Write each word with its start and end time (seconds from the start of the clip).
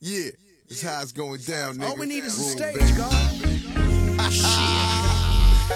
Yeah, 0.00 0.28
this 0.68 0.82
how 0.82 1.00
it's 1.00 1.12
going 1.12 1.40
down, 1.40 1.76
nigga. 1.76 1.88
All 1.88 1.96
we 1.96 2.06
need 2.06 2.24
is 2.24 2.38
a 2.38 2.42
stage. 2.42 2.96
God. 2.98 3.12
Ah, 4.18 5.72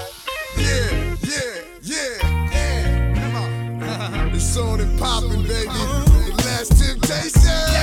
yeah, 0.59 1.17
yeah, 1.23 1.63
yeah, 1.81 2.51
yeah. 2.53 3.15
Come 3.15 3.37
on. 3.37 4.35
it's 4.35 4.57
on 4.59 4.81
and 4.81 4.99
popping, 4.99 5.43
baby. 5.43 5.69
The. 5.69 6.35
Last 6.45 6.79
Temptation. 6.79 7.80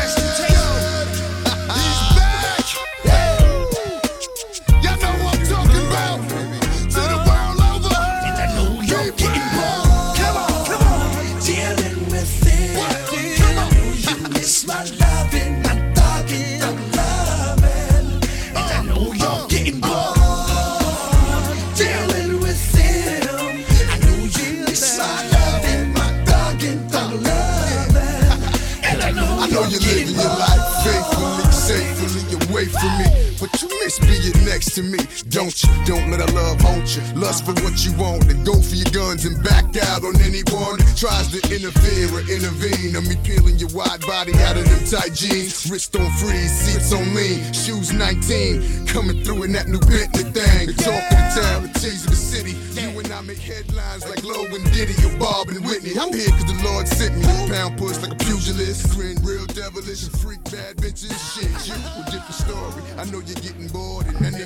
Miss 33.87 33.99
being 33.99 34.43
next 34.43 34.75
to 34.75 34.83
me, 34.83 34.99
don't 35.29 35.55
you? 35.63 35.71
Don't 35.85 36.11
let 36.11 36.19
our 36.19 36.27
love 36.35 36.59
haunt 36.59 36.91
you. 36.91 37.01
Lust 37.15 37.45
for 37.45 37.55
what 37.63 37.85
you 37.85 37.95
want, 37.95 38.27
then 38.27 38.43
go 38.43 38.59
for 38.59 38.75
your 38.75 38.91
guns 38.91 39.23
and 39.23 39.41
back 39.45 39.63
out 39.87 40.03
on 40.03 40.19
anyone 40.27 40.75
that 40.75 40.91
tries 40.99 41.31
to 41.31 41.39
interfere 41.47 42.11
or 42.11 42.19
intervene. 42.27 42.99
On 42.99 43.07
me 43.07 43.15
peeling 43.23 43.55
your 43.55 43.71
wide 43.71 44.03
body 44.03 44.35
out 44.43 44.57
of 44.59 44.67
them 44.67 44.83
tight 44.91 45.15
jeans. 45.15 45.71
Wrist 45.71 45.95
on 45.95 46.11
freeze, 46.19 46.51
seats 46.51 46.91
on 46.91 47.15
lean, 47.15 47.39
shoes 47.53 47.93
19. 47.93 48.87
Coming 48.87 49.23
through 49.23 49.43
in 49.43 49.53
that 49.53 49.69
new 49.71 49.79
Bentley 49.79 50.35
thing. 50.35 50.67
The 50.67 50.75
talk 50.83 51.07
of 51.07 51.15
the 51.15 51.39
town, 51.39 51.63
the 51.63 51.79
tease 51.79 52.03
of 52.03 52.11
the 52.11 52.19
city. 52.19 52.59
You 52.75 52.91
and 52.99 53.07
I 53.13 53.21
make 53.21 53.39
headlines 53.39 54.03
like 54.03 54.21
Low 54.21 54.43
and 54.51 54.67
Diddy 54.75 54.99
or 55.07 55.15
Bob 55.15 55.47
and 55.47 55.63
Whitney. 55.63 55.95
I'm 55.95 56.11
here 56.11 56.27
cause 56.35 56.43
the 56.43 56.59
Lord 56.59 56.89
sent 56.89 57.15
me. 57.15 57.23
Pound 57.47 57.79
push 57.79 58.03
like 58.03 58.11
a 58.11 58.19
pugilist. 58.19 58.91
Grin 58.91 59.15
real 59.23 59.47
devilish 59.47 60.03
and 60.03 60.19
freak 60.19 60.43
bad 60.51 60.75
bitches. 60.75 61.15
Shit, 61.31 61.47
you 61.71 61.79
a 61.79 62.03
different 62.11 62.35
story. 62.35 62.83
I 62.99 63.05
know 63.07 63.23
you're 63.23 63.39
getting 63.39 63.67
bored 63.69 63.76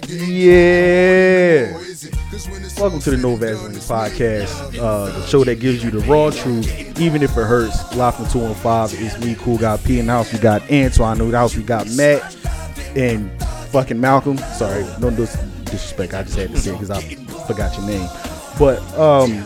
Yeah. 0.07 1.77
Welcome 2.79 2.99
to 3.01 3.11
the 3.11 3.17
No 3.17 3.33
and 3.33 3.75
Podcast, 3.77 4.77
uh, 4.79 5.05
the 5.05 5.25
show 5.27 5.43
that 5.43 5.59
gives 5.59 5.83
you 5.83 5.91
the 5.91 5.99
raw 5.99 6.31
truth, 6.31 6.99
even 6.99 7.21
if 7.21 7.31
it 7.37 7.43
hurts. 7.45 7.95
Live 7.95 8.15
from 8.15 8.27
215. 8.29 9.05
It's 9.05 9.19
me, 9.23 9.35
Cool 9.35 9.57
Guy 9.57 9.77
P 9.77 9.99
in 9.99 10.07
the 10.07 10.11
house. 10.11 10.33
We 10.33 10.39
got 10.39 10.63
Antoine 10.71 11.21
in 11.21 11.29
the 11.31 11.37
house. 11.37 11.55
We 11.55 11.63
got 11.63 11.87
Matt 11.91 12.35
and 12.95 13.31
fucking 13.69 13.99
Malcolm. 13.99 14.37
Sorry, 14.37 14.83
no 14.99 15.11
dis- 15.11 15.35
disrespect. 15.65 16.13
I 16.13 16.23
just 16.23 16.37
had 16.37 16.51
to 16.51 16.57
say 16.57 16.71
it 16.71 16.79
because 16.79 16.89
I 16.91 17.01
forgot 17.45 17.77
your 17.77 17.85
name. 17.87 18.09
But 18.57 18.79
um, 18.97 19.45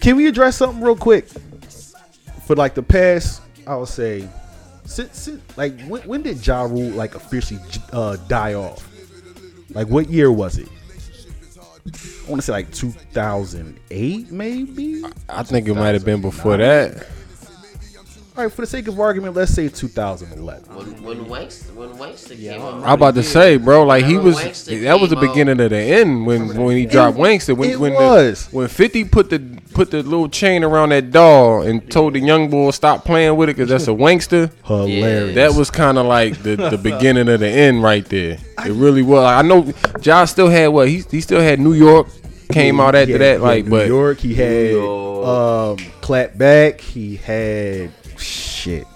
can 0.00 0.16
we 0.16 0.26
address 0.26 0.56
something 0.56 0.82
real 0.82 0.96
quick? 0.96 1.28
For 2.46 2.56
like 2.56 2.74
the 2.74 2.82
past, 2.82 3.42
I 3.66 3.76
would 3.76 3.88
say, 3.88 4.28
since, 4.84 5.18
since 5.18 5.56
like 5.56 5.80
when, 5.82 6.02
when 6.02 6.22
did 6.22 6.44
Ja 6.46 6.62
Rule 6.62 6.90
like 6.90 7.14
officially 7.14 7.60
uh, 7.92 8.16
die 8.28 8.54
off? 8.54 8.88
Like 9.70 9.88
what 9.88 10.08
year 10.08 10.30
was 10.30 10.58
it? 10.58 10.68
I 11.86 12.30
want 12.30 12.40
to 12.40 12.42
say 12.42 12.52
like 12.52 12.72
2008, 12.72 14.30
maybe. 14.30 15.04
I 15.28 15.42
think 15.42 15.66
it 15.66 15.74
might 15.74 15.94
have 15.94 16.04
been 16.04 16.20
before 16.20 16.56
that. 16.56 17.06
All 18.34 18.44
right, 18.44 18.50
for 18.52 18.62
the 18.62 18.66
sake 18.66 18.88
of 18.88 18.98
argument, 18.98 19.34
let's 19.36 19.52
say 19.52 19.68
2011. 19.68 20.74
When 20.74 21.02
when 21.02 21.24
Wanksta 21.26 21.74
when 21.74 21.90
Wanksta 21.90 22.34
came 22.40 22.62
out, 22.62 22.82
I'm 22.82 22.94
about 22.94 23.14
to 23.16 23.22
say, 23.22 23.58
bro, 23.58 23.82
like 23.82 24.04
he 24.06 24.12
Remember 24.16 24.28
was. 24.30 24.38
Wanksta 24.38 24.82
That 24.84 24.98
was 25.00 25.10
the 25.10 25.16
came 25.16 25.24
out? 25.28 25.30
beginning 25.34 25.60
of 25.60 25.68
the 25.70 25.76
end 25.76 26.24
when 26.26 26.56
when 26.56 26.78
he 26.78 26.86
dropped 26.86 27.18
Wanksta. 27.18 27.54
When 27.54 27.68
it 27.70 27.78
when 27.78 27.92
was. 27.92 28.46
The, 28.46 28.56
when 28.56 28.68
Fifty 28.68 29.04
put 29.04 29.28
the 29.28 29.38
put 29.74 29.90
the 29.90 30.02
little 30.02 30.30
chain 30.30 30.64
around 30.64 30.90
that 30.90 31.10
doll 31.10 31.60
and 31.60 31.90
told 31.90 32.14
the 32.14 32.20
young 32.20 32.48
boy 32.48 32.70
stop 32.70 33.04
playing 33.04 33.36
with 33.36 33.50
it 33.50 33.56
because 33.56 33.68
that's 33.68 33.86
a 33.88 33.90
Wanksta. 33.90 34.50
Hilarious. 34.64 35.34
That 35.34 35.52
was 35.52 35.70
kind 35.70 35.98
of 35.98 36.06
like 36.06 36.42
the, 36.42 36.56
the 36.56 36.78
beginning 36.82 37.28
of 37.28 37.40
the 37.40 37.48
end 37.48 37.82
right 37.82 38.04
there. 38.06 38.38
It 38.64 38.72
really 38.72 39.02
was. 39.02 39.24
I 39.24 39.42
know 39.42 39.70
Josh 40.00 40.30
still 40.30 40.48
had 40.48 40.68
what 40.68 40.88
he 40.88 41.02
he 41.10 41.20
still 41.20 41.42
had 41.42 41.60
New 41.60 41.74
York 41.74 42.08
came 42.50 42.80
out 42.80 42.94
after 42.94 43.12
had- 43.12 43.20
that. 43.20 43.26
he 43.26 43.30
had 43.32 43.40
Like, 43.42 43.64
New 43.66 43.70
but 43.70 43.86
York, 43.88 44.18
he 44.20 44.34
had 44.34 44.70
York. 44.70 45.26
um, 45.26 45.76
clap 46.00 46.38
back. 46.38 46.80
He 46.80 47.16
had 47.16 47.90
shit. 48.22 48.86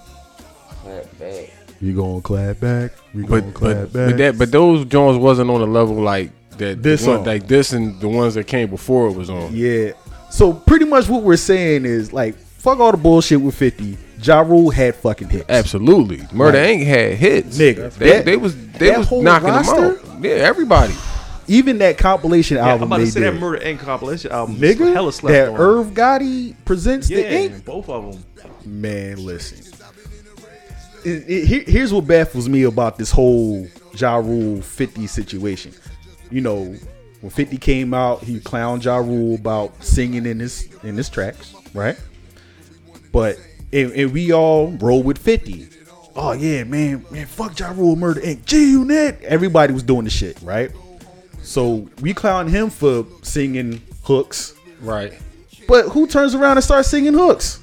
Clap 0.83 1.19
back. 1.19 1.49
You 1.79 1.95
gonna 1.95 2.21
clap 2.21 2.59
back? 2.59 2.91
We 3.13 3.23
but 3.23 3.41
gonna 3.41 3.51
clap 3.51 3.75
but, 3.75 3.93
back? 3.93 4.09
but 4.11 4.17
that 4.17 4.37
but 4.39 4.51
those 4.51 4.85
Jones 4.85 5.17
wasn't 5.17 5.49
on 5.49 5.59
the 5.61 5.67
level 5.67 5.95
like 5.95 6.31
that. 6.57 6.81
This 6.81 7.05
one, 7.05 7.23
like 7.23 7.47
this 7.47 7.73
and 7.73 7.99
the 7.99 8.07
ones 8.07 8.33
that 8.35 8.45
came 8.47 8.69
before 8.69 9.07
it 9.07 9.13
was 9.13 9.29
on. 9.29 9.55
yeah. 9.55 9.91
So 10.29 10.53
pretty 10.53 10.85
much 10.85 11.07
what 11.07 11.23
we're 11.23 11.37
saying 11.37 11.85
is 11.85 12.11
like, 12.11 12.35
fuck 12.35 12.79
all 12.79 12.91
the 12.91 12.97
bullshit 12.97 13.39
with 13.39 13.55
50. 13.55 13.97
Ja 14.21 14.39
Rule 14.41 14.71
had 14.71 14.95
fucking 14.95 15.29
hits. 15.29 15.45
Absolutely, 15.47 16.23
Murder 16.33 16.57
Like, 16.57 16.79
Inc. 16.79 16.85
had 16.85 17.13
hits. 17.13 17.57
nigga, 17.59 17.93
they, 17.93 18.09
that- 18.09 18.25
they 18.25 18.35
was 18.37 18.55
they 18.73 18.97
was 18.97 19.11
knocking 19.11 19.49
roster? 19.49 19.93
them 19.99 20.17
out. 20.17 20.23
Yeah, 20.23 20.31
everybody. 20.31 20.95
Even 21.49 21.77
that 21.77 21.97
compilation 21.97 22.57
Yeah, 22.57 22.63
I'm 22.63 22.69
album 22.71 22.87
about 22.87 22.97
they 22.97 23.05
to 23.05 23.11
say 23.11 23.19
did. 23.21 23.33
that 23.35 23.39
Murder 23.39 23.63
Inc. 23.63 23.79
compilation 23.79 24.31
album. 24.31 24.55
Nigga, 24.57 24.91
hella 24.91 25.13
slept 25.13 25.31
that 25.33 25.49
on. 25.49 25.55
Irv 25.55 25.87
Gotti 25.91 26.55
presents 26.65 27.09
yeah, 27.09 27.17
the 27.21 27.49
Inc. 27.49 27.63
both 27.65 27.87
of 27.87 28.11
them. 28.11 28.23
Man, 28.67 29.17
listen. 29.25 29.59
It- 31.05 31.23
it- 31.29 31.67
here's 31.69 31.93
what 31.93 32.05
baffles 32.05 32.49
me 32.49 32.63
about 32.63 32.97
this 32.97 33.11
whole 33.11 33.67
Ja 33.95 34.17
Rule 34.17 34.61
50 34.61 35.07
situation. 35.07 35.71
You 36.29 36.41
know, 36.41 36.75
when 37.21 37.29
50 37.29 37.57
came 37.57 37.93
out, 37.93 38.23
he 38.23 38.39
clowned 38.39 38.83
Ja 38.83 38.97
Rule 38.97 39.35
about 39.35 39.83
singing 39.83 40.25
in 40.25 40.39
his 40.39 40.67
in 40.83 40.97
his 40.97 41.07
tracks, 41.09 41.53
right? 41.73 41.97
But 43.11 43.37
and, 43.71 43.91
and 43.93 44.11
we 44.11 44.31
all 44.33 44.71
roll 44.79 45.01
with 45.03 45.17
50. 45.17 45.69
Oh 46.15 46.33
yeah, 46.33 46.63
man, 46.63 47.05
man, 47.11 47.25
fuck 47.27 47.57
Ja 47.57 47.71
Rule, 47.71 47.95
Murder 47.95 48.21
Inc. 48.21 48.43
G 48.45 48.71
Unit. 48.71 49.21
Everybody 49.23 49.73
was 49.73 49.83
doing 49.83 50.03
the 50.03 50.09
shit, 50.09 50.37
right? 50.41 50.71
So 51.41 51.87
we 52.01 52.13
clown 52.13 52.47
him 52.47 52.69
for 52.69 53.05
singing 53.21 53.81
hooks. 54.03 54.53
Right. 54.81 55.13
But 55.67 55.89
who 55.89 56.07
turns 56.07 56.35
around 56.35 56.57
and 56.57 56.63
starts 56.63 56.89
singing 56.89 57.13
hooks? 57.13 57.59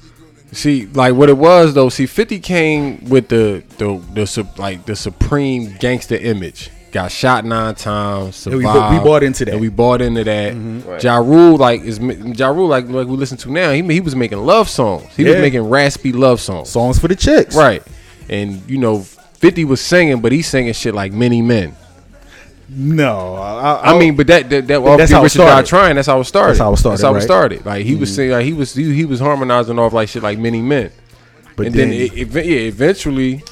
See, 0.51 0.85
like 0.87 1.13
what 1.15 1.29
it 1.29 1.37
was 1.37 1.73
though. 1.73 1.89
See, 1.89 2.05
Fifty 2.05 2.39
came 2.39 3.03
with 3.09 3.27
the 3.29 3.63
the 3.77 4.01
the 4.13 4.47
like 4.57 4.85
the 4.85 4.95
supreme 4.95 5.75
gangster 5.79 6.15
image. 6.15 6.69
Got 6.91 7.11
shot 7.11 7.43
nine 7.43 7.75
times. 7.75 8.45
And 8.47 8.55
we 8.55 8.61
Survived, 8.63 8.79
bought- 8.79 8.91
we 8.93 8.99
bought 9.03 9.23
into 9.23 9.43
that. 9.45 9.51
And 9.51 9.59
we 9.59 9.67
bought 9.67 10.01
into 10.01 10.23
that. 10.23 10.53
Right. 10.87 11.03
Ja 11.03 11.17
Rule, 11.17 11.57
like 11.57 11.81
is 11.81 11.99
ma- 11.99 12.13
Ja 12.13 12.47
Rule, 12.49 12.67
like 12.69 12.87
like 12.87 13.07
we 13.07 13.17
listen 13.17 13.37
to 13.39 13.51
now. 13.51 13.71
He 13.73 13.81
he 13.81 13.99
was 13.99 14.15
making 14.15 14.37
love 14.37 14.69
songs. 14.69 15.13
He 15.15 15.25
was 15.25 15.35
making 15.35 15.69
raspy 15.69 16.13
love 16.13 16.39
songs. 16.39 16.69
Songs 16.69 16.97
for 16.97 17.09
the 17.09 17.15
chicks. 17.15 17.53
Right. 17.55 17.83
And 18.29 18.61
you 18.69 18.77
know, 18.77 18.99
Fifty 19.01 19.65
was 19.65 19.81
singing, 19.81 20.21
but 20.21 20.31
he's 20.31 20.47
singing 20.47 20.71
shit 20.73 20.95
like 20.95 21.11
many 21.11 21.41
men. 21.41 21.75
No, 22.67 23.35
I, 23.35 23.91
I 23.93 23.99
mean, 23.99 24.15
but 24.15 24.27
that 24.27 24.49
that, 24.49 24.67
that 24.67 24.97
That's 24.97 25.11
how 25.11 25.19
it 25.19 25.23
Rich 25.23 25.35
or 25.35 25.39
Die 25.39 25.45
started. 25.45 25.67
Trying. 25.67 25.95
That's 25.95 26.07
how 26.07 26.19
it 26.19 26.23
started. 26.25 26.51
That's 26.51 26.59
how 26.59 26.73
it 26.73 26.77
started, 26.77 26.93
That's 26.93 27.03
how 27.03 27.15
it 27.15 27.21
started. 27.21 27.65
Like 27.65 27.85
he 27.85 27.95
was 27.95 28.09
mm-hmm. 28.09 28.15
saying, 28.15 28.31
like 28.31 28.45
he 28.45 28.53
was 28.53 28.73
he, 28.73 28.93
he 28.93 29.05
was 29.05 29.19
harmonizing 29.19 29.77
off 29.77 29.93
like 29.93 30.09
shit 30.09 30.23
like 30.23 30.39
many 30.39 30.61
men. 30.61 30.91
but 31.55 31.67
and 31.67 31.75
then, 31.75 31.93
it, 31.93 32.13
it, 32.17 32.33
yeah, 32.33 32.67
eventually 32.67 33.43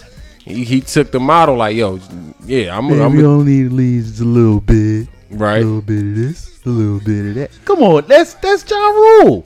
he, 0.43 0.63
he 0.63 0.81
took 0.81 1.11
the 1.11 1.19
model 1.19 1.55
like, 1.55 1.75
yo, 1.75 1.99
yeah, 2.45 2.77
I'm, 2.77 2.89
I'm 2.91 3.15
we 3.15 3.23
only 3.23 3.51
need 3.51 3.65
at 3.67 3.71
least 3.71 4.19
a 4.19 4.25
little 4.25 4.59
bit, 4.59 5.07
right? 5.29 5.61
a 5.61 5.65
little 5.65 5.81
bit 5.81 6.03
of 6.03 6.15
this, 6.15 6.65
a 6.65 6.69
little 6.69 6.99
bit 6.99 7.29
of 7.29 7.35
that. 7.35 7.51
Come 7.65 7.83
on, 7.83 8.05
that's 8.07 8.33
that's 8.35 8.69
Ja 8.69 8.77
Rule. 8.77 9.45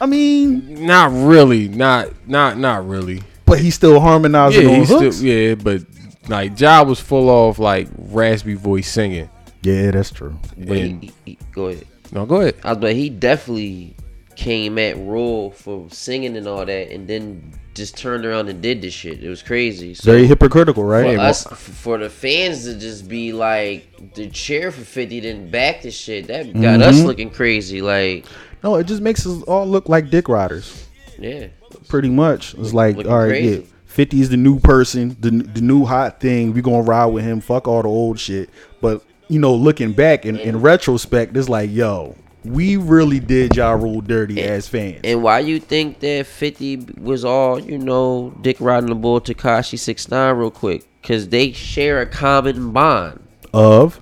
I 0.00 0.06
mean, 0.06 0.84
Not 0.84 1.12
really, 1.12 1.68
not 1.68 2.08
not 2.28 2.58
not 2.58 2.86
really. 2.86 3.22
but 3.46 3.58
he's 3.58 3.74
still 3.74 4.00
harmonizing 4.00 4.68
Yeah, 4.68 4.80
on 4.80 4.84
hooks. 4.84 5.16
still 5.16 5.26
yeah, 5.26 5.54
but 5.54 5.82
like 6.28 6.58
Ja 6.58 6.82
was 6.82 7.00
full 7.00 7.28
of 7.48 7.58
like 7.58 7.88
raspy 7.96 8.54
voice 8.54 8.88
singing. 8.90 9.28
yeah, 9.62 9.90
that's 9.90 10.10
true. 10.10 10.36
But 10.58 10.76
he, 10.76 10.82
And 10.90 11.02
he, 11.02 11.12
he- 11.24 11.38
go 11.52 11.66
ahead. 11.68 11.86
no, 12.12 12.26
go 12.26 12.40
ahead. 12.40 12.56
I 12.64 12.74
but 12.74 12.94
he 12.94 13.08
definitely 13.10 13.94
came 14.36 14.78
at 14.78 14.96
Rule 14.96 15.50
for 15.52 15.88
singing 15.90 16.36
and 16.36 16.46
all 16.48 16.64
that, 16.66 16.90
and 16.92 17.06
then 17.06 17.52
just 17.74 17.96
turned 17.96 18.24
around 18.24 18.48
and 18.48 18.60
did 18.62 18.82
this 18.82 18.94
shit. 18.94 19.22
It 19.22 19.28
was 19.28 19.42
crazy. 19.42 19.94
So 19.94 20.12
Very 20.12 20.26
hypocritical, 20.26 20.84
right? 20.84 21.16
for 21.16 21.20
us, 21.20 21.44
for 21.44 21.98
the 21.98 22.08
fans 22.10 22.64
to 22.64 22.78
just 22.78 23.08
be 23.08 23.32
like 23.32 24.14
the 24.14 24.28
chair 24.30 24.70
for 24.70 24.82
Fifty, 24.82 25.20
then 25.20 25.50
back 25.50 25.82
the 25.82 25.90
shit. 25.90 26.26
That 26.28 26.52
got 26.52 26.80
us 26.82 26.96
Mm-hmm. 26.96 27.06
looking 27.06 27.30
crazy. 27.30 27.80
Like, 27.82 28.26
No, 28.62 28.76
it 28.76 28.84
just 28.86 29.02
makes 29.02 29.26
us 29.26 29.42
all 29.44 29.66
look 29.66 29.88
like 29.88 30.08
dick 30.10 30.28
riders. 30.28 30.86
yeah, 31.18 31.48
Pretty 31.88 32.10
much, 32.10 32.54
it's 32.54 32.72
like, 32.72 32.96
Looking 32.96 33.12
all 33.12 33.18
right, 33.18 33.28
crazy. 33.28 33.60
yeah, 33.60 33.66
Fifty 33.94 34.20
is 34.20 34.28
the 34.28 34.36
new 34.36 34.58
person, 34.58 35.16
the 35.20 35.30
the 35.30 35.60
new 35.60 35.84
hot 35.84 36.18
thing. 36.18 36.52
We 36.52 36.62
gonna 36.62 36.82
ride 36.82 37.06
with 37.06 37.22
him. 37.22 37.40
Fuck 37.40 37.68
all 37.68 37.80
the 37.80 37.88
old 37.88 38.18
shit. 38.18 38.50
But 38.80 39.04
you 39.28 39.38
know, 39.38 39.54
looking 39.54 39.92
back 39.92 40.26
in, 40.26 40.36
in 40.36 40.60
retrospect, 40.60 41.36
it's 41.36 41.48
like, 41.48 41.70
yo, 41.70 42.16
we 42.44 42.76
really 42.76 43.20
did 43.20 43.56
Ja 43.56 43.70
Rule 43.70 44.00
dirty 44.00 44.42
as 44.42 44.66
fans. 44.66 45.02
And 45.04 45.22
why 45.22 45.38
you 45.38 45.60
think 45.60 46.00
that 46.00 46.26
50 46.26 46.88
was 47.00 47.24
all, 47.24 47.60
you 47.60 47.78
know, 47.78 48.34
Dick 48.42 48.60
riding 48.60 48.88
the 48.88 48.96
bull 48.96 49.20
Tekashi 49.20 49.78
69 49.78 50.36
real 50.36 50.50
quick? 50.50 50.84
Because 51.00 51.28
they 51.28 51.52
share 51.52 52.00
a 52.00 52.06
common 52.06 52.72
bond. 52.72 53.20
of 53.52 54.00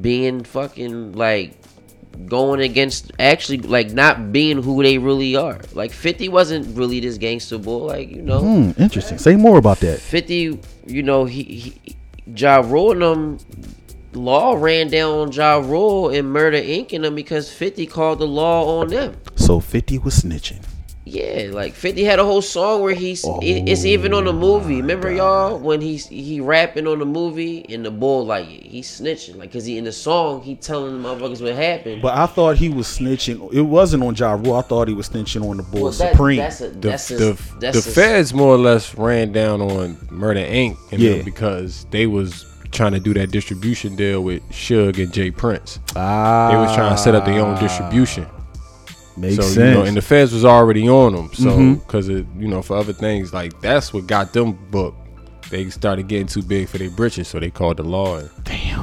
Being 0.00 0.44
fucking, 0.44 1.14
like, 1.14 1.61
going 2.26 2.60
against, 2.60 3.12
actually, 3.18 3.58
like, 3.58 3.92
not 3.92 4.32
being 4.32 4.62
who 4.62 4.82
they 4.82 4.98
really 4.98 5.36
are. 5.36 5.60
Like, 5.72 5.92
50 5.92 6.28
wasn't 6.28 6.76
really 6.76 7.00
this 7.00 7.18
gangster 7.18 7.58
bull. 7.58 7.86
Like, 7.86 8.10
you 8.10 8.22
know, 8.22 8.40
hmm, 8.40 8.70
interesting. 8.80 9.18
Say 9.18 9.36
more 9.36 9.58
about 9.58 9.80
that. 9.80 10.00
50, 10.00 10.60
you 10.86 11.02
know, 11.02 11.24
he, 11.24 11.42
he 11.42 11.96
Ja 12.34 12.60
Rule 12.60 12.92
and 12.92 13.02
them, 13.02 13.38
law 14.14 14.54
ran 14.54 14.88
down 14.88 15.18
on 15.18 15.32
Ja 15.32 15.56
Rule 15.56 16.10
and 16.10 16.30
Murder 16.30 16.58
Inc. 16.60 16.92
and 16.92 17.04
them 17.04 17.14
because 17.14 17.52
50 17.52 17.86
called 17.86 18.18
the 18.18 18.26
law 18.26 18.80
on 18.80 18.88
them. 18.88 19.16
So 19.36 19.60
50 19.60 19.98
was 19.98 20.22
snitching. 20.22 20.64
Yeah, 21.12 21.48
like 21.52 21.74
Fifty 21.74 22.04
had 22.04 22.18
a 22.18 22.24
whole 22.24 22.40
song 22.40 22.80
where 22.80 22.94
he's 22.94 23.22
it- 23.42 23.68
it's 23.68 23.84
even 23.84 24.14
on 24.14 24.24
the 24.24 24.32
movie. 24.32 24.76
Remember 24.76 25.12
y'all 25.12 25.58
when 25.58 25.82
he's 25.82 26.06
he 26.06 26.40
rapping 26.40 26.86
on 26.86 27.00
the 27.00 27.04
movie 27.04 27.66
and 27.68 27.84
the 27.84 27.90
bull 27.90 28.24
like 28.24 28.46
he's 28.46 28.88
snitching 29.00 29.36
like 29.36 29.52
cause 29.52 29.66
he 29.66 29.76
in 29.76 29.84
the 29.84 29.92
song 29.92 30.40
he 30.40 30.54
telling 30.54 31.02
the 31.02 31.06
motherfuckers 31.08 31.42
what 31.42 31.54
happened. 31.54 32.00
But 32.00 32.16
I 32.16 32.24
thought 32.24 32.56
he 32.56 32.70
was 32.70 32.86
snitching. 32.86 33.52
It 33.52 33.60
wasn't 33.60 34.02
on 34.04 34.14
Ja 34.14 34.32
Rule. 34.32 34.54
I 34.56 34.62
thought 34.62 34.88
he 34.88 34.94
was 34.94 35.10
snitching 35.10 35.46
on 35.48 35.58
the 35.58 35.62
Bull 35.64 35.82
Well, 35.82 35.92
that- 35.92 36.12
Supreme. 36.12 36.38
That's 36.38 36.62
a, 36.62 36.70
The, 36.70 36.88
a, 36.88 36.92
the, 36.92 37.38
that's 37.60 37.84
the 37.84 37.90
a- 37.90 37.94
feds 37.94 38.32
more 38.32 38.54
or 38.54 38.58
less 38.58 38.94
ran 38.96 39.32
down 39.32 39.60
on 39.60 39.98
Murder 40.10 40.40
Inc. 40.40 40.78
And 40.92 41.00
Yeah. 41.02 41.20
because 41.22 41.84
they 41.90 42.06
was 42.06 42.46
trying 42.70 42.92
to 42.92 43.00
do 43.00 43.12
that 43.12 43.30
distribution 43.30 43.96
deal 43.96 44.22
with 44.24 44.42
Suge 44.50 44.96
and 44.96 45.12
J. 45.12 45.30
Prince. 45.30 45.78
ah, 45.94 46.48
They 46.50 46.56
was 46.56 46.74
trying 46.74 46.92
to 46.96 46.96
set 46.96 47.14
up 47.14 47.26
their 47.26 47.38
own 47.44 47.60
distribution. 47.60 48.26
Makes 49.16 49.36
so 49.36 49.42
sense. 49.42 49.56
you 49.56 49.64
know, 49.64 49.82
and 49.82 49.96
the 49.96 50.02
feds 50.02 50.32
was 50.32 50.44
already 50.44 50.88
on 50.88 51.14
them. 51.14 51.32
So 51.34 51.50
mm-hmm. 51.50 51.74
because 51.74 52.08
you 52.08 52.26
know, 52.36 52.62
for 52.62 52.76
other 52.76 52.92
things 52.92 53.32
like 53.32 53.60
that's 53.60 53.92
what 53.92 54.06
got 54.06 54.32
them 54.32 54.52
booked. 54.70 54.98
They 55.50 55.68
started 55.68 56.08
getting 56.08 56.28
too 56.28 56.42
big 56.42 56.68
for 56.68 56.78
their 56.78 56.88
britches, 56.88 57.28
so 57.28 57.38
they 57.38 57.50
called 57.50 57.76
the 57.76 57.82
law. 57.82 58.16
And 58.16 58.30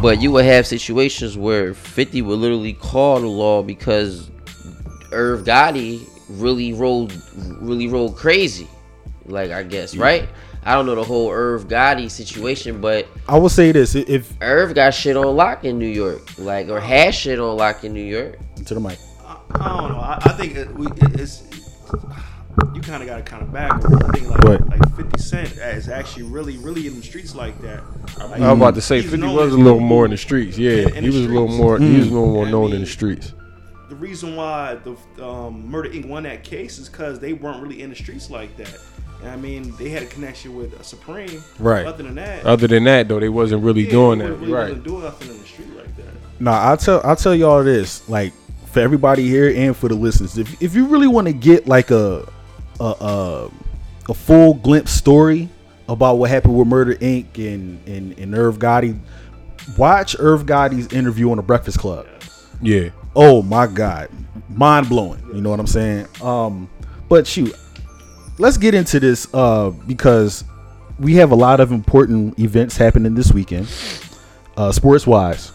But 0.03 0.21
you 0.21 0.31
would 0.33 0.45
have 0.45 0.67
situations 0.67 1.35
where 1.35 1.73
Fifty 1.73 2.21
would 2.21 2.37
literally 2.37 2.73
call 2.73 3.19
the 3.19 3.27
law 3.27 3.63
because 3.63 4.29
Irv 5.11 5.45
Gotti 5.45 6.07
really 6.29 6.73
rolled 6.73 7.13
really 7.59 7.87
rolled 7.87 8.15
crazy. 8.15 8.67
Like 9.25 9.51
I 9.51 9.63
guess 9.63 9.95
right. 9.95 10.27
I 10.63 10.75
don't 10.75 10.85
know 10.85 10.95
the 10.95 11.03
whole 11.03 11.31
Irv 11.31 11.67
Gotti 11.67 12.11
situation, 12.11 12.81
but 12.81 13.07
I 13.27 13.37
will 13.37 13.49
say 13.49 13.71
this: 13.71 13.95
if 13.95 14.33
Irv 14.41 14.75
got 14.75 14.93
shit 14.93 15.15
on 15.15 15.35
lock 15.35 15.63
in 15.63 15.79
New 15.79 15.87
York, 15.87 16.37
like 16.37 16.67
or 16.69 16.79
had 16.79 17.15
shit 17.15 17.39
on 17.39 17.57
lock 17.57 17.83
in 17.83 17.93
New 17.93 18.03
York. 18.03 18.37
to 18.65 18.73
the 18.73 18.79
mic, 18.79 18.99
I, 19.55 19.59
I 19.65 19.77
don't 19.81 19.91
know. 19.91 19.99
I, 19.99 20.17
I 20.21 20.29
think 20.33 20.55
it, 20.55 20.73
we, 20.73 20.87
it, 20.87 21.19
it's 21.19 21.43
you 22.75 22.81
kind 22.81 23.01
of 23.01 23.07
got 23.07 23.17
to 23.17 23.23
kind 23.23 23.41
of 23.43 23.51
back. 23.53 23.71
I 23.73 24.11
think 24.11 24.29
like 24.29 24.43
What? 24.43 24.67
like 24.69 24.95
Fifty 24.95 25.21
Cent 25.21 25.51
is 25.57 25.87
actually 25.89 26.23
really 26.23 26.57
really 26.57 26.87
in 26.87 26.95
the 26.95 27.01
streets 27.03 27.33
like 27.35 27.57
that. 27.61 27.83
Like, 28.19 28.41
I 28.41 28.49
was 28.51 28.57
about 28.57 28.75
to 28.75 28.81
say, 28.81 29.01
Fifty 29.01 29.21
was 29.25 29.53
a 29.53 29.57
little 29.57 29.79
more 29.79 30.05
in 30.05 30.11
the 30.11 30.17
streets. 30.17 30.57
Yeah, 30.57 30.71
in- 30.71 30.95
in 30.97 31.03
he 31.05 31.09
the 31.09 31.17
was 31.17 31.25
a 31.25 31.29
little 31.29 31.47
streets. 31.47 31.57
more. 31.61 31.79
He 31.79 31.97
was 31.97 32.07
a 32.07 32.11
little 32.11 32.31
more 32.33 32.45
I 32.45 32.51
known 32.51 32.65
in 32.67 32.71
mean, 32.73 32.81
the 32.81 32.87
streets. 32.87 33.33
The 33.89 33.95
reason 33.95 34.35
why 34.35 34.75
the 34.75 35.25
um, 35.25 35.67
Murder 35.67 35.89
Inc. 35.89 36.05
won 36.07 36.23
that 36.23 36.43
case 36.43 36.77
is 36.77 36.87
because 36.89 37.19
they 37.19 37.33
weren't 37.33 37.61
really 37.61 37.81
in 37.81 37.89
the 37.89 37.95
streets 37.95 38.29
like 38.29 38.55
that. 38.57 38.77
And 39.21 39.31
I 39.31 39.35
mean, 39.35 39.75
they 39.77 39.89
had 39.89 40.03
a 40.03 40.05
connection 40.05 40.55
with 40.55 40.73
uh, 40.79 40.83
Supreme. 40.83 41.43
Right. 41.57 41.85
Other 41.85 42.03
than 42.03 42.15
that, 42.15 42.45
Other 42.45 42.67
than 42.67 42.83
that, 42.85 43.07
though, 43.07 43.19
they 43.19 43.29
wasn't 43.29 43.63
really 43.63 43.83
yeah, 43.85 43.91
doing 43.91 44.19
they 44.19 44.27
that. 44.27 44.33
Really 44.35 44.51
right. 44.53 44.63
wasn't 44.69 44.83
doing 44.83 45.01
nothing 45.03 45.29
in 45.29 45.37
the 45.39 45.45
street 45.45 45.75
like 45.75 45.95
that. 45.97 46.05
Nah, 46.39 46.51
I'll 46.59 46.77
tell 46.77 47.01
I'll 47.03 47.15
tell 47.15 47.33
y'all 47.35 47.63
this. 47.63 48.07
Like 48.07 48.31
for 48.71 48.79
everybody 48.79 49.27
here 49.27 49.51
and 49.55 49.75
for 49.75 49.87
the 49.87 49.95
listeners, 49.95 50.37
if 50.37 50.61
if 50.61 50.75
you 50.75 50.85
really 50.87 51.07
want 51.07 51.27
to 51.27 51.33
get 51.33 51.67
like 51.67 51.91
a 51.91 52.27
a 52.79 52.83
a, 52.83 53.51
a 54.09 54.13
full 54.13 54.53
glimpse 54.55 54.91
story 54.91 55.49
about 55.87 56.15
what 56.17 56.29
happened 56.29 56.57
with 56.57 56.67
Murder 56.67 56.95
Inc. 56.95 57.37
and 57.37 57.85
and, 57.87 58.17
and 58.17 58.35
Irv 58.35 58.59
Gotti, 58.59 58.97
watch 59.77 60.15
Irv 60.19 60.45
Gotti's 60.45 60.93
interview 60.93 61.31
on 61.31 61.37
the 61.37 61.43
Breakfast 61.43 61.79
Club. 61.79 62.07
Yeah. 62.61 62.89
Oh 63.15 63.41
my 63.41 63.67
god, 63.67 64.09
mind 64.49 64.87
blowing. 64.87 65.23
You 65.33 65.41
know 65.41 65.49
what 65.49 65.59
I'm 65.59 65.67
saying? 65.67 66.07
Um, 66.21 66.69
but 67.09 67.25
shoot, 67.25 67.55
let's 68.37 68.57
get 68.57 68.75
into 68.75 68.99
this 68.99 69.27
uh 69.33 69.71
because 69.71 70.43
we 70.99 71.15
have 71.15 71.31
a 71.31 71.35
lot 71.35 71.59
of 71.59 71.71
important 71.71 72.37
events 72.39 72.77
happening 72.77 73.15
this 73.15 73.31
weekend, 73.31 73.67
uh, 74.57 74.71
sports 74.71 75.07
wise. 75.07 75.51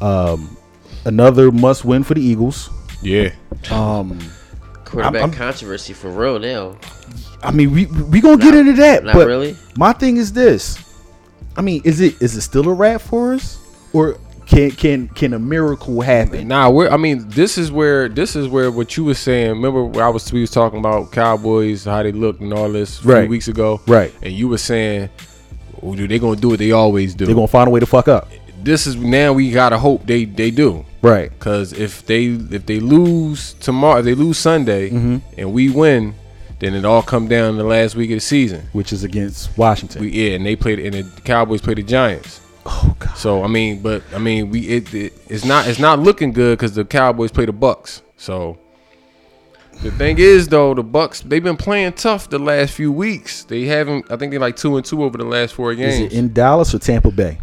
Um, 0.00 0.56
another 1.04 1.50
must 1.50 1.84
win 1.84 2.02
for 2.02 2.14
the 2.14 2.20
Eagles. 2.22 2.70
Yeah. 3.02 3.30
Um, 3.70 4.18
Quarterback 4.84 5.22
I'm- 5.22 5.32
controversy 5.32 5.92
for 5.92 6.10
real 6.10 6.38
now. 6.38 6.76
I 7.42 7.50
mean, 7.50 7.72
we 7.72 7.86
we 7.86 8.20
gonna 8.20 8.36
get 8.36 8.54
into 8.54 8.74
that, 8.74 9.04
not 9.04 9.14
but 9.14 9.26
really? 9.26 9.56
my 9.76 9.92
thing 9.92 10.16
is 10.16 10.32
this. 10.32 10.78
I 11.56 11.60
mean, 11.62 11.82
is 11.84 12.00
it 12.00 12.20
is 12.22 12.36
it 12.36 12.42
still 12.42 12.68
a 12.68 12.72
wrap 12.72 13.00
for 13.00 13.34
us, 13.34 13.58
or 13.92 14.16
can 14.46 14.70
can 14.70 15.08
can 15.08 15.32
a 15.34 15.38
miracle 15.40 16.00
happen? 16.02 16.46
Nah, 16.46 16.70
we're. 16.70 16.88
I 16.88 16.96
mean, 16.96 17.28
this 17.28 17.58
is 17.58 17.72
where 17.72 18.08
this 18.08 18.36
is 18.36 18.46
where 18.48 18.70
what 18.70 18.96
you 18.96 19.04
was 19.04 19.18
saying. 19.18 19.50
Remember, 19.50 19.84
where 19.84 20.04
I 20.04 20.08
was 20.08 20.32
we 20.32 20.40
was 20.40 20.50
talking 20.52 20.78
about 20.78 21.10
Cowboys, 21.10 21.84
how 21.84 22.02
they 22.04 22.12
looked, 22.12 22.40
and 22.40 22.52
all 22.52 22.70
this 22.70 22.98
a 23.00 23.02
few 23.02 23.12
Right. 23.12 23.28
weeks 23.28 23.48
ago. 23.48 23.80
Right. 23.88 24.12
And 24.22 24.32
you 24.32 24.46
were 24.48 24.58
saying, 24.58 25.10
oh, 25.82 25.96
dude, 25.96 26.10
they 26.10 26.18
gonna 26.20 26.36
do 26.36 26.50
what 26.50 26.58
they 26.60 26.70
always 26.70 27.14
do. 27.14 27.26
They're 27.26 27.34
gonna 27.34 27.48
find 27.48 27.66
a 27.66 27.70
way 27.70 27.80
to 27.80 27.86
fuck 27.86 28.06
up, 28.08 28.28
this 28.64 28.86
is 28.86 28.96
now 28.96 29.32
we 29.32 29.50
gotta 29.50 29.78
hope 29.78 30.06
they 30.06 30.24
they 30.24 30.50
do. 30.50 30.84
right? 31.02 31.36
Cause 31.38 31.72
if 31.72 32.04
they 32.06 32.26
if 32.26 32.66
they 32.66 32.80
lose 32.80 33.54
tomorrow, 33.54 33.98
if 34.00 34.04
they 34.04 34.14
lose 34.14 34.38
Sunday, 34.38 34.90
Mm-hmm. 34.90 35.16
and 35.38 35.52
we 35.52 35.70
win, 35.70 36.14
then 36.60 36.74
it 36.74 36.84
all 36.84 37.02
come 37.02 37.26
down 37.28 37.52
to 37.52 37.58
the 37.58 37.64
last 37.64 37.94
week 37.96 38.10
of 38.10 38.16
the 38.16 38.20
season. 38.20 38.68
Which 38.72 38.92
is 38.92 39.02
against 39.04 39.56
Washington. 39.58 40.02
We 40.02 40.10
yeah, 40.10 40.36
and 40.36 40.46
they 40.46 40.56
played 40.56 40.78
and 40.78 40.94
the 40.94 41.20
Cowboys 41.22 41.60
play 41.60 41.74
the 41.74 41.82
Giants. 41.82 42.40
oh 42.66 42.94
god. 42.98 43.16
So 43.16 43.42
I 43.42 43.48
mean, 43.48 43.82
but 43.82 44.02
I 44.14 44.18
mean, 44.18 44.50
we 44.50 44.60
it, 44.68 44.94
it 44.94 45.12
it's 45.28 45.44
not 45.44 45.66
it's 45.66 45.78
not 45.80 45.98
looking 45.98 46.32
good 46.32 46.58
because 46.58 46.74
the 46.74 46.84
Cowboys 46.84 47.32
play 47.32 47.46
the 47.46 47.52
Bucs. 47.52 48.02
So 48.16 48.58
the 49.82 49.90
thing 49.90 50.18
is, 50.18 50.46
though, 50.46 50.74
the 50.74 50.84
Bucs 50.84 51.22
they've 51.28 51.42
been 51.42 51.56
playing 51.56 51.94
tough 51.94 52.30
the 52.30 52.38
last 52.38 52.72
few 52.74 52.92
weeks. 52.92 53.42
They 53.44 53.64
haven't. 53.64 54.10
I 54.12 54.16
think 54.16 54.30
they're 54.30 54.38
like 54.38 54.54
two 54.54 54.76
and 54.76 54.84
two 54.86 55.02
over 55.02 55.18
the 55.18 55.24
last 55.24 55.54
four 55.54 55.72
Is 55.72 55.78
games. 55.78 56.12
it 56.12 56.16
in 56.16 56.32
Dallas 56.32 56.72
or 56.72 56.78
Tampa 56.78 57.10
Bay? 57.10 57.38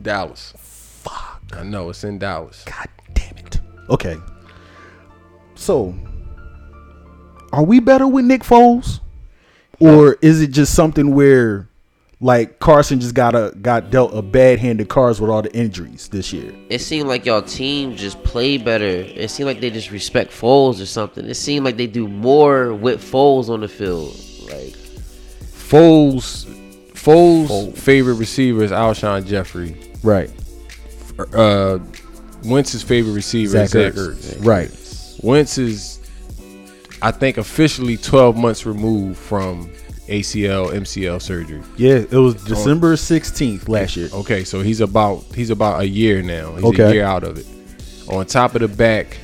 Dallas. 0.00 0.52
Fuck. 0.56 1.42
I 1.52 1.62
know 1.62 1.90
it's 1.90 2.04
in 2.04 2.18
Dallas. 2.18 2.64
God 2.64 2.88
damn 3.14 3.36
it. 3.38 3.60
Okay. 3.88 4.16
So, 5.54 5.94
are 7.52 7.64
we 7.64 7.80
better 7.80 8.06
with 8.06 8.24
Nick 8.24 8.42
Foles, 8.42 9.00
or 9.80 10.16
is 10.22 10.40
it 10.40 10.48
just 10.48 10.74
something 10.74 11.14
where, 11.14 11.68
like 12.20 12.58
Carson 12.58 13.00
just 13.00 13.14
got 13.14 13.34
a 13.34 13.54
got 13.60 13.90
dealt 13.90 14.14
a 14.14 14.22
bad 14.22 14.58
hand 14.58 14.80
of 14.80 14.88
cards 14.88 15.20
with 15.20 15.30
all 15.30 15.42
the 15.42 15.52
injuries 15.54 16.08
this 16.08 16.32
year? 16.32 16.54
It 16.68 16.80
seemed 16.80 17.08
like 17.08 17.26
y'all 17.26 17.42
team 17.42 17.96
just 17.96 18.22
play 18.22 18.56
better. 18.58 18.84
It 18.84 19.30
seemed 19.30 19.46
like 19.46 19.60
they 19.60 19.70
just 19.70 19.90
respect 19.90 20.30
Foles 20.30 20.80
or 20.80 20.86
something. 20.86 21.24
It 21.24 21.34
seemed 21.34 21.64
like 21.64 21.76
they 21.76 21.86
do 21.86 22.06
more 22.06 22.74
with 22.74 23.02
Foles 23.02 23.48
on 23.48 23.60
the 23.60 23.68
field. 23.68 24.14
Like 24.44 24.74
Foles. 25.42 26.54
Foles' 26.92 27.76
favorite 27.78 28.14
receiver 28.14 28.64
is 28.64 28.72
Alshon 28.72 29.24
Jeffery. 29.24 29.87
Right. 30.02 30.30
Uh, 31.34 31.78
Wentz's 32.44 32.82
favorite 32.82 33.12
receiver 33.12 33.52
Zach 33.52 33.64
is 33.64 33.70
Zach 33.70 33.92
Ertz. 33.94 34.34
Ertz. 34.36 34.46
Right. 34.46 34.70
Wentz 35.24 35.58
is, 35.58 35.98
I 37.02 37.10
think, 37.10 37.38
officially 37.38 37.96
12 37.96 38.36
months 38.36 38.64
removed 38.66 39.18
from 39.18 39.68
ACL 40.08 40.70
MCL 40.72 41.20
surgery. 41.20 41.62
Yeah, 41.76 41.96
it 42.10 42.12
was 42.12 42.34
December 42.44 42.96
sixteenth 42.96 43.68
last 43.68 43.94
year. 43.96 44.08
Okay, 44.12 44.42
so 44.44 44.62
he's 44.62 44.80
about 44.80 45.22
he's 45.34 45.50
about 45.50 45.80
a 45.80 45.86
year 45.86 46.22
now. 46.22 46.54
He's 46.54 46.64
Okay. 46.64 46.82
a 46.84 46.92
year 46.94 47.04
out 47.04 47.24
of 47.24 47.36
it. 47.36 47.46
On 48.08 48.24
top 48.24 48.54
of 48.54 48.62
the 48.62 48.68
back, 48.68 49.18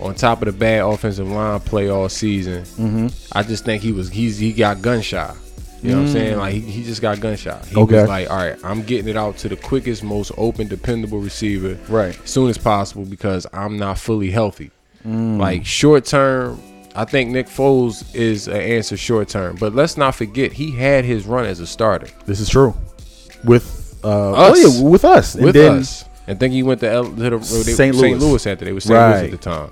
on 0.00 0.14
top 0.14 0.40
of 0.40 0.46
the 0.46 0.52
bad 0.52 0.82
offensive 0.82 1.28
line 1.28 1.60
play 1.60 1.90
all 1.90 2.08
season, 2.08 2.62
Mm-hmm. 2.62 3.08
I 3.32 3.42
just 3.42 3.66
think 3.66 3.82
he 3.82 3.92
was 3.92 4.08
he's 4.08 4.38
he 4.38 4.52
got 4.54 4.80
gun 4.80 5.02
shy. 5.02 5.34
You 5.82 5.90
know 5.92 5.96
what 5.98 6.06
I'm 6.06 6.12
saying? 6.12 6.36
Like 6.38 6.54
he, 6.54 6.60
he 6.60 6.84
just 6.84 7.00
got 7.00 7.20
gun 7.20 7.36
shot. 7.36 7.64
He 7.64 7.74
Mm. 7.74 7.82
Okay. 7.84 8.00
was 8.00 8.08
like, 8.08 8.30
all 8.30 8.36
right, 8.36 8.56
I'm 8.62 8.82
getting 8.82 9.08
it 9.08 9.16
out 9.16 9.38
to 9.38 9.48
the 9.48 9.56
quickest, 9.56 10.02
most 10.04 10.30
open, 10.36 10.68
dependable 10.68 11.18
receiver, 11.20 11.78
Right. 11.88 12.18
as 12.22 12.30
soon 12.30 12.50
as 12.50 12.58
possible 12.58 13.04
because 13.04 13.46
I'm 13.52 13.78
not 13.78 13.98
fully 13.98 14.30
healthy. 14.30 14.70
Mm. 15.06 15.38
Like 15.38 15.64
short 15.64 16.04
term, 16.04 16.60
I 16.94 17.04
think 17.06 17.30
Nick 17.30 17.46
Foles 17.46 18.14
is 18.14 18.46
an 18.48 18.56
answer 18.60 18.96
short 18.96 19.28
term. 19.28 19.56
But 19.58 19.74
let's 19.74 19.96
not 19.96 20.14
forget 20.14 20.52
he 20.52 20.70
had 20.72 21.04
his 21.06 21.24
run 21.24 21.46
as 21.46 21.60
a 21.60 21.66
starter 21.66 22.08
This 22.26 22.40
is 22.40 22.48
true. 22.50 22.74
With 23.44 23.98
uh, 24.04 24.32
Us. 24.32 24.58
oh 24.64 24.78
yeah, 24.82 24.82
with 24.90 25.04
us, 25.04 25.34
And 25.34 25.44
with 25.44 25.54
then- 25.54 25.78
us. 25.78 26.04
And 26.26 26.38
think 26.38 26.52
he 26.52 26.62
went 26.62 26.78
to, 26.80 26.88
L, 26.88 27.04
to 27.06 27.10
the, 27.10 27.42
St. 27.42 27.76
St. 27.76 27.96
Louis. 27.96 28.14
Louis. 28.14 28.46
after 28.46 28.64
they 28.64 28.72
were 28.72 28.78
St. 28.80 28.92
Louis 28.96 29.24
at 29.24 29.30
the 29.32 29.36
time. 29.36 29.70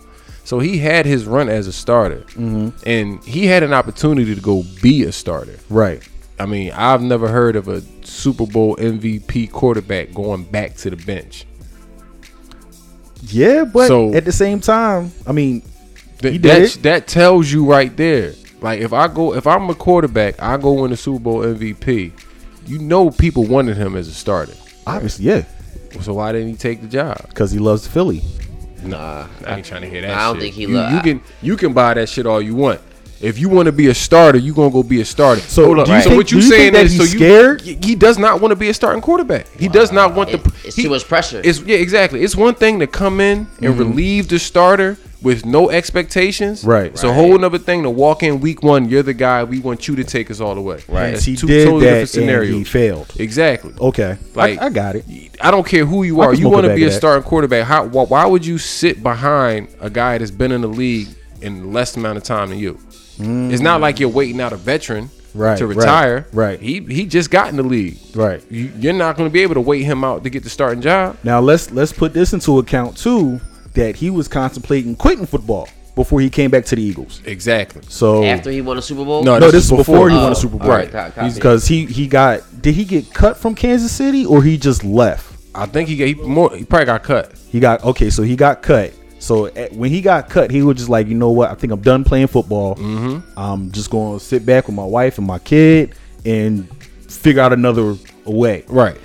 So 0.48 0.60
he 0.60 0.78
had 0.78 1.04
his 1.04 1.26
run 1.26 1.50
as 1.50 1.66
a 1.66 1.74
starter, 1.74 2.20
Mm-hmm. 2.30 2.70
and 2.86 3.22
he 3.24 3.44
had 3.44 3.62
an 3.62 3.74
opportunity 3.74 4.34
to 4.34 4.40
go 4.40 4.64
be 4.80 5.02
a 5.02 5.12
starter. 5.12 5.58
Right. 5.68 6.00
I 6.40 6.46
mean, 6.46 6.72
I've 6.72 7.02
never 7.02 7.28
heard 7.28 7.54
of 7.54 7.68
a 7.68 7.82
Super 8.02 8.46
Bowl 8.46 8.74
MVP 8.76 9.50
quarterback 9.52 10.14
going 10.14 10.44
back 10.44 10.74
to 10.76 10.88
the 10.88 10.96
bench. 10.96 11.44
Yeah, 13.24 13.64
but 13.64 13.88
So- 13.88 14.14
at 14.14 14.24
the 14.24 14.32
same 14.32 14.60
time, 14.60 15.12
I 15.26 15.32
mean, 15.32 15.62
Th- 16.22 16.40
that, 16.40 16.78
that 16.82 17.06
tells 17.06 17.52
you 17.52 17.66
right 17.66 17.94
there. 17.96 18.32
Like 18.62 18.80
if 18.80 18.94
I 18.94 19.06
go, 19.08 19.34
if 19.34 19.46
I'm 19.46 19.68
a 19.68 19.74
quarterback, 19.74 20.42
I 20.42 20.56
go 20.56 20.72
win 20.72 20.90
the 20.92 20.96
Super 20.96 21.20
Bowl 21.20 21.42
MVP. 21.42 22.12
You 22.66 22.78
know, 22.78 23.10
people 23.10 23.44
wanted 23.44 23.76
him 23.76 23.96
as 23.96 24.08
a 24.08 24.12
starter. 24.14 24.54
obviously, 24.86 25.26
yeah, 25.26 25.44
So 26.00 26.14
why 26.14 26.32
didn't 26.32 26.48
he 26.48 26.56
take 26.56 26.80
the 26.80 26.88
job? 26.88 27.18
because 27.28 27.50
he 27.52 27.58
loves 27.58 27.86
Philly. 27.86 28.22
Nah, 28.82 29.26
I 29.46 29.56
ain't 29.56 29.66
trying 29.66 29.82
to 29.82 29.88
hear 29.88 30.02
that. 30.02 30.10
I 30.10 30.26
don't 30.26 30.34
shit. 30.36 30.42
think 30.42 30.54
he 30.54 30.62
You, 30.62 30.68
lo- 30.76 30.88
you 30.90 31.00
can 31.00 31.20
you 31.42 31.56
can 31.56 31.72
buy 31.72 31.94
that 31.94 32.08
shit 32.08 32.26
all 32.26 32.40
you 32.40 32.54
want. 32.54 32.80
If 33.20 33.36
you 33.40 33.48
want 33.48 33.66
to 33.66 33.72
be 33.72 33.88
a 33.88 33.94
starter, 33.94 34.38
you 34.38 34.54
gonna 34.54 34.70
go 34.70 34.84
be 34.84 35.00
a 35.00 35.04
starter. 35.04 35.40
So, 35.40 35.64
Hold 35.64 35.80
up. 35.80 35.86
do 35.86 35.92
you 35.94 36.02
So 36.02 36.14
what 36.14 36.30
you 36.30 36.38
do 36.38 36.44
you 36.44 36.50
saying 36.50 36.72
think 36.72 36.74
that 36.74 36.84
is, 36.86 36.96
so 36.96 37.02
he's 37.02 37.14
you 37.14 37.18
scared? 37.18 37.60
He, 37.62 37.74
he 37.82 37.94
does 37.96 38.16
not 38.16 38.40
want 38.40 38.52
to 38.52 38.56
be 38.56 38.68
a 38.68 38.74
starting 38.74 39.02
quarterback. 39.02 39.48
He 39.58 39.66
does 39.68 39.90
not 39.90 40.14
want 40.14 40.30
It- 40.30 40.44
the. 40.44 40.52
it's 40.64 40.76
he- 40.76 40.84
too 40.84 40.90
much 40.90 41.06
pressure. 41.08 41.40
It's 41.42 41.60
yeah, 41.62 41.78
exactly. 41.78 42.22
It's 42.22 42.36
one 42.36 42.54
thing 42.54 42.78
to 42.78 42.86
come 42.86 43.20
in 43.20 43.38
and 43.38 43.48
Mm-hmm. 43.74 43.78
relieve 43.78 44.28
the 44.28 44.38
starter 44.38 44.96
with 45.20 45.44
no 45.44 45.70
expectations. 45.70 46.64
Right. 46.64 46.86
It's 46.92 47.02
a 47.02 47.12
whole 47.12 47.44
other 47.44 47.58
thing 47.58 47.82
to 47.82 47.90
walk 47.90 48.22
in 48.22 48.40
week 48.40 48.62
one. 48.62 48.88
You're 48.88 49.02
the 49.02 49.14
guy. 49.14 49.44
We 49.44 49.58
want 49.60 49.88
you 49.88 49.96
to 49.96 50.04
take 50.04 50.30
us 50.30 50.40
all 50.40 50.54
the 50.54 50.60
way. 50.60 50.76
Right. 50.88 51.10
That's 51.12 51.24
he 51.24 51.34
two 51.36 51.46
did 51.46 51.64
totally 51.64 51.84
different 51.86 52.26
that 52.26 52.42
and 52.42 52.54
he 52.54 52.64
failed. 52.64 53.12
Exactly. 53.18 53.74
Okay, 53.80 54.16
Like 54.34 54.60
I, 54.60 54.66
I 54.66 54.70
got 54.70 54.96
it. 54.96 55.04
I 55.40 55.50
don't 55.50 55.66
care 55.66 55.84
who 55.84 56.02
you 56.04 56.20
I 56.20 56.26
are. 56.26 56.34
You 56.34 56.48
want 56.48 56.66
to 56.66 56.74
be 56.74 56.84
a 56.84 56.88
that. 56.88 56.92
starting 56.94 57.24
quarterback. 57.28 57.66
How? 57.66 57.84
Why, 57.86 58.04
why 58.04 58.26
would 58.26 58.46
you 58.46 58.58
sit 58.58 59.02
behind 59.02 59.68
a 59.80 59.90
guy 59.90 60.18
that's 60.18 60.30
been 60.30 60.52
in 60.52 60.60
the 60.60 60.68
league 60.68 61.08
in 61.40 61.72
less 61.72 61.96
amount 61.96 62.18
of 62.18 62.22
time 62.24 62.50
than 62.50 62.58
you? 62.58 62.78
It's 63.20 63.60
not 63.62 63.80
like 63.80 63.98
you're 63.98 64.08
waiting 64.08 64.40
out 64.40 64.52
a 64.52 64.56
veteran 64.56 65.10
Right, 65.34 65.58
to 65.58 65.66
right, 65.66 65.76
retire. 65.76 66.26
right. 66.32 66.58
He 66.58 66.80
he 66.80 67.04
just 67.04 67.30
got 67.30 67.48
in 67.48 67.56
the 67.56 67.62
league. 67.62 67.98
Right. 68.14 68.42
You, 68.50 68.72
you're 68.78 68.92
not 68.94 69.16
going 69.16 69.28
to 69.28 69.32
be 69.32 69.40
able 69.42 69.54
to 69.54 69.60
wait 69.60 69.82
him 69.82 70.02
out 70.04 70.22
to 70.24 70.30
get 70.30 70.42
the 70.42 70.48
starting 70.50 70.80
job. 70.80 71.18
Now 71.22 71.40
let's 71.40 71.70
let's 71.70 71.92
put 71.92 72.12
this 72.14 72.32
into 72.32 72.58
account 72.60 72.96
too 72.96 73.40
that 73.78 73.94
he 73.94 74.10
was 74.10 74.26
contemplating 74.26 74.96
quitting 74.96 75.24
football 75.24 75.68
before 75.94 76.20
he 76.20 76.28
came 76.28 76.50
back 76.50 76.64
to 76.66 76.76
the 76.76 76.82
Eagles. 76.82 77.22
Exactly. 77.24 77.82
So 77.88 78.24
After 78.24 78.50
he 78.50 78.60
won 78.60 78.76
a 78.76 78.82
Super 78.82 79.04
Bowl. 79.04 79.22
No, 79.22 79.38
no, 79.38 79.46
this 79.46 79.52
this 79.52 79.64
is 79.66 79.72
is 79.72 79.76
before, 79.78 79.94
before. 79.94 80.10
he 80.10 80.16
Oh, 80.16 80.22
won 80.24 80.32
a 80.32 80.34
Super 80.34 80.58
Bowl. 80.58 80.68
Right, 80.68 81.34
because 81.34 81.66
he 81.66 81.86
he 81.86 82.06
got 82.08 82.42
did 82.60 82.74
he 82.74 82.84
get 82.84 83.14
cut 83.14 83.36
from 83.36 83.54
Kansas 83.54 83.92
City 83.92 84.26
or 84.26 84.42
he 84.42 84.58
just 84.58 84.82
left? 84.84 85.36
I 85.54 85.66
think 85.66 85.88
he 85.88 85.96
got 85.96 86.04
he 86.06 86.14
more. 86.14 86.54
He 86.56 86.64
probably 86.64 86.86
got 86.86 87.02
cut. 87.04 87.38
He 87.50 87.60
got 87.60 87.84
okay, 87.84 88.10
so 88.10 88.22
he 88.22 88.34
got 88.36 88.62
cut. 88.62 88.92
So 89.20 89.46
at, 89.46 89.72
when 89.72 89.90
he 89.90 90.00
got 90.00 90.28
cut, 90.28 90.50
he 90.50 90.62
was 90.62 90.76
just 90.76 90.88
like, 90.88 91.06
you 91.06 91.14
know 91.14 91.30
what? 91.30 91.50
I 91.50 91.54
think 91.54 91.72
I'm 91.72 91.80
done 91.80 92.04
playing 92.04 92.28
football. 92.28 92.76
Mm-hmm. 92.76 93.38
I'm 93.38 93.70
just 93.72 93.90
going 93.90 94.18
to 94.18 94.24
sit 94.24 94.46
back 94.46 94.66
with 94.68 94.76
my 94.76 94.84
wife 94.84 95.18
and 95.18 95.26
my 95.26 95.40
kid 95.40 95.94
and 96.24 96.68
figure 97.10 97.42
out 97.42 97.52
another 97.52 97.96
way. 98.24 98.64
Right. 98.68 98.96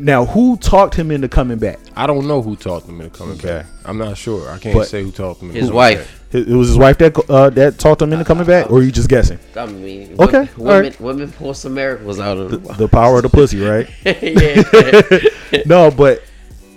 Now, 0.00 0.24
who 0.24 0.56
talked 0.56 0.94
him 0.94 1.10
into 1.10 1.28
coming 1.28 1.58
back? 1.58 1.78
I 1.94 2.06
don't 2.06 2.26
know 2.26 2.40
who 2.42 2.56
talked 2.56 2.88
him 2.88 3.00
into 3.00 3.16
coming 3.16 3.34
Okay. 3.34 3.48
back. 3.48 3.66
I'm 3.84 3.98
not 3.98 4.16
sure. 4.16 4.48
I 4.50 4.58
can't 4.58 4.74
But 4.76 4.88
say 4.88 5.02
who 5.02 5.10
talked 5.10 5.42
him. 5.42 5.48
into 5.48 5.60
His 5.60 5.68
coming 5.68 5.76
wife. 5.76 5.98
back. 5.98 6.40
It, 6.42 6.48
it 6.48 6.54
was 6.54 6.68
his 6.68 6.78
wife 6.78 6.96
that 6.98 7.18
uh, 7.28 7.50
that 7.50 7.78
talked 7.78 8.00
him 8.02 8.12
into 8.12 8.24
coming 8.24 8.46
back, 8.46 8.70
or 8.70 8.78
are 8.78 8.82
you 8.82 8.92
just 8.92 9.08
guessing? 9.08 9.38
I 9.56 9.66
mean, 9.66 10.14
Okay, 10.18 10.38
Women, 10.38 10.48
all 10.58 10.64
women, 10.64 10.82
right. 10.84 11.00
women 11.00 11.32
pull 11.32 11.54
some 11.54 11.74
miracles 11.74 12.20
out 12.20 12.38
of 12.38 12.50
them. 12.50 12.76
The 12.78 12.86
power 12.88 13.16
of 13.16 13.22
the 13.24 13.28
pussy, 13.28 13.60
right? 13.60 13.88
yeah. 14.04 15.62
no, 15.66 15.90
but 15.90 16.22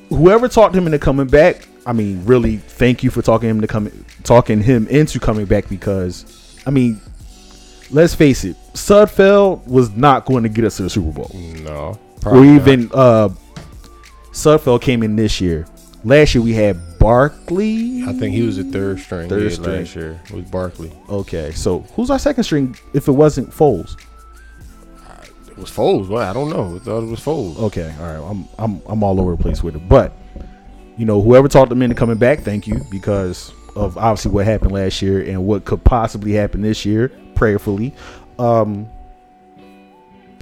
whoever 0.10 0.48
talked 0.48 0.76
him 0.76 0.86
into 0.88 0.98
coming 1.00 1.28
back, 1.28 1.68
I 1.86 1.94
mean, 1.94 2.26
really, 2.26 2.58
thank 2.58 3.04
you 3.04 3.12
for 3.12 3.22
talking 3.22 3.48
him 3.50 3.62
to 3.62 3.68
come, 3.68 3.92
talking 4.24 4.62
him 4.64 4.88
into 4.88 5.20
coming 5.20 5.46
back 5.46 5.70
because, 5.70 6.60
I 6.66 6.72
mean, 6.72 7.00
let's 7.92 8.16
face 8.16 8.44
it, 8.44 8.56
Sudfeld 8.74 9.68
was 9.68 9.92
not 9.92 10.26
going 10.26 10.44
to 10.44 10.50
get 10.50 10.66
us 10.66 10.78
to 10.78 10.84
the 10.84 10.90
Super 10.90 11.12
Bowl, 11.12 11.32
No. 11.64 12.00
Or 12.26 12.32
probably 12.32 12.48
not. 12.48 12.68
even 12.68 12.92
uh, 12.94 13.30
Sudfeld 14.32 14.82
came 14.82 15.04
in 15.04 15.16
this 15.16 15.40
year. 15.40 15.66
Last 16.04 16.36
year 16.36 16.44
we 16.44 16.54
had 16.54 17.00
Barkley. 17.00 18.04
I 18.04 18.14
think 18.14 18.34
he 18.34 18.42
was 18.44 18.58
the 18.58 18.64
third 18.64 19.00
string. 19.00 19.30
Third 19.30 19.44
yeah, 19.44 19.50
string. 19.50 19.80
last 19.80 19.96
year. 19.96 20.20
It 20.26 20.32
was 20.32 20.46
Barkley. 20.46 20.92
Okay, 21.10 21.52
so 21.52 21.80
who's 21.96 22.10
our 22.10 22.20
second 22.20 22.44
string 22.44 22.76
if 22.94 23.08
it 23.08 23.12
wasn't 23.12 23.50
Foles? 23.52 23.98
It 25.48 25.58
was 25.58 25.70
Foles. 25.70 26.08
Well, 26.08 26.28
I 26.28 26.34
don't 26.34 26.50
know. 26.50 26.76
I 26.76 26.80
thought 26.80 27.04
it 27.04 27.10
was 27.10 27.20
Foles. 27.20 27.58
Okay, 27.58 27.94
all 28.00 28.06
right. 28.06 28.30
I'm 28.30 28.48
I'm 28.58 28.82
I'm 28.88 29.04
all 29.04 29.20
over 29.20 29.36
the 29.36 29.42
place 29.42 29.62
with 29.62 29.76
it, 29.76 29.88
but 29.88 30.14
you 30.98 31.06
know, 31.06 31.22
whoever 31.22 31.48
talked 31.48 31.70
them 31.70 31.82
into 31.82 31.96
coming 31.96 32.18
back, 32.18 32.40
thank 32.40 32.68
you 32.68 32.82
because 32.90 33.54
of 33.76 33.98
obviously 33.98 34.32
what 34.32 34.46
happened 34.46 34.72
last 34.72 35.02
year 35.02 35.22
and 35.24 35.46
what 35.46 35.66
could 35.66 35.84
possibly 35.84 36.34
happen 36.34 36.62
this 36.62 36.86
year, 36.86 37.12
prayerfully. 37.36 37.94
Um, 38.40 38.88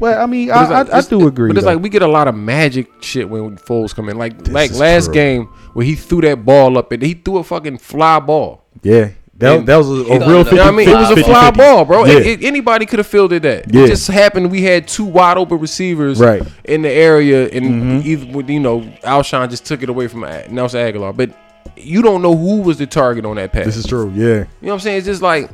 but 0.02 0.18
I 0.18 0.26
mean, 0.26 0.50
But 0.50 0.58
I, 0.58 0.82
like- 0.82 0.94
I, 0.94 0.98
I 0.98 1.02
do 1.02 1.28
agree. 1.28 1.48
But 1.50 1.58
it's 1.58 1.66
though. 1.66 1.72
like 1.74 1.82
we 1.82 1.88
get 1.90 2.02
a 2.02 2.08
lot 2.08 2.28
of 2.28 2.36
magic 2.36 2.92
shit 3.02 3.30
when 3.30 3.58
Foles 3.58 3.96
come 3.96 4.10
in. 4.10 4.18
Like 4.18 4.48
like 4.50 4.74
last 4.74 5.06
true. 5.06 5.14
game 5.14 5.46
where 5.74 5.86
he 5.86 5.96
threw 5.96 6.20
that 6.22 6.44
ball 6.46 6.78
up 6.78 6.92
and 6.92 7.02
he 7.02 7.14
threw 7.14 7.38
a 7.38 7.44
fucking 7.46 7.78
fly 7.78 8.20
ball. 8.20 8.66
yeah, 8.84 9.12
that, 9.38 9.60
and- 9.60 9.68
that 9.68 9.78
was 9.78 9.88
a, 9.90 9.92
a 9.94 10.20
real. 10.28 10.38
you 10.40 10.44
50, 10.44 10.50
You 10.52 10.56
know 10.58 10.64
what 10.66 10.74
I 10.74 10.78
mean? 10.78 10.90
It 10.90 10.94
was 10.96 11.12
a 11.12 11.24
fly 11.24 11.46
50. 11.46 11.58
ball, 11.58 11.86
bro. 11.86 12.06
Yeah. 12.06 12.18
It- 12.18 12.28
it- 12.28 12.44
anybody 12.44 12.86
could 12.86 13.00
have 13.00 13.08
fielded 13.08 13.44
that. 13.44 13.74
Yeah. 13.74 13.84
It 13.86 13.88
just 13.88 14.08
happened 14.10 14.52
we 14.52 14.64
had 14.64 14.88
two 14.88 15.06
wide 15.06 15.38
open 15.38 15.60
receivers 15.60 16.20
Right. 16.20 16.42
Mm-hmm. 16.42 16.66
in 16.66 16.82
the 16.82 16.90
area, 16.92 17.48
and 17.50 18.04
either 18.06 18.26
with 18.36 18.50
you 18.50 18.60
know 18.60 18.82
Alshon 19.04 19.50
just 19.50 19.66
took 19.66 19.82
it 19.84 19.90
away 19.90 20.08
from 20.08 20.24
A- 20.26 20.48
Nelson 20.50 20.80
Agholor, 20.82 21.16
but 21.16 21.30
you 21.78 22.02
don't 22.02 22.22
know 22.22 22.36
who 22.36 22.62
was 22.62 22.78
the 22.78 22.86
target 22.88 23.24
on 23.26 23.38
that 23.38 23.52
pass. 23.54 23.66
this 23.66 23.78
is 23.78 23.88
true. 23.88 24.12
Yeah, 24.14 24.26
You 24.26 24.34
know 24.36 24.46
what 24.62 24.74
I'm 24.74 24.80
saying? 24.82 24.98
It's 24.98 25.06
just 25.08 25.22
like 25.22 25.50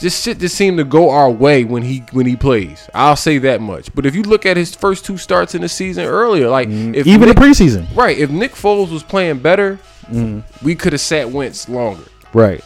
just 0.00 0.24
shit 0.24 0.38
just 0.38 0.56
seemed 0.56 0.78
to 0.78 0.84
go 0.84 1.10
our 1.10 1.30
way 1.30 1.64
when 1.64 1.82
he 1.82 2.04
when 2.12 2.26
he 2.26 2.36
plays. 2.36 2.88
I'll 2.94 3.16
say 3.16 3.38
that 3.38 3.60
much. 3.60 3.94
But 3.94 4.06
if 4.06 4.14
you 4.14 4.22
look 4.22 4.44
at 4.46 4.56
his 4.56 4.74
first 4.74 5.04
two 5.04 5.16
starts 5.16 5.54
in 5.54 5.62
the 5.62 5.68
season 5.68 6.04
earlier, 6.06 6.48
like 6.48 6.68
Mm-hmm. 6.68 7.08
even 7.08 7.28
Nick, 7.28 7.36
the 7.36 7.40
preseason. 7.42 7.94
right, 7.96 8.16
if 8.18 8.30
Nick 8.30 8.52
Foles 8.52 8.90
was 8.90 9.02
playing 9.02 9.38
better, 9.38 9.78
Mm-hmm. 10.10 10.64
we 10.64 10.74
could 10.74 10.92
have 10.92 11.00
sat 11.00 11.30
Wentz 11.30 11.66
longer. 11.68 12.04
Right. 12.34 12.62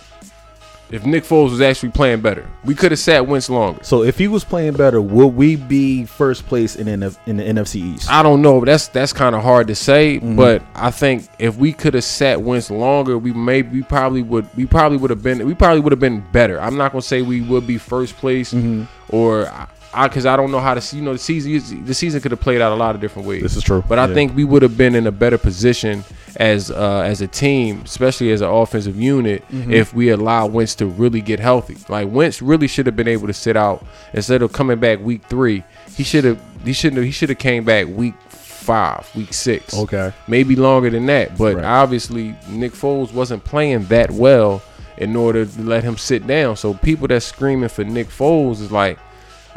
If 0.90 1.04
Nick 1.04 1.24
Foles 1.24 1.50
was 1.50 1.60
actually 1.60 1.90
playing 1.90 2.22
better, 2.22 2.46
we 2.64 2.74
could 2.74 2.92
have 2.92 2.98
sat 2.98 3.26
Wentz 3.26 3.50
longer. 3.50 3.82
So 3.84 4.02
if 4.04 4.16
he 4.16 4.26
was 4.26 4.42
playing 4.42 4.72
better, 4.72 5.02
would 5.02 5.28
we 5.28 5.56
be 5.56 6.06
first 6.06 6.46
place 6.46 6.76
in 6.76 6.86
NF, 6.86 7.18
in 7.26 7.36
the 7.36 7.42
NFC 7.44 7.76
East? 7.94 8.10
I 8.10 8.22
don't 8.22 8.40
know. 8.40 8.64
That's 8.64 8.88
that's 8.88 9.12
kind 9.12 9.34
of 9.34 9.42
hard 9.42 9.66
to 9.68 9.74
say, 9.74 10.16
Mm-hmm. 10.16 10.36
but 10.36 10.62
I 10.74 10.90
think 10.90 11.28
if 11.38 11.56
we 11.56 11.72
could 11.74 11.92
have 11.94 12.04
sat 12.04 12.40
Wentz 12.40 12.70
longer, 12.70 13.18
we 13.18 13.32
maybe 13.34 13.68
we 13.78 13.82
probably 13.82 14.22
would 14.22 14.48
we 14.56 14.64
probably 14.64 14.96
would 14.98 15.10
have 15.10 15.22
been 15.22 15.46
we 15.46 15.54
probably 15.54 15.80
would 15.80 15.92
have 15.92 16.00
been 16.00 16.24
better. 16.32 16.58
I'm 16.60 16.76
not 16.78 16.92
gonna 16.92 17.02
say 17.02 17.20
we 17.22 17.42
would 17.42 17.66
be 17.66 17.76
first 17.78 18.16
place 18.16 18.54
Mm-hmm. 18.54 18.84
or 19.14 19.46
I 19.94 20.06
because 20.06 20.26
I, 20.26 20.36
don't 20.36 20.50
know 20.52 20.60
how 20.60 20.74
to 20.74 20.80
see. 20.82 20.98
You 20.98 21.02
know, 21.02 21.12
the 21.14 21.18
season 21.18 21.84
the 21.84 21.94
season 21.94 22.20
could 22.20 22.30
have 22.30 22.40
played 22.40 22.60
out 22.60 22.72
a 22.72 22.74
lot 22.74 22.94
of 22.94 23.00
different 23.00 23.26
ways. 23.26 23.42
This 23.42 23.56
is 23.56 23.62
true. 23.64 23.82
but 23.88 23.98
I 23.98 24.06
Yeah. 24.06 24.14
think 24.14 24.36
we 24.36 24.44
would 24.44 24.60
have 24.62 24.76
been 24.76 24.94
in 24.94 25.06
a 25.06 25.10
better 25.12 25.38
position 25.38 26.04
as 26.38 26.70
uh, 26.70 27.00
as 27.00 27.20
a 27.20 27.26
team, 27.26 27.82
especially 27.84 28.30
as 28.30 28.40
an 28.40 28.48
offensive 28.48 28.96
unit, 29.00 29.42
Mm-hmm. 29.48 29.72
if 29.72 29.92
we 29.92 30.10
allow 30.10 30.46
Wentz 30.46 30.74
to 30.76 30.86
really 30.86 31.20
get 31.20 31.40
healthy. 31.40 31.76
Like 31.88 32.08
Wentz 32.10 32.40
really 32.40 32.68
should 32.68 32.86
have 32.86 32.94
been 32.96 33.08
able 33.08 33.26
to 33.26 33.32
sit 33.32 33.56
out 33.56 33.84
instead 34.14 34.42
of 34.42 34.52
coming 34.52 34.78
back 34.78 35.00
week 35.00 35.22
three. 35.28 35.64
He 35.96 36.04
should 36.04 36.24
have. 36.24 36.40
He 36.64 36.72
shouldn't. 36.72 36.98
have 36.98 37.04
He 37.06 37.10
should 37.10 37.28
have 37.30 37.38
came 37.38 37.64
back 37.64 37.86
week 37.88 38.14
five, 38.28 39.08
week 39.16 39.32
six. 39.34 39.74
Okay. 39.76 40.12
maybe 40.28 40.54
longer 40.54 40.90
than 40.90 41.06
that. 41.06 41.36
But 41.38 41.56
Right. 41.56 41.64
obviously, 41.64 42.36
Nick 42.48 42.72
Foles 42.72 43.12
wasn't 43.12 43.42
playing 43.44 43.86
that 43.86 44.10
well 44.10 44.62
in 44.98 45.16
order 45.16 45.44
to 45.46 45.62
let 45.62 45.82
him 45.84 45.96
sit 45.96 46.26
down. 46.26 46.56
So 46.56 46.74
people 46.74 47.08
that's 47.08 47.24
screaming 47.26 47.68
for 47.68 47.82
Nick 47.84 48.08
Foles 48.08 48.60
is 48.60 48.70
like. 48.70 48.98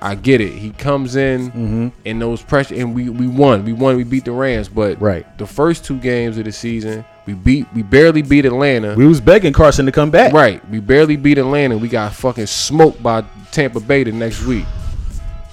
I 0.01 0.15
get 0.15 0.41
it. 0.41 0.53
He 0.53 0.71
comes 0.71 1.15
in 1.15 1.51
Mm-hmm. 1.51 1.87
in 2.05 2.19
those 2.19 2.41
pressure, 2.41 2.75
and 2.75 2.95
we 2.95 3.09
we 3.09 3.27
won. 3.27 3.63
We 3.65 3.73
won. 3.73 3.95
We 3.97 4.03
beat 4.03 4.25
the 4.25 4.31
Rams, 4.31 4.67
but 4.67 4.99
Right. 5.01 5.25
the 5.37 5.45
first 5.45 5.85
two 5.85 5.97
games 5.99 6.37
of 6.37 6.45
the 6.45 6.51
season, 6.51 7.05
we 7.27 7.33
beat. 7.33 7.67
We 7.75 7.83
barely 7.83 8.21
beat 8.23 8.45
Atlanta. 8.45 8.95
We 8.95 9.05
was 9.05 9.21
begging 9.21 9.53
Carson 9.53 9.85
to 9.85 9.91
come 9.91 10.09
back. 10.09 10.33
Right. 10.33 10.67
We 10.69 10.79
barely 10.79 11.17
beat 11.17 11.37
Atlanta. 11.37 11.77
We 11.77 11.87
got 11.87 12.13
fucking 12.13 12.47
smoked 12.47 13.01
by 13.03 13.23
Tampa 13.51 13.79
Bay 13.79 14.03
the 14.03 14.11
next 14.11 14.43
week. 14.45 14.65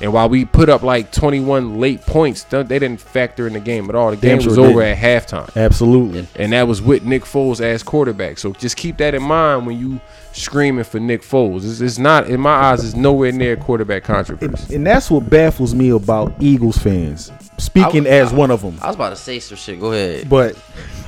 And 0.01 0.13
while 0.13 0.29
we 0.29 0.45
put 0.45 0.69
up 0.69 0.83
like 0.83 1.11
21 1.11 1.81
late 1.81 2.03
points, 2.03 2.45
they 2.45 2.63
didn't 2.63 2.99
factor 3.01 3.47
in 3.49 3.53
the 3.55 3.61
game 3.61 3.89
at 3.89 3.97
all. 3.97 4.11
The 4.11 4.17
Damn 4.17 4.39
game 4.39 4.47
was 4.47 4.55
sure 4.55 4.67
over 4.67 4.81
didn't. 4.83 5.03
at 5.03 5.25
halftime. 5.27 5.57
Absolutely. 5.57 6.27
And 6.37 6.53
that 6.53 6.69
was 6.69 6.81
with 6.81 7.05
Nick 7.05 7.25
Foles 7.25 7.61
as 7.61 7.83
quarterback. 7.83 8.39
So 8.39 8.53
just 8.53 8.77
keep 8.77 8.99
that 8.99 9.15
in 9.15 9.23
mind 9.25 9.67
when 9.67 9.77
you 9.79 10.01
screaming 10.33 10.85
for 10.85 11.01
Nick 11.01 11.23
Foles. 11.23 11.69
It's, 11.69 11.81
it's 11.81 11.99
not, 11.99 12.29
in 12.31 12.41
my 12.41 12.53
eyes, 12.53 12.85
it's 12.85 12.95
nowhere 12.95 13.33
near 13.33 13.57
quarterback 13.57 14.05
controversy. 14.05 14.77
And 14.77 14.87
that's 14.87 15.11
what 15.11 15.29
baffles 15.29 15.75
me 15.75 15.91
about 15.91 16.33
Eagles 16.41 16.79
fans. 16.79 17.33
Speaking 17.59 18.07
I- 18.07 18.11
as 18.11 18.33
I- 18.33 18.37
one 18.37 18.53
of 18.53 18.63
them. 18.63 18.79
I 18.81 18.87
was 18.87 18.95
about 18.97 19.11
to 19.11 19.17
say 19.17 19.41
some 19.41 19.57
shit. 19.59 19.81
Go 19.81 19.91
ahead. 19.93 20.29
But 20.29 20.55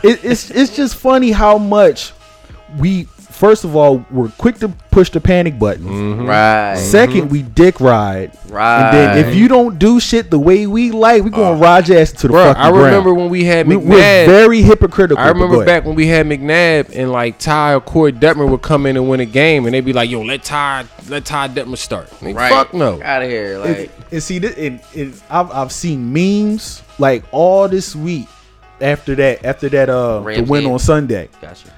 it, 0.03 0.25
it's 0.25 0.51
it's 0.51 0.75
just 0.75 0.97
funny 0.97 1.31
how 1.31 1.59
much 1.59 2.13
we 2.77 3.07
first 3.41 3.65
of 3.65 3.75
all 3.75 4.05
we're 4.11 4.29
quick 4.29 4.57
to 4.57 4.69
push 4.91 5.09
the 5.09 5.21
panic 5.21 5.59
button. 5.59 5.87
Mm-hmm. 5.87 6.27
Right. 6.27 6.77
2nd 6.77 7.07
mm-hmm. 7.07 7.29
we 7.29 7.43
dick 7.43 7.81
ride. 7.81 8.37
Right. 8.49 8.83
And 8.83 8.97
then 8.97 9.27
if 9.27 9.35
you 9.35 9.49
don't 9.49 9.79
do 9.79 9.99
shit 9.99 10.31
the 10.31 10.39
way 10.39 10.67
we 10.67 10.91
like, 10.91 11.25
we 11.25 11.31
gonna 11.31 11.57
uh, 11.57 11.59
ride 11.59 11.89
your 11.89 11.99
ass 11.99 12.13
to 12.13 12.29
the 12.29 12.33
Bro, 12.33 12.45
fucking 12.45 12.63
I 12.63 12.71
ground. 12.71 12.85
remember 12.85 13.15
when 13.15 13.31
we 13.31 13.45
had 13.45 13.67
we, 13.67 13.77
McNabb. 13.77 13.89
we're 13.89 14.27
very 14.27 14.61
hypocritical. 14.61 15.25
I 15.25 15.29
remember 15.29 15.65
back 15.65 15.87
when 15.87 15.95
we 15.95 16.07
had 16.07 16.27
McNabb 16.27 16.95
and 16.95 17.11
like 17.11 17.39
Ty 17.39 17.75
or 17.75 17.81
Koy 17.81 18.13
Detmer 18.13 18.49
would 18.49 18.63
come 18.63 18.85
in 18.85 18.99
and 18.99 19.09
win 19.09 19.21
a 19.21 19.27
game, 19.27 19.65
and 19.65 19.75
they'd 19.75 19.85
be 19.85 19.95
like, 19.95 20.11
"Yo, 20.11 20.21
let 20.21 20.45
Ty, 20.45 20.85
let 21.09 21.25
Ty 21.25 21.49
Detmer 21.49 21.79
start." 21.79 22.11
Like, 22.23 22.37
right. 22.37 22.51
Fuck 22.51 22.75
no. 22.75 23.01
Out 23.03 23.23
of 23.23 23.31
here. 23.31 23.59
Like. 23.59 23.77
and, 23.77 23.91
and 24.13 24.23
see 24.23 24.39
this, 24.39 24.57
and, 24.59 24.81
and 24.95 25.23
I've, 25.31 25.51
I've 25.51 25.73
seen 25.73 26.13
memes 26.13 26.83
like 26.99 27.25
all 27.33 27.69
this 27.69 27.97
week 27.97 28.29
after 28.81 29.15
that 29.15 29.45
after 29.45 29.69
that 29.69 29.89
uh 29.89 30.21
the 30.21 30.43
win 30.43 30.65
game. 30.65 30.73
on 30.73 30.79
Sunday, 30.79 31.29
Gotcha. 31.41 31.69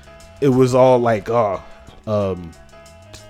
It 0.43 0.49
was 0.49 0.75
all 0.75 0.99
like, 0.99 1.31
oh, 1.31 1.63
um, 2.07 2.51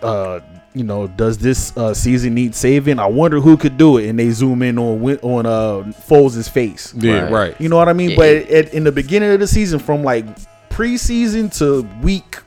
uh, 0.02 0.40
you 0.75 0.83
know, 0.85 1.07
does 1.07 1.37
this 1.38 1.76
uh, 1.76 1.92
season 1.92 2.35
need 2.35 2.54
saving? 2.54 2.99
I 2.99 3.07
wonder 3.07 3.40
who 3.40 3.57
could 3.57 3.76
do 3.76 3.99
it. 3.99 4.09
And 4.09 4.19
they 4.19 4.31
zoom 4.31 4.62
in 4.62 4.78
on 4.78 5.00
Win- 5.02 5.19
on 5.23 5.45
uh 5.47 5.92
Foles' 6.09 6.49
face. 6.49 6.95
Yeah, 6.95 7.25
Right. 7.25 7.33
right. 7.33 7.61
You 7.61 7.69
know 7.69 7.76
what 7.76 7.88
I 7.88 7.92
mean? 7.92 8.11
Yeah. 8.11 8.16
But 8.16 8.37
at, 8.50 8.73
in 8.75 8.85
the 8.85 8.92
beginning 8.92 9.31
of 9.33 9.40
the 9.40 9.47
season, 9.47 9.78
from 9.78 10.02
like 10.02 10.25
preseason 10.71 11.57
to 11.59 11.83
week 12.02 12.38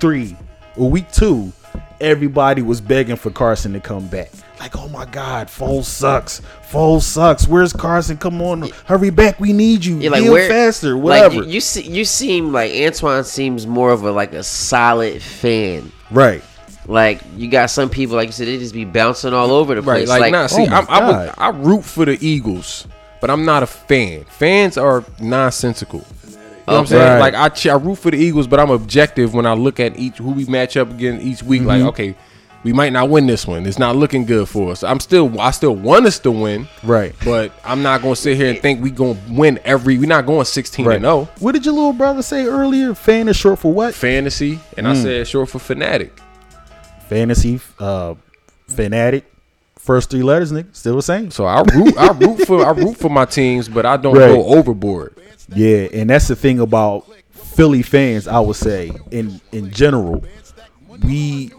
three 0.00 0.36
or 0.76 0.90
week 0.90 1.10
two, 1.12 1.52
everybody 2.00 2.62
was 2.62 2.80
begging 2.80 3.16
for 3.16 3.30
Carson 3.30 3.72
to 3.72 3.80
come 3.80 4.06
back. 4.08 4.30
Like, 4.60 4.76
oh 4.78 4.88
my 4.88 5.04
God, 5.06 5.48
Foles 5.48 5.84
sucks. 5.84 6.40
Foles 6.70 7.02
sucks. 7.02 7.46
Where's 7.48 7.72
Carson? 7.72 8.16
Come 8.16 8.40
on, 8.40 8.70
hurry 8.86 9.10
back. 9.10 9.38
We 9.40 9.52
need 9.52 9.84
you. 9.84 9.98
Yeah, 9.98 10.10
like 10.10 10.22
Heal 10.22 10.32
where 10.32 10.48
faster. 10.48 10.94
Like 10.94 11.02
Whatever. 11.02 11.34
you, 11.34 11.44
you 11.44 11.60
see, 11.60 11.82
you 11.82 12.04
seem 12.04 12.52
like 12.52 12.72
Antoine 12.72 13.24
seems 13.24 13.66
more 13.66 13.90
of 13.90 14.04
a 14.04 14.10
like 14.12 14.32
a 14.32 14.42
solid 14.42 15.20
fan. 15.22 15.90
right. 16.10 16.42
Like 16.86 17.20
you 17.36 17.48
got 17.50 17.70
some 17.70 17.88
people, 17.88 18.14
like 18.16 18.26
you 18.28 18.32
said, 18.32 18.46
they 18.46 18.58
just 18.58 18.74
be 18.74 18.84
bouncing 18.84 19.32
all 19.32 19.50
over 19.52 19.74
the 19.74 19.80
Right, 19.80 20.06
place. 20.06 20.08
like, 20.20 20.32
nah. 20.32 20.46
See, 20.46 20.64
oh 20.64 20.66
my 20.66 20.78
I'm, 20.80 20.86
I 20.90 21.06
would, 21.06 21.12
God. 21.12 21.34
I 21.38 21.48
root 21.48 21.82
for 21.82 22.04
the 22.04 22.18
Eagles, 22.20 22.86
but 23.22 23.30
I'm 23.30 23.46
not 23.46 23.62
a 23.62 23.66
fan. 23.66 24.24
Fans 24.24 24.76
are 24.76 25.02
nonsensical. 25.18 26.04
You 26.66 26.72
know 26.72 26.78
what 26.80 26.90
I'm 26.90 26.96
Okay. 26.96 27.04
saying? 27.04 27.12
Right. 27.20 27.32
Like 27.32 27.34
I, 27.34 27.48
ch- 27.50 27.66
I 27.66 27.74
root 27.74 27.96
for 27.96 28.10
the 28.10 28.16
Eagles, 28.16 28.46
but 28.46 28.58
I'm 28.60 28.70
objective 28.70 29.34
when 29.34 29.44
I 29.46 29.52
look 29.54 29.78
at 29.80 29.98
each 29.98 30.16
who 30.18 30.30
we 30.32 30.44
match 30.46 30.76
up 30.76 30.90
against 30.90 31.24
each 31.24 31.42
week. 31.42 31.62
Like, 31.62 31.82
okay, 31.82 32.14
we 32.62 32.72
might 32.72 32.92
not 32.94 33.10
win 33.10 33.26
this 33.26 33.46
one. 33.46 33.66
It's 33.66 33.78
not 33.78 33.96
looking 33.96 34.24
good 34.24 34.48
for 34.48 34.70
us. 34.72 34.82
I'm 34.82 34.98
still, 34.98 35.38
I 35.38 35.50
still 35.50 35.76
want 35.76 36.06
us 36.06 36.18
to 36.20 36.30
win, 36.30 36.66
Right. 36.82 37.14
but 37.22 37.52
I'm 37.66 37.82
not 37.82 38.00
gonna 38.00 38.16
sit 38.16 38.38
here 38.38 38.48
and 38.48 38.58
think 38.60 38.82
we 38.82 38.90
gonna 38.90 39.18
win 39.28 39.60
every. 39.64 39.98
We're 39.98 40.06
not 40.08 40.24
going 40.24 40.46
16 40.46 40.86
Right. 40.86 40.94
to 40.96 41.00
0. 41.02 41.28
What 41.40 41.52
did 41.52 41.66
your 41.66 41.74
little 41.74 41.92
brother 41.92 42.22
say 42.22 42.46
earlier? 42.46 42.94
Fan 42.94 43.28
is 43.28 43.36
short 43.36 43.58
for 43.58 43.70
what? 43.70 43.94
Fantasy, 43.94 44.58
and 44.78 44.88
I 44.88 44.94
said 44.94 45.28
short 45.28 45.50
for 45.50 45.58
fanatic. 45.58 46.18
Fantasy, 47.10 47.60
uh, 47.78 48.14
fanatic. 48.66 49.24
First 49.84 50.10
three 50.10 50.22
letters, 50.22 50.50
nigga, 50.50 50.74
still 50.74 50.96
the 50.96 51.02
same. 51.02 51.30
So 51.30 51.44
I 51.44 51.60
root, 51.74 51.96
I 51.98 52.10
root 52.12 52.46
for, 52.46 52.64
I 52.64 52.70
root 52.70 52.96
for 52.96 53.10
my 53.10 53.26
teams, 53.26 53.68
but 53.68 53.84
I 53.84 53.96
don't 53.98 54.16
Right. 54.16 54.28
go 54.28 54.44
overboard. 54.46 55.14
Yeah, 55.54 55.88
and 55.92 56.08
that's 56.08 56.26
the 56.26 56.34
thing 56.36 56.58
about 56.60 57.04
Philly 57.32 57.82
fans. 57.82 58.26
I 58.26 58.40
would 58.40 58.56
say, 58.56 58.90
in 59.10 59.40
in 59.52 59.70
general, 59.70 60.24
we 61.04 61.50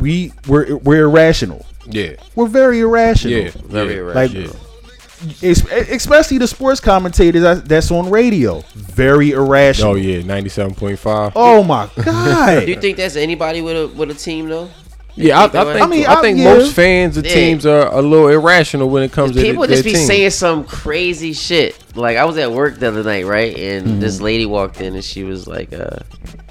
we 0.00 0.32
we're 0.48 0.76
we're 0.78 1.04
irrational. 1.04 1.64
Yeah, 1.88 2.12
We're 2.36 2.46
very 2.48 2.80
irrational. 2.80 3.38
yeah, 3.38 3.50
Very 3.64 3.94
yeah, 3.94 4.00
irrational. 4.00 4.42
yeah. 4.42 5.50
Es- 5.50 5.64
especially 5.90 6.38
the 6.38 6.46
sports 6.48 6.80
commentators 6.80 7.62
that's 7.62 7.90
on 7.92 8.10
radio. 8.10 8.62
Very 8.74 9.30
irrational. 9.32 9.92
Oh 9.92 9.94
yeah, 9.94 10.22
ninety-seven 10.22 10.74
point 10.74 10.98
five. 10.98 11.32
Oh 11.36 11.62
my 11.62 11.88
god. 12.04 12.64
Do 12.66 12.70
you 12.72 12.80
think 12.80 12.96
that's 12.96 13.14
anybody 13.16 13.60
with 13.62 13.76
a 13.76 13.88
with 13.96 14.10
a 14.10 14.14
team 14.14 14.48
though? 14.48 14.68
Yeah, 15.14 15.40
I, 15.40 15.44
I 15.44 15.48
think 15.48 15.52
that 15.52 15.78
think 15.78 15.90
way? 15.90 16.06
I, 16.06 16.14
I 16.14 16.20
think 16.22 16.38
I- 16.38 16.42
yeah. 16.42 16.54
most 16.54 16.74
fans 16.74 17.16
of 17.16 17.26
Yeah. 17.26 17.34
teams 17.34 17.66
are 17.66 17.92
a 17.92 18.00
little 18.00 18.28
irrational 18.28 18.88
when 18.88 19.02
it 19.02 19.12
comes 19.12 19.34
to 19.36 19.42
People 19.42 19.66
their 19.66 19.76
just 19.76 19.84
be 19.84 19.92
team. 19.92 20.06
saying 20.06 20.30
some 20.30 20.64
crazy 20.64 21.32
shit. 21.34 21.78
Like 21.94 22.16
I 22.16 22.24
was 22.24 22.38
at 22.38 22.50
work 22.50 22.78
the 22.78 22.88
other 22.88 23.02
night, 23.02 23.26
right? 23.26 23.56
And 23.56 23.86
Mm-hmm. 23.86 24.00
this 24.00 24.20
lady 24.20 24.46
walked 24.46 24.80
in 24.80 24.94
and 24.94 25.04
she 25.04 25.24
was 25.24 25.46
like, 25.46 25.72
uh, 25.72 25.98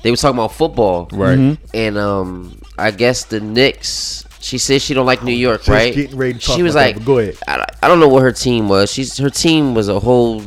they 0.04 0.12
was 0.12 0.22
talking 0.22 0.38
about 0.38 0.54
football, 0.54 1.08
right. 1.12 1.38
Mm-hmm. 1.40 1.64
And 1.74 1.98
um, 1.98 2.62
I 2.78 2.92
guess 2.92 3.26
the 3.26 3.40
Knicks. 3.40 4.26
She 4.40 4.58
said 4.58 4.82
she 4.82 4.96
don't 4.96 5.06
like 5.06 5.24
New 5.24 5.34
York, 5.36 5.60
Just 5.62 5.70
right? 5.70 5.94
getting 5.94 6.18
ready 6.18 6.34
to 6.34 6.40
talk 6.40 6.56
she 6.56 6.64
was 6.64 6.74
like, 6.74 6.96
that, 6.98 7.06
go 7.06 7.20
ahead. 7.20 7.38
I, 7.48 7.64
I 7.84 7.88
don't 7.88 8.00
know 8.00 8.08
what 8.10 8.24
her 8.24 8.32
team 8.32 8.68
was. 8.70 8.92
She's 8.92 9.16
her 9.20 9.30
team 9.30 9.76
was 9.76 9.88
a 9.88 10.00
whole 10.00 10.42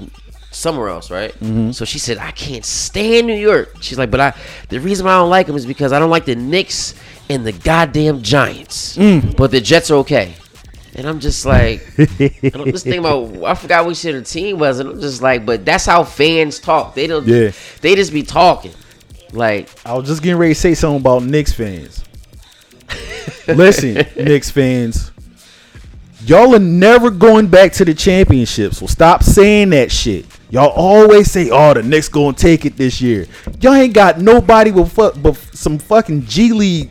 somewhere 0.51 0.89
else, 0.89 1.11
right? 1.13 1.33
Mm-hmm. 1.35 1.71
So 1.71 1.85
she 1.85 1.99
said, 2.01 2.19
I 2.19 2.31
can't 2.33 2.65
stand 2.65 3.27
New 3.29 3.35
York. 3.37 3.77
She's 3.81 3.97
like, 3.99 4.11
but 4.11 4.21
I 4.21 4.35
the 4.69 4.81
reason 4.81 5.07
why 5.07 5.13
I 5.13 5.19
don't 5.19 5.31
like 5.31 5.47
them 5.47 5.55
is 5.57 5.65
because 5.67 5.93
I 5.93 5.99
don't 6.01 6.11
like 6.11 6.25
the 6.25 6.35
Knicks 6.35 6.95
and 7.31 7.47
the 7.47 7.53
goddamn 7.53 8.23
Giants, 8.23 8.97
Mm. 8.97 9.37
but 9.37 9.51
the 9.51 9.61
Jets 9.61 9.91
are 9.91 9.97
okay. 9.97 10.35
And 10.97 11.09
I'm 11.09 11.19
just 11.19 11.45
like, 11.45 11.83
and 11.99 12.55
I'm 12.55 12.71
just 12.71 12.85
thinking 12.85 13.01
about, 13.01 13.43
I 13.45 13.55
forgot 13.55 13.85
which 13.87 14.03
her 14.03 14.21
team 14.21 14.59
was, 14.59 14.79
and 14.79 14.91
I'm 14.91 15.01
just 15.01 15.23
like, 15.23 15.45
but 15.45 15.65
that's 15.65 15.87
how 15.87 16.05
fans 16.05 16.61
talk. 16.61 16.95
They 16.95 17.07
don't, 17.09 17.27
Yeah. 17.27 17.51
they 17.81 17.97
just 17.97 18.13
be 18.13 18.23
talking. 18.23 18.71
Like, 19.33 19.69
I 19.85 19.95
was 19.95 20.07
just 20.07 20.23
getting 20.23 20.39
ready 20.39 20.55
to 20.55 20.61
say 20.61 20.75
something 20.75 21.01
about 21.01 21.25
Knicks 21.25 21.53
fans. 21.53 22.05
Listen, 23.49 23.95
Knicks 24.17 24.51
fans, 24.51 25.11
y'all 26.25 26.55
are 26.55 26.59
never 26.61 27.11
going 27.11 27.49
back 27.49 27.73
to 27.73 27.85
the 27.85 27.95
championship. 27.95 28.75
So 28.75 28.87
stop 28.87 29.23
saying 29.23 29.71
that 29.71 29.91
shit. 29.91 30.27
Y'all 30.51 30.71
always 30.71 31.31
say, 31.31 31.51
"Oh, 31.51 31.75
the 31.75 31.83
Knicks 31.83 32.09
gonna 32.09 32.37
take 32.37 32.65
it 32.65 32.77
this 32.77 33.01
year." 33.01 33.27
Y'all 33.61 33.75
ain't 33.75 33.93
got 33.95 34.21
nobody 34.21 34.71
with 34.71 34.93
fuck, 34.93 35.15
but 35.21 35.35
some 35.53 35.79
fucking 35.79 36.27
G 36.27 36.53
League 36.53 36.91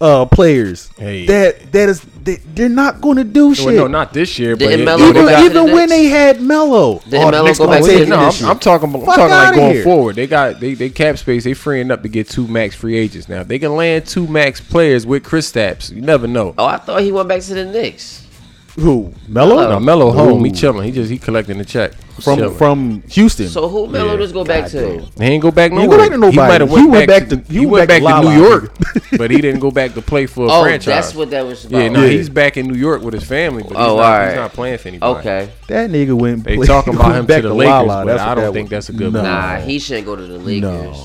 uh, 0.00 0.24
players 0.26 0.88
Hey. 0.96 1.26
that 1.26 1.72
that 1.72 1.88
is 1.90 2.00
they, 2.22 2.36
they're 2.36 2.68
not 2.68 3.00
gonna 3.00 3.24
do 3.24 3.54
shit. 3.54 3.66
Well, 3.66 3.74
no, 3.74 3.86
not 3.86 4.12
this 4.14 4.38
year, 4.38 4.54
but 4.56 4.60
Didn't 4.68 4.80
it- 4.80 4.84
Melo 4.84 5.08
even 5.08 5.26
back 5.26 5.44
even 5.44 5.52
the 5.54 5.64
when 5.64 5.74
Knicks? 5.74 5.90
they 5.90 6.04
had 6.06 6.40
Melo, 6.40 6.98
Didn't 7.00 7.10
the 7.10 7.18
Melo 7.30 7.52
go 7.52 7.54
gonna 7.66 7.70
back 7.70 7.82
to 7.84 7.98
the 7.98 8.06
no, 8.06 8.16
I'm. 8.16 8.44
I'm 8.46 8.58
talking. 8.58 8.94
I'm 8.94 9.00
Fuck 9.04 9.16
talking 9.16 9.28
like 9.30 9.54
going 9.54 9.72
here. 9.74 9.84
forward. 9.84 10.16
They 10.16 10.26
got 10.26 10.58
they 10.60 10.74
they 10.74 10.90
cap 10.90 11.18
space. 11.18 11.44
They 11.44 11.54
freeing 11.54 11.90
up 11.90 12.02
to 12.02 12.08
get 12.08 12.28
two 12.28 12.46
max 12.46 12.74
free 12.74 12.96
agents 12.96 13.28
now. 13.28 13.42
They 13.42 13.58
can 13.58 13.76
land 13.76 14.06
two 14.06 14.26
max 14.26 14.60
players 14.60 15.06
with 15.06 15.22
Kristaps. 15.22 15.90
You 15.94 16.00
never 16.02 16.26
know. 16.26 16.54
oh, 16.58 16.64
I 16.66 16.78
thought 16.78 17.02
he 17.02 17.12
went 17.12 17.28
back 17.28 17.42
to 17.42 17.54
the 17.54 17.64
Knicks. 17.66 18.19
Who 18.80 19.12
Melo 19.28 19.56
Melo. 19.56 19.68
No, 19.70 19.80
Melo 19.80 20.10
home. 20.12 20.44
He 20.44 20.50
chilling. 20.52 20.84
He 20.84 20.92
just 20.92 21.10
he 21.10 21.18
collecting 21.18 21.58
the 21.58 21.64
check 21.64 21.92
from 22.20 22.38
Chilling. 22.38 22.56
from 22.56 23.02
Houston. 23.10 23.48
So 23.48 23.68
who 23.68 23.86
Melo 23.86 24.12
Yeah. 24.12 24.16
just 24.18 24.32
go 24.34 24.44
back 24.44 24.70
to? 24.70 25.00
He 25.18 25.24
ain't 25.24 25.42
go 25.42 25.50
back 25.50 25.70
He 25.70 25.76
nowhere. 25.78 25.90
go 25.90 25.98
back 25.98 26.10
to 26.12 26.16
nobody. 26.18 26.36
might 26.36 26.60
have 26.60 26.70
He 26.70 26.86
went 26.86 27.06
back 27.08 27.28
to- 27.28 27.36
he, 27.48 27.60
he 27.60 27.66
went 27.66 27.88
back, 27.88 28.02
back 28.02 28.22
to 28.22 28.28
to 28.28 28.34
New 28.34 28.42
York, 28.44 28.74
but 29.18 29.30
he 29.30 29.40
didn't 29.40 29.60
go 29.60 29.70
back 29.70 29.94
to 29.94 30.02
play 30.02 30.26
for 30.26 30.46
a 30.46 30.48
Oh, 30.50 30.62
franchise. 30.62 30.86
that's 30.86 31.14
what 31.14 31.30
that 31.30 31.46
was 31.46 31.64
about. 31.64 31.78
Yeah, 31.78 31.88
no, 31.88 32.02
Yeah. 32.04 32.08
he's 32.10 32.28
back 32.28 32.56
in 32.56 32.66
New 32.66 32.78
York 32.78 33.02
with 33.02 33.14
his 33.14 33.24
family, 33.24 33.62
but 33.62 33.72
he's, 33.72 33.76
Oh, 33.78 33.96
not, 33.96 34.04
alright. 34.04 34.28
he's 34.30 34.36
not 34.36 34.52
playing 34.52 34.78
for 34.78 34.88
anybody. 34.88 35.18
Okay. 35.20 35.48
That 35.68 35.90
nigga 35.90 36.12
went. 36.14 36.44
They 36.44 36.56
play- 36.56 36.66
talking 36.66 36.94
about 36.94 37.14
him 37.16 37.26
back 37.26 37.42
to 37.42 37.48
the 37.48 37.54
Lala. 37.54 37.86
Lakers, 38.04 38.04
but 38.06 38.18
I 38.20 38.34
don't 38.34 38.44
that 38.44 38.52
think 38.52 38.68
that's 38.70 38.88
a 38.88 38.92
good 38.92 39.12
no. 39.12 39.20
move. 39.22 39.30
Nah, 39.30 39.56
he 39.56 39.78
shouldn't 39.78 40.06
go 40.06 40.16
to 40.16 40.26
the 40.26 40.38
Lakers. 40.38 40.96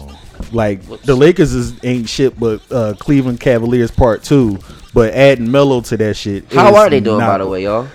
Like 0.53 0.81
the 1.03 1.15
Lakers 1.15 1.53
is 1.53 1.73
ain't 1.83 2.07
shit, 2.09 2.39
but 2.39 2.61
uh, 2.71 2.93
Cleveland 2.99 3.39
Cavaliers 3.39 3.91
part 3.91 4.23
two. 4.23 4.57
But 4.93 5.13
adding 5.13 5.51
Melo 5.51 5.81
to 5.81 5.97
that 5.97 6.15
shit. 6.15 6.51
How 6.53 6.73
are 6.75 6.89
they 6.89 6.99
doing, 7.01 7.19
not- 7.19 7.27
by 7.27 7.37
the 7.39 7.47
way, 7.47 7.63
y'all? 7.63 7.87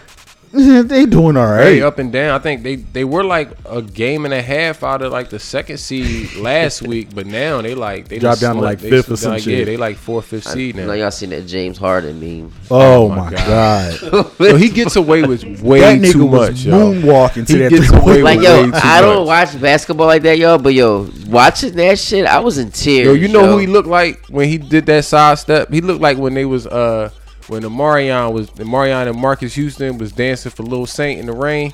they 0.82 1.06
doing 1.06 1.36
all 1.36 1.46
right. 1.46 1.62
Hey, 1.64 1.82
up 1.82 1.98
and 2.00 2.12
down. 2.12 2.30
I 2.34 2.42
think 2.42 2.64
they 2.64 2.74
they 2.76 3.04
were 3.04 3.22
like 3.22 3.50
a 3.66 3.80
game 3.80 4.24
and 4.24 4.34
a 4.34 4.42
half 4.42 4.82
out 4.82 5.00
of 5.00 5.12
like 5.12 5.30
the 5.30 5.38
second 5.38 5.78
seed 5.78 6.34
last 6.34 6.82
week, 6.86 7.14
but 7.14 7.26
now 7.26 7.62
they 7.62 7.74
like 7.76 8.08
they 8.08 8.18
Dropped 8.18 8.40
down 8.40 8.56
to, 8.56 8.60
slipped. 8.62 8.64
like, 8.64 8.78
They 8.80 8.90
fifth 8.90 9.04
or 9.12 9.16
slipped 9.16 9.20
some 9.22 9.32
down- 9.32 9.40
shit. 9.40 9.58
Yeah, 9.60 9.64
they 9.66 9.76
like 9.76 9.96
fourth, 9.96 10.24
fifth 10.26 10.48
seed 10.48 10.76
I 10.76 10.80
know 10.80 10.86
now. 10.88 10.92
y'all 10.94 11.10
seen 11.12 11.30
that 11.30 11.42
James 11.46 11.78
Harden 11.78 12.18
meme. 12.18 12.52
oh, 12.70 13.04
Oh 13.04 13.08
my 13.10 13.30
my 13.30 13.30
god, 13.30 13.92
So 13.94 14.56
he 14.56 14.68
gets 14.70 14.96
away 14.96 15.22
with 15.22 15.44
way 15.62 15.80
that 15.80 16.00
nigga 16.00 16.12
too 16.12 16.26
was 16.26 16.50
much. 16.50 16.64
yo. 16.64 16.94
moonwalking 16.94 17.46
to 17.46 17.52
He 17.52 17.58
that 17.60 17.70
gets 17.70 17.86
three 17.86 17.96
away 17.98 18.04
point 18.04 18.16
with 18.16 18.24
Like 18.24 18.38
way 18.38 18.44
yo, 18.44 18.66
too 18.70 18.72
I 18.82 19.00
don't 19.00 19.26
much. 19.26 19.52
watch 19.52 19.60
basketball 19.62 20.06
like 20.08 20.22
that, 20.22 20.36
yo. 20.38 20.58
But 20.58 20.74
yo, 20.74 21.08
watching 21.28 21.74
that 21.76 21.96
shit, 21.98 22.26
I 22.26 22.40
was 22.40 22.58
in 22.58 22.72
tears. 22.72 23.06
Yo, 23.06 23.12
you 23.12 23.28
know 23.28 23.42
yo. 23.44 23.52
who 23.52 23.58
he 23.58 23.66
looked 23.68 23.88
like 23.88 24.26
when 24.26 24.48
he 24.48 24.58
did 24.58 24.86
that 24.86 25.04
side 25.04 25.38
step? 25.38 25.70
He 25.72 25.80
looked 25.80 26.00
like 26.00 26.18
when 26.18 26.34
they 26.34 26.44
was 26.44 26.66
uh 26.66 27.10
when 27.50 27.62
the 27.62 27.68
Marion 27.70 28.32
was 28.32 28.48
the 28.50 28.64
Marion 28.64 29.08
and 29.08 29.18
Marques 29.18 29.54
Houston 29.54 29.98
was 29.98 30.12
dancing 30.12 30.52
for 30.52 30.62
Little 30.62 30.86
Saint 30.86 31.18
in 31.18 31.26
the 31.26 31.32
rain. 31.32 31.72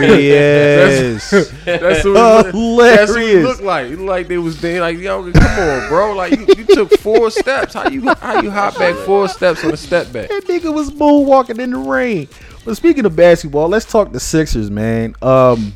hilarious. 0.00 1.30
That's 1.30 2.04
what, 2.04 2.54
look, 2.54 2.86
that's 2.86 3.10
what 3.12 3.20
Hilarious. 3.20 3.44
looked 3.44 3.60
like. 3.62 3.86
He 3.88 3.96
looked 3.96 4.08
like 4.08 4.28
they 4.28 4.38
was 4.38 4.58
there. 4.62 4.80
Like 4.80 4.96
yo, 4.98 5.30
come 5.32 5.58
on, 5.58 5.88
bro. 5.88 6.14
Like 6.14 6.32
you, 6.32 6.46
you 6.56 6.64
took 6.64 6.90
four 6.98 7.30
steps. 7.42 7.74
How 7.74 7.88
you 7.90 8.08
how 8.14 8.40
you 8.40 8.50
hop 8.50 8.78
back 8.78 8.94
four 9.04 9.28
steps 9.28 9.62
on 9.62 9.72
a 9.72 9.76
step 9.76 10.10
back? 10.12 10.28
That 10.30 10.44
nigga 10.46 10.72
was 10.72 10.90
moonwalking 10.90 11.58
in 11.58 11.72
the 11.72 11.78
rain. 11.78 12.28
But 12.64 12.76
speaking 12.76 13.04
of 13.04 13.14
basketball, 13.14 13.68
let's 13.68 13.84
talk 13.84 14.12
the 14.12 14.20
Sixers, 14.20 14.70
man. 14.70 15.14
Um, 15.20 15.74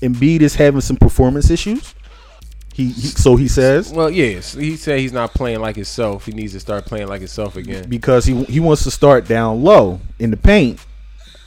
Embiid 0.00 0.42
is 0.42 0.54
having 0.54 0.80
some 0.80 0.96
performance 0.96 1.50
issues. 1.50 1.94
He, 2.72 2.86
he 2.86 3.08
so 3.08 3.36
he 3.36 3.48
says 3.48 3.92
Well, 3.92 4.10
yes, 4.10 4.54
he 4.54 4.76
said 4.76 4.98
he's 4.98 5.12
not 5.12 5.34
playing 5.34 5.60
like 5.60 5.76
himself. 5.76 6.24
He 6.24 6.32
needs 6.32 6.52
to 6.54 6.60
start 6.60 6.86
playing 6.86 7.08
like 7.08 7.20
himself 7.20 7.56
again. 7.56 7.88
because 7.88 8.24
he 8.24 8.44
he 8.44 8.60
wants 8.60 8.82
to 8.84 8.90
start 8.90 9.28
down 9.28 9.62
low 9.62 10.00
in 10.18 10.30
the 10.30 10.36
paint. 10.36 10.80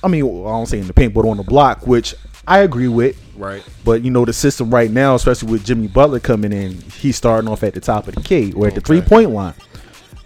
I 0.04 0.08
mean, 0.08 0.24
I 0.24 0.50
don't 0.50 0.68
say 0.68 0.80
in 0.80 0.88
the 0.88 0.94
paint, 0.94 1.16
but 1.16 1.26
on 1.26 1.38
the 1.38 1.44
block, 1.44 1.88
which 1.88 2.14
I 2.48 2.60
agree 2.60 2.88
with. 2.88 3.20
Right. 3.36 3.64
But 3.84 4.04
you 4.04 4.12
know 4.12 4.24
the 4.24 4.34
system 4.34 4.70
right 4.70 4.92
now, 4.92 5.16
especially 5.16 5.52
with 5.52 5.66
Jimmy 5.66 5.88
Butler 5.88 6.20
coming 6.20 6.54
in, 6.54 6.74
he's 6.92 7.16
starting 7.16 7.50
off 7.50 7.64
at 7.64 7.74
the 7.74 7.82
top 7.82 8.08
of 8.08 8.16
the 8.16 8.22
key 8.22 8.54
or 8.54 8.68
at 8.68 8.76
the 8.76 8.82
three 8.82 9.02
point 9.02 9.32
line. 9.32 9.56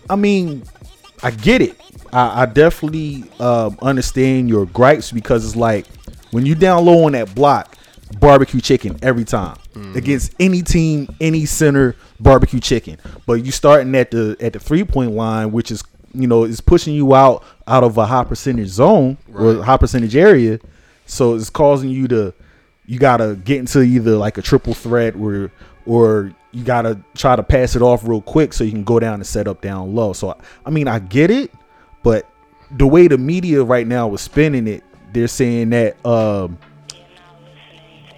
I 0.10 0.16
mean, 0.16 0.64
I 1.24 1.32
get 1.32 1.62
it. 1.62 1.80
I, 2.12 2.44
I 2.44 2.46
definitely 2.46 3.24
um, 3.40 3.78
understand 3.82 4.50
your 4.50 4.66
gripes 4.66 5.12
because 5.12 5.46
it's 5.46 5.56
like 5.56 5.86
when 6.32 6.46
you 6.46 6.56
down 6.56 6.86
low 6.86 7.06
on 7.06 7.14
that 7.14 7.34
block, 7.34 7.78
barbecue 8.20 8.62
chicken 8.62 8.98
every 9.02 9.24
time 9.24 9.58
against 9.96 10.34
any 10.40 10.62
team, 10.62 11.08
any 11.22 11.46
center, 11.46 11.96
barbecue 12.20 12.60
chicken. 12.60 12.98
But 13.26 13.46
you 13.46 13.52
starting 13.52 13.94
at 13.96 14.12
the 14.12 14.36
at 14.40 14.54
the 14.54 14.60
three 14.60 14.84
point 14.84 15.12
line, 15.12 15.52
which 15.52 15.72
is 15.72 15.84
you 16.14 16.28
know 16.28 16.44
is 16.44 16.62
pushing 16.62 16.94
you 16.94 17.14
out 17.16 17.44
out 17.68 17.84
of 17.84 17.98
a 17.98 18.06
high 18.06 18.24
percentage 18.24 18.70
zone 18.70 19.18
or 19.34 19.64
high 19.64 19.78
percentage 19.78 20.16
area, 20.16 20.60
so 21.06 21.36
it's 21.36 21.50
causing 21.50 21.90
you 21.90 22.08
to 22.08 22.34
you 22.86 22.98
gotta 22.98 23.36
get 23.44 23.60
into 23.60 23.82
either 23.82 24.16
like 24.16 24.38
a 24.38 24.42
triple 24.42 24.74
threat 24.74 25.16
or 25.16 25.52
or 25.86 26.34
you 26.52 26.64
gotta 26.64 27.00
try 27.16 27.36
to 27.36 27.44
pass 27.44 27.76
it 27.76 27.82
off 27.82 28.08
real 28.08 28.22
quick 28.22 28.54
so 28.54 28.64
you 28.64 28.72
can 28.72 28.84
go 28.84 29.00
down 29.00 29.16
and 29.16 29.28
set 29.28 29.48
up 29.48 29.62
down 29.62 29.94
low. 29.94 30.14
So 30.14 30.36
I 30.66 30.70
mean 30.72 30.88
I 30.88 31.00
get 31.00 31.30
it, 31.30 31.52
but 32.02 32.28
the 32.72 32.88
way 32.88 33.08
the 33.08 33.18
media 33.18 33.64
right 33.64 33.86
now 33.86 34.12
is 34.14 34.22
spinning 34.22 34.68
it, 34.68 34.84
they're 35.14 35.28
saying 35.28 35.70
that 35.70 36.04
um 36.06 36.58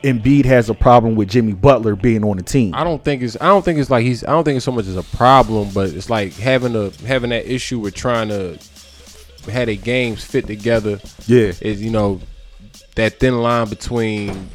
Embiid 0.04 0.46
has 0.46 0.70
a 0.70 0.74
problem 0.74 1.16
with 1.16 1.30
Jimmy 1.30 1.54
Butler 1.54 1.96
being 1.96 2.24
on 2.24 2.38
the 2.38 2.44
team. 2.44 2.74
I 2.74 2.84
don't 2.84 3.04
think 3.04 3.22
it's 3.22 3.38
I 3.40 3.48
don't 3.48 3.64
think 3.64 3.80
it's 3.80 3.90
like 3.90 4.04
he's 4.04 4.24
I 4.24 4.32
don't 4.32 4.44
think 4.44 4.56
it's 4.58 4.66
so 4.66 4.72
much 4.72 4.88
as 4.88 4.96
a 4.98 5.04
problem, 5.04 5.70
but 5.74 5.90
it's 5.92 6.10
like 6.10 6.34
having 6.34 6.76
a 6.76 6.90
having 7.06 7.30
that 7.30 7.52
issue 7.52 7.80
with 7.80 7.94
trying 7.94 8.30
to 8.30 8.58
have 9.52 9.68
their 9.68 9.76
games 9.76 10.24
fit 10.24 10.48
together. 10.48 11.00
Yeah. 11.28 11.54
Is 11.62 11.82
you 11.82 11.92
know 11.92 12.20
that 12.96 13.20
thin 13.20 13.42
line 13.42 13.70
between 13.70 14.50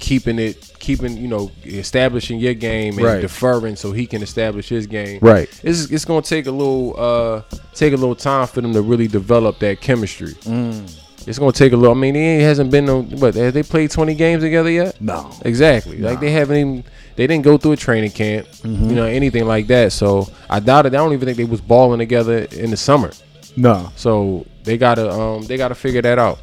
keeping 0.00 0.38
it 0.38 0.72
keeping 0.78 1.16
you 1.16 1.26
know 1.26 1.50
establishing 1.64 2.38
your 2.38 2.54
game 2.54 2.94
and 2.98 3.04
Right. 3.06 3.20
deferring 3.20 3.74
so 3.76 3.90
he 3.92 4.06
can 4.06 4.22
establish 4.22 4.68
his 4.68 4.86
game. 4.86 5.18
Right. 5.22 5.48
It's 5.62 5.90
it's 5.90 6.04
gonna 6.04 6.22
take 6.22 6.46
a 6.46 6.52
little 6.52 6.94
uh 6.98 7.42
take 7.74 7.92
a 7.92 7.96
little 7.96 8.14
time 8.16 8.46
for 8.46 8.60
them 8.60 8.72
to 8.74 8.82
really 8.82 9.08
develop 9.08 9.58
that 9.60 9.80
chemistry. 9.80 10.34
Mm. 10.44 10.88
It's 11.28 11.38
gonna 11.38 11.52
take 11.52 11.72
a 11.72 11.76
little. 11.76 11.94
I 11.94 11.98
mean, 11.98 12.14
he 12.14 12.40
hasn't 12.40 12.70
been 12.70 12.86
no. 12.86 13.02
But 13.02 13.34
have 13.34 13.52
they 13.52 13.62
played 13.62 13.90
twenty 13.90 14.14
games 14.14 14.42
together 14.42 14.70
yet? 14.70 14.98
No. 15.00 15.30
Exactly. 15.44 15.98
Like 15.98 16.20
they 16.20 16.30
haven't 16.30 16.56
even. 16.56 16.84
They 17.16 17.26
didn't 17.26 17.44
go 17.44 17.58
through 17.58 17.72
a 17.72 17.76
training 17.76 18.12
camp. 18.12 18.46
Mm-hmm. 18.46 18.88
You 18.88 18.94
know 18.94 19.04
anything 19.04 19.46
like 19.46 19.66
that. 19.66 19.92
So 19.92 20.28
I 20.48 20.60
doubt 20.60 20.86
it. 20.86 20.94
I 20.94 20.96
don't 20.96 21.12
even 21.12 21.26
think 21.26 21.36
they 21.36 21.44
was 21.44 21.60
balling 21.60 21.98
together 21.98 22.38
in 22.52 22.70
the 22.70 22.76
summer. 22.76 23.12
No. 23.56 23.92
So 23.96 24.46
they 24.64 24.78
gotta 24.78 25.10
um 25.10 25.42
they 25.42 25.56
gotta 25.56 25.74
figure 25.74 26.00
that 26.02 26.18
out. 26.18 26.38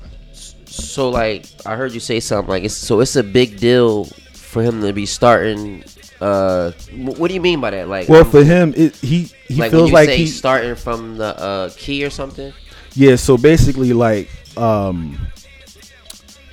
So 0.65 1.09
like 1.09 1.47
I 1.65 1.75
heard 1.75 1.93
you 1.93 1.99
say 1.99 2.19
something 2.19 2.49
like 2.49 2.63
it's 2.63 2.75
so 2.75 2.99
it's 2.99 3.15
a 3.15 3.23
big 3.23 3.57
deal 3.59 4.05
for 4.33 4.61
him 4.61 4.81
to 4.81 4.93
be 4.93 5.05
starting. 5.05 5.83
Uh, 6.21 6.71
what 6.93 7.27
do 7.27 7.33
you 7.33 7.41
mean 7.41 7.59
by 7.59 7.71
that? 7.71 7.89
Like, 7.89 8.07
Well, 8.07 8.23
for 8.23 8.41
him, 8.41 8.73
it, 8.77 8.95
he 8.95 9.29
he 9.47 9.55
like 9.55 9.71
when 9.71 9.71
feels 9.71 9.89
you 9.89 9.93
like 9.93 10.09
say 10.09 10.17
he 10.17 10.27
starting 10.27 10.75
from 10.75 11.17
the 11.17 11.37
uh, 11.37 11.69
key 11.75 12.05
or 12.05 12.09
something. 12.09 12.53
Yeah, 12.93 13.17
so 13.17 13.37
basically, 13.37 13.91
like, 13.91 14.29
um, 14.57 15.17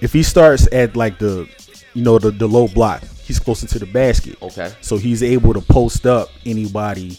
if 0.01 0.13
he 0.13 0.23
starts 0.23 0.69
at 0.73 0.97
like 0.97 1.19
the, 1.19 1.49
you 1.95 2.03
know, 2.03 2.19
the 2.19 2.31
the 2.31 2.47
low 2.47 2.69
block, 2.69 3.03
he's 3.25 3.39
closer 3.39 3.67
to 3.69 3.79
the 3.79 3.87
basket. 3.87 4.41
Okay. 4.43 4.73
So 4.81 4.97
he's 4.97 5.23
able 5.23 5.55
to 5.55 5.61
post 5.61 6.07
up 6.07 6.29
anybody 6.47 7.19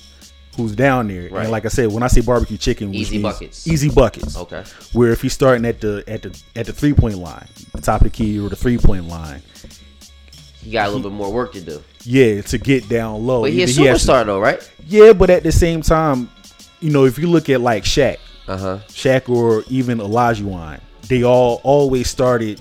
who's 0.58 0.76
down 0.76 1.08
there. 1.08 1.30
Right. 1.30 1.44
And 1.44 1.52
like 1.52 1.66
I 1.66 1.70
said, 1.70 1.92
when 1.92 2.04
I 2.04 2.08
say 2.08 2.22
barbecue 2.22 2.58
chicken, 2.58 2.94
Easy 2.94 3.22
buckets. 3.22 3.68
easy 3.68 3.90
buckets. 3.90 4.38
Okay. 4.38 4.64
Where 4.94 5.12
if 5.12 5.22
he's 5.22 5.34
starting 5.34 5.66
at 5.66 5.82
the 5.82 6.04
at 6.08 6.22
the 6.24 6.42
at 6.56 6.66
the 6.68 6.74
three 6.74 6.94
point 6.94 7.18
line, 7.18 7.48
the 7.74 7.82
top 7.82 8.02
of 8.02 8.06
the 8.06 8.12
key 8.12 8.40
or 8.40 8.50
the 8.50 8.56
three 8.56 8.78
point 8.78 9.08
line, 9.08 9.42
He 10.62 10.72
got 10.72 10.88
a 10.88 10.92
little 10.92 11.10
bit 11.10 11.16
more 11.16 11.32
work 11.32 11.54
to 11.54 11.62
do. 11.62 11.84
yeah, 12.04 12.42
to 12.42 12.58
get 12.58 12.88
down 12.90 13.26
low. 13.26 13.42
But 13.42 13.52
he's 13.54 13.78
a 13.78 13.82
Either 13.82 13.92
he 13.94 13.98
to- 14.00 14.06
superstar 14.06 14.26
though, 14.26 14.40
right? 14.40 14.72
yeah, 14.88 15.14
but 15.14 15.30
at 15.30 15.44
the 15.44 15.52
same 15.52 15.82
time, 15.82 16.30
you 16.82 16.90
know, 16.92 17.06
if 17.06 17.18
you 17.18 17.28
look 17.28 17.50
at 17.50 17.62
like 17.62 17.84
Shaq, 17.84 18.18
Uh 18.48 18.58
huh. 18.58 18.80
Shaq 18.90 19.30
or 19.30 19.64
even 19.70 20.00
Olajuwon, 20.00 20.80
they 21.08 21.24
all 21.24 21.62
always 21.64 22.10
started 22.10 22.60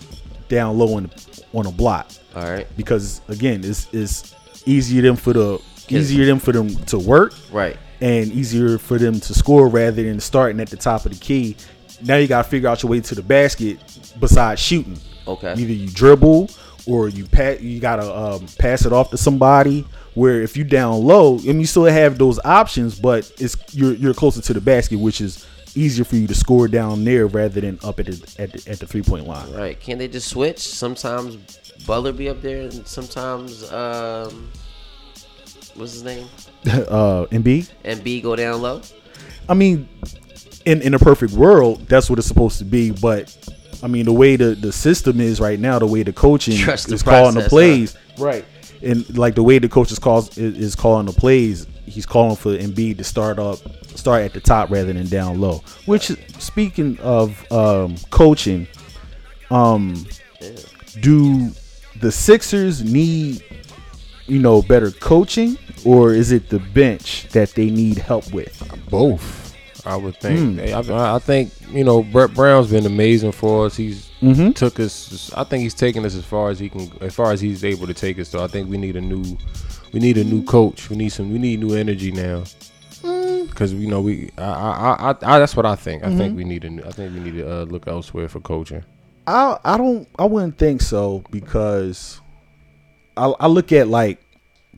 down 0.49 0.79
low 0.79 0.95
on 0.97 1.05
the, 1.05 1.45
on 1.55 1.66
a 1.66 1.73
block 1.73 2.11
All 2.37 2.42
right. 2.45 2.66
because 2.77 3.21
again, 3.29 3.62
it's 3.64 3.88
it's 3.92 4.35
easier 4.66 5.03
them 5.03 5.16
for 5.16 5.33
the 5.33 5.61
easier 5.88 6.25
them 6.27 6.38
for 6.38 6.53
them 6.53 6.68
to 6.87 6.99
work 6.99 7.35
Right. 7.51 7.77
and 8.01 8.31
easier 8.33 8.79
for 8.79 8.97
them 8.99 9.18
to 9.21 9.35
score 9.35 9.68
rather 9.68 10.03
than 10.03 10.21
starting 10.21 10.61
at 10.61 10.68
the 10.68 10.77
top 10.77 11.05
of 11.05 11.12
the 11.12 11.18
key. 11.18 11.57
Now 12.05 12.16
you 12.16 12.27
gotta 12.29 12.49
figure 12.49 12.68
out 12.68 12.83
your 12.83 12.90
way 12.90 13.01
to 13.01 13.14
the 13.14 13.23
basket 13.23 13.79
besides 14.21 14.61
shooting. 14.61 14.99
Okay. 15.27 15.53
Either 15.53 15.73
you 15.73 15.88
dribble 15.88 16.51
or 16.87 17.09
you 17.09 17.25
pat 17.27 17.61
you 17.61 17.81
gotta 17.81 18.12
um, 18.14 18.47
pass 18.59 18.85
it 18.87 18.92
off 18.92 19.11
to 19.11 19.16
somebody. 19.16 19.87
Where 20.14 20.42
if 20.42 20.57
you 20.59 20.64
down 20.64 21.03
low, 21.05 21.38
I 21.38 21.42
mean 21.42 21.61
you 21.61 21.66
still 21.66 21.85
have 21.85 22.18
those 22.18 22.38
options, 22.45 22.99
but 22.99 23.33
it's 23.38 23.57
you're 23.75 23.95
you're 23.95 24.12
closer 24.14 24.42
to 24.42 24.53
the 24.53 24.61
basket, 24.61 24.99
which 24.99 25.21
is 25.23 25.47
easier 25.77 26.05
for 26.05 26.17
you 26.17 26.27
to 26.27 26.35
score 26.35 26.69
down 26.69 27.05
there 27.05 27.27
rather 27.27 27.61
than 27.61 27.79
up 27.83 28.01
at 28.01 28.07
the 28.07 28.35
at 28.39 28.53
the, 28.53 28.71
at 28.71 28.81
the 28.81 28.87
three 28.87 29.03
point 29.03 29.27
line. 29.27 29.53
Right. 29.53 29.79
Can't 29.79 29.99
they 29.99 30.09
just 30.09 30.29
switch? 30.29 30.59
Sometimes 30.59 31.37
Butler 31.87 32.13
be 32.13 32.29
up 32.29 32.41
there, 32.43 32.63
and 32.63 32.87
sometimes 32.87 33.71
um, 33.73 34.51
what's 35.75 35.93
his 35.93 36.03
name? 36.03 36.29
uh, 36.67 37.27
Embiid. 37.31 37.71
And 37.85 38.03
B 38.03 38.21
go 38.21 38.37
down 38.37 38.63
low. 38.63 38.83
I 39.49 39.55
mean, 39.55 39.89
in 40.65 40.83
in 40.83 40.95
a 40.95 40.99
perfect 40.99 41.33
world, 41.33 41.87
that's 41.89 42.09
what 42.09 42.19
it's 42.19 42.29
supposed 42.29 42.59
to 42.59 42.65
be. 42.65 42.91
But 42.91 43.37
I 43.83 43.89
mean, 43.89 44.05
the 44.05 44.13
way 44.13 44.37
the 44.37 44.55
the 44.55 44.73
system 44.73 45.21
is 45.21 45.41
right 45.41 45.59
now, 45.59 45.79
the 45.79 45.87
way 45.87 46.03
the 46.03 46.13
coaching 46.13 46.57
Trust 46.57 46.89
the 46.89 46.95
is 46.95 47.03
calling 47.03 47.35
the 47.35 47.41
process, 47.41 47.51
plays, 47.51 47.97
right? 48.19 48.45
And 48.83 49.17
like 49.17 49.35
the 49.35 49.43
way 49.43 49.59
the 49.59 49.69
coach 49.69 49.93
is 49.93 49.99
calls 49.99 50.37
is, 50.39 50.57
is 50.59 50.75
calling 50.75 51.07
the 51.07 51.13
plays, 51.13 51.67
he's 51.87 52.07
calling 52.07 52.37
for 52.37 52.57
Embiid 52.57 52.99
to 52.99 53.05
start 53.05 53.38
up, 53.38 53.59
start 53.97 54.23
at 54.23 54.33
the 54.33 54.40
top 54.40 54.71
rather 54.71 54.92
than 54.92 55.07
down 55.09 55.40
low. 55.40 55.62
Which, 55.87 56.07
speaking 56.38 56.99
of 57.01 57.51
um, 57.53 57.97
coaching, 58.11 58.66
um, 59.51 60.07
do 61.01 61.51
the 62.01 62.11
Sixers 62.12 62.83
need 62.85 63.45
you 64.27 64.38
know 64.38 64.62
better 64.62 64.90
coaching, 64.90 65.59
or 65.85 66.12
is 66.12 66.33
it 66.33 66.49
the 66.49 66.59
bench 66.59 67.29
that 67.29 67.51
they 67.51 67.71
need 67.71 67.99
help 67.99 68.33
with? 68.33 68.62
Both, 68.88 69.55
I 69.87 69.97
would 69.97 70.16
think. 70.16 70.59
Hey, 70.61 70.73
I, 70.73 71.16
I 71.16 71.18
think 71.18 71.53
you 71.71 71.85
know 71.85 72.03
Brett 72.03 72.35
Brown's 72.35 72.71
been 72.71 72.87
amazing 72.87 73.33
for 73.33 73.66
us. 73.66 73.77
He's 73.77 74.09
Mm-hmm. 74.23 74.53
took 74.53 74.79
us. 74.79 75.33
I 75.33 75.42
think 75.42 75.64
he's 75.64 75.75
taken 75.75 76.05
us 76.05 76.14
as 76.14 76.25
far 76.25 76.51
as 76.51 76.61
he 76.61 76.68
can, 76.68 76.92
as 77.01 77.12
far 77.12 77.33
as 77.33 77.40
he's 77.40 77.64
able 77.64 77.88
to 77.88 77.92
take 77.95 78.21
us. 78.21 78.29
So 78.29 78.45
I 78.45 78.47
think 78.47 78.71
we 78.71 78.77
need 78.79 78.95
a 78.95 79.01
new, 79.01 79.37
we 79.93 80.01
need 80.01 80.19
a 80.19 80.25
new 80.25 80.43
coach. 80.45 80.89
We 80.91 80.97
need 80.97 81.11
some. 81.11 81.33
We 81.33 81.39
need 81.39 81.61
new 81.61 81.75
energy 81.75 82.13
now. 82.13 82.45
Because 83.47 83.75
you 83.75 83.89
know 83.89 84.01
we, 84.01 84.31
I, 84.39 84.43
I, 84.43 85.11
I, 85.11 85.15
I, 85.23 85.39
that's 85.39 85.55
what 85.57 85.67
I 85.67 85.75
think. 85.75 86.03
I 86.03 86.07
Mm-hmm. 86.07 86.19
think 86.19 86.37
we 86.37 86.45
need 86.45 86.65
a, 86.65 86.71
new- 86.71 86.85
I 86.85 86.91
think 86.93 87.13
we 87.15 87.21
need 87.21 87.35
to 87.35 87.51
uh, 87.61 87.65
look 87.65 87.87
elsewhere 87.87 88.29
for 88.29 88.41
coaching. 88.41 88.85
I 89.27 89.59
I 89.65 89.77
don't 89.77 90.09
I 90.19 90.25
wouldn't 90.25 90.59
think 90.59 90.81
so 90.81 91.23
because 91.31 92.21
I 93.17 93.27
I 93.39 93.47
look 93.49 93.71
at 93.73 93.89
like 93.89 94.21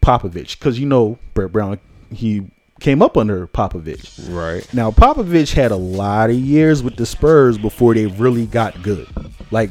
Popovich 0.00 0.58
because 0.58 0.78
you 0.78 0.86
know 0.86 1.18
Brett 1.34 1.52
Brown 1.52 1.78
he 2.10 2.50
came 2.80 3.00
up 3.00 3.16
under 3.16 3.46
Popovich. 3.46 4.18
Right. 4.30 4.66
Now 4.74 4.90
Popovich 4.90 5.52
had 5.54 5.70
a 5.70 5.76
lot 5.76 6.30
of 6.30 6.36
years 6.36 6.82
with 6.82 6.96
the 6.96 7.06
Spurs 7.06 7.56
before 7.56 7.94
they 7.94 8.06
really 8.06 8.46
got 8.46 8.82
good. 8.82 9.08
Like, 9.50 9.70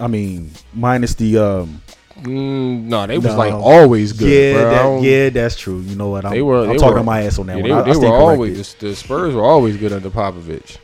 I 0.00 0.06
mean, 0.08 0.50
minus 0.74 1.14
the 1.14 1.38
um. 1.38 1.80
Mm, 2.22 2.84
no, 2.84 3.06
they 3.06 3.18
was 3.18 3.26
No. 3.32 3.36
like 3.36 3.52
always 3.52 4.12
good. 4.12 4.28
yeah, 4.28 4.52
bro. 4.62 5.00
That, 5.00 5.04
yeah, 5.06 5.28
that's 5.30 5.56
true. 5.56 5.80
You 5.80 5.96
know 5.96 6.08
what? 6.08 6.24
I'm, 6.24 6.32
They 6.32 6.42
were. 6.42 6.68
I'm 6.70 6.76
talking 6.78 6.96
were, 6.98 7.02
my 7.04 7.22
ass 7.22 7.38
on 7.38 7.46
that 7.46 7.56
yeah, 7.58 7.74
one. 7.74 7.84
They, 7.84 7.90
I, 7.90 7.94
they 7.94 8.06
I 8.06 8.10
were 8.10 8.16
always 8.16 8.74
the, 8.74 8.88
the 8.88 8.96
Spurs 8.96 9.34
were 9.34 9.42
always 9.44 9.76
good 9.76 9.92
under 9.92 10.10
Popovich. 10.10 10.78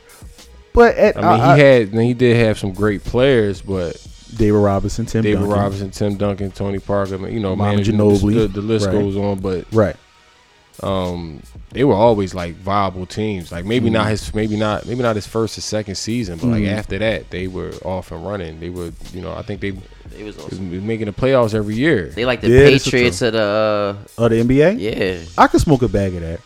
But 0.73 0.95
at, 0.95 1.17
I 1.17 1.37
mean, 1.37 1.55
he 1.57 1.61
had 1.63 1.93
he 2.07 2.13
did 2.13 2.37
have 2.37 2.59
some 2.59 2.73
great 2.73 3.03
players, 3.03 3.61
but 3.61 4.05
David 4.35 4.57
Robinson, 4.59 5.05
Tim 5.05 5.23
David 5.23 5.39
Duncan. 5.39 5.57
Robinson, 5.59 5.89
Tim 5.91 6.15
Duncan, 6.17 6.51
Tony 6.51 6.79
Parker, 6.79 7.27
you 7.27 7.39
know, 7.39 7.55
Manu 7.55 7.71
managing 7.71 7.95
Ginobili. 7.97 8.33
the, 8.35 8.47
the 8.47 8.61
list 8.61 8.85
Right. 8.85 8.91
goes 8.93 9.17
on. 9.17 9.39
But 9.39 9.65
right? 9.73 9.95
um, 10.83 11.41
they 11.71 11.83
were 11.83 11.95
always 11.95 12.33
like 12.33 12.55
viable 12.55 13.05
teams. 13.05 13.51
Like 13.51 13.65
maybe 13.65 13.89
Mm. 13.89 13.93
not 13.93 14.07
his, 14.09 14.33
maybe 14.33 14.55
not, 14.55 14.85
maybe 14.85 15.01
not 15.01 15.15
his 15.15 15.27
first 15.27 15.57
or 15.57 15.61
second 15.61 15.95
season, 15.95 16.37
but 16.37 16.47
like 16.47 16.63
Mm. 16.63 16.71
after 16.77 16.97
that, 16.99 17.29
they 17.31 17.47
were 17.47 17.71
off 17.83 18.11
and 18.11 18.25
running. 18.25 18.59
They 18.59 18.69
were, 18.69 18.91
you 19.13 19.21
know, 19.21 19.33
I 19.33 19.41
think 19.41 19.61
they 19.61 19.73
They 20.19 20.25
was 20.25 20.35
was 20.35 20.47
awesome. 20.47 20.85
making 20.85 21.05
the 21.05 21.13
playoffs 21.13 21.53
every 21.53 21.75
year. 21.75 22.09
They 22.09 22.25
like 22.25 22.41
the 22.41 22.49
Yeah, 22.49 22.63
this 22.63 22.83
Patriots 22.83 23.21
of 23.21 23.31
the 23.31 23.95
uh, 24.17 24.21
Of 24.25 24.31
the 24.31 24.43
NBA, 24.43 24.77
yeah. 24.77 25.25
I 25.37 25.47
could 25.47 25.61
smoke 25.61 25.81
a 25.81 25.87
bag 25.87 26.13
of 26.13 26.21
that. 26.21 26.41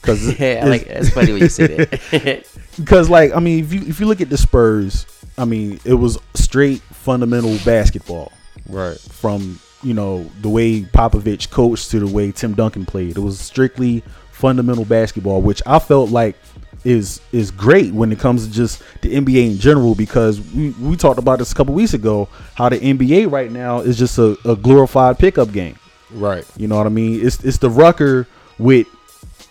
Cause 0.00 0.38
Yeah, 0.40 0.62
I 0.64 0.68
like 0.68 0.88
that's 0.88 1.10
funny 1.10 1.32
when 1.32 1.42
you 1.42 1.50
say 1.50 1.66
that. 1.66 2.46
because 2.78 3.10
like 3.10 3.36
I 3.36 3.40
mean 3.40 3.62
if 3.62 3.74
you 3.74 3.82
if 3.82 4.00
you 4.00 4.06
look 4.06 4.22
at 4.22 4.30
the 4.30 4.38
Spurs, 4.38 5.04
I 5.36 5.44
mean 5.44 5.78
it 5.84 5.92
was 5.92 6.16
straight 6.32 6.80
fundamental 6.80 7.58
basketball 7.62 8.32
right. 8.66 8.98
from 8.98 9.60
you 9.82 9.92
know 9.92 10.24
the 10.40 10.48
way 10.48 10.80
Popovich 10.80 11.50
coached 11.50 11.90
to 11.90 12.00
the 12.00 12.06
way 12.06 12.32
Tim 12.32 12.54
Duncan 12.54 12.86
played. 12.86 13.18
It 13.18 13.20
was 13.20 13.38
strictly 13.38 14.02
fundamental 14.32 14.86
basketball, 14.86 15.42
which 15.42 15.60
I 15.66 15.78
felt 15.78 16.08
like 16.08 16.36
is 16.84 17.20
is 17.32 17.50
great 17.50 17.92
when 17.92 18.10
it 18.10 18.18
comes 18.18 18.46
to 18.46 18.52
just 18.52 18.82
the 19.02 19.14
NBA 19.14 19.50
in 19.52 19.58
general 19.58 19.94
because 19.94 20.40
we, 20.52 20.70
we 20.80 20.96
talked 20.96 21.18
about 21.18 21.38
this 21.38 21.52
a 21.52 21.54
couple 21.54 21.74
weeks 21.74 21.92
ago 21.94 22.26
how 22.54 22.68
the 22.70 22.78
NBA 22.78 23.30
right 23.30 23.50
now 23.52 23.80
is 23.80 23.98
just 23.98 24.16
a, 24.18 24.38
a 24.48 24.56
glorified 24.56 25.18
pickup 25.18 25.52
game. 25.52 25.76
Right. 26.10 26.44
You 26.56 26.68
know 26.68 26.76
what 26.76 26.86
I 26.86 26.90
mean? 26.90 27.24
It's 27.24 27.44
it's 27.44 27.58
the 27.58 27.68
Rucker 27.70 28.26
with 28.58 28.86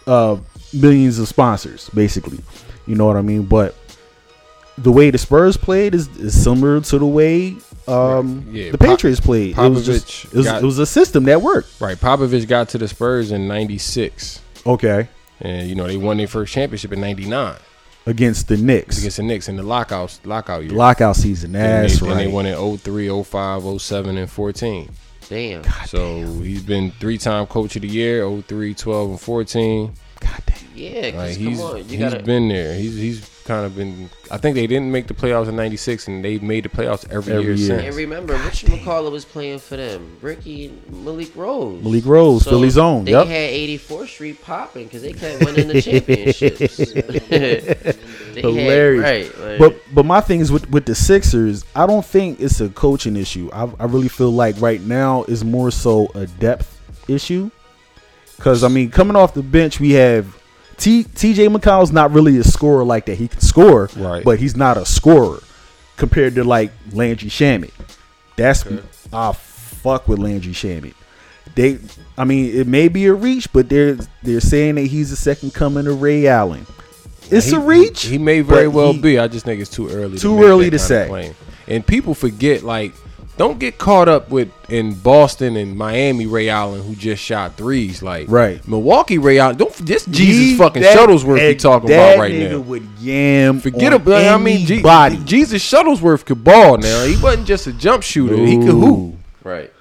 uh 0.08 0.38
millions 0.74 1.20
of 1.20 1.28
sponsors, 1.28 1.90
basically. 1.92 2.40
You 2.88 2.96
know 2.96 3.06
what 3.06 3.16
I 3.18 3.22
mean? 3.22 3.44
But 3.44 3.76
the 4.78 4.92
way 4.92 5.12
the 5.12 5.18
Spurs 5.18 5.58
played 5.58 5.94
is, 5.94 6.08
is 6.18 6.42
similar 6.42 6.80
to 6.82 6.98
the 7.00 7.06
way 7.06 7.56
um 7.88 8.46
Yeah, 8.52 8.72
the 8.72 8.78
Pop- 8.78 8.88
Patriots 8.90 9.20
played. 9.20 9.58
it 9.58 9.70
was 9.70 9.86
just 9.86 10.26
it 10.26 10.34
was, 10.34 10.46
got- 10.46 10.64
it 10.64 10.66
was 10.66 10.80
a 10.80 10.86
system 10.86 11.26
that 11.26 11.42
worked. 11.42 11.80
Right. 11.80 11.98
Popovich 11.98 12.48
got 12.48 12.70
to 12.70 12.78
the 12.78 12.88
Spurs 12.88 13.32
in 13.32 13.48
'96, 13.48 14.42
Okay. 14.66 15.08
And 15.42 15.68
you 15.68 15.76
know 15.76 15.88
they 15.88 15.98
won 15.98 16.18
their 16.18 16.28
first 16.28 16.54
championship 16.54 16.92
in 16.94 17.02
'99. 17.02 17.56
against 18.06 18.48
the 18.48 18.58
Knicks. 18.58 18.98
against 19.00 19.18
the 19.18 19.24
Knicks 19.24 19.48
in 19.50 19.56
the 19.56 19.64
lockout 19.64 20.20
lockout 20.24 20.64
year. 20.64 20.72
Lockout 20.74 21.16
season. 21.16 21.56
And 21.56 21.84
That's 21.90 22.00
they, 22.00 22.06
right. 22.08 22.12
And 22.12 22.20
they 22.22 22.28
won 22.28 22.46
in 22.46 22.78
03, 22.78 23.24
05, 23.24 23.82
07, 23.82 24.18
and 24.18 24.30
14. 24.30 24.90
Damn. 25.30 25.64
so 25.86 26.24
he's 26.42 26.64
been 26.64 26.90
three-time 26.92 27.46
coach 27.46 27.76
of 27.76 27.84
the 27.84 27.88
year, 27.88 28.28
03, 28.42 28.74
12, 28.74 29.10
and 29.12 29.22
14. 29.22 29.94
God 30.22 30.42
damn. 30.48 30.56
Yeah, 30.76 31.02
Like 31.02 31.14
cause 31.14 31.36
he's 31.36 31.58
come 31.60 31.68
on, 31.70 31.78
you 31.78 31.84
he's 31.84 32.00
gotta. 32.00 32.24
been 32.24 32.48
there. 32.48 32.74
He's 32.74 32.96
he's 32.96 33.39
kind 33.50 33.66
of 33.66 33.76
been. 33.76 34.10
I 34.32 34.38
think 34.38 34.56
they 34.56 34.68
didn't 34.68 34.92
make 34.92 35.08
the 35.08 35.14
playoffs 35.14 35.50
in 35.50 35.56
'96, 35.56 36.08
and 36.08 36.24
they 36.24 36.38
made 36.38 36.64
the 36.66 36.70
playoffs 36.70 37.04
every, 37.12 37.34
Every 37.34 37.46
year, 37.48 37.54
year. 37.56 37.74
and 37.76 37.84
since. 37.84 37.96
remember, 37.96 38.34
Rich 38.36 38.64
McCullough 38.66 39.12
was 39.12 39.26
playing 39.26 39.60
for 39.60 39.76
them. 39.76 40.18
Ricky 40.22 40.72
Malik 40.90 41.36
Rose. 41.36 41.84
Malik 41.84 42.06
Rose, 42.06 42.44
Philly's 42.44 42.78
own, 42.78 43.06
They 43.06 43.12
yep. 43.12 43.28
had 43.28 43.50
84th 43.52 44.08
Street 44.08 44.42
popping 44.42 44.86
because 44.86 45.02
they 45.02 45.14
kept 45.14 45.44
winning 45.44 45.68
the 45.68 45.82
championships. 45.82 46.78
They 48.32 48.42
had- 48.44 48.46
Hilarious. 48.46 49.04
right? 49.38 49.40
like- 49.40 49.60
But 49.60 49.76
but 49.96 50.06
my 50.06 50.22
thing 50.22 50.40
is 50.40 50.52
with 50.52 50.70
with 50.70 50.86
the 50.86 50.94
Sixers, 50.96 51.66
I 51.76 51.86
don't 51.88 52.06
think 52.06 52.40
it's 52.40 52.62
a 52.62 52.70
coaching 52.70 53.16
issue. 53.16 53.50
I 53.52 53.64
I 53.80 53.86
really 53.86 54.08
feel 54.08 54.32
like 54.32 54.56
right 54.62 54.80
now 54.82 55.24
is 55.24 55.44
more 55.44 55.72
so 55.72 56.08
a 56.14 56.28
depth 56.28 56.80
issue. 57.08 57.50
Cause 58.40 58.64
I 58.64 58.68
mean, 58.70 58.90
coming 58.92 59.16
off 59.18 59.34
the 59.34 59.42
bench, 59.44 59.80
we 59.82 59.92
have 59.94 60.38
T 60.80 61.04
T.J. 61.04 61.48
McConnell's 61.48 61.92
not 61.92 62.12
really 62.12 62.38
a 62.38 62.44
scorer 62.44 62.84
like 62.84 63.06
that. 63.08 63.16
He 63.18 63.28
can 63.28 63.42
score, 63.42 63.90
Right. 63.98 64.24
But 64.24 64.40
he's 64.40 64.56
not 64.56 64.78
a 64.78 64.86
scorer 64.86 65.40
compared 65.98 66.36
to 66.36 66.44
like 66.44 66.72
Landry 66.92 67.30
Shamet. 67.30 67.72
That's 68.36 68.66
I 69.14 69.34
fuck 69.34 70.08
with 70.08 70.20
Landry 70.20 70.54
Shamet. 70.54 70.94
They, 71.56 71.80
I 72.18 72.24
mean, 72.26 72.56
it 72.56 72.68
may 72.68 72.88
be 72.88 73.08
a 73.08 73.14
reach, 73.14 73.52
but 73.52 73.68
they're 73.70 73.98
they're 74.24 74.40
saying 74.40 74.76
that 74.76 74.86
he's 74.88 75.10
the 75.10 75.16
second 75.16 75.54
coming 75.54 75.88
of 75.88 76.02
Ray 76.02 76.28
Allen. 76.28 76.66
It's 77.32 77.48
He- 77.48 77.56
a 77.56 77.60
reach. 77.60 78.04
He, 78.04 78.18
may 78.18 78.42
very 78.42 78.68
well 78.68 78.94
he- 78.94 79.00
be. 79.02 79.20
I 79.20 79.28
just 79.28 79.46
think 79.46 79.62
it's 79.62 79.70
too 79.70 79.90
early. 79.90 80.18
Too 80.18 80.36
make 80.36 80.46
early 80.46 80.70
to 80.70 80.80
say. 80.80 81.34
And 81.68 81.86
people 81.86 82.14
forget, 82.16 82.64
like, 82.64 82.94
don't 83.40 83.58
get 83.58 83.78
caught 83.80 84.08
up 84.10 84.30
with 84.30 84.50
in 84.70 84.94
Boston 84.94 85.56
and 85.56 85.76
Miami 85.76 86.26
Ray 86.28 86.50
Allen 86.50 86.84
who 86.84 86.94
just 86.94 87.24
shot 87.24 87.56
threes. 87.56 88.04
Like, 88.04 88.26
Right. 88.30 88.66
Milwaukee 88.68 89.18
Ray 89.18 89.40
Allen. 89.40 89.56
Don't 89.58 89.74
this 89.78 90.06
He- 90.06 90.12
Jesus 90.12 90.58
fucking 90.60 90.82
that- 90.84 90.96
Shuttlesworth 90.96 91.36
we 91.36 91.52
and 91.52 91.60
talking 91.60 91.90
that 91.90 92.14
about 92.16 92.22
right 92.22 92.34
nigga 92.34 92.52
now. 92.52 92.60
Would 92.60 92.84
yam 93.00 93.60
Forget 93.62 93.94
on 93.94 94.02
about. 94.02 94.26
I 94.26 94.38
mean, 94.38 94.66
Je- 94.68 94.84
Jesus 95.26 95.64
Shuttlesworth 95.68 96.26
could 96.26 96.44
ball. 96.44 96.78
Now 96.78 97.06
he 97.06 97.16
wasn't 97.16 97.48
just 97.48 97.66
a 97.66 97.72
jump 97.74 98.04
shooter. 98.04 98.36
He 98.36 98.58
could 98.58 98.68
hoop. 98.76 99.16
right. 99.44 99.72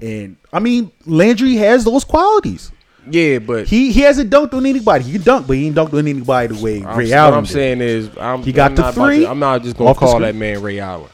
And 0.00 0.36
I 0.52 0.60
mean, 0.60 0.90
Landry 1.06 1.56
has 1.56 1.84
those 1.84 2.04
qualities. 2.04 2.70
Yeah, 3.10 3.38
but 3.38 3.66
He 3.66 3.92
he 3.92 4.00
hasn't 4.02 4.30
dunked 4.30 4.52
on 4.52 4.66
anybody. 4.66 5.04
He 5.04 5.12
can 5.12 5.22
dunk, 5.22 5.46
but 5.46 5.56
he 5.56 5.68
ain't 5.68 5.76
dunked 5.76 5.94
on 5.94 6.06
anybody 6.06 6.54
the 6.54 6.62
way 6.62 6.84
I'm, 6.86 6.98
Ray 6.98 7.04
what 7.06 7.12
Allen. 7.14 7.34
I'm 7.38 7.44
did. 7.44 7.52
saying 7.52 7.80
is, 7.80 8.10
I'm, 8.20 8.42
He 8.42 8.52
got 8.52 8.72
I'm 8.72 8.74
the 8.76 8.82
not 8.82 8.94
three 8.94 9.20
to- 9.20 9.30
I'm 9.30 9.38
not 9.38 9.62
just 9.62 9.78
gonna 9.78 9.94
call 9.94 10.18
that 10.20 10.34
man 10.34 10.60
Ray 10.60 10.80
Allen. 10.80 11.08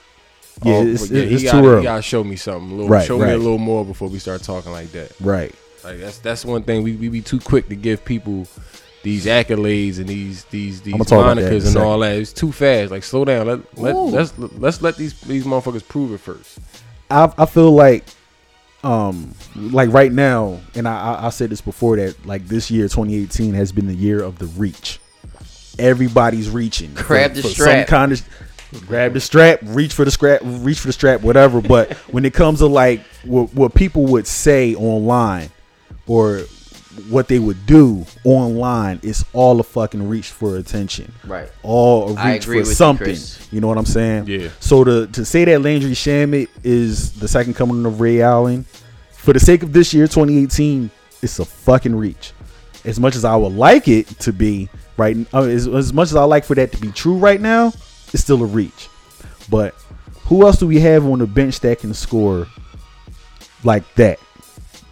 Yeah, 0.64 0.74
Oh, 0.74 0.86
it's, 0.86 1.10
yeah, 1.10 1.22
it's 1.22 1.30
he 1.42 1.46
too 1.48 1.52
gotta, 1.52 1.66
early. 1.68 1.78
He 1.80 1.84
gotta 1.84 2.02
show 2.02 2.24
me 2.24 2.36
something. 2.36 2.70
A 2.70 2.74
little, 2.74 2.88
Right, 2.88 3.06
show 3.06 3.18
me 3.18 3.30
a 3.30 3.36
little 3.36 3.58
more 3.58 3.84
before 3.84 4.08
we 4.08 4.18
start 4.18 4.42
talking 4.42 4.72
like 4.72 4.90
that. 4.92 5.12
right. 5.20 5.54
Like 5.84 5.98
that's 5.98 6.18
that's 6.18 6.44
one 6.44 6.62
thing 6.62 6.84
we 6.84 6.94
we 6.94 7.08
be 7.08 7.20
too 7.22 7.40
quick 7.40 7.68
to 7.68 7.74
give 7.74 8.04
people 8.04 8.46
these 9.02 9.26
accolades 9.26 9.98
and 9.98 10.06
these 10.06 10.44
these 10.44 10.80
these 10.80 10.94
I'ma 10.94 11.02
talk 11.02 11.24
about 11.24 11.34
that 11.36 11.46
in 11.46 11.52
a 11.54 11.56
monikers 11.60 11.66
and 11.66 11.76
all 11.76 11.98
that. 11.98 12.14
It's 12.16 12.32
too 12.32 12.52
fast. 12.52 12.92
Like 12.92 13.02
slow 13.02 13.24
down. 13.24 13.48
Let 13.48 13.78
let 13.78 13.94
Ooh. 13.96 14.04
let's 14.06 14.38
let's 14.38 14.80
let 14.80 14.96
these 14.96 15.20
these 15.22 15.44
motherfuckers 15.44 15.86
prove 15.86 16.12
it 16.12 16.18
first. 16.18 16.60
I 17.10 17.32
I 17.36 17.46
feel 17.46 17.72
like 17.72 18.04
um 18.84 19.34
like 19.56 19.92
right 19.92 20.12
now, 20.12 20.60
and 20.76 20.86
I 20.86 21.14
I, 21.14 21.26
I 21.26 21.28
said 21.30 21.50
this 21.50 21.60
before 21.60 21.96
that 21.96 22.26
like 22.26 22.46
this 22.46 22.70
year 22.70 22.84
2018 22.84 23.54
has 23.54 23.72
been 23.72 23.88
the 23.88 23.94
year 23.94 24.22
of 24.22 24.38
the 24.38 24.46
reach. 24.46 25.00
Everybody's 25.80 26.48
reaching. 26.50 26.92
Grab 26.94 27.34
the 27.34 27.42
some 27.42 27.50
strap. 27.50 27.86
kind 27.88 28.12
of 28.12 28.22
grab 28.80 29.12
the 29.12 29.20
strap, 29.20 29.60
reach 29.62 29.92
for 29.92 30.04
the 30.04 30.10
strap, 30.10 30.40
reach 30.44 30.80
for 30.80 30.88
the 30.88 30.92
strap, 30.92 31.20
whatever. 31.20 31.60
But 31.60 31.92
when 32.12 32.24
it 32.24 32.34
comes 32.34 32.60
to 32.60 32.66
like 32.66 33.00
what, 33.24 33.52
what 33.54 33.74
people 33.74 34.06
would 34.06 34.26
say 34.26 34.74
online 34.74 35.50
or 36.06 36.42
what 37.08 37.28
they 37.28 37.38
would 37.38 37.64
do 37.66 38.04
online, 38.24 39.00
it's 39.02 39.24
all 39.32 39.60
a 39.60 39.62
fucking 39.62 40.08
reach 40.08 40.30
for 40.30 40.56
attention. 40.56 41.12
Right. 41.24 41.50
All 41.62 42.16
a 42.16 42.20
I 42.20 42.32
reach 42.34 42.44
for 42.44 42.56
with 42.56 42.68
you, 42.68 42.74
something. 42.74 43.16
You 43.50 43.60
know 43.60 43.68
what 43.68 43.78
I'm 43.78 43.86
saying? 43.86 44.26
Yeah. 44.26 44.48
So 44.60 44.84
to 44.84 45.06
to 45.06 45.24
say 45.24 45.44
that 45.44 45.62
Landry 45.62 45.92
Shamet 45.92 46.48
is 46.62 47.12
the 47.12 47.28
second 47.28 47.54
coming 47.54 47.84
of 47.86 48.00
Ray 48.00 48.22
Allen, 48.22 48.64
for 49.12 49.32
the 49.32 49.40
sake 49.40 49.62
of 49.62 49.72
this 49.72 49.94
year, 49.94 50.06
2018, 50.06 50.90
it's 51.22 51.38
a 51.38 51.44
fucking 51.44 51.94
reach. 51.94 52.32
As 52.84 52.98
much 52.98 53.14
as 53.14 53.24
I 53.24 53.36
would 53.36 53.52
like 53.52 53.86
it 53.86 54.08
to 54.20 54.32
be 54.32 54.68
right, 54.96 55.16
uh, 55.32 55.42
as, 55.42 55.68
as 55.68 55.92
much 55.92 56.08
as 56.08 56.16
I 56.16 56.24
like 56.24 56.44
for 56.44 56.56
that 56.56 56.72
to 56.72 56.78
be 56.78 56.90
true 56.90 57.16
right 57.16 57.40
now, 57.40 57.72
it's 58.12 58.22
still 58.22 58.42
a 58.42 58.46
reach. 58.46 58.88
But 59.50 59.74
who 60.24 60.46
else 60.46 60.58
do 60.58 60.66
we 60.66 60.80
have 60.80 61.04
on 61.04 61.18
the 61.18 61.26
bench 61.26 61.60
that 61.60 61.80
can 61.80 61.94
score 61.94 62.46
like 63.64 63.82
that? 63.94 64.18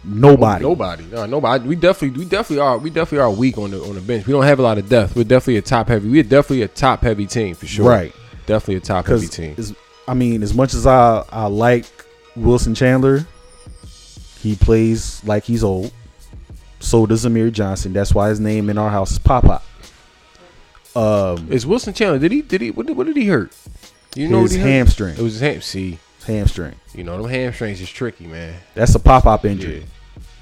Nobody. 0.03 0.63
Nobody. 0.63 1.03
No, 1.05 1.25
nobody. 1.25 1.67
We 1.67 1.75
definitely 1.75 2.23
we 2.23 2.29
definitely 2.29 2.59
are 2.59 2.77
we 2.77 2.89
definitely 2.89 3.19
are 3.19 3.31
weak 3.31 3.57
on 3.57 3.71
the 3.71 3.81
on 3.83 3.95
the 3.95 4.01
bench. 4.01 4.25
We 4.25 4.33
don't 4.33 4.43
have 4.43 4.59
a 4.59 4.63
lot 4.63 4.77
of 4.77 4.89
depth. 4.89 5.15
We're 5.15 5.23
definitely 5.23 5.57
a 5.57 5.61
top 5.61 5.87
heavy. 5.87 6.09
We're 6.09 6.23
definitely 6.23 6.63
a 6.63 6.67
top 6.67 7.01
heavy 7.01 7.27
team 7.27 7.53
for 7.53 7.67
sure. 7.67 7.87
Right. 7.87 8.13
Definitely 8.47 8.77
a 8.77 8.79
top 8.79 9.05
heavy 9.05 9.27
team. 9.27 9.55
I 10.07 10.15
mean, 10.15 10.41
as 10.41 10.53
much 10.53 10.73
as 10.73 10.87
I 10.87 11.23
I 11.29 11.45
like 11.45 11.85
Wilson 12.35 12.73
Chandler, 12.73 13.25
he 14.39 14.55
plays 14.55 15.23
like 15.23 15.43
he's 15.43 15.63
old. 15.63 15.93
So 16.79 17.05
does 17.05 17.25
Amir 17.25 17.51
Johnson. 17.51 17.93
That's 17.93 18.15
why 18.15 18.29
his 18.29 18.39
name 18.39 18.71
in 18.71 18.79
our 18.79 18.89
house 18.89 19.11
is 19.11 19.19
Pop 19.19 19.43
Pop. 19.43 19.63
Um, 20.95 21.51
Is 21.51 21.65
Wilson 21.65 21.93
Chandler? 21.93 22.19
Did 22.19 22.31
he? 22.31 22.41
Did 22.41 22.61
he? 22.61 22.71
What 22.71 22.85
did, 22.87 22.97
what 22.97 23.07
did 23.07 23.15
he 23.15 23.27
hurt? 23.27 23.53
You 24.15 24.27
know 24.27 24.41
his 24.41 24.51
what 24.51 24.57
he 24.57 24.61
hurt? 24.63 24.69
hamstring. 24.69 25.15
It 25.15 25.21
was 25.21 25.33
his 25.33 25.41
ham. 25.41 25.61
See, 25.61 25.99
hamstring. 26.27 26.75
you 26.93 27.03
know 27.03 27.21
them 27.21 27.29
hamstrings 27.31 27.79
is 27.81 27.89
tricky, 27.89 28.27
man. 28.27 28.55
That's 28.75 28.93
a 28.95 28.99
pop 28.99 29.25
up 29.25 29.45
injury. 29.45 29.85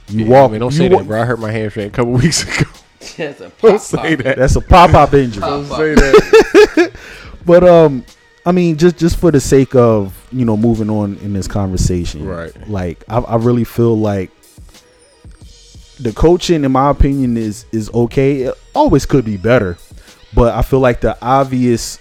You 0.07 0.25
Yeah, 0.25 0.31
walk. 0.31 0.49
I 0.49 0.51
mean, 0.53 0.59
don't 0.61 0.71
you 0.73 0.77
say 0.77 0.89
wa- 0.89 0.97
that, 0.99 1.07
bro. 1.07 1.21
I 1.21 1.25
hurt 1.25 1.39
my 1.39 1.51
hamstring 1.51 1.87
a 1.87 1.91
couple 1.91 2.13
weeks 2.23 2.43
ago. 2.43 2.69
That's 3.17 3.39
a 3.41 3.43
don't 3.49 3.57
pop 3.59 3.79
say 3.81 4.15
that. 4.15 4.37
That's 4.37 4.55
a 4.55 4.61
pop 4.61 4.93
up 4.95 5.13
injury. 5.13 5.41
Pop 5.41 5.49
Don't 5.49 5.65
say 5.67 5.93
that. 5.95 6.91
But 7.45 7.63
um, 7.63 8.03
I 8.45 8.51
mean, 8.51 8.77
just 8.77 8.97
just 8.97 9.17
for 9.17 9.31
the 9.31 9.39
sake 9.39 9.75
of 9.75 10.15
you 10.31 10.45
know 10.45 10.57
moving 10.57 10.89
on 10.89 11.17
in 11.17 11.33
this 11.33 11.47
conversation, 11.47 12.25
Right. 12.25 12.51
Like 12.67 13.03
I, 13.07 13.19
I 13.19 13.35
really 13.35 13.63
feel 13.65 13.95
like 13.97 14.31
the 15.99 16.11
coaching, 16.13 16.63
in 16.63 16.71
my 16.71 16.89
opinion, 16.89 17.37
is 17.37 17.65
is 17.71 17.89
okay. 17.93 18.43
It 18.43 18.55
always 18.73 19.05
could 19.05 19.25
be 19.25 19.37
better, 19.37 19.77
but 20.33 20.53
I 20.53 20.61
feel 20.61 20.79
like 20.79 21.01
the 21.01 21.17
obvious 21.21 21.97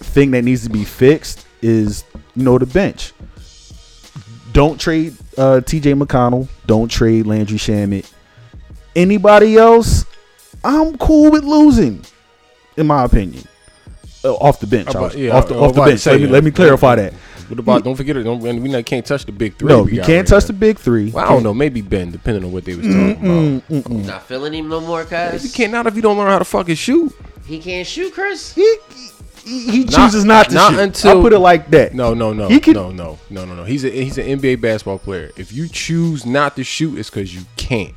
thing 0.00 0.30
that 0.32 0.42
needs 0.42 0.64
to 0.64 0.70
be 0.70 0.84
fixed 0.84 1.46
is 1.62 2.04
you 2.34 2.44
know 2.44 2.58
the 2.58 2.66
bench. 2.66 3.12
Don't 4.52 4.80
trade 4.80 5.16
uh, 5.36 5.60
T.J. 5.60 5.94
McConnell. 5.94 6.48
Don't 6.66 6.88
trade 6.90 7.26
Landry 7.26 7.58
Shamet. 7.58 8.10
Anybody 8.96 9.56
else, 9.56 10.04
I'm 10.64 10.96
cool 10.98 11.30
with 11.30 11.44
losing, 11.44 12.04
in 12.76 12.86
my 12.86 13.04
opinion. 13.04 13.44
Uh, 14.24 14.34
off 14.34 14.58
the 14.58 14.66
bench, 14.66 14.88
I 14.88 14.90
About- 14.98 15.16
yeah, 15.16 15.30
off 15.36 15.46
the, 15.48 15.54
off 15.56 15.74
the 15.74 15.82
bench. 15.82 16.00
say, 16.00 16.12
let 16.12 16.20
me 16.20 16.26
yeah. 16.26 16.32
let 16.32 16.44
me 16.44 16.50
clarify 16.50 16.96
that. 16.96 17.12
What 17.48 17.58
about? 17.60 17.84
Don't 17.84 17.94
forget 17.94 18.16
it. 18.16 18.24
Don't, 18.24 18.40
we 18.40 18.52
not, 18.68 18.84
can't 18.84 19.06
touch 19.06 19.24
the 19.24 19.32
big 19.32 19.56
three. 19.56 19.68
No, 19.68 19.86
you 19.86 20.02
can't 20.02 20.08
right 20.08 20.26
touch 20.26 20.44
now. 20.44 20.46
the 20.48 20.52
big 20.52 20.78
three. 20.78 21.10
Well, 21.10 21.24
I 21.24 21.28
don't 21.28 21.42
know. 21.42 21.54
Maybe 21.54 21.80
Ben, 21.80 22.10
depending 22.10 22.44
on 22.44 22.52
what 22.52 22.64
they 22.64 22.74
was 22.74 22.86
talking 22.86 23.62
about. 23.68 23.90
Not 23.90 24.22
feeling 24.24 24.52
him 24.52 24.68
no 24.68 24.80
more, 24.80 25.04
guys. 25.04 25.44
You 25.44 25.50
can't 25.50 25.72
not 25.72 25.86
if 25.86 25.96
you 25.96 26.02
don't 26.02 26.18
learn 26.18 26.28
how 26.28 26.38
to 26.38 26.44
fucking 26.44 26.74
shoot. 26.74 27.14
He 27.48 27.58
can't 27.58 27.86
shoot, 27.86 28.12
Chris. 28.12 28.54
He, 28.54 28.76
he, 29.44 29.70
he 29.70 29.84
Not- 29.84 29.92
chooses 29.94 30.24
not 30.24 30.48
to 30.50 30.54
not 30.54 30.72
shoot. 30.72 30.78
until- 30.80 31.18
I 31.18 31.22
put 31.22 31.32
it 31.32 31.38
like 31.38 31.70
that. 31.70 31.94
No, 31.94 32.12
no, 32.14 32.32
no, 32.32 32.46
He 32.48 32.60
can- 32.60 32.74
no, 32.74 32.90
no, 32.90 33.18
no, 33.30 33.44
no, 33.46 33.54
no. 33.54 33.64
He's 33.64 33.84
a 33.84 33.88
he's 33.90 34.18
an 34.18 34.26
NBA 34.26 34.60
basketball 34.60 34.98
player. 34.98 35.30
If 35.36 35.52
you 35.52 35.66
choose 35.68 36.26
not 36.26 36.56
to 36.56 36.64
shoot, 36.64 36.98
it's 36.98 37.08
because 37.10 37.34
you 37.34 37.42
can't. 37.56 37.94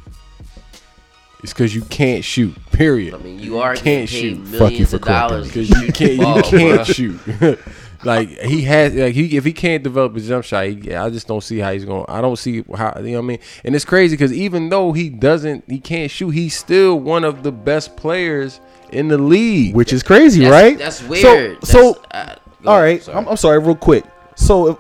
It's 1.44 1.54
because 1.54 1.74
you 1.76 1.82
can't 1.84 2.24
shoot. 2.24 2.56
Period. 2.72 3.14
I 3.16 3.18
mean, 3.18 3.40
you 3.40 3.60
are 3.60 3.76
can't 3.76 4.08
shoot. 4.08 4.48
Fuck 4.48 4.74
you 4.74 4.86
for 4.86 4.98
of 4.98 5.02
dollars. 5.02 5.48
me. 5.56 5.64
because 5.66 5.70
you 5.82 5.92
can't 5.92 6.38
you 6.38 6.44
can't 6.44 6.88
shoot. 6.88 7.60
like 8.06 8.30
he 8.30 8.62
has 8.62 8.94
like 8.94 9.14
he 9.16 9.36
if 9.38 9.44
he 9.44 9.52
can't 9.52 9.84
develop 9.84 10.16
a 10.16 10.20
jump 10.22 10.46
shot, 10.46 10.66
he, 10.68 10.94
I 10.96 11.10
just 11.10 11.28
don't 11.28 11.42
see 11.42 11.58
how 11.58 11.74
he's 11.74 11.84
going. 11.84 12.06
I 12.08 12.22
don't 12.22 12.38
see 12.38 12.64
how 12.76 12.94
you 13.00 13.12
know 13.14 13.18
what 13.18 13.18
I 13.18 13.22
mean. 13.28 13.40
And 13.66 13.76
it's 13.76 13.86
crazy 13.86 14.16
because 14.16 14.32
even 14.32 14.70
though 14.70 14.92
he 14.94 15.10
doesn't, 15.10 15.64
he 15.68 15.80
can't 15.80 16.12
shoot. 16.12 16.30
He's 16.30 16.56
still 16.56 17.00
one 17.00 17.24
of 17.24 17.42
the 17.44 17.52
best 17.52 17.98
players 17.98 18.62
in 18.92 19.08
the 19.08 19.18
league. 19.18 19.76
Which 19.76 19.94
is 19.94 20.04
crazy, 20.04 20.42
That's- 20.42 20.64
right? 20.64 20.78
That's 20.78 21.04
weird. 21.04 21.64
So, 21.66 21.94
so 21.94 22.02
uh, 22.12 22.36
go 22.64 22.70
all 22.72 22.76
ahead, 22.78 22.84
right. 22.84 23.04
sorry. 23.04 23.18
I'm, 23.18 23.28
I'm 23.28 23.38
sorry, 23.38 23.60
real 23.60 23.76
quick. 23.76 24.04
So 24.36 24.68
if 24.72 24.78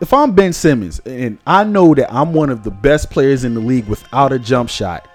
if 0.00 0.12
I'm 0.12 0.32
Ben 0.32 0.52
Simmons 0.52 0.98
and 1.06 1.38
I 1.46 1.64
know 1.64 1.94
that 1.94 2.12
I'm 2.12 2.32
one 2.32 2.50
of 2.50 2.62
the 2.64 2.70
best 2.70 3.10
players 3.10 3.44
in 3.44 3.54
the 3.54 3.60
league 3.60 3.86
without 3.86 4.32
a 4.32 4.38
jump 4.38 4.68
shot, 4.68 5.06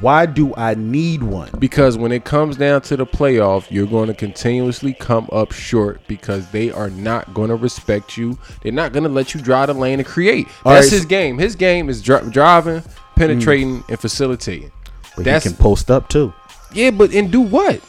why 0.00 0.24
do 0.24 0.54
I 0.56 0.74
need 0.74 1.22
one? 1.22 1.50
Because 1.58 1.98
when 1.98 2.10
it 2.10 2.24
comes 2.24 2.56
down 2.56 2.80
to 2.82 2.96
the 2.96 3.04
playoff, 3.06 3.70
you're 3.70 3.86
going 3.86 4.06
to 4.08 4.14
continuously 4.14 4.94
come 4.94 5.28
up 5.30 5.52
short 5.52 6.00
because 6.08 6.50
they 6.50 6.70
are 6.70 6.88
not 6.88 7.34
going 7.34 7.50
to 7.50 7.56
respect 7.56 8.16
you. 8.16 8.38
They're 8.62 8.72
not 8.72 8.92
going 8.94 9.02
to 9.02 9.10
let 9.10 9.34
you 9.34 9.42
drive 9.42 9.66
the 9.68 9.74
lane 9.74 9.98
and 9.98 10.08
create. 10.08 10.46
All 10.64 10.72
That's 10.72 10.86
right, 10.86 10.92
his 10.92 11.02
so- 11.02 11.08
game. 11.08 11.36
His 11.38 11.54
game 11.54 11.90
is 11.90 12.00
dri- 12.00 12.30
driving, 12.30 12.82
penetrating, 13.14 13.84
and 13.90 14.00
facilitating. 14.00 14.72
But 15.16 15.26
That's 15.26 15.44
he 15.44 15.50
can 15.50 15.58
post 15.58 15.90
up 15.90 16.08
too. 16.08 16.32
Yeah, 16.72 16.90
but 16.90 17.12
and 17.14 17.30
do 17.30 17.40
what? 17.40 17.80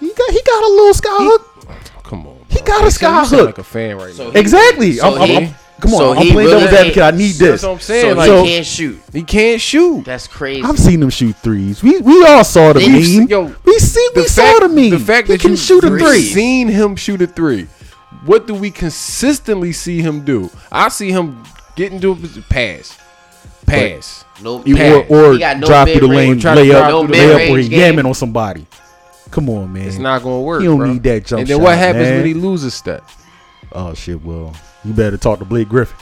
He 0.00 0.08
got 0.08 0.16
got 0.16 0.30
he 0.30 0.42
got 0.42 0.62
a 0.64 0.68
little 0.68 0.94
sky 0.94 1.08
hook. 1.10 2.02
Come 2.04 2.26
on. 2.26 2.38
He 2.48 2.60
got 2.62 2.82
a 2.82 2.84
You 2.84 2.90
sky 2.90 3.24
sound 3.24 3.28
hook. 3.28 3.46
like 3.46 3.58
a 3.58 3.64
fan 3.64 3.96
right 3.96 4.14
So 4.14 4.24
now. 4.26 4.30
he- 4.32 4.38
Exactly. 4.38 4.92
So 4.94 5.06
I'm, 5.06 5.20
I'm- 5.22 5.30
I'm- 5.44 5.54
come 5.80 5.92
on, 5.94 5.98
so 5.98 6.10
I'm 6.10 6.16
playing 6.16 6.36
really 6.36 6.50
devil's 6.52 6.72
advocate. 6.72 7.02
I 7.02 7.10
need 7.12 7.26
That's 7.32 7.38
this. 7.38 7.62
what 7.62 7.70
I'm 7.72 7.80
saying. 7.80 8.12
So 8.14 8.16
like, 8.16 8.30
he 8.46 8.52
can't 8.54 8.66
shoot. 8.66 9.00
he 9.12 9.22
can't 9.22 9.60
shoot. 9.60 10.04
That's 10.04 10.26
crazy. 10.26 10.62
I've 10.62 10.78
seen 10.78 11.02
him 11.02 11.10
shoot 11.10 11.36
threes. 11.36 11.82
We 11.82 12.00
we 12.00 12.24
all 12.26 12.44
saw 12.44 12.72
the 12.72 12.80
They- 12.80 13.18
meme. 13.18 13.28
yo, 13.28 13.54
we 13.64 13.78
see 13.78 14.08
we 14.16 14.26
saw 14.26 14.60
the 14.60 14.68
meme. 14.68 14.90
The 14.90 14.98
fact 14.98 15.26
he 15.28 15.34
that 15.34 15.40
can 15.40 15.50
you 15.52 15.56
shoot 15.56 15.84
a 15.84 15.88
three. 15.98 16.22
seen 16.22 16.68
him 16.68 16.96
shoot 16.96 17.20
a 17.22 17.26
three. 17.26 17.66
What 18.24 18.46
do 18.46 18.54
we 18.54 18.70
consistently 18.70 19.72
see 19.72 20.00
him 20.02 20.24
do? 20.24 20.50
I 20.72 20.88
see 20.88 21.10
him 21.12 21.44
get 21.76 21.92
into 21.92 22.12
a 22.12 22.16
pass, 22.50 22.96
pass. 23.68 24.24
no, 24.42 24.62
You- 24.64 24.74
man, 24.74 25.06
or 25.08 25.32
or 25.32 25.38
got 25.38 25.58
no 25.58 25.66
drop 25.66 25.88
through 25.88 26.00
the 26.00 26.06
lane, 26.08 26.38
Try 26.40 26.54
lay 26.54 26.72
up, 26.72 26.90
through 26.90 27.06
the 27.08 27.12
lay 27.12 27.30
up, 27.32 27.36
lane. 27.38 27.54
or 27.54 27.58
he 27.58 27.68
yamming 27.68 28.04
on 28.06 28.14
somebody. 28.14 28.66
Come 29.30 29.50
on, 29.50 29.72
man. 29.72 29.86
It's 29.86 29.98
not 29.98 30.22
gonna 30.22 30.40
work. 30.40 30.60
He 30.60 30.66
don't 30.66 30.78
bro. 30.78 30.92
need 30.92 31.02
that 31.02 31.26
jump 31.26 31.40
And 31.40 31.48
then 31.48 31.58
shot, 31.58 31.62
what 31.64 31.76
happens 31.78 32.04
man. 32.04 32.16
when 32.18 32.26
he 32.26 32.34
loses 32.34 32.72
step? 32.74 33.04
Oh 33.72 33.92
shit. 33.94 34.22
Well, 34.24 34.54
you 34.84 34.92
better 34.94 35.18
talk 35.18 35.38
to 35.40 35.44
Blake 35.44 35.68
Griffin. 35.68 35.96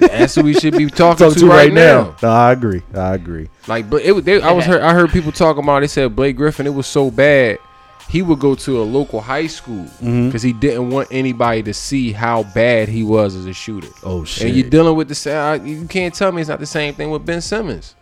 That's 0.00 0.34
who 0.34 0.42
we 0.42 0.54
should 0.54 0.76
be 0.76 0.86
talking 0.90 1.26
Talk 1.26 1.34
to, 1.34 1.40
to 1.40 1.46
right, 1.46 1.72
now. 1.72 2.16
No, 2.22 2.28
I 2.30 2.52
agree. 2.52 2.82
I 2.94 3.14
agree. 3.14 3.48
Like, 3.66 3.90
but 3.90 4.02
it, 4.02 4.12
was- 4.12 4.24
they, 4.24 4.40
I 4.40 4.52
was 4.52 4.64
heard, 4.66 4.80
I 4.80 4.94
heard 4.94 5.10
people 5.10 5.32
talking 5.32 5.62
about. 5.62 5.80
They 5.80 5.86
said 5.88 6.16
Blake 6.16 6.36
Griffin. 6.36 6.66
It 6.66 6.72
was 6.74 6.86
so 6.86 7.10
bad, 7.10 7.58
he 8.08 8.22
would 8.22 8.38
go 8.38 8.54
to 8.54 8.80
a 8.80 8.84
local 8.84 9.20
high 9.20 9.46
school 9.48 9.84
Mm-hmm. 9.84 10.26
because 10.26 10.42
he 10.42 10.52
didn't 10.52 10.90
want 10.90 11.08
anybody 11.10 11.62
to 11.64 11.74
see 11.74 12.12
how 12.12 12.44
bad 12.54 12.88
he 12.88 13.02
was 13.02 13.34
as 13.34 13.46
a 13.46 13.52
shooter. 13.52 13.88
Oh 14.04 14.24
shit. 14.24 14.46
And 14.48 14.56
you're 14.56 14.70
dealing 14.70 14.96
with 14.96 15.08
the 15.08 15.14
same. 15.14 15.66
You 15.66 15.86
can't 15.88 16.14
tell 16.14 16.30
me 16.32 16.40
it's 16.40 16.48
not 16.48 16.60
the 16.60 16.66
same 16.66 16.94
thing 16.94 17.10
with 17.10 17.26
Ben 17.26 17.40
Simmons. 17.40 17.94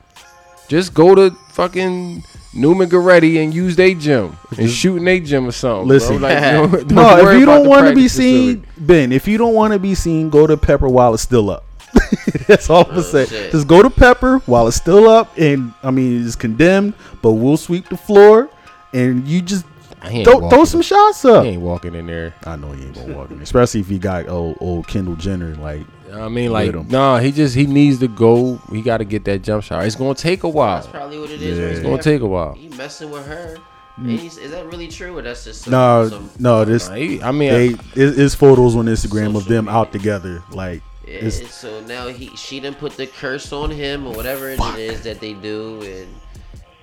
Just 0.68 0.94
go 0.94 1.14
to 1.14 1.30
fucking 1.50 2.22
Neumann 2.54 2.88
Goretti 2.88 3.42
and 3.42 3.52
use 3.52 3.76
their 3.76 3.94
gym 3.94 4.36
and 4.58 4.70
shoot 4.70 4.96
in 4.96 5.04
their 5.04 5.20
gym 5.20 5.46
or 5.46 5.52
something. 5.52 5.88
Listen. 5.88 6.18
bro. 6.18 6.28
Like, 6.28 6.42
don't- 6.42 6.70
don't 6.88 6.92
no, 6.92 7.28
if 7.30 7.38
you 7.38 7.44
don't 7.46 7.68
want 7.68 7.86
to 7.88 7.94
be 7.94 8.08
seen, 8.08 8.60
facility. 8.62 8.82
Ben, 8.86 9.12
if 9.12 9.28
you 9.28 9.36
don't 9.38 9.54
want 9.54 9.72
to 9.74 9.78
be 9.78 9.94
seen, 9.94 10.30
go 10.30 10.46
to 10.46 10.56
Pepper 10.56 10.88
while 10.88 11.12
it's 11.14 11.22
still 11.22 11.50
up. 11.50 11.64
That's 12.48 12.68
all 12.70 12.82
I'm 12.84 12.90
gonna 12.90 13.02
say. 13.02 13.26
shit. 13.26 13.52
Just 13.52 13.68
go 13.68 13.82
to 13.82 13.88
Pepper 13.90 14.38
while 14.46 14.66
it's 14.68 14.76
still 14.76 15.08
up, 15.08 15.36
and 15.38 15.72
I 15.82 15.90
mean 15.90 16.26
it's 16.26 16.34
condemned, 16.36 16.94
but 17.22 17.32
we'll 17.32 17.56
sweep 17.56 17.88
the 17.88 17.96
floor, 17.96 18.50
and 18.92 19.26
you 19.28 19.40
just 19.42 19.64
He 20.08 20.18
ain't 20.18 20.28
throw, 20.28 20.48
throw 20.48 20.64
some 20.64 20.82
shots 20.82 21.24
up. 21.24 21.44
He 21.44 21.50
up. 21.50 21.54
ain't 21.54 21.62
walking 21.62 21.94
in 21.94 22.06
there. 22.06 22.34
I 22.44 22.56
know 22.56 22.72
he 22.72 22.84
ain't 22.84 22.94
gonna 22.94 23.14
walk 23.16 23.30
in, 23.30 23.36
there, 23.36 23.42
especially 23.44 23.80
if 23.80 23.88
he 23.88 23.98
got 23.98 24.28
old, 24.28 24.56
old 24.60 24.86
Kendall 24.88 25.16
Jenner. 25.16 25.54
Like, 25.56 25.86
I 26.12 26.28
mean, 26.28 26.52
like, 26.52 26.66
With 26.72 26.76
him. 26.82 26.88
nah, 26.88 27.18
he 27.18 27.32
just 27.32 27.54
he 27.54 27.66
needs 27.66 27.98
to 28.00 28.08
go. 28.08 28.56
He 28.70 28.82
got 28.82 28.98
to 28.98 29.04
get 29.04 29.24
that 29.24 29.42
jump 29.42 29.64
shot. 29.64 29.84
It's 29.84 29.96
gonna 29.96 30.14
take 30.14 30.42
a 30.44 30.48
while. 30.48 30.76
That's 30.76 30.86
probably 30.88 31.18
what 31.18 31.30
it 31.30 31.42
is. 31.42 31.58
Yeah. 31.58 31.64
It's 31.64 31.78
It's 31.78 31.86
gonna 31.88 32.02
take 32.02 32.20
a 32.22 32.26
while. 32.26 32.54
He 32.54 32.68
messing 32.70 33.10
with 33.10 33.26
her. 33.26 33.56
Mm. 33.98 34.08
And 34.10 34.20
Is 34.20 34.50
that 34.50 34.66
really 34.66 34.88
true, 34.88 35.16
or 35.16 35.22
that's 35.22 35.44
just 35.44 35.62
some, 35.62 35.70
no, 35.70 36.08
some 36.08 36.30
no, 36.40 36.64
this 36.64 36.88
Nah, 36.88 36.96
he- 36.96 37.22
I 37.22 37.30
mean, 37.30 37.52
they 37.52 37.66
it, 37.68 38.18
it's 38.18 38.34
photos 38.34 38.74
on 38.74 38.86
Instagram 38.86 39.36
of 39.36 39.44
them 39.46 39.66
media. 39.66 39.78
out 39.78 39.92
together. 39.92 40.42
Like, 40.50 40.82
Yeah, 41.06 41.14
it's 41.20 41.54
so 41.54 41.80
now 41.82 42.08
he 42.08 42.34
she 42.34 42.58
didn't 42.58 42.78
put 42.78 42.96
the 42.96 43.06
curse 43.06 43.52
on 43.52 43.70
him 43.70 44.04
or 44.06 44.12
whatever 44.14 44.50
it 44.50 44.58
is 44.78 45.02
that 45.02 45.20
they 45.20 45.32
do 45.34 45.80
and 45.82 46.08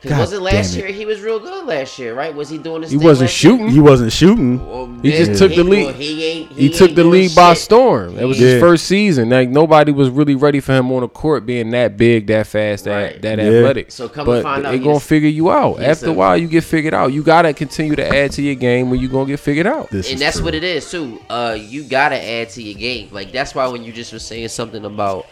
cause 0.01 0.09
God 0.11 0.19
wasn't 0.19 0.41
last 0.41 0.75
it. 0.75 0.79
year 0.79 0.87
he 0.87 1.05
was 1.05 1.21
real 1.21 1.39
good 1.39 1.65
last 1.65 1.97
year, 1.99 2.13
right? 2.15 2.33
Was 2.33 2.49
he 2.49 2.57
doing 2.57 2.81
this? 2.81 2.91
he 2.91 2.97
wasn't 2.97 3.27
last 3.29 3.43
year? 3.43 3.51
shooting. 3.53 3.69
he 3.69 3.79
wasn't 3.79 4.11
shooting. 4.11 4.67
Well, 4.69 4.87
He 5.01 5.11
just 5.11 5.39
took 5.39 5.53
the 5.55 5.63
lead. 5.63 5.85
well, 5.85 5.93
he 5.93 6.25
ain't. 6.25 6.51
He, 6.51 6.67
He, 6.67 6.69
took 6.69 6.95
the 6.95 7.03
lead 7.03 7.27
league 7.27 7.35
by 7.35 7.53
shit. 7.53 7.63
storm. 7.63 8.17
It 8.17 8.25
was 8.25 8.39
Yeah. 8.39 8.47
his 8.49 8.59
first 8.61 8.85
season. 8.85 9.29
Like 9.29 9.49
nobody 9.49 9.91
was 9.91 10.09
really 10.09 10.35
ready 10.35 10.59
for 10.59 10.73
him 10.73 10.91
on 10.91 11.01
the 11.01 11.07
court, 11.07 11.45
being 11.45 11.69
that 11.71 11.97
big, 11.97 12.27
that 12.27 12.47
fast, 12.47 12.85
that 12.85 12.95
Right. 12.95 13.21
that 13.21 13.37
Yeah. 13.39 13.45
athletic. 13.45 13.91
So 13.91 14.09
come 14.09 14.25
to 14.25 14.31
but 14.31 14.43
find 14.43 14.65
out, 14.65 14.71
they 14.71 14.77
he 14.79 14.83
gonna 14.83 14.99
figure 14.99 15.29
you 15.29 15.51
out. 15.51 15.81
After 15.81 16.07
a 16.07 16.09
a- 16.09 16.13
while, 16.13 16.37
you 16.37 16.47
get 16.47 16.63
figured 16.63 16.93
out. 16.93 17.13
You 17.13 17.21
gotta 17.23 17.53
continue 17.53 17.95
to 17.95 18.07
add 18.15 18.31
to 18.33 18.41
your 18.41 18.55
game 18.55 18.89
when 18.89 18.99
you 18.99 19.07
gonna 19.07 19.25
get 19.27 19.39
figured 19.39 19.67
out. 19.67 19.89
This 19.91 20.11
And 20.11 20.19
that's 20.19 20.37
true. 20.37 20.45
what 20.45 20.55
it 20.55 20.63
is 20.63 20.89
too. 20.89 21.19
Uh, 21.29 21.57
you 21.59 21.83
gotta 21.83 22.15
add 22.21 22.49
to 22.51 22.61
your 22.63 22.75
game. 22.75 23.09
Like 23.11 23.31
that's 23.31 23.53
why 23.53 23.67
when 23.67 23.83
you 23.83 23.91
just 23.91 24.11
were 24.13 24.19
saying 24.19 24.47
something 24.49 24.83
about 24.85 25.25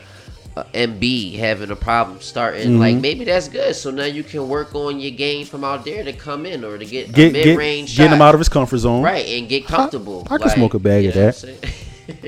uh, 0.58 0.64
MB 0.74 1.36
having 1.38 1.72
a 1.72 1.76
problem 1.76 2.20
starting, 2.22 2.70
Mm-hmm. 2.70 2.80
like 2.80 2.96
maybe 2.98 3.24
that's 3.26 3.48
good. 3.48 3.76
So 3.76 3.92
now 3.92 4.06
you 4.06 4.24
can 4.24 4.48
work 4.50 4.74
on 4.76 5.00
your 5.00 5.12
game 5.12 5.46
from 5.46 5.64
out 5.64 5.86
there 5.86 6.04
to 6.04 6.14
come 6.14 6.46
in 6.46 6.64
or 6.64 6.78
to 6.78 6.86
get, 6.86 7.12
Get 7.12 7.30
a 7.30 7.34
mid 7.34 7.58
range 7.58 7.96
get 7.98 8.12
him 8.12 8.22
out 8.22 8.34
of 8.36 8.40
his 8.40 8.50
comfort 8.50 8.78
zone. 8.80 9.02
right 9.04 9.26
and 9.28 9.48
get 9.48 9.66
comfortable. 9.66 10.28
I 10.30 10.38
can 10.38 10.50
smoke 10.50 10.74
a 10.74 10.80
bag 10.80 11.06
of 11.06 11.14
that. 11.14 11.36
what 11.36 12.24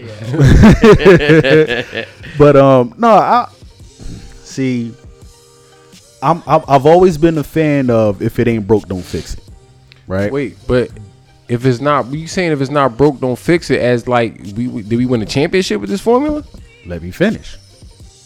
I'm 1.65 1.87
saying? 1.91 2.05
But 2.37 2.55
um, 2.55 2.93
no, 2.97 3.09
I 3.09 3.49
see. 4.43 4.93
I'm, 6.23 6.41
I'm 6.45 6.61
I've 6.67 6.85
always 6.85 7.17
been 7.17 7.37
a 7.39 7.43
fan 7.43 7.89
of 7.89 8.21
if 8.21 8.37
it 8.39 8.47
ain't 8.47 8.67
broke, 8.67 8.87
don't 8.87 9.01
fix 9.03 9.33
it. 9.33 9.43
Right? 10.07 10.31
Wait, 10.31 10.57
but 10.67 10.89
if 11.47 11.65
it's 11.65 11.81
not, 11.81 12.07
you 12.13 12.27
saying 12.27 12.51
if 12.51 12.61
it's 12.61 12.69
not 12.71 12.95
broke, 12.97 13.19
don't 13.19 13.37
fix 13.39 13.69
it. 13.71 13.81
As 13.81 14.07
like, 14.07 14.39
we, 14.55 14.67
we 14.67 14.81
did 14.83 14.97
we 14.97 15.05
win 15.05 15.19
the 15.19 15.25
championship 15.25 15.81
with 15.81 15.89
this 15.89 16.01
formula? 16.01 16.43
Let 16.85 17.01
me 17.01 17.11
finish, 17.11 17.57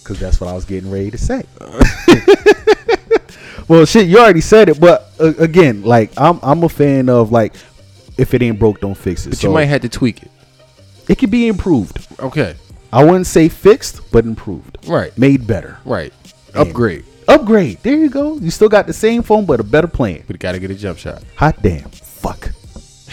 because 0.05 0.19
that's 0.19 0.39
what 0.39 0.49
I 0.49 0.53
was 0.53 0.65
getting 0.65 0.91
ready 0.91 1.09
to 1.09 1.17
say. 1.17 1.43
well, 3.67 3.85
shit, 3.85 4.07
you 4.07 4.19
already 4.19 4.41
said 4.41 4.69
it, 4.69 4.79
but 4.79 5.11
uh, 5.19 5.33
again, 5.39 5.81
like 5.83 6.11
I'm 6.15 6.39
I'm 6.43 6.63
a 6.63 6.69
fan 6.69 7.09
of 7.09 7.31
like 7.31 7.55
if 8.17 8.33
it 8.35 8.41
ain't 8.43 8.59
broke, 8.59 8.79
don't 8.81 8.95
fix 8.95 9.25
it. 9.25 9.29
But 9.31 9.39
so 9.39 9.47
you 9.47 9.53
might 9.53 9.65
have 9.65 9.81
to 9.81 9.89
tweak 9.89 10.21
it. 10.23 10.31
it 11.09 11.17
could 11.17 11.31
be 11.31 11.47
improved. 11.47 12.07
Okay, 12.19 12.55
I 12.93 13.03
wouldn't 13.03 13.25
say 13.27 13.49
fixed, 13.49 14.11
but 14.11 14.25
improved, 14.25 14.77
right, 14.87 15.15
made 15.17 15.47
better, 15.47 15.79
right. 15.85 16.13
And- 16.53 16.69
Upgrade. 16.69 17.03
upgrade. 17.27 17.79
There 17.83 17.97
you 17.97 18.09
go. 18.09 18.37
You 18.37 18.49
still 18.51 18.69
got 18.69 18.85
the 18.87 18.93
same 18.93 19.23
phone, 19.23 19.45
but 19.45 19.59
a 19.59 19.63
better 19.63 19.87
plan. 19.87 20.23
But 20.27 20.35
you 20.35 20.37
gotta 20.37 20.59
get 20.59 20.69
a 20.71 20.75
jump 20.75 20.99
shot. 20.99 21.21
Hot 21.35 21.59
damn, 21.63 21.89
fuck. 21.89 22.51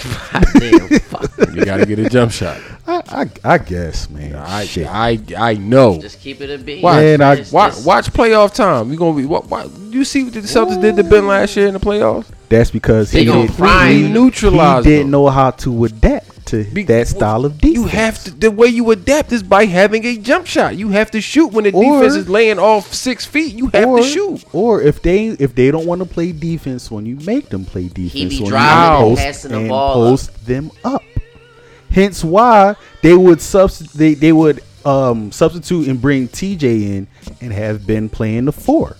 Damn, 0.02 0.88
fuck. 1.00 1.30
You 1.54 1.64
gotta 1.64 1.86
get 1.86 1.98
a 1.98 2.08
jump 2.08 2.32
shot. 2.32 2.60
I, 2.86 3.02
I, 3.44 3.54
I 3.54 3.58
guess, 3.58 4.08
man. 4.10 4.34
I, 4.34 4.64
Shit. 4.64 4.86
I, 4.88 5.18
I 5.36 5.54
know. 5.54 6.00
Just 6.00 6.20
keep 6.20 6.40
it 6.40 6.50
a 6.50 6.58
beat. 6.62 6.82
Watch, 6.82 6.96
Man, 6.96 7.20
I- 7.20 7.34
It's 7.36 7.52
watch, 7.52 7.72
just- 7.74 7.86
watch 7.86 8.06
playoff 8.12 8.54
time. 8.54 8.90
You 8.90 8.98
gonna 8.98 9.16
be 9.16 9.24
what? 9.26 9.46
what 9.48 9.70
you 9.90 10.04
see 10.04 10.24
what 10.24 10.32
the 10.32 10.40
Celtics 10.40 10.80
did 10.80 10.96
to 10.96 11.04
Ben 11.04 11.26
last 11.26 11.56
year 11.56 11.66
in 11.68 11.74
the 11.74 11.80
playoffs? 11.80 12.26
That's 12.48 12.70
because 12.70 13.10
They 13.12 13.20
he, 13.20 13.24
gonna 13.26 13.46
did, 13.46 13.56
prime 13.56 13.92
he, 13.94 14.04
him. 14.06 14.12
Neutralize 14.12 14.84
he 14.84 14.90
didn't 14.90 15.04
them. 15.06 15.10
know 15.12 15.28
how 15.28 15.50
to 15.52 15.84
adapt 15.84 16.31
to 16.52 16.64
Be- 16.64 16.84
that 16.84 17.08
style 17.08 17.44
of 17.44 17.58
defense. 17.58 17.74
You 17.74 17.86
have 17.88 18.24
to. 18.24 18.30
The 18.30 18.50
way 18.50 18.68
you 18.68 18.90
adapt 18.92 19.32
is 19.32 19.42
by 19.42 19.64
having 19.66 20.04
a 20.06 20.16
jump 20.16 20.46
shot. 20.46 20.76
You 20.76 20.88
have 20.90 21.10
to 21.10 21.20
shoot 21.20 21.48
when 21.52 21.64
the 21.64 21.72
Or- 21.72 21.82
defense 22.00 22.14
is 22.14 22.28
laying 22.28 22.58
off 22.58 22.94
six 22.94 23.24
feet. 23.26 23.54
You 23.54 23.66
have 23.68 23.88
or, 23.88 23.98
to 23.98 24.04
shoot. 24.04 24.44
Or 24.52 24.80
if 24.80 25.02
they 25.02 25.26
if 25.28 25.54
they 25.54 25.70
don't 25.70 25.86
want 25.86 26.00
to 26.00 26.06
play 26.08 26.32
defense 26.32 26.90
when 26.90 27.04
you 27.06 27.16
make 27.16 27.48
them 27.48 27.64
play 27.64 27.88
defense, 27.88 28.12
he 28.12 28.28
be 28.28 28.40
when 28.40 28.50
driving 28.50 29.00
you 29.06 29.08
and 29.08 29.16
post 29.16 29.22
passing 29.22 29.50
the 29.50 29.58
and 29.58 29.68
ball 29.68 30.14
up. 30.14 30.20
them 30.44 30.70
up. 30.84 31.02
Hence 31.90 32.24
why 32.24 32.74
they 33.02 33.14
would 33.14 33.38
subst- 33.38 33.92
they, 33.92 34.14
they 34.14 34.32
would 34.32 34.62
um, 34.84 35.30
substitute 35.30 35.88
and 35.88 36.00
bring 36.00 36.26
TJ 36.28 36.62
in 36.64 37.06
and 37.40 37.52
have 37.52 37.86
Ben 37.86 38.08
playing 38.08 38.46
the 38.46 38.52
four. 38.52 38.96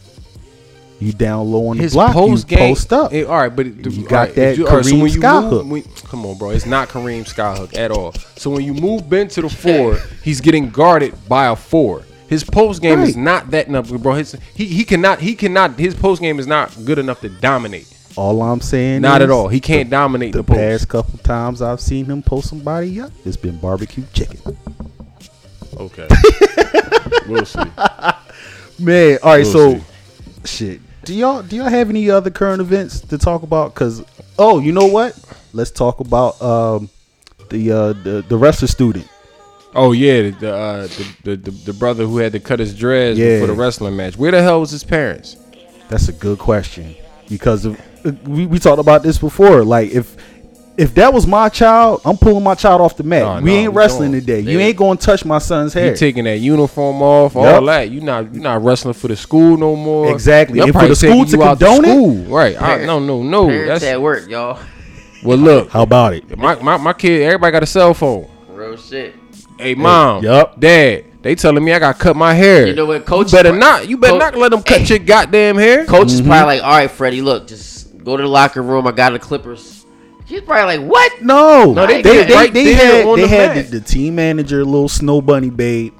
You 1.02 1.12
down 1.12 1.50
low 1.50 1.68
on 1.68 1.76
the 1.76 1.82
His 1.82 1.92
block, 1.94 2.12
post 2.12 2.50
you 2.50 2.56
game. 2.56 2.74
post 2.74 2.92
up. 2.92 3.12
eh, 3.12 3.24
all 3.24 3.36
right, 3.38 3.54
but 3.54 3.66
it- 3.66 3.74
You 3.92 4.02
all 4.02 4.08
got 4.08 4.18
right, 4.28 4.34
that 4.36 4.52
if 4.52 4.58
you- 4.58 4.66
all 4.68 4.76
right, 4.76 4.84
so 4.84 4.92
Kareem 4.92 5.02
when 5.02 5.12
you 5.12 5.20
Skyhook. 5.20 5.50
move- 5.50 5.68
when- 5.68 5.84
come 6.08 6.26
on, 6.26 6.38
bro. 6.38 6.50
It's 6.50 6.66
not 6.66 6.88
Kareem 6.88 7.24
Skyhook 7.28 7.76
at 7.76 7.90
all. 7.90 8.14
So 8.36 8.50
when 8.50 8.64
you 8.64 8.72
move 8.74 9.08
Ben 9.10 9.28
to 9.28 9.42
the 9.42 9.48
four, 9.48 9.98
he's 10.22 10.40
getting 10.40 10.70
guarded 10.70 11.14
by 11.28 11.46
a 11.46 11.56
four. 11.56 12.02
His 12.28 12.44
post 12.44 12.80
game 12.80 13.00
is 13.00 13.16
not 13.16 13.50
that 13.50 13.68
number, 13.68 13.98
bro. 13.98 14.14
His, 14.14 14.36
he 14.54 14.64
he 14.64 14.84
cannot 14.84 15.20
he 15.20 15.34
cannot 15.34 15.78
his 15.78 15.94
post 15.94 16.22
game 16.22 16.38
is 16.38 16.46
not 16.46 16.70
good 16.84 16.98
enough 16.98 17.20
to 17.20 17.28
dominate. 17.28 17.86
All 18.16 18.40
I'm 18.42 18.60
saying, 18.60 19.00
Not 19.02 19.20
is 19.22 19.24
at 19.24 19.30
all. 19.30 19.48
He 19.48 19.58
can't 19.60 19.88
dominate 19.90 20.32
the, 20.32 20.38
The 20.38 20.44
post. 20.44 20.58
past 20.58 20.88
couple 20.88 21.18
times 21.20 21.60
I've 21.62 21.80
seen 21.80 22.04
him 22.06 22.22
post 22.22 22.48
somebody 22.48 23.00
up, 23.00 23.10
it's 23.24 23.36
been 23.38 23.56
barbecue 23.58 24.04
chicken. 24.12 24.38
Okay. 25.78 26.06
we'll 27.28 27.44
see. 27.46 27.58
Man, 28.78 29.18
all 29.22 29.30
right, 29.32 29.44
We'll 29.44 29.44
so 29.44 29.74
see. 29.74 29.82
shit. 30.44 30.80
Do 31.04 31.14
y'all 31.14 31.42
do 31.42 31.56
y'all 31.56 31.68
have 31.68 31.90
any 31.90 32.08
other 32.10 32.30
current 32.30 32.60
events 32.60 33.00
to 33.00 33.18
talk 33.18 33.42
about? 33.42 33.74
Cause 33.74 34.04
oh, 34.38 34.60
you 34.60 34.72
know 34.72 34.86
what? 34.86 35.18
Let's 35.52 35.70
talk 35.70 36.00
about 36.00 36.40
um 36.40 36.88
the 37.50 37.72
uh 37.72 37.92
the 37.92 38.24
the 38.28 38.36
wrestler 38.36 38.68
student. 38.68 39.08
Oh 39.74 39.92
yeah, 39.92 40.30
the 40.30 40.54
uh, 40.54 40.82
the, 40.82 41.16
the, 41.24 41.36
the 41.36 41.50
the 41.50 41.72
brother 41.72 42.04
who 42.04 42.18
had 42.18 42.32
to 42.32 42.40
cut 42.40 42.58
his 42.60 42.76
dreads 42.76 43.18
Yeah. 43.18 43.36
before 43.40 43.48
the 43.48 43.60
wrestling 43.60 43.96
match. 43.96 44.16
Where 44.16 44.30
the 44.30 44.42
hell 44.42 44.60
was 44.60 44.70
his 44.70 44.84
parents? 44.84 45.36
That's 45.88 46.08
a 46.08 46.12
good 46.12 46.38
question 46.38 46.94
because 47.28 47.64
of, 47.64 47.80
uh, 48.04 48.12
we 48.24 48.46
we 48.46 48.58
talked 48.58 48.78
about 48.80 49.02
this 49.02 49.18
before. 49.18 49.64
Like 49.64 49.90
if 49.90 50.16
if 50.76 50.94
that 50.94 51.12
was 51.12 51.26
my 51.26 51.48
child, 51.48 52.00
I'm 52.04 52.16
pulling 52.16 52.42
my 52.42 52.54
child 52.54 52.80
off 52.80 52.96
the 52.96 53.02
mat. 53.02 53.22
No, 53.22 53.44
we 53.44 53.50
no, 53.52 53.56
ain't 53.58 53.74
wrestling 53.74 54.12
don't. 54.12 54.20
today. 54.20 54.40
You 54.40 54.58
ain't 54.58 54.76
gonna 54.76 54.98
touch 54.98 55.24
my 55.24 55.38
son's 55.38 55.74
hair. 55.74 55.90
You 55.90 55.96
taking 55.96 56.24
that 56.24 56.38
uniform 56.38 57.02
off, 57.02 57.36
all 57.36 57.64
that. 57.66 57.90
You 57.90 58.00
not 58.00 58.32
you 58.34 58.40
not 58.40 58.62
wrestling 58.62 58.94
for 58.94 59.08
the 59.08 59.16
school 59.16 59.56
no 59.56 59.76
more. 59.76 60.10
Exactly. 60.12 60.56
They'll 60.58 60.64
And 60.66 60.74
for 60.74 60.88
the 60.88 60.96
school 60.96 61.24
to 61.26 61.36
you 61.36 61.42
out 61.42 61.58
condone 61.58 61.84
it? 61.84 61.88
school. 61.88 62.24
Right? 62.34 62.60
I, 62.60 62.84
no, 62.84 62.98
no, 62.98 63.22
no. 63.22 63.48
Parents 63.48 63.68
That's 63.82 63.84
at 63.92 64.00
work, 64.00 64.28
y'all. 64.28 64.58
well. 65.22 65.38
Look, 65.38 65.70
How 65.70 65.82
about 65.82 66.14
it? 66.14 66.36
my, 66.38 66.54
my 66.62 66.76
my 66.78 66.92
kid. 66.92 67.22
Everybody 67.22 67.52
got 67.52 67.62
a 67.62 67.66
cell 67.66 67.92
phone. 67.94 68.28
Real 68.48 68.76
shit. 68.76 69.14
Hey, 69.58 69.74
mom. 69.74 70.24
yup. 70.24 70.58
Dad. 70.58 71.04
They 71.22 71.36
telling 71.36 71.62
me 71.64 71.72
I 71.72 71.78
got 71.78 71.92
to 71.96 72.02
cut 72.02 72.16
my 72.16 72.34
hair. 72.34 72.66
You 72.66 72.74
know 72.74 72.86
what, 72.86 73.06
coach? 73.06 73.30
You 73.30 73.38
better 73.38 73.52
not. 73.56 73.88
You 73.88 73.96
better 73.96 74.14
Co- 74.14 74.18
not 74.18 74.36
let 74.36 74.50
them 74.50 74.62
cut 74.62 74.80
Hey. 74.80 74.86
your 74.86 74.98
goddamn 74.98 75.56
hair. 75.56 75.84
Coach 75.86 76.08
is 76.08 76.20
mm-hmm. 76.20 76.30
probably 76.30 76.56
like, 76.56 76.64
all 76.64 76.76
right, 76.76 76.90
Freddie, 76.90 77.22
look, 77.22 77.46
just 77.46 77.96
go 78.02 78.16
to 78.16 78.22
the 78.24 78.28
locker 78.28 78.60
room. 78.60 78.88
I 78.88 78.90
got 78.92 79.10
the 79.12 79.20
Clippers. 79.20 79.81
He's 80.32 80.40
probably 80.42 80.78
like, 80.78 80.88
what? 80.90 81.20
No, 81.22 81.72
No, 81.74 81.86
they, 81.86 82.00
they, 82.00 82.24
they, 82.24 82.32
right 82.34 82.52
they 82.52 82.72
had 82.72 83.06
they 83.06 83.20
the 83.22 83.28
had 83.28 83.66
the, 83.66 83.78
the 83.78 83.80
team 83.80 84.14
manager, 84.14 84.64
little 84.64 84.88
snow 84.88 85.20
bunny 85.20 85.50
babe, 85.50 85.92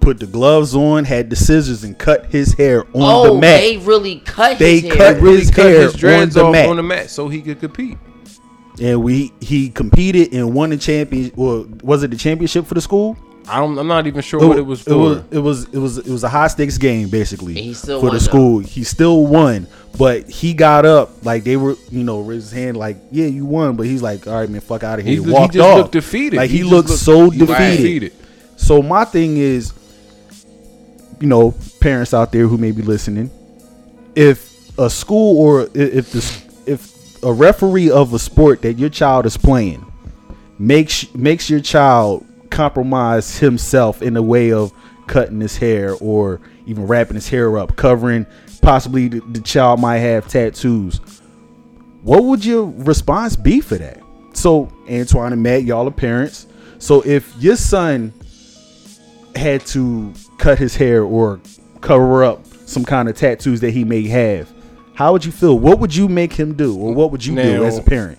put 0.00 0.18
the 0.18 0.26
gloves 0.26 0.74
on, 0.74 1.04
had 1.04 1.30
the 1.30 1.36
scissors, 1.36 1.84
and 1.84 1.96
cut 1.96 2.26
his 2.26 2.54
hair 2.54 2.82
on 2.86 2.90
Oh, 2.94 3.34
the 3.34 3.40
mat. 3.40 3.60
they 3.60 3.76
really 3.76 4.18
cut 4.20 4.58
They 4.58 4.80
his 4.80 4.90
cut 4.92 4.98
hair. 5.00 5.14
really- 5.14 5.22
Really 5.24 5.38
his 5.40 5.50
cut 5.52 5.66
hair 5.66 5.82
his 5.82 5.92
dreads 5.94 6.36
on 6.36 6.42
the 6.42 6.48
off 6.48 6.52
mat. 6.54 6.68
on 6.70 6.76
the 6.76 6.82
mat 6.82 7.10
so 7.10 7.28
he 7.28 7.40
could 7.40 7.60
compete. 7.60 7.98
and 8.82 9.02
we 9.02 9.32
he 9.40 9.68
competed 9.68 10.32
and 10.34 10.52
won 10.54 10.70
the 10.70 10.76
champion. 10.76 11.30
Well, 11.36 11.66
was 11.82 12.02
it 12.02 12.10
the 12.10 12.16
championship 12.16 12.66
for 12.66 12.74
the 12.74 12.80
school? 12.80 13.16
I 13.48 13.58
don't. 13.58 13.76
I'm 13.78 13.86
not 13.88 14.06
even 14.06 14.22
sure 14.22 14.46
what 14.46 14.58
it 14.58 14.62
was 14.66 14.82
for. 14.82 14.90
It 14.92 14.96
was 14.96 15.22
it 15.32 15.38
was 15.38 15.64
it 15.74 15.78
was 15.78 15.98
it 15.98 16.08
was 16.08 16.24
a 16.24 16.28
high 16.28 16.46
stakes 16.48 16.78
game 16.78 17.08
basically 17.08 17.56
And 17.56 17.64
he 17.64 17.74
still 17.74 17.98
for 18.00 18.06
won, 18.06 18.14
the 18.14 18.20
school. 18.20 18.58
He 18.60 18.84
still 18.84 19.26
won, 19.26 19.66
but 19.98 20.28
he 20.28 20.54
got 20.54 20.84
up 20.86 21.24
like 21.24 21.42
they 21.44 21.56
were 21.56 21.76
you 21.90 22.04
know 22.04 22.20
raised 22.20 22.50
his 22.50 22.52
hand 22.52 22.76
like 22.76 22.96
yeah 23.10 23.26
you 23.26 23.44
won, 23.46 23.76
but 23.76 23.86
he's 23.86 24.02
like 24.02 24.26
all 24.26 24.34
right 24.34 24.48
man 24.48 24.60
fuck 24.60 24.84
out 24.84 24.98
of 25.00 25.04
here. 25.04 25.10
He 25.10 25.14
He, 25.16 25.20
was- 25.20 25.28
he 25.30 25.34
walked 25.34 25.54
just 25.54 25.66
off. 25.68 25.78
looked 25.78 25.92
defeated. 25.92 26.36
Like 26.36 26.50
He 26.50 26.58
he, 26.58 26.62
looked 26.64 26.90
looked- 26.90 27.00
so 27.00 27.30
he 27.30 27.38
looked 27.40 27.50
defeated. 27.58 27.76
defeated. 28.10 28.12
So 28.56 28.82
my 28.82 29.04
thing 29.04 29.36
is, 29.38 29.72
you 31.20 31.26
know, 31.26 31.54
parents 31.80 32.14
out 32.14 32.32
there 32.32 32.46
who 32.46 32.56
may 32.58 32.70
be 32.72 32.82
listening, 32.82 33.30
if 34.14 34.78
a 34.78 34.88
school 34.90 35.38
or 35.40 35.62
if 35.74 36.12
the 36.12 36.42
if 36.70 37.22
a 37.24 37.32
referee 37.32 37.90
of 37.90 38.12
a 38.14 38.18
sport 38.18 38.62
that 38.62 38.78
your 38.78 38.88
child 38.90 39.26
is 39.26 39.36
playing 39.36 39.84
makes 40.58 41.12
makes 41.14 41.50
your 41.50 41.60
child 41.60 42.24
compromise 42.50 43.38
himself 43.38 44.02
in 44.02 44.14
the 44.14 44.22
way 44.22 44.52
of 44.52 44.72
cutting 45.06 45.40
his 45.40 45.56
hair 45.56 45.94
or 46.00 46.40
even 46.66 46.86
wrapping 46.86 47.14
his 47.14 47.28
hair 47.28 47.58
up, 47.58 47.76
covering 47.76 48.26
possibly 48.62 49.08
the, 49.08 49.20
the 49.20 49.40
child 49.40 49.80
might 49.80 49.98
have 49.98 50.28
tattoos. 50.28 51.00
What 52.02 52.24
would 52.24 52.44
your 52.44 52.64
response 52.64 53.36
be 53.36 53.60
for 53.60 53.76
that? 53.76 54.02
So 54.32 54.70
Antoine 54.88 55.32
and 55.32 55.42
Matt, 55.42 55.64
y'all 55.64 55.86
are 55.86 55.90
parents. 55.90 56.46
So 56.78 57.02
if 57.02 57.34
your 57.38 57.56
son 57.56 58.12
had 59.34 59.64
to 59.66 60.12
cut 60.38 60.58
his 60.58 60.76
hair 60.76 61.02
or 61.02 61.40
cover 61.80 62.24
up 62.24 62.46
some 62.66 62.84
kind 62.84 63.08
of 63.08 63.16
tattoos 63.16 63.60
that 63.60 63.72
he 63.72 63.84
may 63.84 64.06
have, 64.08 64.52
how 64.94 65.12
would 65.12 65.24
you 65.24 65.32
feel? 65.32 65.58
What 65.58 65.78
would 65.80 65.94
you 65.94 66.08
make 66.08 66.32
him 66.32 66.54
do, 66.54 66.76
or 66.76 66.94
what 66.94 67.10
would 67.10 67.24
you 67.24 67.34
do 67.34 67.64
as 67.64 67.78
a 67.78 67.82
parent? 67.82 68.18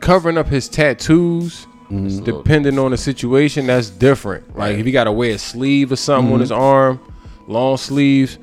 covering 0.00 0.38
up 0.38 0.46
his 0.46 0.68
tattoos, 0.68 1.66
Mm-hmm. 1.90 2.24
depending 2.24 2.78
on 2.78 2.90
the 2.90 2.96
situation, 2.98 3.66
that's 3.66 3.88
different. 3.90 4.56
Like 4.56 4.76
if 4.78 4.84
he 4.86 4.92
got 4.92 5.04
to 5.04 5.12
wear 5.12 5.32
a 5.34 5.38
sleeve 5.38 5.90
or 5.92 5.96
something 5.96 6.26
Mm-hmm. 6.26 6.34
on 6.34 6.40
his 6.40 6.52
arm, 6.52 7.00
long 7.46 7.76
sleeves. 7.78 8.38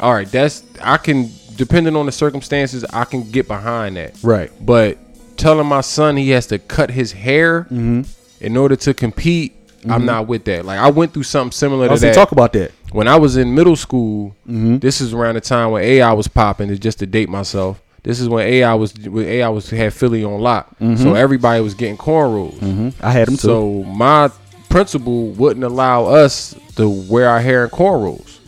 All 0.00 0.12
right, 0.14 0.28
that's 0.30 0.62
I 0.82 0.96
can 0.96 1.30
depending 1.56 1.94
on 1.96 2.06
the 2.06 2.12
circumstances, 2.12 2.84
I 2.92 3.04
can 3.04 3.30
get 3.30 3.46
behind 3.48 3.96
that. 3.96 4.16
Right. 4.22 4.50
But 4.64 4.98
telling 5.36 5.66
my 5.66 5.80
son 5.82 6.16
he 6.16 6.30
has 6.30 6.46
to 6.48 6.58
cut 6.58 6.90
his 6.90 7.12
hair 7.12 7.64
Mm-hmm. 7.64 8.02
in 8.44 8.56
order 8.56 8.76
to 8.76 8.94
compete, 8.94 9.54
I'm 9.88 10.04
not 10.06 10.26
with 10.28 10.44
that. 10.46 10.64
Like 10.64 10.78
I 10.78 10.88
went 10.90 11.12
through 11.12 11.24
something 11.24 11.52
similar 11.52 11.90
I 11.90 11.94
to 11.94 12.00
that 12.00 12.14
talk 12.14 12.32
about 12.32 12.52
that. 12.54 12.70
when 12.92 13.06
I 13.08 13.16
was 13.16 13.36
in 13.36 13.54
middle 13.54 13.76
school, 13.76 14.34
Mm-hmm. 14.48 14.78
this 14.78 15.00
is 15.00 15.12
around 15.12 15.34
the 15.34 15.40
time 15.40 15.72
when 15.72 15.82
AI 15.84 16.12
was 16.12 16.26
popping. 16.28 16.74
Just 16.78 17.00
to 17.00 17.06
date 17.06 17.28
myself. 17.28 17.80
This 18.04 18.20
is 18.20 18.28
when 18.28 18.46
AI 18.46 18.74
was 18.74 18.92
when 19.08 19.26
AI 19.26 19.48
was 19.48 19.68
had 19.70 19.92
Philly 19.92 20.22
on 20.24 20.40
lock, 20.40 20.68
Mm-hmm. 20.78 21.02
so 21.02 21.14
everybody 21.14 21.60
was 21.62 21.74
getting 21.74 21.96
cornrows. 21.96 22.94
I 23.02 23.10
had 23.10 23.26
him 23.28 23.34
too. 23.36 23.40
So 23.48 23.82
my 23.84 24.30
principal 24.68 25.28
wouldn't 25.30 25.64
allow 25.64 26.04
us 26.06 26.54
to 26.76 26.88
wear 27.10 27.28
our 27.28 27.40
hair 27.40 27.64
in 27.64 27.70
cornrows, 27.70 28.38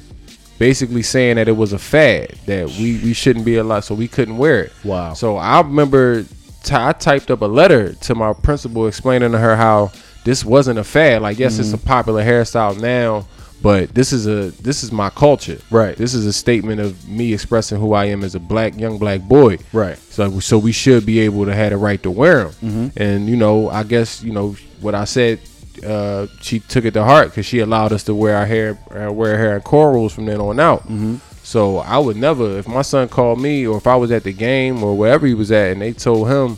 basically 0.59 1.03
saying 1.03 1.37
that 1.37 1.49
it 1.49 1.57
was 1.57 1.73
a 1.73 1.79
fad 1.79 2.35
that 2.47 2.67
we 2.79 3.01
we 3.03 3.13
shouldn't 3.13 3.45
be 3.45 3.57
allowed, 3.57 3.81
so 3.81 3.95
we 3.95 4.09
couldn't 4.09 4.37
wear 4.39 4.65
it. 4.65 4.73
Wow. 4.85 5.15
So 5.15 5.37
I 5.39 5.61
remember 5.61 6.23
t- 6.23 6.75
I 6.75 6.93
typed 6.93 7.31
up 7.31 7.41
a 7.43 7.47
letter 7.47 7.95
to 7.95 8.15
my 8.15 8.33
principal 8.35 8.87
explaining 8.87 9.33
to 9.33 9.39
her 9.39 9.57
how 9.57 9.91
this 10.25 10.45
wasn't 10.45 10.79
a 10.79 10.85
fad. 10.85 11.23
Like 11.23 11.39
yes, 11.39 11.59
it's 11.59 11.73
a 11.73 11.77
Mm-hmm. 11.79 11.87
popular 11.89 12.23
hairstyle 12.25 12.79
now, 12.81 13.27
but 13.63 13.95
this 13.95 14.13
is 14.13 14.27
a 14.27 14.51
this 14.63 14.83
is 14.83 14.93
my 14.93 15.11
culture. 15.11 15.59
Right. 15.71 15.97
This 15.97 16.15
is 16.15 16.27
a 16.27 16.33
statement 16.33 16.81
of 16.81 17.09
me 17.09 17.33
expressing 17.33 17.81
who 17.81 17.95
I 17.95 18.07
am 18.07 18.23
as 18.23 18.35
a 18.35 18.41
black 18.41 18.77
young 18.77 18.99
black 18.99 19.23
boy. 19.23 19.59
Right. 19.73 19.99
So 19.99 20.41
so 20.41 20.59
we 20.59 20.73
should 20.73 21.07
be 21.07 21.21
able 21.21 21.47
to 21.47 21.55
have 21.55 21.71
the 21.71 21.77
right 21.77 22.03
to 22.03 22.11
wear 22.11 22.45
them. 22.45 22.53
Mm-hmm. 22.53 23.03
And 23.03 23.29
you 23.29 23.37
know, 23.37 23.69
I 23.69 23.83
guess 23.83 24.23
you 24.23 24.33
know 24.33 24.57
what 24.81 24.95
I 24.95 25.05
said. 25.05 25.41
Uh, 25.87 26.27
she 26.41 26.59
took 26.59 26.87
it 26.87 26.93
to 26.93 27.05
heart 27.05 27.29
because 27.29 27.45
she 27.45 27.59
allowed 27.59 27.93
us 27.93 28.03
to 28.05 28.15
wear 28.15 28.35
our 28.35 28.47
hair, 28.47 28.79
uh, 28.91 29.13
wear 29.13 29.33
our 29.33 29.39
hair 29.39 29.57
in 29.57 29.63
cornrows 29.63 30.11
from 30.11 30.25
then 30.25 30.41
on 30.41 30.59
out. 30.59 30.81
Mm-hmm. 30.85 31.17
So 31.43 31.79
I 31.79 31.99
would 31.99 32.17
never, 32.17 32.59
if 32.59 32.67
my 32.67 32.81
son 32.81 33.09
called 33.09 33.43
me 33.43 33.67
or 33.67 33.77
if 33.77 33.87
I 33.87 33.95
was 33.95 34.11
at 34.11 34.25
the 34.25 34.33
game 34.33 34.83
or 34.83 34.97
wherever 34.97 35.27
he 35.27 35.35
was 35.35 35.53
at, 35.53 35.73
and 35.73 35.83
they 35.83 35.93
told 35.93 36.29
him, 36.29 36.57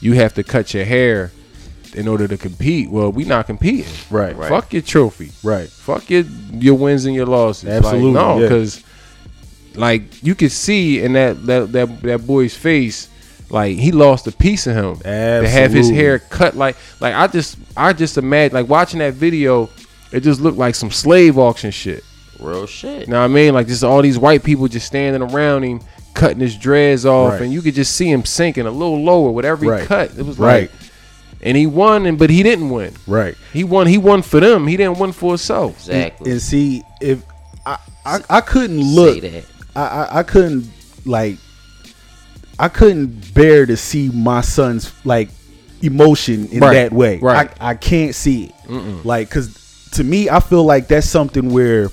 "You 0.00 0.12
have 0.12 0.34
to 0.34 0.44
cut 0.44 0.72
your 0.72 0.84
hair 0.84 1.32
in 1.94 2.06
order 2.08 2.26
to 2.28 2.36
compete." 2.38 2.90
Well, 2.90 3.10
we 3.12 3.24
not 3.24 3.46
competing. 3.46 3.86
Right. 4.10 4.36
Right. 4.36 4.48
Fuck 4.48 4.72
your 4.72 4.82
trophy. 4.82 5.32
Right. 5.42 5.68
Fuck 5.68 6.08
your 6.10 6.24
your 6.52 6.74
wins 6.76 7.04
and 7.04 7.14
your 7.14 7.26
losses. 7.26 7.68
Absolutely, 7.68 8.12
Like, 8.12 8.14
no, 8.14 8.36
yeah. 8.38 8.42
because 8.48 8.84
like 9.76 10.22
you 10.22 10.34
could 10.34 10.52
see 10.52 11.00
in 11.02 11.12
that 11.14 11.44
that 11.46 11.72
that 11.72 12.02
that 12.02 12.26
boy's 12.26 12.56
face, 12.56 13.08
like 13.50 13.76
he 13.76 13.92
lost 13.92 14.26
a 14.26 14.32
piece 14.32 14.66
of 14.66 14.74
him. 14.74 14.96
To 14.98 15.48
have 15.48 15.72
his 15.72 15.88
hair 15.90 16.18
cut 16.18 16.56
like 16.56 16.76
like 17.00 17.14
I 17.14 17.26
just 17.26 17.56
I 17.76 17.92
just 17.92 18.18
imagine 18.18 18.54
like 18.54 18.68
watching 18.68 18.98
that 18.98 19.14
video, 19.14 19.70
it 20.12 20.20
just 20.20 20.40
looked 20.40 20.58
like 20.58 20.74
some 20.74 20.90
slave 20.90 21.38
auction 21.38 21.70
shit. 21.70 22.04
Real 22.40 22.66
shit. 22.66 23.02
You 23.06 23.12
know 23.12 23.18
what 23.18 23.24
I 23.26 23.28
mean? 23.28 23.52
Like 23.54 23.66
just 23.66 23.84
all 23.84 24.00
these 24.02 24.18
white 24.18 24.42
people 24.42 24.66
just 24.66 24.86
standing 24.86 25.20
around 25.22 25.62
him, 25.62 25.80
cutting 26.14 26.40
his 26.40 26.56
dreads 26.56 27.04
off, 27.06 27.32
Right. 27.34 27.42
and 27.42 27.52
you 27.52 27.60
could 27.62 27.74
just 27.74 27.94
see 27.94 28.10
him 28.10 28.24
sinking 28.24 28.66
a 28.66 28.70
little 28.70 29.02
lower 29.02 29.30
with 29.30 29.44
every 29.44 29.68
Right. 29.68 29.86
cut. 29.86 30.12
It 30.18 30.24
was 30.24 30.38
Right. 30.38 30.62
like, 30.70 30.79
and 31.42 31.56
he 31.56 31.66
won, 31.66 32.06
and 32.06 32.18
but 32.18 32.30
he 32.30 32.42
didn't 32.42 32.70
win. 32.70 32.94
Right. 33.06 33.34
He 33.52 33.64
won. 33.64 33.86
He 33.86 33.98
won 33.98 34.22
for 34.22 34.40
them. 34.40 34.66
He 34.66 34.76
didn't 34.76 34.98
win 34.98 35.12
for 35.12 35.30
himself. 35.32 35.72
Exactly. 35.78 36.30
And 36.32 36.42
see 36.42 36.82
if 37.00 37.22
I 37.66 37.78
I, 38.04 38.20
I 38.28 38.40
couldn't 38.40 38.80
look 38.80 39.20
Say 39.22 39.28
that. 39.30 39.44
I, 39.76 39.80
I 39.82 40.18
I 40.18 40.22
couldn't 40.22 40.68
like 41.04 41.36
I 42.58 42.68
couldn't 42.68 43.32
bear 43.34 43.64
to 43.66 43.76
see 43.76 44.10
my 44.10 44.40
son's 44.42 44.92
like 45.04 45.30
emotion 45.82 46.46
in 46.48 46.60
Right, 46.60 46.74
that 46.74 46.92
way. 46.92 47.18
right. 47.20 47.50
I, 47.60 47.70
I 47.70 47.74
can't 47.74 48.14
see 48.14 48.52
it. 48.68 49.04
Like 49.04 49.30
cuz 49.30 49.88
to 49.92 50.04
me 50.04 50.28
I 50.28 50.40
feel 50.40 50.62
like 50.64 50.88
that's 50.88 51.08
something 51.08 51.50
where 51.50 51.90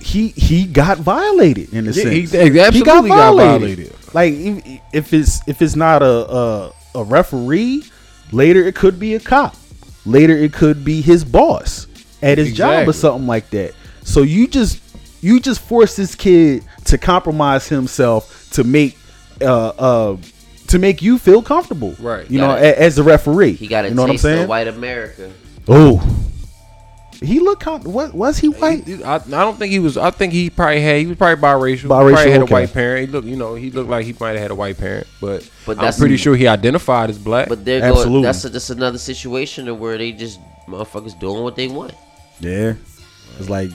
he 0.00 0.28
he 0.28 0.64
got 0.66 0.98
violated 0.98 1.72
in 1.72 1.88
a 1.88 1.90
Yeah, 1.90 2.02
sense. 2.04 2.32
he- 2.32 2.50
he 2.50 2.60
absolutely 2.60 3.10
got 3.10 3.34
violated. 3.36 3.92
Like 4.14 4.32
if, 4.34 4.80
if 4.92 5.12
it's 5.12 5.40
if 5.48 5.60
it's 5.62 5.74
not 5.76 6.02
a, 6.02 6.06
a 6.32 6.72
a 6.94 7.04
referee, 7.04 7.82
later 8.32 8.62
it 8.66 8.74
could 8.74 8.98
be 8.98 9.14
a 9.14 9.20
cop. 9.20 9.56
Later 10.04 10.34
it 10.36 10.52
could 10.52 10.84
be 10.84 11.00
his 11.00 11.24
boss 11.24 11.86
at 12.22 12.38
his 12.38 12.52
job 12.54 12.88
or 12.88 12.92
something 12.92 13.26
like 13.26 13.50
that. 13.50 13.74
So 14.02 14.22
you 14.22 14.46
just 14.46 14.80
you 15.22 15.40
just 15.40 15.60
force 15.60 15.96
this 15.96 16.14
kid 16.14 16.64
to 16.84 16.98
compromise 16.98 17.68
himself 17.68 18.48
to 18.52 18.62
make 18.64 18.96
uh 19.40 19.68
uh 19.68 20.16
to 20.68 20.78
make 20.78 21.02
you 21.02 21.18
feel 21.18 21.42
comfortable. 21.42 21.94
Right. 22.00 22.28
You 22.30 22.40
know, 22.40 22.48
Gotta- 22.48 22.66
a, 22.80 22.80
as 22.82 22.98
a 22.98 23.02
referee. 23.02 23.52
He 23.52 23.66
got 23.66 23.84
a 23.84 23.88
you 23.88 23.94
know 23.94 24.02
what 24.02 24.10
I'm 24.10 24.14
taste 24.14 24.24
of 24.24 24.30
saying? 24.36 24.48
white 24.48 24.68
America. 24.68 25.32
Oh. 25.68 26.00
He 27.20 27.40
looked 27.40 27.62
com- 27.62 27.82
what 27.82 28.12
was 28.14 28.38
he 28.38 28.48
white? 28.48 28.84
He- 28.84 29.02
I, 29.02 29.16
I 29.16 29.18
don't 29.18 29.58
think 29.58 29.72
he 29.72 29.78
was. 29.78 29.96
I 29.96 30.10
think 30.10 30.32
he 30.32 30.50
probably 30.50 30.80
had. 30.80 31.00
He 31.00 31.06
was 31.06 31.16
probably 31.16 31.42
biracial. 31.42 31.84
Biracial, 31.88 32.12
probably 32.12 32.30
had 32.30 32.42
okay. 32.42 32.52
a 32.52 32.54
white 32.54 32.72
parent. 32.72 33.06
He 33.06 33.12
looked. 33.12 33.26
You 33.26 33.36
know, 33.36 33.54
he 33.54 33.70
looked 33.70 33.88
like 33.88 34.04
he 34.04 34.14
might 34.20 34.30
have 34.30 34.40
had 34.40 34.50
a 34.50 34.54
white 34.54 34.76
parent. 34.78 35.06
But, 35.20 35.48
But 35.64 35.72
I'm 35.72 35.76
that's- 35.78 35.98
pretty 35.98 36.16
sure 36.16 36.36
he 36.36 36.46
identified 36.46 37.10
as 37.10 37.18
black. 37.18 37.48
But 37.48 37.64
they're 37.64 37.82
Absolutely. 37.82 38.12
going. 38.12 38.22
That's 38.24 38.44
a, 38.44 38.48
that's 38.50 38.70
another 38.70 38.98
situation 38.98 39.78
where 39.78 39.96
they 39.96 40.12
just 40.12 40.40
motherfuckers 40.66 41.18
doing 41.18 41.42
what 41.42 41.56
they 41.56 41.68
want. 41.68 41.94
Yeah. 42.40 42.74
It's 43.38 43.48
like 43.48 43.70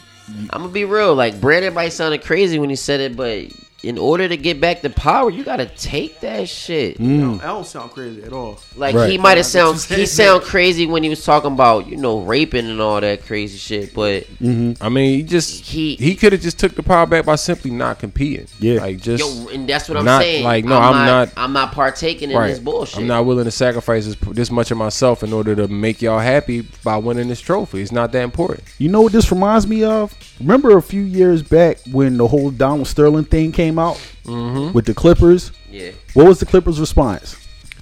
I'm 0.51 0.61
gonna 0.61 0.69
be 0.69 0.85
real. 0.85 1.15
Like 1.15 1.41
Brandon 1.41 1.73
might 1.73 1.89
sounded 1.89 2.23
crazy 2.23 2.59
when 2.59 2.69
he 2.69 2.75
said 2.75 2.99
it, 2.99 3.15
but 3.15 3.47
in 3.83 3.97
order 3.97 4.27
to 4.27 4.37
get 4.37 4.61
back 4.61 4.81
the 4.81 4.89
power, 4.91 5.29
you 5.31 5.43
gotta 5.43 5.65
take 5.65 6.19
that 6.19 6.47
shit. 6.47 6.99
Mm. 6.99 7.41
I 7.41 7.47
don't 7.47 7.65
sound 7.65 7.91
crazy 7.91 8.21
at 8.23 8.31
all. 8.31 8.59
Like 8.75 8.93
Right. 8.95 9.09
he 9.09 9.17
might 9.17 9.37
have 9.37 9.45
Yeah, 9.47 9.73
sound 9.73 9.81
he 9.81 10.05
sound 10.05 10.43
crazy 10.43 10.85
when 10.85 11.01
he 11.01 11.09
was 11.09 11.23
talking 11.25 11.51
about 11.53 11.87
you 11.87 11.97
know 11.97 12.19
raping 12.19 12.69
and 12.69 12.79
all 12.79 13.01
that 13.01 13.25
crazy 13.25 13.57
shit, 13.57 13.93
but 13.93 14.25
I 14.41 14.89
mean, 14.89 15.17
he 15.17 15.23
just 15.23 15.65
He- 15.65 15.95
he 15.95 16.11
he 16.11 16.15
could 16.15 16.33
have 16.33 16.41
just 16.41 16.59
took 16.59 16.75
the 16.75 16.83
power 16.83 17.05
back 17.07 17.25
by 17.25 17.35
simply 17.35 17.71
not 17.71 17.97
competing. 17.99 18.45
Yeah. 18.59 18.81
like 18.81 19.01
just 19.01 19.23
yo, 19.23 19.47
and 19.49 19.67
that's 19.67 19.89
what 19.89 19.97
I'm 19.97 20.05
not- 20.05 20.21
saying. 20.21 20.43
like, 20.43 20.65
no, 20.65 20.77
I'm 20.77 21.05
not- 21.05 21.29
I'm 21.35 21.53
not 21.53 21.71
partaking 21.71 22.29
in 22.31 22.37
right. 22.37 22.49
this 22.49 22.59
bullshit. 22.59 22.97
I'm 22.99 23.07
not 23.07 23.25
willing 23.25 23.45
to 23.45 23.51
sacrifice 23.51 24.05
this, 24.05 24.15
this 24.31 24.51
much 24.51 24.69
of 24.69 24.77
myself 24.77 25.23
in 25.23 25.33
order 25.33 25.55
to 25.55 25.67
make 25.67 26.01
y'all 26.01 26.19
happy 26.19 26.67
by 26.83 26.97
winning 26.97 27.29
this 27.29 27.39
trophy. 27.41 27.81
It's 27.81 27.91
not 27.91 28.11
that 28.11 28.21
important. 28.23 28.61
You 28.77 28.89
know 28.89 29.01
what 29.01 29.11
this 29.13 29.31
reminds 29.31 29.65
me 29.67 29.83
of? 29.83 30.13
Remember 30.39 30.77
a 30.77 30.81
few 30.81 31.01
years 31.01 31.41
back 31.41 31.77
when 31.91 32.17
the 32.17 32.27
whole 32.27 32.49
Donald 32.51 32.87
Sterling 32.87 33.25
thing 33.25 33.51
came 33.51 33.70
out 33.79 33.95
Mm-hmm. 34.25 34.73
with 34.73 34.85
the 34.85 34.93
Clippers? 34.93 35.51
Yeah, 35.69 35.91
What 36.13 36.27
was 36.27 36.39
the 36.39 36.45
Clippers' 36.45 36.79
response? 36.79 37.35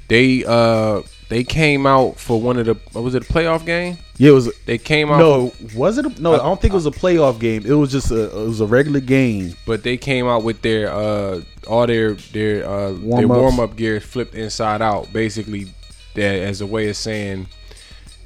They 0.07 0.43
uh 0.45 1.01
they 1.29 1.43
came 1.43 1.85
out 1.85 2.17
for 2.17 2.41
one 2.41 2.57
of 2.57 2.65
the 2.65 2.73
what 2.93 3.03
was 3.03 3.13
it 3.13 3.29
a 3.29 3.33
playoff 3.33 3.65
game? 3.65 3.97
Yeah, 4.17 4.29
it 4.29 4.33
was. 4.33 4.51
They 4.65 4.77
came 4.79 5.11
out 5.11 5.19
No, 5.19 5.53
was 5.75 5.97
it? 5.99 6.05
A, 6.07 6.21
no, 6.21 6.33
I 6.33 6.37
don't 6.37 6.59
think 6.59 6.73
it 6.73 6.75
was 6.75 6.87
a 6.87 6.91
playoff 6.91 7.39
game. 7.39 7.63
It 7.65 7.73
was 7.73 7.91
just 7.91 8.09
a. 8.09 8.23
It 8.35 8.47
was 8.47 8.59
a 8.61 8.65
regular 8.65 8.99
game. 8.99 9.55
but 9.67 9.83
they 9.83 9.95
came 9.97 10.25
out 10.27 10.43
with 10.43 10.61
their 10.63 10.91
uh 10.91 11.41
all 11.67 11.85
their 11.85 12.15
their 12.15 12.65
uh 12.67 12.91
their 12.91 12.97
Warm-ups. 12.99 13.39
warm 13.39 13.59
up 13.59 13.75
gear 13.75 13.99
flipped 13.99 14.33
inside 14.33 14.81
out, 14.81 15.13
basically 15.13 15.67
that 16.15 16.39
as 16.41 16.61
a 16.61 16.65
way 16.65 16.89
of 16.89 16.95
saying, 16.97 17.47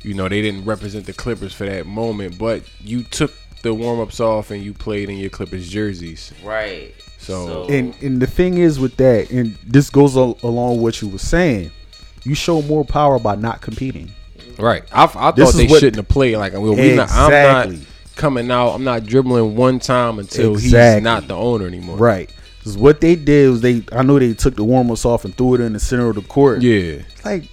you 0.03 0.13
know, 0.13 0.29
they 0.29 0.41
didn't 0.41 0.63
represent 0.63 1.05
the 1.05 1.13
Clippers 1.13 1.53
for 1.53 1.65
that 1.65 1.85
moment, 1.85 2.37
but 2.37 2.63
you 2.79 3.03
took 3.03 3.33
the 3.61 3.73
warm 3.73 3.99
ups 3.99 4.19
off 4.21 4.51
and 4.51 4.63
you 4.63 4.73
played 4.73 5.09
in 5.09 5.17
your 5.17 5.29
Clippers 5.29 5.69
jerseys. 5.69 6.31
Right. 6.43 6.93
So- 7.25 7.65
And 7.69 7.93
and 8.01 8.21
the 8.21 8.27
thing 8.27 8.57
is 8.57 8.79
with 8.79 8.95
that, 8.97 9.29
and 9.31 9.55
this 9.65 9.89
goes 9.89 10.15
al- 10.17 10.37
along 10.43 10.75
with 10.77 10.81
what 10.83 11.01
you 11.01 11.07
were 11.09 11.17
saying. 11.17 11.71
You 12.23 12.35
show 12.35 12.61
more 12.61 12.85
power 12.85 13.19
by 13.19 13.35
not 13.35 13.61
competing. 13.61 14.09
Right. 14.57 14.83
I, 14.93 15.03
I 15.15 15.31
This 15.31 15.45
thought 15.45 15.49
is 15.49 15.55
they 15.55 15.67
what- 15.67 15.79
shouldn't 15.79 15.97
have 15.97 16.07
played 16.07 16.37
like 16.37 16.53
well, 16.53 16.75
we 16.75 16.95
not, 16.95 17.09
I'm 17.11 17.31
not 17.69 17.75
coming 18.15 18.49
out. 18.51 18.69
I'm 18.69 18.83
not 18.83 19.05
dribbling 19.05 19.55
one 19.55 19.79
time 19.79 20.19
until 20.19 20.55
he's 20.55 20.71
not 20.73 21.27
the 21.27 21.35
owner 21.35 21.65
anymore. 21.67 21.97
Right. 21.97 22.29
Because 22.59 22.77
what 22.77 23.01
they 23.01 23.15
did 23.15 23.49
was 23.49 23.61
they. 23.61 23.83
I 23.91 24.03
know 24.03 24.17
they 24.19 24.33
took 24.33 24.55
the 24.55 24.63
warm 24.63 24.89
ups 24.89 25.03
off 25.05 25.25
and 25.25 25.35
threw 25.35 25.55
it 25.55 25.61
in 25.61 25.73
the 25.73 25.79
center 25.79 26.07
of 26.07 26.15
the 26.15 26.21
court. 26.21 26.61
Yeah. 26.61 27.01
Like 27.25 27.43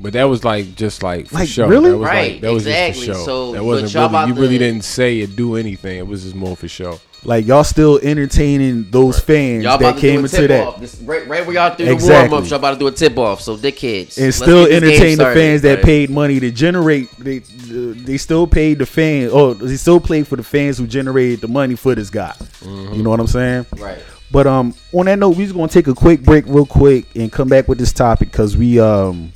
But 0.00 0.14
that 0.14 0.24
was 0.24 0.42
like 0.42 0.74
just 0.74 1.02
like 1.02 1.26
for 1.28 1.34
Like, 1.34 1.48
show. 1.48 1.68
really? 1.68 1.90
That 1.90 1.98
was 1.98 2.06
Right, 2.08 2.32
like 2.32 2.40
that 2.40 2.52
was 2.52 2.66
exactly. 2.66 3.06
just 3.06 3.18
for 3.20 3.20
show. 3.20 3.24
So, 3.26 3.52
that 3.52 3.62
wasn't 3.64 3.94
really 3.94 4.28
you 4.28 4.34
really 4.34 4.58
to- 4.58 4.64
didn't 4.64 4.84
say 4.84 5.22
or 5.22 5.26
do 5.26 5.56
anything. 5.56 5.98
It 5.98 6.06
was 6.06 6.22
just 6.22 6.34
more 6.34 6.56
for 6.56 6.66
show. 6.68 6.98
Like 7.24 7.46
y'all 7.46 7.64
still 7.64 7.98
entertaining 8.02 8.90
those 8.90 9.18
fans 9.18 9.64
Y'all 9.64 9.78
that 9.78 9.96
came 9.96 10.20
into 10.24 10.46
that. 10.46 10.66
off. 10.66 10.80
This, 10.80 10.96
right, 11.00 11.26
right 11.26 11.44
where 11.46 11.54
y'all 11.54 11.74
do 11.74 11.90
Exactly. 11.90 12.28
the 12.28 12.30
warm 12.30 12.42
ups, 12.42 12.50
y'all 12.50 12.58
about 12.58 12.72
to 12.72 12.78
do 12.78 12.86
a 12.86 12.92
tip 12.92 13.16
off. 13.18 13.40
So 13.40 13.56
dickheads. 13.56 14.22
and 14.22 14.34
still 14.34 14.66
entertain 14.66 15.18
the 15.18 15.24
fans 15.24 15.62
that 15.62 15.76
right? 15.76 15.84
paid 15.84 16.10
money 16.10 16.38
to 16.40 16.50
generate. 16.50 17.10
They 17.18 17.38
they 17.38 18.16
still 18.18 18.46
paid 18.46 18.78
the 18.78 18.86
fans. 18.86 19.30
Oh, 19.32 19.54
they 19.54 19.76
still 19.76 20.00
played 20.00 20.26
for 20.28 20.36
the 20.36 20.42
fans 20.42 20.78
who 20.78 20.86
generated 20.86 21.40
the 21.40 21.48
money 21.48 21.76
for 21.76 21.94
this 21.94 22.10
guy. 22.10 22.34
You 22.62 23.02
know 23.02 23.10
what 23.10 23.20
I'm 23.20 23.26
saying? 23.26 23.66
Right. 23.78 23.98
But 24.30 24.46
um, 24.46 24.74
on 24.92 25.06
that 25.06 25.18
note, 25.18 25.36
we're 25.36 25.44
just 25.44 25.54
gonna 25.54 25.68
take 25.68 25.86
a 25.86 25.94
quick 25.94 26.22
break, 26.22 26.44
real 26.46 26.66
quick, 26.66 27.06
and 27.14 27.30
come 27.30 27.48
back 27.48 27.68
with 27.68 27.78
this 27.78 27.92
topic 27.92 28.30
because 28.32 28.56
we 28.56 28.80
um, 28.80 29.32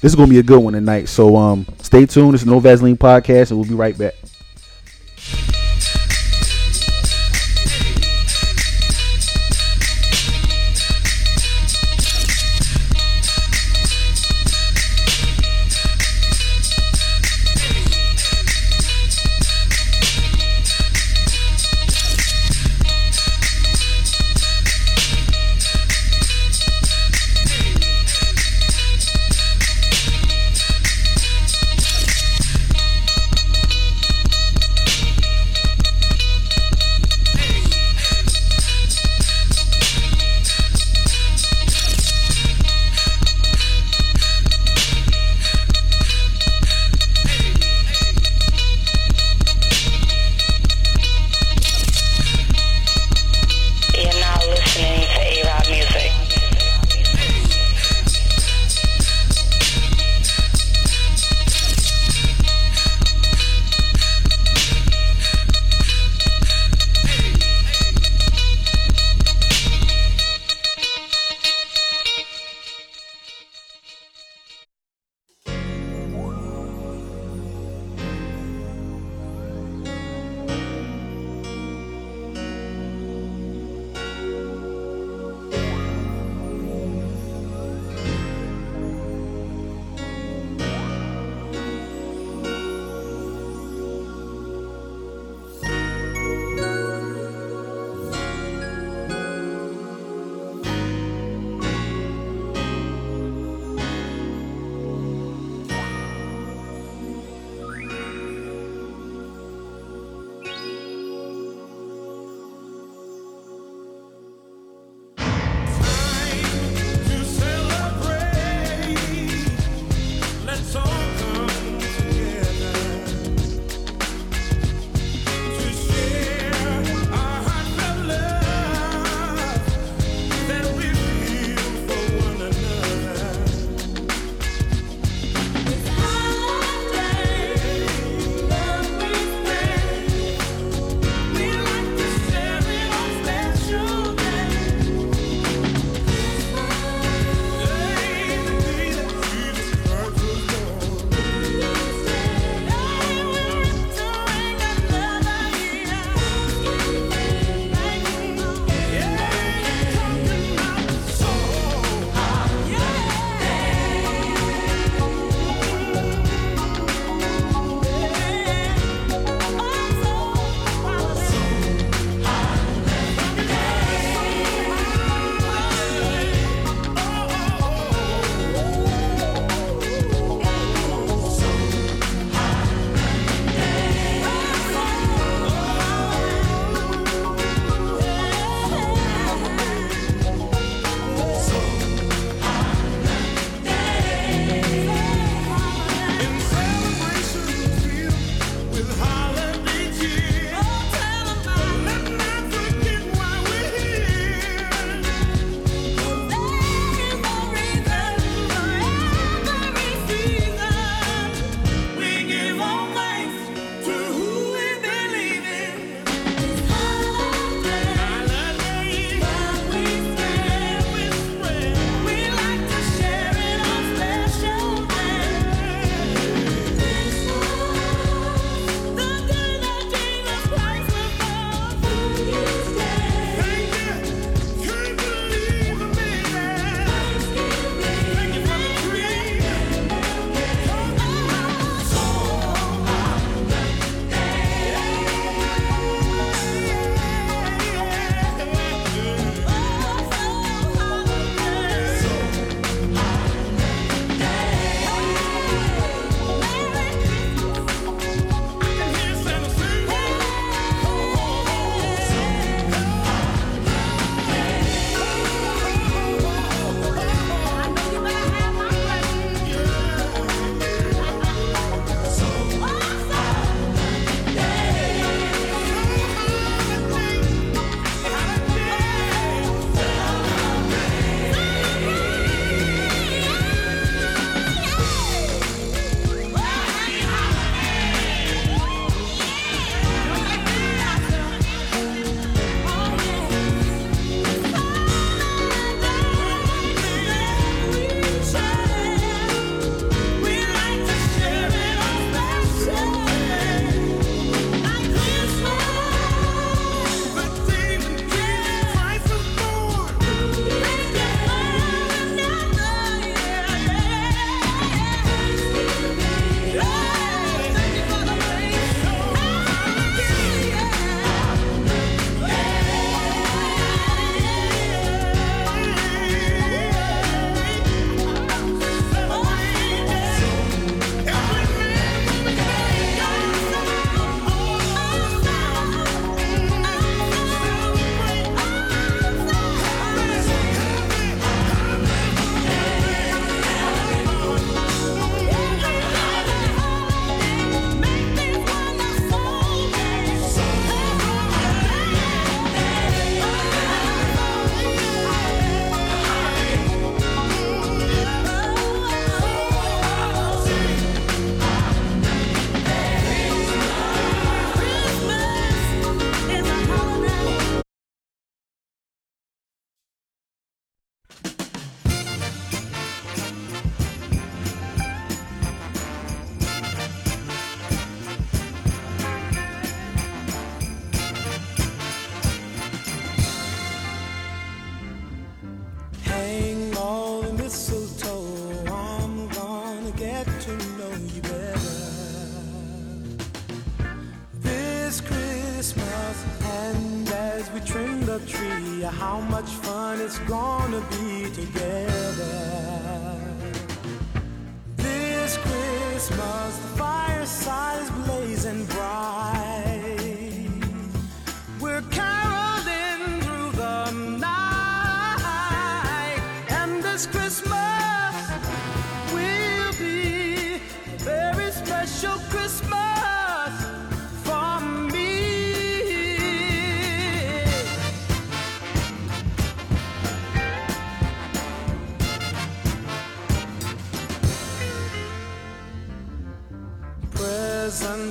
this 0.00 0.12
is 0.12 0.14
gonna 0.14 0.28
be 0.28 0.38
a 0.38 0.42
good 0.42 0.60
one 0.60 0.72
tonight. 0.72 1.08
So 1.08 1.36
um, 1.36 1.66
stay 1.82 2.06
tuned. 2.06 2.34
It's 2.34 2.44
No 2.44 2.60
Vaseline 2.60 2.96
podcast, 2.96 3.50
and 3.50 3.58
we'll 3.58 3.68
be 3.68 3.74
right 3.74 3.96
back. 3.98 4.14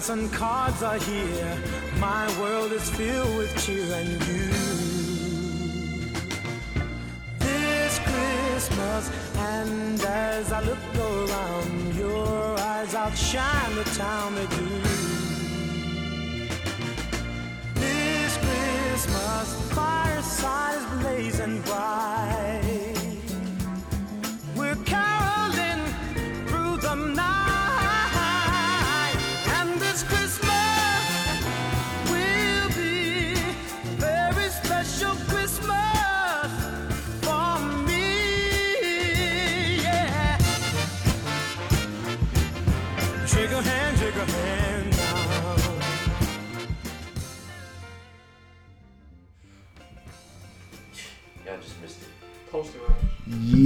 And 0.09 0.33
cards 0.33 0.81
are 0.81 0.97
here. 0.97 1.55
My 1.99 2.25
world 2.39 2.71
is 2.71 2.89
filled 2.89 3.37
with 3.37 3.55
cheer 3.63 3.93
and 3.93 4.09
you. 4.27 4.49
This 7.37 7.99
Christmas, 7.99 9.11
and 9.37 10.01
as 10.01 10.51
I 10.51 10.61
look 10.61 10.79
around, 10.97 11.95
your 11.95 12.59
eyes 12.59 12.95
outshine 12.95 13.75
the 13.75 13.83
town 13.83 14.33
they 14.33 14.47
do. 14.47 14.67
This 17.75 18.37
Christmas, 18.37 19.73
fireside 19.75 20.77
is 20.77 20.85
blazing 21.03 21.61
bright. 21.61 21.78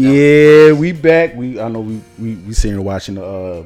Yeah, 0.03 0.73
we 0.73 0.91
back. 0.91 1.35
We 1.35 1.59
I 1.59 1.67
know 1.69 1.79
we 1.79 2.01
we 2.19 2.35
we 2.35 2.53
sitting 2.53 2.77
here 2.77 2.81
watching 2.81 3.15
the 3.15 3.25
uh, 3.25 3.63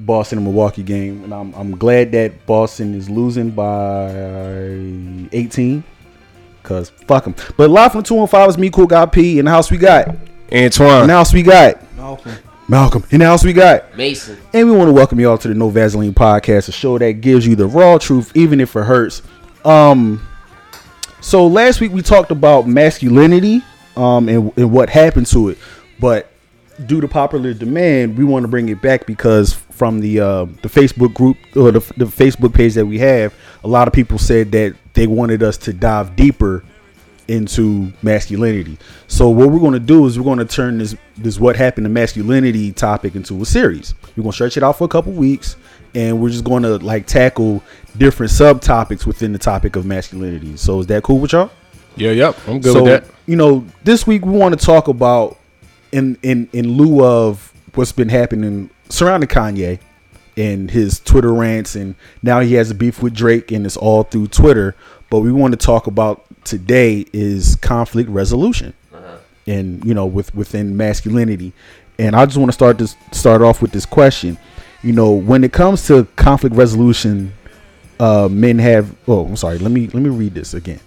Boston 0.00 0.38
and 0.38 0.46
Milwaukee 0.46 0.82
game, 0.82 1.24
and 1.24 1.32
I'm 1.32 1.54
I'm 1.54 1.76
glad 1.76 2.12
that 2.12 2.46
Boston 2.46 2.94
is 2.94 3.08
losing 3.08 3.50
by 3.50 4.10
18. 5.32 5.84
Cause 6.62 6.90
fuck 6.90 7.24
them. 7.24 7.34
But 7.56 7.70
live 7.70 7.92
from 7.92 8.02
two 8.02 8.18
and 8.18 8.28
five 8.28 8.48
is 8.48 8.58
me, 8.58 8.70
cool 8.70 8.86
guy 8.86 9.06
P. 9.06 9.38
In 9.38 9.44
the 9.44 9.50
house 9.52 9.70
we 9.70 9.78
got. 9.78 10.08
Antoine. 10.08 10.18
In 10.50 10.64
Antoine. 10.64 11.06
the 11.06 11.12
house 11.12 11.32
we 11.32 11.42
got 11.42 11.94
Malcolm. 11.96 12.32
Malcolm. 12.68 13.04
In 13.10 13.20
the 13.20 13.26
house 13.26 13.44
we 13.44 13.52
got. 13.52 13.96
Mason. 13.96 14.36
And 14.52 14.68
we 14.68 14.76
want 14.76 14.88
to 14.88 14.92
welcome 14.92 15.20
you 15.20 15.30
all 15.30 15.38
to 15.38 15.48
the 15.48 15.54
No 15.54 15.70
Vaseline 15.70 16.12
podcast, 16.12 16.68
a 16.68 16.72
show 16.72 16.98
that 16.98 17.20
gives 17.20 17.46
you 17.46 17.54
the 17.54 17.66
raw 17.66 17.98
truth, 17.98 18.32
even 18.34 18.60
if 18.60 18.74
it 18.74 18.82
hurts. 18.82 19.22
Um, 19.64 20.26
so 21.20 21.46
last 21.46 21.80
week 21.80 21.92
we 21.92 22.02
talked 22.02 22.32
about 22.32 22.66
masculinity, 22.66 23.62
um, 23.96 24.28
and, 24.28 24.52
and 24.56 24.70
what 24.70 24.90
happened 24.90 25.26
to 25.28 25.50
it, 25.50 25.58
but 25.98 26.30
due 26.84 27.00
to 27.00 27.08
popular 27.08 27.54
demand, 27.54 28.18
we 28.18 28.24
want 28.24 28.44
to 28.44 28.48
bring 28.48 28.68
it 28.68 28.82
back 28.82 29.06
because 29.06 29.54
from 29.54 30.00
the 30.00 30.20
uh, 30.20 30.44
the 30.62 30.68
Facebook 30.68 31.14
group 31.14 31.36
or 31.54 31.72
the, 31.72 31.80
the 31.96 32.04
Facebook 32.04 32.54
page 32.54 32.74
that 32.74 32.86
we 32.86 32.98
have, 32.98 33.34
a 33.64 33.68
lot 33.68 33.88
of 33.88 33.94
people 33.94 34.18
said 34.18 34.52
that 34.52 34.74
they 34.94 35.06
wanted 35.06 35.42
us 35.42 35.56
to 35.58 35.72
dive 35.72 36.16
deeper 36.16 36.64
into 37.28 37.92
masculinity. 38.02 38.78
So 39.08 39.28
what 39.28 39.50
we're 39.50 39.58
going 39.58 39.72
to 39.72 39.80
do 39.80 40.06
is 40.06 40.18
we're 40.18 40.24
going 40.24 40.38
to 40.38 40.44
turn 40.44 40.78
this 40.78 40.94
this 41.16 41.40
what 41.40 41.56
happened 41.56 41.86
to 41.86 41.90
masculinity 41.90 42.72
topic 42.72 43.14
into 43.14 43.40
a 43.42 43.44
series. 43.44 43.94
We're 44.16 44.22
going 44.22 44.32
to 44.32 44.34
stretch 44.34 44.56
it 44.56 44.62
out 44.62 44.78
for 44.78 44.84
a 44.84 44.88
couple 44.88 45.12
weeks 45.12 45.56
and 45.94 46.20
we're 46.20 46.30
just 46.30 46.44
going 46.44 46.62
to 46.62 46.76
like 46.78 47.06
tackle 47.06 47.62
different 47.96 48.30
subtopics 48.30 49.06
within 49.06 49.32
the 49.32 49.38
topic 49.38 49.76
of 49.76 49.86
masculinity. 49.86 50.56
So 50.56 50.80
is 50.80 50.86
that 50.86 51.02
cool 51.02 51.18
with 51.18 51.32
y'all? 51.32 51.50
Yeah, 51.96 52.10
yep. 52.10 52.36
I'm 52.46 52.60
good 52.60 52.72
so, 52.72 52.82
with 52.82 53.04
that. 53.04 53.14
You 53.26 53.36
know, 53.36 53.66
this 53.84 54.06
week 54.06 54.24
we 54.24 54.32
want 54.32 54.58
to 54.58 54.64
talk 54.64 54.88
about 54.88 55.38
in 55.92 56.18
in 56.22 56.48
in 56.52 56.72
lieu 56.72 57.04
of 57.04 57.52
what's 57.74 57.92
been 57.92 58.08
happening 58.08 58.70
surrounding 58.88 59.28
Kanye 59.28 59.78
and 60.36 60.70
his 60.70 61.00
Twitter 61.00 61.32
rants 61.32 61.74
and 61.74 61.94
now 62.22 62.40
he 62.40 62.54
has 62.54 62.70
a 62.70 62.74
beef 62.74 63.02
with 63.02 63.14
Drake 63.14 63.50
and 63.50 63.64
it's 63.66 63.76
all 63.76 64.02
through 64.02 64.28
Twitter. 64.28 64.76
But 65.10 65.20
we 65.20 65.32
want 65.32 65.52
to 65.52 65.56
talk 65.56 65.86
about 65.86 66.24
today 66.44 67.06
is 67.12 67.56
conflict 67.56 68.08
resolution 68.10 68.74
and 69.46 69.84
you 69.84 69.94
know 69.94 70.06
with 70.06 70.34
within 70.34 70.76
masculinity. 70.76 71.52
And 71.98 72.14
I 72.14 72.26
just 72.26 72.36
want 72.36 72.48
to 72.50 72.54
start 72.54 72.78
this 72.78 72.96
start 73.12 73.42
off 73.42 73.62
with 73.62 73.72
this 73.72 73.86
question. 73.86 74.38
You 74.82 74.92
know, 74.92 75.12
when 75.12 75.42
it 75.44 75.52
comes 75.52 75.86
to 75.86 76.06
conflict 76.16 76.54
resolution, 76.54 77.32
uh, 77.98 78.28
men 78.30 78.58
have. 78.58 78.94
Oh, 79.08 79.24
I'm 79.24 79.36
sorry. 79.36 79.58
Let 79.58 79.72
me 79.72 79.86
let 79.88 80.02
me 80.02 80.10
read 80.10 80.34
this 80.34 80.54
again. 80.54 80.80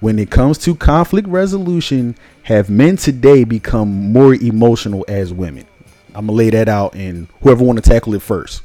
When 0.00 0.20
it 0.20 0.30
comes 0.30 0.58
to 0.58 0.76
conflict 0.76 1.26
resolution, 1.26 2.16
have 2.44 2.70
men 2.70 2.96
today 2.96 3.42
become 3.42 4.12
more 4.12 4.34
emotional 4.34 5.04
as 5.08 5.32
women? 5.32 5.66
I'm 6.14 6.26
gonna 6.26 6.32
lay 6.32 6.50
that 6.50 6.68
out, 6.68 6.94
and 6.94 7.26
whoever 7.42 7.64
want 7.64 7.82
to 7.82 7.90
tackle 7.90 8.14
it 8.14 8.22
first. 8.22 8.62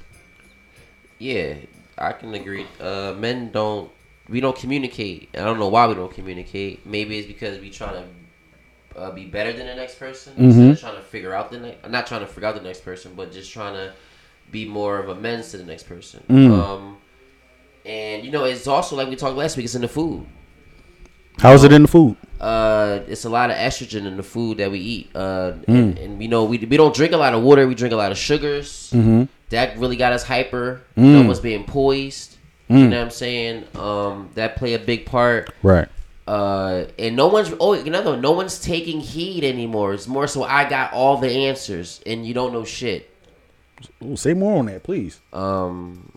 Yeah, 1.18 1.56
I 1.98 2.12
can 2.12 2.34
agree. 2.36 2.68
Uh, 2.80 3.16
men 3.18 3.52
don't. 3.52 3.92
We 4.30 4.42
don't 4.42 4.56
communicate. 4.56 5.30
I 5.34 5.40
don't 5.40 5.60
know 5.60 5.68
why 5.70 5.88
we 5.88 5.96
don't 5.96 6.14
communicate. 6.14 6.86
Maybe 6.86 7.18
it's 7.18 7.28
because 7.28 7.60
we 7.60 7.70
trying 7.70 8.04
to 8.04 9.00
uh, 9.00 9.12
be 9.12 9.26
better 9.26 9.52
than 9.52 9.66
the 9.66 9.76
next 9.76 10.00
person 10.00 10.34
instead 10.38 10.70
of 10.72 10.80
trying 10.80 10.96
to 10.96 11.02
figure 11.02 11.34
out 11.34 11.52
the 11.52 11.60
next. 11.60 11.90
Not 11.90 12.06
trying 12.08 12.22
to 12.22 12.28
figure 12.28 12.48
out 12.48 12.56
the 12.56 12.62
next 12.62 12.86
person, 12.86 13.14
but 13.16 13.32
just 13.32 13.52
trying 13.52 13.74
to 13.74 13.94
be 14.52 14.66
more 14.66 15.00
of 15.00 15.10
amends 15.10 15.52
to 15.52 15.58
the 15.58 15.66
next 15.66 15.84
person. 15.84 16.24
Um, 16.54 16.98
and 17.86 18.24
you 18.24 18.32
know, 18.32 18.46
it's 18.46 18.68
also 18.68 18.96
like 18.96 19.10
we 19.10 19.16
talked 19.16 19.36
last 19.36 19.58
week. 19.58 19.66
It's 19.66 19.76
in 19.76 19.82
the 19.82 19.88
food. 19.88 20.26
How's 21.40 21.64
it 21.64 21.72
in 21.74 21.82
the 21.82 21.88
food? 21.88 22.16
Uh, 22.40 23.00
it's 23.08 23.26
a 23.26 23.30
lot 23.30 23.50
of 23.50 23.56
estrogen 23.56 24.06
in 24.06 24.18
the 24.18 24.24
food 24.24 24.58
that 24.58 24.70
we 24.72 24.80
eat. 24.80 25.16
Uh, 25.16 25.54
and, 25.68 25.98
and 25.98 26.22
you 26.22 26.28
know, 26.28 26.44
we, 26.44 26.58
we 26.58 26.78
don't 26.78 26.94
drink 26.94 27.14
a 27.14 27.18
lot 27.18 27.34
of 27.34 27.42
water. 27.44 27.68
We 27.68 27.76
drink 27.76 27.94
a 27.94 27.98
lot 27.98 28.12
of 28.12 28.18
sugars. 28.18 28.92
That 29.50 29.78
really 29.78 29.96
got 29.96 30.14
us 30.14 30.24
hyper. 30.24 30.82
No 30.96 31.24
one's 31.24 31.40
being 31.40 31.64
poised. 31.64 32.38
You 32.70 32.88
know 32.88 32.98
what 32.98 33.04
I'm 33.06 33.12
saying? 33.12 33.66
Um, 33.76 34.30
that 34.36 34.56
play 34.56 34.74
a 34.74 34.80
big 34.80 35.06
part. 35.06 35.54
Right. 35.62 35.88
Uh, 36.26 36.86
and 36.98 37.16
no 37.18 37.28
one's 37.28 37.54
oh 37.60 37.74
another 37.74 38.16
no 38.16 38.32
one's 38.32 38.60
taking 38.60 39.02
heed 39.02 39.44
anymore. 39.44 39.94
It's 39.94 40.08
more 40.08 40.26
so 40.26 40.44
I 40.44 40.68
got 40.68 40.94
all 40.94 41.18
the 41.18 41.30
answers 41.30 42.02
and 42.06 42.26
you 42.26 42.34
don't 42.34 42.54
know 42.54 42.64
shit. 42.64 43.10
Ooh, 44.04 44.16
say 44.16 44.34
more 44.34 44.58
on 44.58 44.68
that, 44.68 44.84
please. 44.84 45.20
Um, 45.34 46.14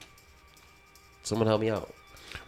someone 1.25 1.49
help 1.49 1.61
me 1.61 1.71
out. 1.71 1.93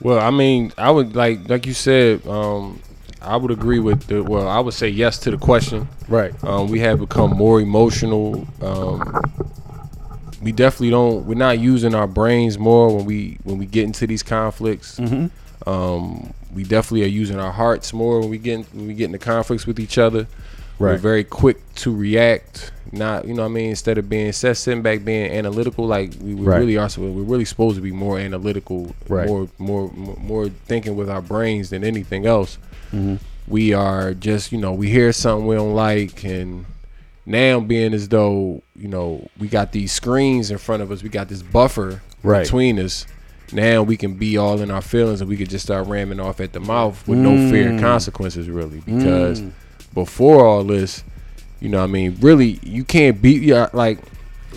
Well, 0.01 0.21
I 0.21 0.31
mean, 0.31 0.73
I 0.79 0.91
would 0.91 1.17
like 1.17 1.49
like 1.49 1.67
you 1.67 1.75
said. 1.75 2.27
Um, 2.27 2.81
I 3.21 3.37
would 3.37 3.51
agree 3.51 3.81
with 3.81 4.07
the. 4.07 4.23
Well, 4.23 4.49
I 4.49 4.61
would 4.61 4.75
say 4.75 4.89
yes 4.89 5.19
to 5.21 5.31
the 5.31 5.39
question. 5.39 5.89
Right. 6.09 6.33
Um, 6.45 6.69
we 6.69 6.79
have 6.81 7.01
become 7.01 7.31
more 7.37 7.61
emotional. 7.61 8.47
Um, 8.63 9.21
we 10.41 10.53
definitely 10.53 10.91
don't. 10.91 11.27
We're 11.27 11.35
not 11.35 11.59
using 11.59 11.95
our 11.95 12.07
brains 12.07 12.59
more 12.59 12.95
when 12.95 13.05
we 13.05 13.39
when 13.43 13.59
we 13.59 13.67
get 13.67 13.85
into 13.85 14.07
these 14.07 14.23
conflicts. 14.23 15.01
Um, 15.67 16.33
we 16.55 16.63
definitely 16.63 17.03
are 17.05 17.09
using 17.09 17.39
our 17.39 17.53
hearts 17.53 17.93
more 17.93 18.21
when 18.21 18.31
we 18.31 18.39
get 18.39 18.73
when 18.73 18.87
we 18.87 18.95
get 18.95 19.07
into 19.07 19.19
conflicts 19.19 19.67
with 19.67 19.81
each 19.81 19.99
other. 19.99 20.27
We're 20.79 20.97
very 20.97 21.25
quick 21.25 21.75
to 21.77 21.95
react. 21.95 22.73
Not 22.93 23.27
you 23.27 23.35
know 23.35 23.43
what 23.43 23.51
I 23.51 23.53
mean. 23.53 23.71
Instead 23.71 23.99
of 23.99 24.09
being 24.09 24.29
of 24.29 24.35
sitting 24.35 24.83
back 24.83 25.05
being 25.05 25.31
analytical, 25.31 25.87
like 25.87 26.13
we, 26.21 26.35
we 26.35 26.47
Right. 26.47 26.59
really 26.59 26.77
are. 26.77 26.89
So 26.89 27.03
we're 27.03 27.23
really 27.23 27.45
supposed 27.45 27.77
to 27.77 27.83
be 27.83 27.93
more 27.93 28.19
analytical, 28.19 28.95
Right. 29.09 29.29
more 29.29 29.49
more 29.59 29.93
more 29.93 30.49
thinking 30.49 30.97
with 30.97 31.11
our 31.11 31.21
brains 31.21 31.71
than 31.71 31.85
anything 31.85 32.27
else. 32.27 32.59
Mm-hmm. 32.93 33.17
We 33.47 33.73
are 33.75 34.15
just 34.15 34.53
you 34.53 34.59
know 34.59 34.73
we 34.73 34.89
hear 34.89 35.13
something 35.13 35.47
we 35.47 35.57
don't 35.57 35.75
like 35.75 36.25
and 36.25 36.65
now 37.29 37.61
being 37.61 37.93
as 37.93 38.09
though 38.09 38.63
you 38.75 38.89
know 38.89 39.29
we 39.39 39.49
got 39.49 39.73
these 39.73 39.93
screens 39.93 40.51
in 40.51 40.57
front 40.59 40.83
of 40.83 40.91
us 40.91 41.03
we 41.03 41.09
got 41.11 41.29
this 41.29 41.43
buffer 41.43 42.01
Right. 42.23 42.43
between 42.43 42.81
us 42.81 43.07
now 43.53 43.83
we 43.83 43.97
can 43.97 44.15
be 44.15 44.37
all 44.37 44.61
in 44.61 44.71
our 44.71 44.81
feelings 44.81 45.21
and 45.21 45.29
we 45.29 45.37
could 45.37 45.51
just 45.51 45.65
start 45.65 45.87
ramming 45.87 46.21
off 46.21 46.41
at 46.41 46.53
the 46.53 46.61
mouth 46.61 47.07
with 47.07 47.19
no 47.19 47.51
fear 47.51 47.69
and 47.69 47.79
mm. 47.79 47.83
consequences 47.83 48.49
really 48.49 48.81
because 48.81 49.43
mm. 49.43 49.53
Before 50.05 50.45
all 50.47 50.65
this 50.65 51.03
you 51.61 51.69
know 51.69 51.79
what 51.79 51.85
i 51.85 51.87
mean 51.87 52.17
really 52.21 52.59
you 52.63 52.85
can't 52.85 53.21
beat 53.21 53.43
yeah 53.43 53.69
like 53.73 53.99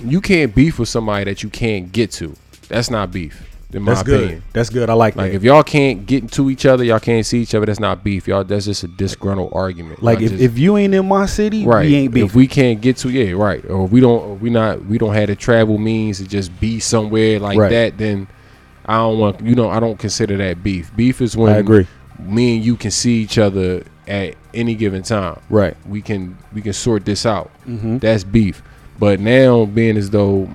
you 0.04 0.22
can't 0.22 0.54
beef 0.56 0.78
with 0.80 0.90
somebody 0.90 1.24
that 1.26 1.42
you 1.44 1.50
can't 1.50 1.92
get 1.92 2.12
to 2.12 2.36
that's 2.70 2.90
not 2.90 3.12
beef 3.12 3.36
In 3.74 3.84
my 3.84 3.92
That's 3.94 4.02
opinion. 4.02 4.28
good. 4.30 4.44
That's 4.52 4.70
good. 4.70 4.90
I 4.90 4.94
like, 4.94 5.16
Like 5.16 5.32
that. 5.32 5.36
if 5.38 5.44
y'all 5.44 5.64
can't 5.64 6.06
get 6.06 6.24
into 6.24 6.50
each 6.50 6.66
other, 6.66 6.84
y'all 6.84 7.00
can't 7.00 7.26
see 7.26 7.40
each 7.42 7.56
other. 7.56 7.66
That's 7.66 7.80
not 7.80 8.04
beef, 8.04 8.28
y'all. 8.28 8.44
That's 8.44 8.66
just 8.66 8.84
a 8.84 8.90
disgruntled 8.90 9.54
argument. 9.54 10.04
like 10.04 10.20
if, 10.20 10.32
just- 10.32 10.44
if 10.44 10.58
you 10.60 10.76
ain't 10.76 10.94
in 10.94 11.08
my 11.08 11.26
city, 11.26 11.66
right, 11.66 11.86
we 11.86 11.96
ain't 11.96 12.14
beef. 12.14 12.26
if 12.26 12.36
we 12.36 12.48
can't 12.48 12.82
get 12.82 12.98
to 12.98 13.10
yeah, 13.10 13.32
right, 13.32 13.64
or 13.70 13.88
we 13.88 14.02
don't, 14.02 14.42
we 14.42 14.50
not, 14.50 14.84
we 14.92 14.98
don't 14.98 15.14
have 15.14 15.28
the 15.28 15.38
travel 15.38 15.78
means 15.78 16.18
to 16.18 16.26
just 16.28 16.52
be 16.60 16.82
somewhere 16.82 17.40
like 17.40 17.58
Right. 17.58 17.70
that. 17.72 17.98
Then 17.98 18.28
I 18.86 18.98
don't 18.98 19.20
want, 19.20 19.40
you 19.40 19.56
know, 19.56 19.70
I 19.70 19.80
don't 19.80 19.98
consider 19.98 20.36
that 20.38 20.62
beef. 20.64 20.92
Beef 20.98 21.22
is 21.22 21.38
when 21.38 21.54
I 21.54 21.58
agree. 21.60 21.88
Me 22.20 22.56
and 22.58 22.66
you 22.66 22.76
can 22.76 22.92
see 22.92 23.22
each 23.24 23.38
other 23.38 23.84
at 24.12 24.36
any 24.54 24.76
given 24.76 25.02
time. 25.04 25.40
Right. 25.50 25.76
We 25.88 26.02
can 26.02 26.38
we 26.54 26.62
can 26.62 26.74
sort 26.74 27.06
this 27.06 27.26
out. 27.26 27.50
Mm-hmm. 27.68 28.00
That's 28.00 28.24
beef. 28.24 28.62
But 29.00 29.20
now 29.20 29.66
being 29.66 29.98
as 29.98 30.10
though 30.10 30.50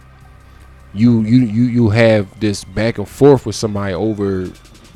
you 0.95 1.23
you 1.23 1.39
you 1.41 1.63
you 1.65 1.89
have 1.91 2.39
this 2.41 2.65
back 2.65 2.99
and 2.99 3.09
forth 3.09 3.47
with 3.47 3.57
somebody 3.57 3.95
over 3.95 4.51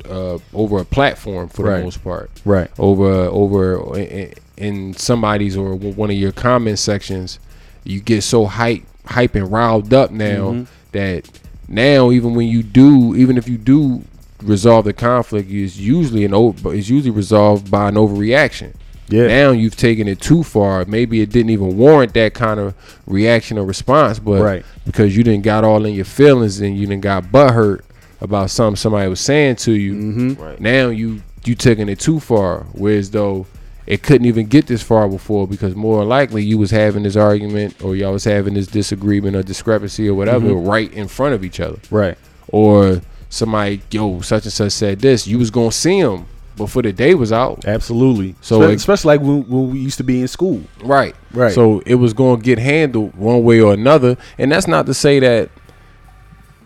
uh 0.09 0.37
over 0.53 0.79
a 0.79 0.85
platform 0.85 1.49
for 1.49 1.65
Right. 1.65 1.77
the 1.79 1.83
most 1.83 2.03
part 2.03 2.29
Right. 2.45 2.69
over 2.79 3.05
over 3.25 3.97
in, 3.99 4.33
in 4.57 4.93
somebody's 4.93 5.55
or 5.57 5.75
one 5.75 6.09
of 6.09 6.15
your 6.17 6.31
comment 6.31 6.79
sections 6.79 7.39
you 7.83 7.99
get 7.99 8.23
so 8.23 8.45
hype 8.45 8.83
hype 9.05 9.35
and 9.35 9.51
riled 9.51 9.93
up 9.93 10.11
now 10.11 10.51
Mm-hmm. 10.51 10.63
that 10.93 11.29
now 11.67 12.09
even 12.11 12.33
when 12.35 12.47
you 12.47 12.63
do 12.63 13.15
even 13.15 13.37
if 13.37 13.47
you 13.47 13.57
do 13.57 14.03
resolve 14.43 14.85
the 14.85 14.93
conflict 14.93 15.49
is 15.51 15.79
usually 15.79 16.25
an 16.25 16.33
over 16.33 16.73
is 16.73 16.89
usually 16.89 17.11
resolved 17.11 17.69
by 17.69 17.87
an 17.89 17.95
overreaction 17.95 18.73
Yeah. 19.09 19.27
now 19.27 19.51
you've 19.51 19.75
taken 19.75 20.07
it 20.07 20.19
too 20.21 20.43
far 20.43 20.85
maybe 20.85 21.21
it 21.21 21.29
didn't 21.29 21.49
even 21.51 21.77
warrant 21.77 22.13
that 22.13 22.33
kind 22.33 22.59
of 22.59 22.73
reaction 23.05 23.57
or 23.57 23.65
response 23.65 24.19
but 24.19 24.41
Right. 24.41 24.65
because 24.85 25.15
you 25.15 25.23
didn't 25.23 25.43
got 25.43 25.63
all 25.63 25.85
in 25.85 25.93
your 25.93 26.05
feelings 26.05 26.59
and 26.61 26.77
you 26.77 26.87
didn't 26.87 27.01
got 27.03 27.31
butt 27.31 27.53
hurt 27.53 27.85
about 28.21 28.49
something 28.49 28.75
somebody 28.75 29.09
was 29.09 29.19
saying 29.19 29.55
to 29.57 29.71
you 29.73 29.93
Mm-hmm. 29.93 30.41
Right. 30.41 30.59
now 30.59 30.89
you 30.89 31.21
you 31.45 31.55
taking 31.55 31.89
it 31.89 31.99
too 31.99 32.19
far 32.19 32.65
whereas 32.73 33.11
though 33.11 33.47
it 33.87 34.03
couldn't 34.03 34.27
even 34.27 34.45
get 34.45 34.67
this 34.67 34.83
far 34.83 35.09
before 35.09 35.47
because 35.47 35.75
more 35.75 36.05
likely 36.05 36.43
you 36.43 36.57
was 36.57 36.69
having 36.69 37.01
this 37.03 37.15
argument 37.15 37.75
or 37.83 37.95
y'all 37.95 38.13
was 38.13 38.23
having 38.23 38.53
this 38.53 38.67
disagreement 38.67 39.35
or 39.35 39.41
discrepancy 39.43 40.07
or 40.07 40.13
whatever 40.13 40.47
Mm-hmm. 40.49 40.67
right 40.67 40.93
in 40.93 41.07
front 41.07 41.33
of 41.33 41.43
each 41.43 41.59
other 41.59 41.79
Right. 41.89 42.17
or 42.49 43.01
somebody 43.31 43.81
yo 43.89 44.21
such 44.21 44.43
and 44.43 44.53
such 44.53 44.71
said 44.73 44.99
this 44.99 45.25
you 45.25 45.39
was 45.39 45.49
gonna 45.49 45.71
see 45.71 45.97
him 45.97 46.25
before 46.57 46.81
the 46.83 46.91
day 46.93 47.15
was 47.15 47.31
out 47.31 47.65
Absolutely. 47.65 48.35
So 48.41 48.59
So 48.61 48.69
it- 48.69 48.75
especially 48.75 49.17
like 49.17 49.21
when, 49.25 49.47
when 49.49 49.71
we 49.71 49.79
used 49.79 49.97
to 49.97 50.03
be 50.03 50.21
in 50.21 50.27
school. 50.27 50.61
Right. 50.83 51.15
Right. 51.33 51.53
So 51.53 51.81
it 51.87 51.95
was 51.95 52.13
going 52.13 52.39
to 52.41 52.43
get 52.45 52.59
handled 52.59 53.15
one 53.15 53.43
way 53.43 53.61
or 53.61 53.73
another. 53.73 54.17
And 54.37 54.51
that's 54.51 54.67
not 54.67 54.85
to 54.87 54.93
say 54.93 55.19
that, 55.21 55.49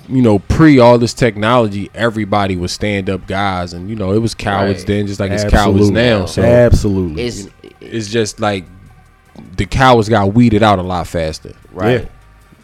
you 0.09 0.21
know, 0.23 0.39
pre 0.39 0.79
all 0.79 0.97
this 0.97 1.13
technology, 1.13 1.89
everybody 1.93 2.55
was 2.57 2.71
stand 2.71 3.09
up 3.09 3.27
guys. 3.27 3.73
And, 3.73 3.87
you 3.89 3.95
know, 3.95 4.11
it 4.11 4.17
was 4.19 4.33
cowards 4.33 4.79
Right. 4.79 4.87
then, 4.87 5.07
just 5.07 5.19
like 5.19 5.31
it's 5.31 5.43
cowards 5.45 5.91
now. 5.91 6.25
So 6.25 6.41
Absolutely. 6.41 7.23
It's 7.23 7.47
it's 7.79 8.07
just 8.09 8.39
like 8.39 8.65
the 9.55 9.65
cowards 9.67 10.09
got 10.09 10.33
weeded 10.33 10.63
out 10.63 10.79
a 10.79 10.83
lot 10.83 11.05
faster. 11.07 11.53
right. 11.71 12.01
Yeah. 12.01 12.05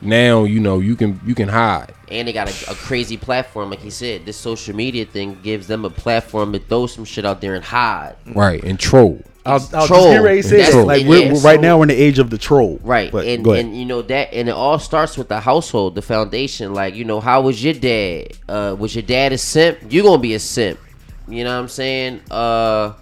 Now, 0.01 0.43
you 0.45 0.59
know, 0.59 0.79
you 0.79 0.95
can 0.95 1.19
you 1.25 1.35
can 1.35 1.47
hide. 1.47 1.93
And 2.09 2.27
they 2.27 2.33
got 2.33 2.49
a, 2.49 2.71
a 2.71 2.75
crazy 2.75 3.17
platform, 3.17 3.69
like 3.69 3.79
he 3.79 3.89
said. 3.89 4.25
This 4.25 4.35
social 4.37 4.75
media 4.75 5.05
thing 5.05 5.37
gives 5.43 5.67
them 5.67 5.85
a 5.85 5.89
platform 5.89 6.53
to 6.53 6.59
throw 6.59 6.87
some 6.87 7.05
shit 7.05 7.25
out 7.25 7.39
there 7.41 7.55
and 7.55 7.63
hide. 7.63 8.15
Right. 8.33 8.63
And 8.63 8.79
troll. 8.79 9.21
I'll, 9.45 9.53
I'll 9.53 9.59
just 9.59 9.87
troll. 9.87 10.11
get 10.11 10.17
ready 10.21 10.41
to 10.43 10.47
say 10.47 10.57
That's- 10.57 10.85
Like 10.85 11.05
we're, 11.07 11.19
we're- 11.31 11.39
right 11.41 11.55
so- 11.55 11.61
now 11.61 11.77
we're 11.77 11.83
in 11.85 11.89
the 11.89 11.95
age 12.01 12.19
of 12.19 12.29
the 12.29 12.37
troll. 12.37 12.79
Right. 12.83 13.11
But 13.11 13.25
and 13.27 13.45
and 13.47 13.77
you 13.77 13.85
know 13.85 14.01
that 14.03 14.33
and 14.33 14.49
it 14.49 14.51
all 14.51 14.77
starts 14.79 15.17
with 15.17 15.29
the 15.29 15.39
household, 15.39 15.95
the 15.95 16.01
foundation. 16.01 16.73
Like, 16.73 16.95
you 16.95 17.05
know, 17.05 17.19
how 17.19 17.41
was 17.41 17.63
your 17.63 17.73
dad? 17.73 18.33
Uh 18.49 18.75
was 18.77 18.95
your 18.95 19.03
dad 19.03 19.33
a 19.33 19.37
simp? 19.37 19.79
you 19.89 20.03
gonna 20.03 20.21
be 20.21 20.33
a 20.33 20.39
simp. 20.39 20.79
You 21.27 21.43
know 21.43 21.55
what 21.55 21.61
I'm 21.63 21.69
saying? 21.69 22.21
Uh 22.29 22.93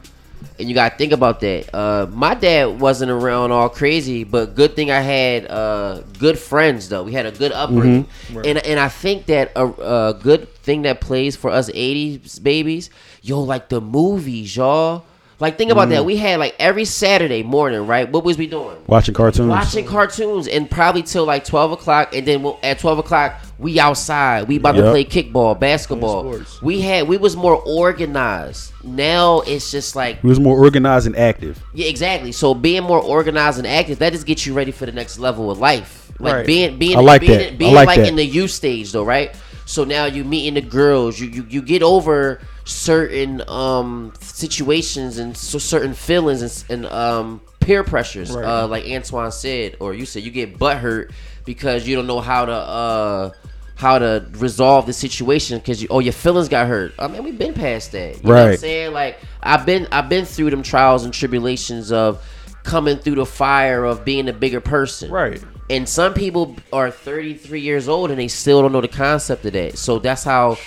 and 0.58 0.68
you 0.68 0.76
gotta 0.76 0.96
think 0.96 1.12
about 1.12 1.40
that. 1.42 1.74
Uh 1.74 2.08
my 2.12 2.34
dad 2.34 2.80
wasn't 2.80 3.12
around 3.12 3.52
all 3.52 3.70
crazy, 3.70 4.24
but 4.24 4.56
good 4.56 4.76
thing 4.76 4.92
I 4.92 5.02
had 5.02 5.50
uh 5.50 6.02
good 6.18 6.38
friends 6.38 6.90
though. 6.90 7.04
We 7.04 7.14
had 7.14 7.26
a 7.26 7.32
good 7.32 7.52
upbringing. 7.52 8.06
Mm-hmm. 8.06 8.42
And 8.46 8.58
and 8.60 8.80
I 8.80 8.90
think 8.90 9.26
that 9.28 9.52
a, 9.56 9.66
a 9.66 10.14
good 10.14 10.54
thing 10.64 10.84
that 10.84 11.02
plays 11.02 11.36
for 11.36 11.50
us 11.50 11.70
80s 11.70 12.42
babies, 12.42 12.90
yo, 13.22 13.42
like 13.42 13.70
the 13.70 13.82
movies, 13.82 14.56
y'all. 14.56 15.06
Like 15.40 15.58
think 15.58 15.72
about 15.72 15.88
Mm. 15.88 15.92
that. 15.92 16.06
We 16.06 16.18
had 16.18 16.38
like 16.40 16.54
every 16.60 16.84
Saturday 16.86 17.44
morning, 17.44 17.88
right? 17.88 18.12
What 18.12 18.24
was 18.26 18.38
we 18.38 18.46
doing? 18.48 18.76
Watching 18.88 19.14
cartoons. 19.14 19.50
watching 19.50 19.86
cartoons 19.86 20.48
and 20.48 20.70
probably 20.70 21.02
till 21.04 21.26
like 21.26 21.46
12 21.46 21.72
o'clock 21.72 22.14
and 22.14 22.26
then 22.28 22.44
we'll, 22.44 22.60
at 22.64 22.80
12 22.80 23.00
o'clock 23.00 23.36
we 23.58 23.80
outside 23.80 24.48
we 24.48 24.56
about 24.58 24.74
to 24.74 24.82
play 24.90 25.04
kickball 25.06 25.58
basketball 25.60 26.40
we 26.62 26.80
had 26.82 27.08
we 27.08 27.18
was 27.18 27.36
more 27.36 27.56
organized 27.66 28.72
now 28.84 29.42
it's 29.42 29.70
just 29.72 29.96
like 29.96 30.22
we 30.24 30.30
was 30.30 30.40
more 30.40 30.58
organized 30.58 31.06
and 31.08 31.16
active. 31.18 31.62
yeah 31.74 31.88
exactly 31.88 32.32
so 32.32 32.54
being 32.54 32.84
more 32.84 33.02
organized 33.02 33.58
and 33.58 33.68
active 33.68 34.00
that 34.00 34.14
just 34.14 34.26
gets 34.26 34.46
you 34.46 34.54
ready 34.54 34.72
for 34.72 34.86
the 34.86 34.92
next 34.92 35.20
level 35.20 35.52
of 35.52 35.60
life 35.60 36.12
like 36.20 36.34
Right. 36.34 36.46
being 36.46 36.78
being 36.78 36.98
I 36.98 37.02
like 37.02 37.22
being, 37.22 37.38
that. 37.38 37.54
I 37.54 37.56
being 37.56 37.74
like 37.76 37.88
like 37.88 38.00
that. 38.00 38.08
in 38.08 38.16
the 38.16 38.26
youth 38.26 38.52
stage 38.52 38.92
though 38.92 39.04
right 39.04 39.36
so 39.66 39.84
now 39.84 40.06
you 40.06 40.24
meeting 40.24 40.54
the 40.56 40.62
girls 40.62 41.20
you 41.20 41.28
you, 41.28 41.46
you 41.50 41.62
get 41.62 41.84
over 41.84 42.40
certain 42.70 43.42
um 43.48 44.14
situations 44.22 45.18
and 45.18 45.36
so 45.36 45.58
certain 45.58 45.94
feelings 45.94 46.64
and, 46.70 46.86
and 46.86 46.94
um 46.94 47.42
peer 47.60 47.84
pressures 47.84 48.32
Right. 48.32 48.46
uh 48.46 48.68
like 48.68 48.86
antoine 48.86 49.32
said 49.32 49.76
or 49.80 49.94
you 49.94 50.06
said 50.06 50.22
you 50.24 50.30
get 50.32 50.58
butt 50.60 50.78
hurt 50.78 51.12
because 51.46 51.88
you 51.88 51.96
don't 51.96 52.06
know 52.08 52.20
how 52.20 52.46
to 52.46 52.52
uh 52.54 53.32
how 53.76 53.98
to 53.98 54.24
resolve 54.34 54.86
the 54.86 54.94
situation 54.94 55.58
because 55.58 55.82
you 55.82 55.88
oh 55.90 55.98
your 56.00 56.14
feelings 56.14 56.48
got 56.48 56.68
hurt 56.68 56.94
i 57.00 57.08
mean 57.08 57.24
we've 57.24 57.40
been 57.40 57.54
past 57.56 57.92
that 57.94 58.18
you 58.18 58.24
know 58.24 58.30
what 58.36 58.38
i'm 58.44 58.48
Right. 58.50 58.60
saying 58.60 58.94
like 58.94 59.18
i've 59.42 59.66
been 59.66 59.88
i've 59.92 60.08
been 60.10 60.26
through 60.26 60.52
them 60.52 60.62
trials 60.62 61.06
and 61.06 61.14
tribulations 61.14 61.92
of 61.92 62.24
coming 62.64 62.98
through 62.98 63.16
the 63.16 63.26
fire 63.26 63.84
of 63.84 64.06
being 64.06 64.30
a 64.30 64.34
bigger 64.34 64.62
person 64.62 65.10
Right. 65.10 65.44
and 65.72 65.90
some 65.90 66.14
people 66.14 66.56
are 66.72 66.92
33 66.92 67.62
years 67.62 67.88
old 67.88 68.12
and 68.12 68.20
they 68.20 68.28
still 68.28 68.62
don't 68.62 68.74
know 68.74 68.82
the 68.82 68.88
concept 68.88 69.44
of 69.46 69.54
that. 69.54 69.78
So 69.78 69.98
that's 69.98 70.24
how 70.24 70.58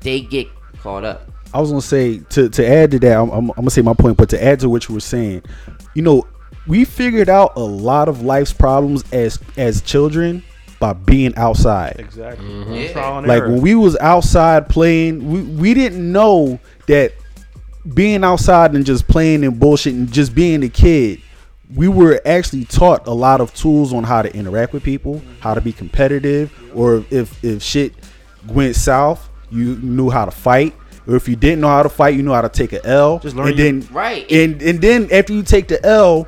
they 0.00 0.20
get 0.20 0.48
caught 0.82 1.04
up. 1.04 1.30
I 1.54 1.60
was 1.60 1.70
gonna 1.70 1.82
say 1.82 2.18
to 2.30 2.48
to 2.48 2.66
add 2.66 2.90
to 2.92 2.98
that. 3.00 3.18
I'm, 3.18 3.30
I'm, 3.30 3.50
I'm 3.50 3.56
gonna 3.56 3.70
say 3.70 3.82
my 3.82 3.94
point, 3.94 4.16
but 4.16 4.28
to 4.30 4.42
add 4.42 4.60
to 4.60 4.68
what 4.68 4.88
you 4.88 4.94
were 4.94 5.00
saying, 5.00 5.42
you 5.94 6.02
know, 6.02 6.26
we 6.66 6.84
figured 6.84 7.28
out 7.28 7.52
a 7.56 7.60
lot 7.60 8.08
of 8.08 8.22
life's 8.22 8.52
problems 8.52 9.04
as 9.12 9.38
as 9.56 9.82
children 9.82 10.42
by 10.78 10.92
being 10.92 11.34
outside. 11.36 11.96
Exactly. 11.98 12.46
Mm-hmm. 12.46 12.72
Yeah. 12.74 12.92
Trial 12.92 13.18
and 13.18 13.26
Like 13.26 13.42
when 13.42 13.60
we 13.60 13.74
was 13.74 13.96
outside 13.98 14.68
playing, 14.68 15.30
we, 15.30 15.42
we 15.42 15.74
didn't 15.74 16.12
know 16.12 16.58
that 16.86 17.12
being 17.94 18.24
outside 18.24 18.74
and 18.74 18.84
just 18.84 19.06
playing 19.08 19.44
and 19.44 19.58
bullshit 19.58 19.94
and 19.94 20.12
just 20.12 20.34
being 20.34 20.62
a 20.64 20.68
kid, 20.68 21.20
we 21.74 21.88
were 21.88 22.20
actually 22.26 22.64
taught 22.64 23.06
a 23.06 23.12
lot 23.12 23.40
of 23.40 23.54
tools 23.54 23.92
on 23.92 24.04
how 24.04 24.22
to 24.22 24.34
interact 24.36 24.72
with 24.72 24.82
people, 24.82 25.22
how 25.40 25.54
to 25.54 25.60
be 25.60 25.72
competitive, 25.72 26.52
or 26.74 27.04
if 27.10 27.42
if 27.44 27.62
shit 27.62 27.94
went 28.48 28.76
south, 28.76 29.28
you 29.50 29.76
knew 29.76 30.10
how 30.10 30.24
to 30.24 30.30
fight. 30.30 30.74
Or 31.06 31.14
if 31.16 31.28
you 31.28 31.36
didn't 31.36 31.60
know 31.60 31.68
how 31.68 31.82
to 31.82 31.88
fight, 31.88 32.14
you 32.16 32.22
know 32.22 32.32
how 32.34 32.40
to 32.42 32.48
take 32.48 32.72
a 32.72 32.84
L. 32.86 33.18
Just 33.20 33.36
learn 33.36 33.48
and 33.48 33.58
your- 33.58 33.72
then 33.72 33.88
Right. 33.92 34.30
And 34.30 34.60
and 34.62 34.80
then 34.80 35.08
after 35.12 35.32
you 35.32 35.42
take 35.42 35.68
the 35.68 35.84
L, 35.86 36.26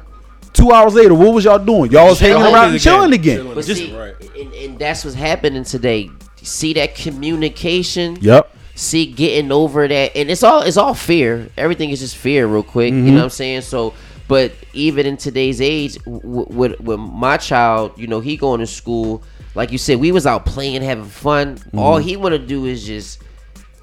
two 0.53 0.71
hours 0.73 0.95
later, 0.95 1.15
what 1.15 1.33
was 1.35 1.45
y'all 1.45 1.59
doing? 1.59 1.91
Y'all 1.91 2.09
was 2.09 2.21
hanging 2.21 2.43
around 2.43 2.67
and 2.67 2.77
again. 2.77 2.79
chilling 2.79 3.13
again. 3.13 3.47
But 3.55 3.65
Just- 3.65 3.81
see, 3.81 3.93
and, 3.95 4.55
and 4.55 4.79
that's 4.79 5.05
what's 5.05 5.17
happening 5.17 5.65
today. 5.65 6.11
See 6.43 6.73
that 6.75 6.95
communication. 6.95 8.17
Yep. 8.21 8.55
See 8.75 9.07
getting 9.07 9.51
over 9.51 9.89
that, 9.89 10.17
and 10.17 10.31
it's 10.31 10.45
all 10.45 10.63
it's 10.63 10.77
all 10.77 10.95
fear. 10.95 11.49
Everything 11.57 11.91
is 11.91 11.99
just 11.99 12.17
fear, 12.17 12.47
real 12.47 12.63
quick. 12.63 12.93
Mm-hmm. 12.95 13.07
You 13.07 13.11
know 13.13 13.19
what 13.19 13.25
I'm 13.25 13.31
saying? 13.31 13.63
So, 13.63 13.93
but 14.29 14.53
even 14.73 15.05
in 15.05 15.17
today's 15.17 15.61
age, 15.61 15.97
w- 16.05 16.47
with 16.49 16.79
with 16.81 17.01
my 17.01 17.39
child, 17.39 17.93
you 17.99 18.07
know, 18.07 18.21
he 18.21 18.37
going 18.37 18.61
to 18.61 18.67
school. 18.69 19.25
Like 19.57 19.73
you 19.73 19.79
said, 19.79 19.99
we 19.99 20.13
was 20.13 20.27
out 20.27 20.47
playing, 20.47 20.83
having 20.83 21.07
fun. 21.07 21.57
Mm-hmm. 21.57 21.79
All 21.81 21.99
he 21.99 22.17
want 22.17 22.35
to 22.35 22.39
do 22.39 22.67
is 22.67 22.87
just 22.87 23.21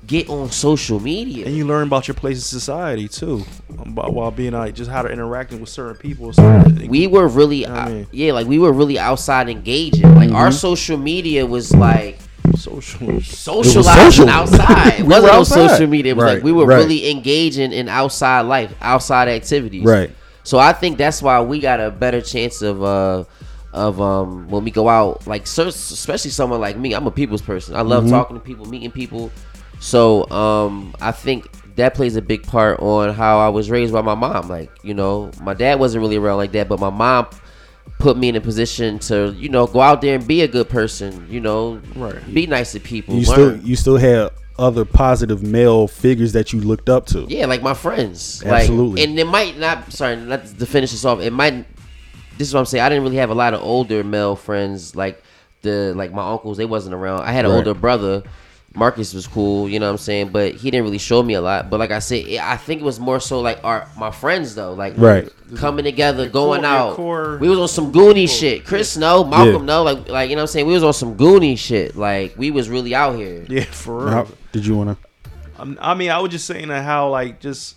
get 0.08 0.30
on 0.30 0.52
social 0.52 1.00
media. 1.00 1.46
and 1.46 1.56
you 1.56 1.66
learn 1.66 1.88
about 1.88 2.08
your 2.08 2.16
place 2.16 2.38
in 2.38 2.42
society 2.42 3.08
too, 3.08 3.44
about 3.80 4.14
while 4.14 4.32
being 4.32 4.54
like 4.54 4.76
just 4.76 4.90
how 4.92 5.02
to 5.02 5.10
interacting 5.10 5.60
with 5.60 5.70
certain 5.70 5.96
people. 5.96 6.32
certain- 6.34 6.88
we 6.88 7.08
were 7.08 7.28
really 7.28 7.66
I 7.66 7.70
mean- 7.70 7.96
Mm-hmm. 7.96 8.04
uh, 8.04 8.08
yeah 8.12 8.32
like 8.34 8.48
we 8.48 8.60
were 8.60 8.72
really 8.74 9.00
outside 9.00 9.50
engaging 9.50 10.14
like 10.16 10.32
our 10.32 10.52
social 10.52 10.98
media 10.98 11.46
was 11.46 11.74
like 11.76 12.20
social. 12.58 13.22
socializing 13.22 14.12
social. 14.12 14.30
outside 14.30 14.94
it 15.00 15.02
We 15.02 15.08
wasn't 15.08 15.24
were 15.24 15.30
on 15.32 15.36
outside. 15.40 15.70
social 15.70 15.88
media 15.88 16.12
it 16.12 16.18
was 16.18 16.24
Right, 16.24 16.34
like 16.36 16.44
we 16.44 16.52
were 16.52 16.66
right. 16.66 16.78
really 16.78 17.10
engaging 17.12 17.72
in 17.74 17.90
outside 17.90 18.42
life 18.42 18.74
outside 18.82 19.28
activities 19.28 19.84
Right. 19.84 20.12
so 20.44 20.58
i 20.60 20.72
think 20.74 20.98
that's 20.98 21.22
why 21.22 21.42
we 21.42 21.60
got 21.60 21.80
a 21.80 21.90
better 21.92 22.22
chance 22.22 22.62
of 22.62 22.84
uh 22.84 23.24
of 23.74 24.00
um 24.00 24.48
when 24.50 24.64
we 24.64 24.72
go 24.72 24.88
out 24.88 25.26
like 25.28 25.48
so- 25.48 25.68
especially 25.68 26.32
someone 26.32 26.62
like 26.62 26.78
me 26.78 26.94
i'm 26.94 27.08
a 27.08 27.12
people's 27.12 27.42
person 27.42 27.76
i 27.76 27.82
love 27.82 28.04
Mm-hmm. 28.04 28.14
talking 28.14 28.36
to 28.38 28.44
people 28.44 28.66
meeting 28.68 28.92
people 28.92 29.32
so 29.86 30.28
um 30.32 30.96
i 31.00 31.12
think 31.12 31.48
that 31.76 31.94
plays 31.94 32.16
a 32.16 32.22
big 32.22 32.42
part 32.44 32.80
on 32.80 33.14
how 33.14 33.38
i 33.38 33.50
was 33.50 33.70
raised 33.70 33.94
by 33.94 34.02
my 34.02 34.16
mom 34.16 34.48
like 34.50 34.70
you 34.84 34.94
know 34.94 35.30
my 35.42 35.54
dad 35.54 35.80
wasn't 35.80 36.02
really 36.02 36.16
around 36.16 36.38
like 36.38 36.52
that 36.54 36.68
but 36.68 36.80
my 36.80 36.90
mom 36.90 37.28
put 38.00 38.18
me 38.18 38.28
in 38.30 38.36
a 38.36 38.42
position 38.42 38.98
to 39.00 39.32
you 39.38 39.48
know 39.50 39.68
go 39.68 39.80
out 39.82 40.02
there 40.02 40.16
and 40.16 40.26
be 40.28 40.42
a 40.42 40.48
good 40.48 40.68
person 40.70 41.28
you 41.30 41.40
know 41.40 41.80
Right. 41.96 42.20
be 42.34 42.48
nice 42.48 42.72
to 42.74 42.80
people 42.80 43.14
You 43.16 43.26
learn. 43.28 43.60
still 43.60 43.68
you 43.70 43.76
still 43.76 43.98
had 43.98 44.30
other 44.58 44.86
positive 44.86 45.44
male 45.44 45.88
figures 45.88 46.32
that 46.34 46.54
you 46.54 46.62
looked 46.62 46.88
up 46.90 47.06
to. 47.08 47.26
Yeah, 47.28 47.46
like 47.46 47.62
my 47.62 47.74
friends. 47.74 48.42
Absolutely. 48.42 49.02
Like, 49.02 49.10
and 49.10 49.20
it 49.20 49.28
might 49.28 49.58
not. 49.60 49.92
Sorry, 49.92 50.16
not 50.16 50.46
to 50.46 50.66
finish 50.66 50.92
this 50.92 51.04
off. 51.04 51.20
It 51.20 51.34
might. 51.34 51.66
This 52.38 52.48
is 52.48 52.54
what 52.54 52.62
I'm 52.62 52.66
saying. 52.66 52.82
I 52.82 52.88
didn't 52.88 53.04
really 53.04 53.18
have 53.18 53.32
a 53.32 53.36
lot 53.36 53.54
of 53.54 53.62
older 53.62 54.02
male 54.02 54.38
friends. 54.38 54.96
Like 54.96 55.22
the 55.62 55.92
like 55.98 56.14
my 56.14 56.26
uncles, 56.32 56.56
they 56.56 56.64
wasn't 56.64 56.96
around. 56.96 57.24
I 57.24 57.34
had 57.34 57.44
an 57.44 57.52
Right. 57.52 57.58
older 57.58 57.74
brother. 57.74 58.24
Marcus 58.76 59.14
was 59.14 59.26
cool, 59.28 59.70
you 59.70 59.80
know 59.80 59.86
what 59.88 59.92
I'm 59.94 59.98
saying, 59.98 60.30
but 60.30 60.54
he 60.56 60.70
didn't 60.72 60.84
really 60.86 60.98
show 60.98 61.24
me 61.24 61.34
a 61.36 61.42
lot. 61.42 61.70
But 61.70 61.80
like 61.80 61.92
I 61.92 62.00
said, 62.00 62.26
it- 62.28 62.40
I 62.42 62.58
think 62.58 62.82
it 62.82 62.84
was 62.84 63.00
more 63.00 63.20
so 63.20 63.40
like 63.42 63.60
our 63.64 63.88
my 63.98 64.12
friends 64.12 64.56
though, 64.56 64.74
like 64.74 64.94
Right. 64.98 65.30
coming 65.56 65.86
together, 65.86 66.28
going 66.28 66.62
core- 66.62 66.70
out. 66.70 66.96
core- 66.96 67.38
we 67.40 67.48
was 67.50 67.60
on 67.60 67.68
some 67.68 67.92
Goonie 67.94 68.28
shit. 68.30 68.66
Chris 68.66 68.98
no, 68.98 69.24
Malcolm 69.24 69.62
Yeah. 69.62 69.74
no, 69.76 69.84
like 69.84 70.10
like 70.10 70.30
you 70.30 70.36
know 70.36 70.42
what 70.42 70.50
I'm 70.50 70.54
saying. 70.54 70.68
We 70.68 70.74
was 70.74 70.84
on 70.84 70.94
some 70.94 71.16
Goonie 71.16 71.58
shit. 71.58 71.96
Like 71.96 72.36
we 72.38 72.52
was 72.52 72.70
really 72.70 72.94
out 72.94 73.16
here. 73.16 73.46
Yeah, 73.48 73.64
for 73.66 74.06
real. 74.06 74.14
How- 74.14 74.28
did 74.52 74.66
you 74.66 74.76
want 74.76 74.98
to? 75.00 75.62
Um, 75.62 75.78
I 75.82 75.94
mean, 75.94 76.12
I 76.12 76.20
was 76.20 76.32
just 76.32 76.46
saying 76.46 76.68
that 76.68 76.84
how 76.84 77.10
like 77.10 77.40
just 77.40 77.76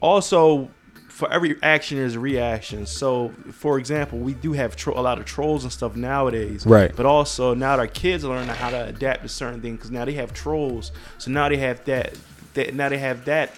also 0.00 0.68
for 1.16 1.32
every 1.32 1.56
action 1.62 1.96
is 1.96 2.14
a 2.14 2.20
reaction. 2.20 2.84
So, 2.84 3.32
for 3.52 3.78
example, 3.78 4.18
we 4.18 4.34
do 4.34 4.52
have 4.52 4.76
tro- 4.76 4.92
a 4.92 5.00
lot 5.00 5.18
of 5.18 5.24
trolls 5.24 5.64
and 5.64 5.72
stuff 5.72 5.96
nowadays. 5.96 6.66
Right. 6.66 6.94
But 6.94 7.06
also 7.06 7.54
now 7.54 7.78
our 7.78 7.86
kids 7.86 8.22
are 8.22 8.28
learning 8.28 8.48
how 8.54 8.68
to 8.68 8.84
adapt 8.88 9.22
to 9.22 9.28
certain 9.30 9.62
things 9.62 9.78
because 9.78 9.90
now 9.90 10.04
they 10.04 10.12
have 10.12 10.34
trolls. 10.34 10.92
So 11.16 11.30
now 11.30 11.48
they 11.48 11.56
have 11.56 11.82
that. 11.86 12.14
That 12.52 12.74
now 12.74 12.90
they 12.90 12.98
have 12.98 13.24
that 13.24 13.52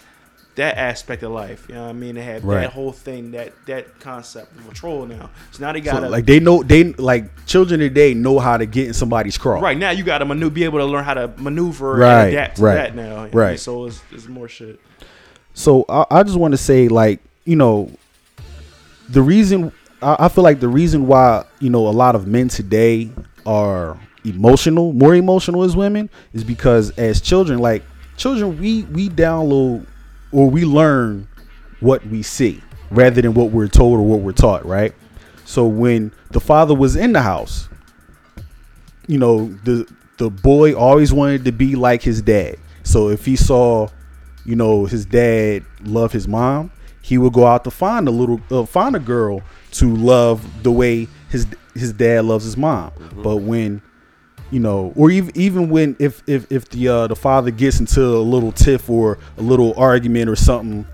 that 0.54 0.76
aspect 0.76 1.24
of 1.24 1.32
life. 1.32 1.66
You 1.68 1.74
know 1.74 1.82
what 1.84 1.90
I 1.90 1.92
mean? 1.94 2.14
They 2.14 2.22
have 2.22 2.44
Right. 2.44 2.60
that 2.60 2.70
whole 2.72 2.92
thing, 2.92 3.32
that 3.32 3.52
that 3.66 3.98
concept 3.98 4.56
of 4.56 4.68
a 4.70 4.72
troll 4.74 5.06
now. 5.06 5.30
So 5.50 5.64
now 5.64 5.72
they 5.72 5.80
gotta 5.80 6.08
like 6.08 6.26
they 6.26 6.38
know 6.38 6.62
they 6.62 6.84
like 6.92 7.44
children 7.46 7.80
today 7.80 8.14
know 8.14 8.38
how 8.38 8.56
to 8.56 8.66
get 8.66 8.86
in 8.86 8.94
somebody's 8.94 9.36
craw. 9.36 9.58
Right 9.58 9.76
now, 9.78 9.90
you 9.90 10.04
got 10.04 10.18
to 10.18 10.24
manu- 10.24 10.50
be 10.50 10.62
able 10.62 10.78
to 10.78 10.84
learn 10.84 11.02
how 11.02 11.14
to 11.14 11.26
maneuver 11.38 11.96
Right, 11.96 12.20
and 12.26 12.28
adapt 12.30 12.56
to 12.58 12.62
right, 12.62 12.74
that 12.74 12.94
now. 12.94 13.26
Right. 13.32 13.58
So 13.58 13.86
it's, 13.86 14.00
it's 14.12 14.28
more 14.28 14.48
shit. 14.48 14.80
So 15.54 15.84
I, 15.88 16.04
I 16.10 16.22
just 16.22 16.36
want 16.38 16.52
to 16.52 16.58
say, 16.58 16.86
like, 16.88 17.20
you 17.48 17.56
know, 17.56 17.90
the 19.08 19.22
reason 19.22 19.72
I, 20.02 20.28
feel 20.28 20.44
like 20.44 20.60
the 20.60 20.68
reason 20.68 21.06
why 21.06 21.46
you 21.60 21.70
know 21.70 21.88
a 21.88 21.96
lot 21.96 22.14
of 22.14 22.26
men 22.26 22.48
today 22.48 23.10
are 23.46 23.98
emotional, 24.22 24.92
more 24.92 25.14
emotional 25.14 25.64
as 25.64 25.74
women, 25.74 26.10
is 26.34 26.44
because 26.44 26.90
as 26.98 27.22
children, 27.22 27.58
like 27.58 27.82
children, 28.18 28.58
we 28.60 28.82
we 28.84 29.08
download 29.08 29.86
or 30.30 30.50
we 30.50 30.66
learn 30.66 31.26
what 31.80 32.06
we 32.08 32.22
see 32.22 32.62
rather 32.90 33.22
than 33.22 33.32
what 33.32 33.50
we're 33.50 33.66
told 33.66 33.98
or 33.98 34.02
what 34.02 34.20
we're 34.20 34.32
taught, 34.32 34.66
right? 34.66 34.92
So 35.46 35.66
when 35.66 36.12
the 36.32 36.40
father 36.40 36.74
was 36.74 36.96
in 36.96 37.14
the 37.14 37.22
house, 37.22 37.70
you 39.06 39.16
know, 39.16 39.48
the 39.64 39.90
the 40.18 40.28
boy 40.28 40.74
always 40.74 41.14
wanted 41.14 41.46
to 41.46 41.52
be 41.52 41.76
like 41.76 42.02
his 42.02 42.20
dad. 42.20 42.58
So 42.82 43.08
if 43.08 43.24
he 43.24 43.36
saw, 43.36 43.88
you 44.44 44.54
know, 44.54 44.84
his 44.84 45.06
dad 45.06 45.64
love 45.82 46.12
his 46.12 46.28
mom, 46.28 46.72
he 47.08 47.16
would 47.16 47.32
go 47.32 47.46
out 47.46 47.64
to 47.64 47.70
find 47.70 48.06
a 48.06 48.10
little 48.10 48.38
uh, 48.50 48.66
find 48.66 48.94
a 48.94 48.98
girl 48.98 49.40
to 49.70 49.96
love 49.96 50.62
the 50.62 50.70
way 50.70 51.08
his 51.30 51.46
his 51.72 51.94
dad 51.94 52.26
loves 52.26 52.44
his 52.44 52.56
mom. 52.56 52.92
But 53.22 53.38
when 53.38 53.80
you 54.50 54.60
know, 54.60 54.92
or 54.94 55.10
even 55.10 55.34
even 55.34 55.70
when 55.70 55.96
if 55.98 56.22
if 56.26 56.52
if 56.52 56.68
the 56.68 56.88
uh, 56.88 57.06
the 57.06 57.16
father 57.16 57.50
gets 57.50 57.80
into 57.80 58.04
a 58.04 58.20
little 58.20 58.52
tiff 58.52 58.90
or 58.90 59.18
a 59.38 59.42
little 59.42 59.72
argument 59.78 60.28
or 60.28 60.36
something 60.36 60.84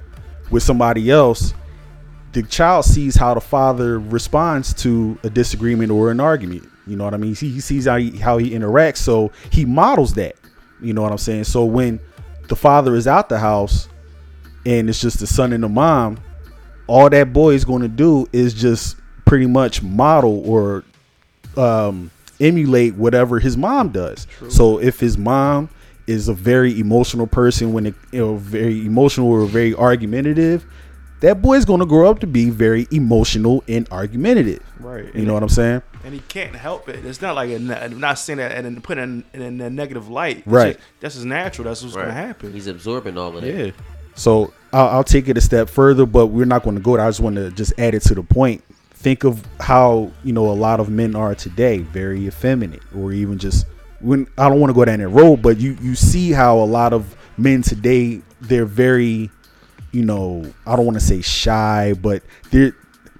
with 0.52 0.62
somebody 0.62 1.10
else, 1.10 1.52
the 2.30 2.44
child 2.44 2.84
sees 2.84 3.16
how 3.16 3.34
the 3.34 3.40
father 3.40 3.98
responds 3.98 4.72
to 4.74 5.18
a 5.24 5.30
disagreement 5.30 5.90
or 5.90 6.12
an 6.12 6.20
argument. 6.20 6.68
You 6.86 6.94
know 6.94 7.04
what 7.04 7.14
I 7.14 7.16
mean? 7.16 7.34
He, 7.34 7.50
he 7.50 7.60
sees 7.60 7.86
how 7.86 7.96
he, 7.96 8.16
how 8.16 8.38
he 8.38 8.50
interacts, 8.50 8.98
so 8.98 9.32
he 9.50 9.64
models 9.64 10.14
that. 10.14 10.36
You 10.80 10.92
know 10.92 11.02
what 11.02 11.10
I'm 11.10 11.18
saying? 11.18 11.44
So 11.44 11.64
when 11.64 11.98
the 12.46 12.54
father 12.54 12.94
is 12.94 13.08
out 13.08 13.28
the 13.28 13.40
house 13.40 13.88
and 14.66 14.88
it's 14.88 15.00
just 15.00 15.18
the 15.20 15.26
son 15.26 15.52
and 15.52 15.62
the 15.64 15.68
mom, 15.68 16.18
all 16.86 17.08
that 17.10 17.32
boy 17.32 17.54
is 17.54 17.64
going 17.64 17.82
to 17.82 17.88
do 17.88 18.28
is 18.32 18.54
just 18.54 18.96
pretty 19.24 19.46
much 19.46 19.82
model 19.82 20.42
or 20.48 20.84
um, 21.56 22.10
emulate 22.40 22.94
whatever 22.94 23.38
his 23.38 23.56
mom 23.56 23.90
does. 23.90 24.26
So 24.48 24.78
if 24.80 25.00
his 25.00 25.16
mom 25.16 25.68
is 26.06 26.28
a 26.28 26.34
very 26.34 26.78
emotional 26.78 27.26
person, 27.26 27.72
when 27.72 27.86
it 27.86 27.94
you 28.12 28.20
know 28.20 28.36
very 28.36 28.84
emotional 28.84 29.28
or 29.28 29.46
very 29.46 29.74
argumentative, 29.74 30.66
that 31.20 31.40
boy's 31.40 31.64
going 31.64 31.80
to 31.80 31.86
grow 31.86 32.10
up 32.10 32.18
to 32.20 32.26
be 32.26 32.50
very 32.50 32.86
emotional 32.90 33.64
and 33.68 33.88
argumentative. 33.90 34.62
Right. 34.78 35.14
You 35.14 35.24
know 35.24 35.32
what 35.32 35.42
I'm 35.42 35.48
saying? 35.48 35.80
And 36.04 36.12
he 36.12 36.20
can't 36.28 36.54
help 36.54 36.90
it. 36.90 37.02
It's 37.06 37.22
not 37.22 37.34
like 37.34 37.48
a, 37.50 37.58
ne- 37.58 37.74
I'm 37.80 37.98
not 37.98 38.18
saying 38.18 38.36
that 38.36 38.52
and 38.52 38.84
putting 38.84 39.24
it 39.32 39.38
in, 39.38 39.42
in 39.54 39.60
a 39.62 39.70
negative 39.70 40.10
light. 40.10 40.38
It's 40.38 40.46
Right. 40.46 40.74
just- 40.76 41.00
that's 41.00 41.14
just 41.14 41.26
natural. 41.26 41.64
That's 41.68 41.82
what's 41.82 41.94
Right. 41.96 42.02
gonna 42.02 42.12
happen. 42.12 42.52
He's 42.52 42.66
absorbing 42.66 43.16
all 43.16 43.34
of 43.34 43.42
that. 43.42 43.54
yeah. 43.54 43.70
So 44.14 44.52
I'll, 44.72 44.88
I'll 44.88 45.04
take 45.04 45.28
it 45.28 45.36
a 45.36 45.40
step 45.40 45.68
further, 45.68 46.06
but 46.06 46.26
we're 46.26 46.44
not 46.46 46.62
going 46.62 46.76
to 46.76 46.82
go 46.82 46.96
there. 46.96 47.06
I 47.06 47.08
just 47.08 47.20
want 47.20 47.36
to 47.36 47.50
just 47.50 47.72
add 47.78 47.94
it 47.94 48.00
to 48.02 48.14
the 48.14 48.22
point. 48.22 48.62
Think 48.92 49.24
of 49.24 49.44
how 49.60 50.10
you 50.22 50.32
know 50.32 50.50
a 50.50 50.54
lot 50.54 50.80
of 50.80 50.88
men 50.88 51.14
are 51.14 51.34
today, 51.34 51.78
very 51.78 52.26
effeminate, 52.26 52.82
or 52.96 53.12
even 53.12 53.38
just 53.38 53.66
when 54.00 54.26
I 54.38 54.48
don't 54.48 54.60
want 54.60 54.70
to 54.70 54.74
go 54.74 54.84
down 54.84 55.00
that 55.00 55.08
road, 55.08 55.42
but 55.42 55.58
you 55.58 55.76
you 55.82 55.94
see 55.94 56.30
how 56.30 56.58
a 56.58 56.64
lot 56.64 56.92
of 56.92 57.14
men 57.36 57.62
today 57.62 58.22
they're 58.40 58.64
very, 58.64 59.30
you 59.92 60.04
know, 60.04 60.50
I 60.66 60.76
don't 60.76 60.86
want 60.86 60.98
to 60.98 61.04
say 61.04 61.20
shy, 61.20 61.94
but 62.00 62.22
they're 62.50 62.74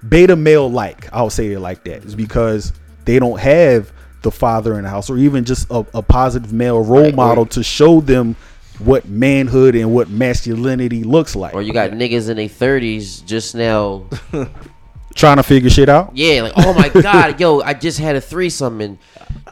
beta 0.07 0.35
male 0.35 0.69
like. 0.69 1.07
I'll 1.13 1.29
say 1.29 1.51
it 1.51 1.59
like 1.59 1.83
that. 1.83 2.03
It's 2.03 2.15
because 2.15 2.73
they 3.05 3.19
don't 3.19 3.39
have 3.39 3.91
the 4.23 4.31
father 4.31 4.77
in 4.77 4.83
the 4.83 4.89
house, 4.89 5.09
or 5.09 5.17
even 5.17 5.45
just 5.45 5.69
a, 5.69 5.85
a 5.93 6.01
positive 6.01 6.51
male 6.51 6.83
role 6.83 7.03
Right, 7.03 7.15
model 7.15 7.45
to 7.47 7.63
show 7.63 8.01
them 8.01 8.35
what 8.79 9.07
manhood 9.07 9.75
and 9.75 9.93
what 9.93 10.09
masculinity 10.09 11.03
looks 11.03 11.35
like. 11.35 11.53
Or 11.53 11.61
you 11.61 11.73
got 11.73 11.91
niggas 11.91 12.29
in 12.29 12.37
their 12.37 12.47
thirties 12.47 13.21
just 13.21 13.55
now. 13.55 14.05
trying 15.15 15.37
to 15.37 15.43
figure 15.43 15.69
shit 15.69 15.89
out. 15.89 16.15
Yeah, 16.15 16.43
like 16.43 16.53
oh 16.57 16.73
my 16.73 16.89
god, 17.01 17.39
yo, 17.39 17.61
I 17.61 17.73
just 17.73 17.99
had 17.99 18.15
a 18.15 18.21
threesome 18.21 18.81
and 18.81 18.97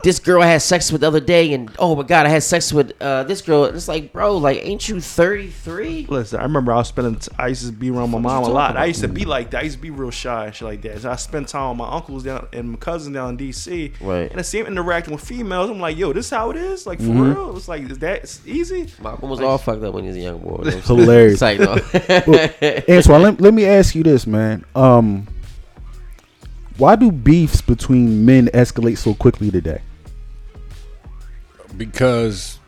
this 0.04 0.20
girl 0.20 0.42
I 0.44 0.48
had 0.48 0.62
sex 0.62 0.92
with 0.92 1.02
the 1.02 1.08
other 1.08 1.20
day, 1.20 1.54
and 1.54 1.72
oh 1.80 1.96
my 1.96 2.04
god, 2.04 2.26
I 2.26 2.30
had 2.30 2.44
sex 2.44 2.72
with 2.74 2.92
uh, 3.02 3.24
this 3.24 3.42
girl. 3.42 3.66
And 3.66 3.76
it's 3.76 3.88
like, 3.88 4.12
bro, 4.12 4.38
like, 4.38 4.58
ain't 4.64 4.88
you 4.90 5.00
thirty 5.00 5.48
three? 5.50 6.06
Listen, 6.10 6.40
I 6.40 6.44
remember 6.44 6.74
I 6.74 6.78
was 6.78 6.90
spending. 6.90 7.20
I 7.40 7.48
used 7.48 7.66
to 7.66 7.72
be 7.72 7.90
around 7.90 8.12
my 8.12 8.16
What 8.18 8.22
mom 8.22 8.38
a 8.38 8.42
talking 8.48 8.54
lot. 8.54 8.78
I 8.78 8.86
used 8.86 9.02
to 9.02 9.08
be 9.08 9.26
like 9.26 9.52
that. 9.52 9.62
I 9.62 9.64
used 9.64 9.78
to 9.78 9.82
be 9.82 9.90
real 9.90 10.12
shy 10.12 10.48
and 10.48 10.54
shit 10.56 10.68
like 10.68 10.82
that. 10.84 11.00
So 11.02 11.10
I 11.12 11.16
spent 11.16 11.48
time 11.48 11.70
with 11.70 11.78
my 11.80 11.96
uncles 11.96 12.24
down 12.24 12.48
and 12.54 12.72
my 12.72 12.78
cousins 12.78 13.14
down 13.16 13.30
in 13.30 13.38
D.C. 13.38 13.94
Right. 14.02 14.30
And 14.30 14.40
I 14.40 14.44
see 14.44 14.60
him 14.60 14.68
interacting 14.68 15.14
with 15.14 15.24
females. 15.24 15.70
I'm 15.70 15.80
like, 15.80 15.98
yo, 15.98 16.12
this 16.14 16.30
how 16.30 16.52
it 16.52 16.58
is. 16.58 16.86
Like 16.86 17.00
for 17.00 17.06
Mm-hmm. 17.06 17.22
real. 17.34 17.56
It's 17.58 17.68
like 17.68 17.90
is 17.90 18.00
that 18.00 18.24
it's 18.24 18.46
easy? 18.46 18.90
Malcolm 19.02 19.30
was 19.30 19.40
all 19.40 19.58
fucked 19.58 19.84
up 19.84 19.94
when 19.94 20.04
he 20.04 20.10
was 20.10 20.18
a 20.18 20.22
young 20.22 20.40
boy. 20.40 20.64
Hilarious. 20.86 21.42
It's 21.42 21.42
like, 21.42 21.60
no. 21.60 22.94
Antoine, 22.94 23.22
let, 23.22 23.42
let 23.42 23.54
me 23.54 23.66
ask 23.66 23.96
you 23.96 24.04
this, 24.04 24.28
man. 24.28 24.66
Um, 24.76 25.28
why 26.78 26.96
do 26.96 27.12
beefs 27.12 27.62
between 27.62 28.26
men 28.26 28.48
escalate 28.48 28.98
so 28.98 29.14
quickly 29.14 29.52
today? 29.52 29.82
Because 31.78 32.60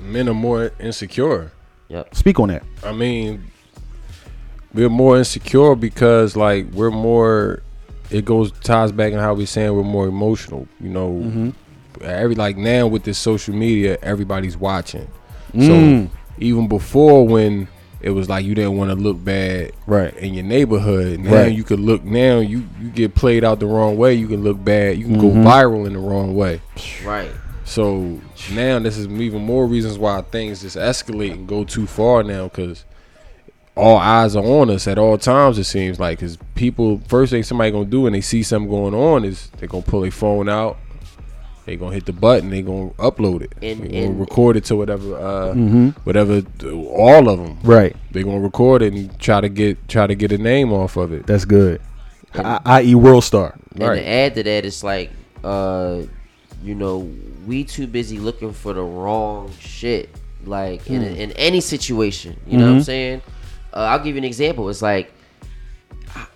men 0.00 0.28
are 0.28 0.34
more 0.34 0.72
insecure. 0.80 1.52
yep. 1.88 2.14
Speak 2.14 2.38
on 2.40 2.48
that. 2.48 2.62
I 2.84 2.92
mean, 2.92 3.44
we're 4.74 4.88
more 4.88 5.18
insecure 5.18 5.74
because 5.74 6.36
like 6.36 6.66
we're 6.72 6.90
more. 6.90 7.62
It 8.10 8.24
goes 8.26 8.52
ties 8.60 8.92
back 8.92 9.12
in 9.12 9.18
how 9.18 9.32
we're 9.34 9.46
saying 9.46 9.74
we're 9.74 9.82
more 9.84 10.06
emotional. 10.06 10.68
You 10.80 10.90
know, 10.90 11.52
every 12.02 12.34
like 12.34 12.56
now 12.56 12.86
with 12.86 13.04
this 13.04 13.18
social 13.18 13.54
media, 13.54 13.98
everybody's 14.02 14.56
watching. 14.56 15.08
Mm. 15.54 16.06
So 16.08 16.12
even 16.38 16.68
before 16.68 17.26
when 17.26 17.68
it 18.02 18.10
was 18.10 18.28
like 18.28 18.44
you 18.44 18.54
didn't 18.54 18.76
want 18.76 18.90
to 18.90 18.96
look 18.96 19.22
bad 19.24 19.72
Right. 19.86 20.12
in 20.16 20.34
your 20.34 20.44
neighborhood, 20.44 21.20
now 21.20 21.32
Right. 21.42 21.52
you 21.52 21.62
could 21.64 21.80
look 21.80 22.02
now 22.04 22.40
you 22.40 22.64
you 22.80 22.88
get 22.90 23.14
played 23.14 23.44
out 23.44 23.60
the 23.60 23.66
wrong 23.66 23.96
way. 23.96 24.12
You 24.14 24.26
can 24.28 24.42
look 24.42 24.62
bad. 24.62 24.98
You 24.98 25.04
can 25.06 25.16
Mm-hmm. 25.16 25.42
go 25.44 25.48
viral 25.50 25.86
in 25.86 25.92
the 25.94 25.98
wrong 26.00 26.34
way. 26.34 26.60
Right. 27.04 27.30
So 27.64 28.20
now 28.52 28.78
this 28.80 28.98
is 28.98 29.06
even 29.08 29.42
more 29.44 29.66
reasons 29.66 29.98
why 29.98 30.20
things 30.22 30.62
just 30.62 30.76
escalate 30.76 31.32
and 31.32 31.46
go 31.48 31.64
too 31.64 31.86
far 31.86 32.22
now 32.22 32.44
because 32.48 32.84
all 33.74 33.96
eyes 33.96 34.36
are 34.36 34.44
on 34.44 34.68
us 34.70 34.86
at 34.86 34.98
all 34.98 35.16
times. 35.16 35.58
It 35.58 35.64
seems 35.64 35.98
like 36.00 36.18
because 36.18 36.36
people 36.54 37.00
first 37.08 37.30
thing 37.30 37.42
somebody 37.42 37.70
gonna 37.70 37.84
do 37.86 38.02
when 38.02 38.12
they 38.12 38.20
see 38.20 38.42
something 38.42 38.68
going 38.70 38.94
on 38.94 39.24
is 39.24 39.50
they 39.58 39.66
gonna 39.66 39.82
pull 39.82 40.00
their 40.02 40.10
phone 40.10 40.48
out. 40.48 40.76
They 41.64 41.76
gonna 41.76 41.94
hit 41.94 42.06
the 42.06 42.12
button. 42.12 42.50
They 42.50 42.60
gonna 42.60 42.90
upload 42.98 43.42
it. 43.42 43.52
And- 43.62 43.80
they 43.82 43.88
gonna 43.88 44.06
and- 44.06 44.20
record 44.20 44.56
it 44.56 44.64
to 44.64 44.76
whatever, 44.76 45.16
uh, 45.16 45.54
whatever. 46.02 46.42
All 46.90 47.28
of 47.28 47.38
them. 47.38 47.58
Right. 47.62 47.94
They 48.10 48.24
gonna 48.24 48.40
record 48.40 48.82
it 48.82 48.92
and 48.92 49.16
try 49.20 49.40
to 49.40 49.48
get 49.48 49.88
try 49.88 50.06
to 50.08 50.14
get 50.16 50.32
a 50.32 50.38
name 50.38 50.72
off 50.72 50.96
of 50.96 51.12
it. 51.12 51.26
That's 51.26 51.44
good. 51.44 51.80
I, 52.34 52.60
I.e. 52.64 52.94
World 52.96 53.22
Star. 53.24 53.54
And 53.74 53.82
Right. 53.88 53.94
to 53.96 54.08
add 54.08 54.34
to 54.34 54.42
that, 54.42 54.64
it's 54.64 54.82
like, 54.82 55.10
uh, 55.44 55.98
you 56.64 56.74
know, 56.74 57.08
we 57.46 57.64
too 57.64 57.86
busy 57.86 58.18
looking 58.18 58.52
for 58.52 58.72
the 58.72 58.82
wrong 58.82 59.50
shit. 59.60 60.08
Like 60.44 60.88
in, 60.90 61.02
Hmm. 61.02 61.14
in 61.20 61.32
any 61.32 61.60
situation, 61.60 62.36
you 62.46 62.58
know 62.58 62.64
what 62.64 62.70
Mm-hmm. 62.70 62.76
I'm 62.78 62.82
saying? 62.84 63.22
Uh, 63.72 63.76
I'll 63.76 63.98
give 63.98 64.14
you 64.16 64.18
an 64.18 64.24
example. 64.24 64.68
It's 64.68 64.82
like, 64.82 65.12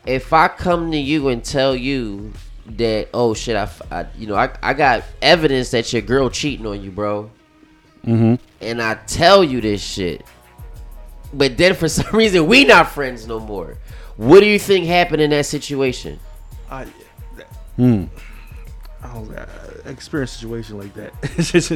if 0.07 0.33
I 0.33 0.47
come 0.49 0.91
to 0.93 0.97
you 0.97 1.29
and 1.29 1.45
tell 1.45 1.75
you 1.75 2.33
that, 2.67 3.09
oh 3.13 3.35
shit, 3.35 3.57
I 3.57 4.07
you 4.17 4.27
know, 4.29 4.37
I, 4.37 4.51
I 4.63 4.75
got 4.75 5.03
evidence 5.21 5.71
that 5.73 5.93
your 5.93 6.03
girl 6.03 6.31
cheating 6.31 6.67
on 6.67 6.83
you, 6.83 6.91
bro. 6.91 7.31
Mm-hmm. 8.07 8.35
and 8.61 8.81
I 8.81 8.95
tell 8.95 9.43
you 9.43 9.61
this 9.61 9.83
shit, 9.83 10.25
but 11.35 11.57
then 11.57 11.75
for 11.75 11.89
some 11.99 12.15
reason 12.17 12.47
we 12.47 12.65
not 12.65 12.93
friends 12.93 13.27
no 13.27 13.41
more. 13.41 13.77
What 14.17 14.41
do 14.41 14.47
you 14.47 14.59
think 14.61 14.87
happened 14.87 15.21
in 15.21 15.31
that 15.31 15.47
situation? 15.47 16.21
I, 16.71 16.87
Hmm. 17.77 18.05
I 19.03 19.13
don't 19.13 19.37
uh, 19.37 19.47
experience 19.89 20.34
a 20.37 20.39
situation 20.39 20.78
like 20.78 20.95
that. 20.95 21.12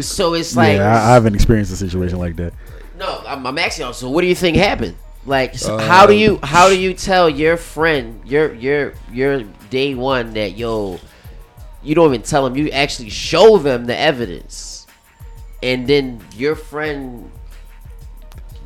So 0.05 0.35
it's 0.35 0.57
like 0.57 0.77
yeah, 0.79 0.95
I, 0.95 1.11
I 1.11 1.15
haven't 1.15 1.35
experienced 1.35 1.73
a 1.73 1.77
situation 1.77 2.19
like 2.19 2.37
that. 2.37 2.53
No, 2.99 3.23
I'm, 3.27 3.47
I'm 3.47 3.59
asking 3.59 3.87
you. 3.87 3.93
So, 3.93 4.11
what 4.11 4.21
do 4.23 4.27
you 4.27 4.35
think 4.35 4.57
happened? 4.57 4.97
Like, 5.27 5.55
so 5.55 5.77
uh, 5.77 5.81
how 5.83 6.07
do 6.07 6.15
you 6.15 6.39
how 6.43 6.69
do 6.69 6.79
you 6.79 6.95
tell 6.95 7.29
your 7.29 7.57
friend 7.57 8.21
your 8.25 8.55
your 8.55 8.95
your 9.13 9.43
day 9.71 9.95
one 9.95 10.33
that 10.35 10.57
yo, 10.57 10.99
you 11.83 11.95
don't 11.95 12.09
even 12.15 12.23
tell 12.23 12.45
them. 12.45 12.57
You 12.57 12.71
actually 12.71 13.11
show 13.11 13.59
them 13.59 13.87
the 13.87 13.97
evidence, 13.97 14.87
and 15.63 15.87
then 15.87 16.21
your 16.37 16.55
friend, 16.55 17.31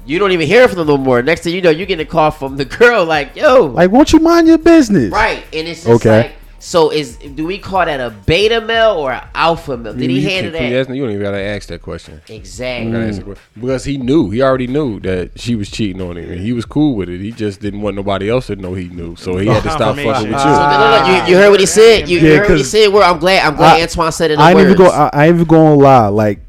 you 0.07 0.19
don't 0.19 0.33
even 0.33 0.47
hear 0.47 0.69
from 0.69 0.79
them 0.79 0.87
no 0.89 0.97
more. 0.97 1.23
Next 1.23 1.43
thing 1.43 1.55
you 1.55 1.61
know, 1.61 1.71
you 1.71 1.87
get 1.87 1.99
a 2.01 2.05
call 2.05 2.31
from 2.31 2.57
the 2.57 2.65
girl 2.81 3.05
like, 3.05 3.35
yo, 3.37 3.67
Like, 3.67 3.91
won't 3.91 4.13
you 4.13 4.21
mind 4.21 4.47
your 4.47 4.59
business? 4.59 5.13
right, 5.13 5.45
and 5.53 5.67
it's 5.69 5.85
just 5.85 6.07
Okay. 6.07 6.19
like. 6.23 6.33
So 6.65 6.89
is 6.89 7.17
do 7.17 7.45
we 7.45 7.59
call 7.59 7.85
that 7.85 8.01
a 8.01 8.09
beta 8.09 8.59
male 8.63 8.93
or 8.93 9.13
an 9.13 9.23
alpha 9.35 9.77
male? 9.77 9.93
Did 9.93 10.09
he 10.09 10.21
you 10.21 10.29
handle 10.31 10.53
can't- 10.53 10.89
that? 10.89 10.95
You 10.97 11.03
don't 11.03 11.11
even 11.11 11.23
gotta 11.23 11.39
ask 11.39 11.69
that 11.69 11.83
question. 11.83 12.23
Exactly. 12.27 12.87
You 12.87 12.93
gotta 12.95 13.07
ask 13.09 13.19
that 13.19 13.25
question. 13.27 13.45
Because 13.61 13.85
he 13.85 13.99
knew, 13.99 14.31
he 14.31 14.41
already 14.41 14.67
knew 14.67 14.99
that 15.01 15.39
she 15.39 15.57
was 15.57 15.71
cheating 15.71 16.01
on 16.01 16.17
him, 16.17 16.31
and 16.31 16.41
he 16.41 16.55
was 16.55 16.65
cool 16.65 16.95
with 16.97 17.11
it. 17.11 17.21
He 17.21 17.33
just 17.33 17.61
didn't 17.61 17.83
want 17.83 17.97
nobody 17.97 18.31
else 18.31 18.47
to 18.47 18.57
know 18.57 18.73
he 18.73 18.89
knew, 18.89 19.15
so 19.15 19.37
he 19.37 19.47
had 19.47 19.63
to 19.63 19.71
stop 19.73 19.95
fucking 19.95 20.07
with 20.07 20.07
you. 20.07 20.13
Confirmation. 20.13 20.39
So, 20.39 20.49
no, 20.49 20.79
no, 20.79 21.07
no, 21.07 21.27
you, 21.27 21.31
you 21.33 21.37
heard 21.37 21.51
what 21.51 21.61
he 21.61 21.67
said. 21.67 22.09
You, 22.09 22.19
you 22.19 22.29
heard 22.35 22.49
what 22.49 22.57
he 22.57 22.63
'cause 22.63 22.71
said. 22.71 22.89
Where 22.89 23.03
I'm 23.05 23.19
glad. 23.19 23.45
I'm 23.47 23.57
glad 23.57 23.79
I- 23.79 23.83
Antoine 23.83 24.13
said 24.13 24.31
it. 24.31 24.39
I 24.39 24.49
ain't 24.53 24.57
words. 24.57 24.71
even 24.71 24.77
go. 24.87 24.91
I, 24.91 25.11
I 25.13 25.27
ain't 25.27 25.35
even 25.35 25.47
gonna 25.47 25.75
lie. 25.75 26.07
Like 26.09 26.41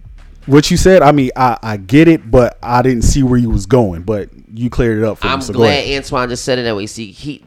what 0.46 0.72
you 0.72 0.78
said. 0.78 1.02
I 1.02 1.12
mean, 1.12 1.32
I, 1.36 1.58
I 1.62 1.76
get 1.76 2.08
it, 2.08 2.32
but 2.32 2.58
I 2.64 2.82
didn't 2.84 3.02
see 3.02 3.22
where 3.22 3.38
you 3.38 3.50
was 3.50 3.66
going. 3.66 4.04
But 4.04 4.30
you 4.54 4.70
cleared 4.70 5.00
it 5.00 5.04
up 5.04 5.18
for 5.18 5.28
I'm 5.28 5.40
me. 5.40 5.46
So 5.46 5.52
go 5.52 5.60
glad 5.60 5.80
ahead. 5.84 6.04
Antoine 6.06 6.30
just 6.30 6.46
said 6.46 6.58
it 6.58 6.62
that 6.64 6.76
way. 6.78 6.86
See, 6.88 7.12
he, 7.12 7.44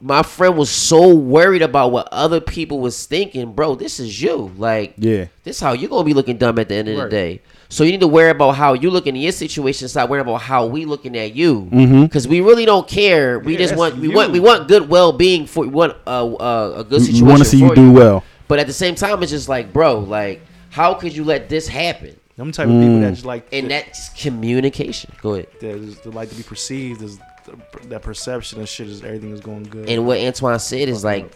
my 0.00 0.22
friend 0.22 0.56
was 0.56 0.68
so 0.70 1.14
worried 1.14 1.62
about 1.62 1.90
what 1.90 2.08
other 2.12 2.40
people 2.40 2.80
was 2.80 3.06
thinking, 3.06 3.52
bro. 3.52 3.74
This 3.74 3.98
is 3.98 4.20
you. 4.22 4.52
Like, 4.58 4.94
Yeah. 4.98 5.26
this 5.44 5.58
how 5.60 5.72
you 5.72 5.88
gonna 5.88 6.04
be 6.04 6.12
looking 6.14 6.36
dumb 6.36 6.58
at 6.58 6.68
the 6.68 6.74
end 6.74 6.88
of 6.88 6.96
the 6.96 7.08
day. 7.08 7.40
So 7.68 7.82
you 7.82 7.90
need 7.92 8.00
to 8.00 8.06
worry 8.06 8.30
about 8.30 8.52
how 8.52 8.74
you 8.74 8.90
looking 8.90 9.16
in 9.16 9.22
your 9.22 9.32
situation. 9.32 9.88
Stop 9.88 10.08
worrying 10.10 10.26
about 10.26 10.42
how 10.42 10.66
we 10.66 10.84
looking 10.84 11.16
at 11.16 11.34
you, 11.34 11.68
Mm-hmm. 11.72 12.02
because 12.02 12.28
we 12.28 12.40
really 12.40 12.64
don't 12.64 12.86
care. 12.86 13.38
We 13.38 13.52
Yeah, 13.54 13.58
just 13.58 13.76
want 13.76 13.96
we 13.96 14.08
you. 14.08 14.14
want 14.14 14.32
we 14.32 14.38
want 14.40 14.68
good 14.68 14.88
well 14.88 15.12
being 15.12 15.46
for 15.46 15.62
we 15.64 15.68
want 15.70 15.94
uh, 16.06 16.26
uh, 16.34 16.74
a 16.78 16.84
good 16.84 17.00
situation. 17.00 17.24
We 17.26 17.30
want 17.32 17.42
to 17.42 17.48
see 17.48 17.58
you 17.58 17.68
for 17.68 17.74
do 17.74 17.90
well. 17.92 18.22
But 18.48 18.58
at 18.60 18.66
the 18.68 18.72
same 18.72 18.94
time, 18.94 19.20
it's 19.22 19.32
just 19.32 19.48
like, 19.48 19.72
bro, 19.72 19.98
like, 19.98 20.40
how 20.70 20.94
could 20.94 21.16
you 21.16 21.24
let 21.24 21.48
this 21.48 21.66
happen? 21.68 22.14
them 22.36 22.52
type 22.52 22.66
of 22.66 22.72
people 22.74 22.96
Mm. 22.96 23.00
that 23.00 23.14
just 23.14 23.24
like 23.24 23.46
And 23.50 23.70
that's 23.70 24.10
communication. 24.10 25.10
Go 25.22 25.34
ahead. 25.34 25.46
that 25.60 25.70
is 25.70 25.96
that 26.00 26.14
like 26.14 26.28
to 26.28 26.34
be 26.36 26.42
perceived 26.42 27.02
as 27.02 27.18
the, 27.46 27.88
that 27.88 28.02
perception 28.02 28.58
and 28.58 28.68
shit 28.68 28.88
is 28.88 29.02
everything 29.02 29.30
is 29.30 29.40
going 29.40 29.64
good. 29.64 29.88
And 29.88 30.06
what 30.06 30.18
Antoine 30.18 30.58
said 30.58 30.88
is 30.88 31.04
like, 31.04 31.30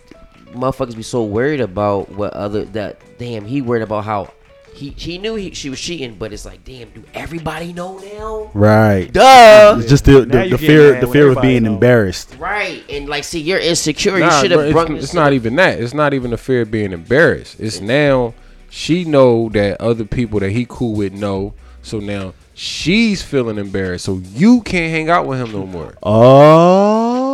motherfuckers 0.53 0.97
be 0.97 1.03
so 1.03 1.25
worried 1.25 1.61
about 1.61 2.11
what 2.11 2.33
other 2.33 2.65
that 2.67 3.01
damn 3.19 3.45
he 3.45 3.63
worried 3.63 3.83
about 3.83 4.05
how 4.05 4.33
he 4.73 4.91
he 4.91 5.19
knew 5.19 5.35
he, 5.35 5.53
she 5.53 5.69
was 5.69 5.81
cheating, 5.81 6.15
but 6.15 6.33
it's 6.33 6.45
like, 6.45 6.65
damn, 6.65 6.89
do 6.91 7.05
everybody 7.15 7.73
know 7.73 7.99
now? 7.99 8.51
Right. 8.55 9.13
Duh. 9.13 9.77
It's 9.79 9.89
just 9.89 10.05
the, 10.05 10.21
the, 10.21 10.49
the 10.51 10.59
fear 10.59 11.01
the 11.01 11.07
fear 11.07 11.31
of 11.31 11.43
being 11.43 11.65
know. 11.65 11.75
embarrassed. 11.75 12.37
Right, 12.39 12.85
and 12.89 13.09
like, 13.09 13.25
see, 13.25 13.41
you're 13.41 13.59
insecure. 13.59 14.19
you 14.19 14.31
should 14.31 14.51
have 14.53 14.61
it's, 14.61 14.73
brought 14.73 14.91
it's 14.91 15.01
this. 15.03 15.15
not 15.15 15.33
even 15.33 15.57
that. 15.57 15.81
It's 15.81 15.95
not 15.95 16.15
even 16.15 16.31
the 16.31 16.39
fear 16.39 16.63
of 16.63 16.71
being 16.71 16.93
embarrassed. 16.93 17.59
It's 17.61 17.81
now 17.81 18.35
she 18.71 19.05
know 19.05 19.49
that 19.51 19.81
other 19.81 20.05
people 20.05 20.41
that 20.41 20.51
he 20.51 20.67
cool 20.69 20.95
with 20.95 21.13
know. 21.13 21.55
So 21.83 21.99
now 21.99 22.35
she's 22.61 23.23
feeling 23.23 23.57
embarrassed. 23.57 24.05
So 24.05 24.21
you 24.35 24.61
can't 24.61 24.93
hang 24.93 25.09
out 25.09 25.27
with 25.27 25.41
him 25.41 25.51
no 25.53 25.65
more. 25.65 25.95
Oh. 26.03 27.31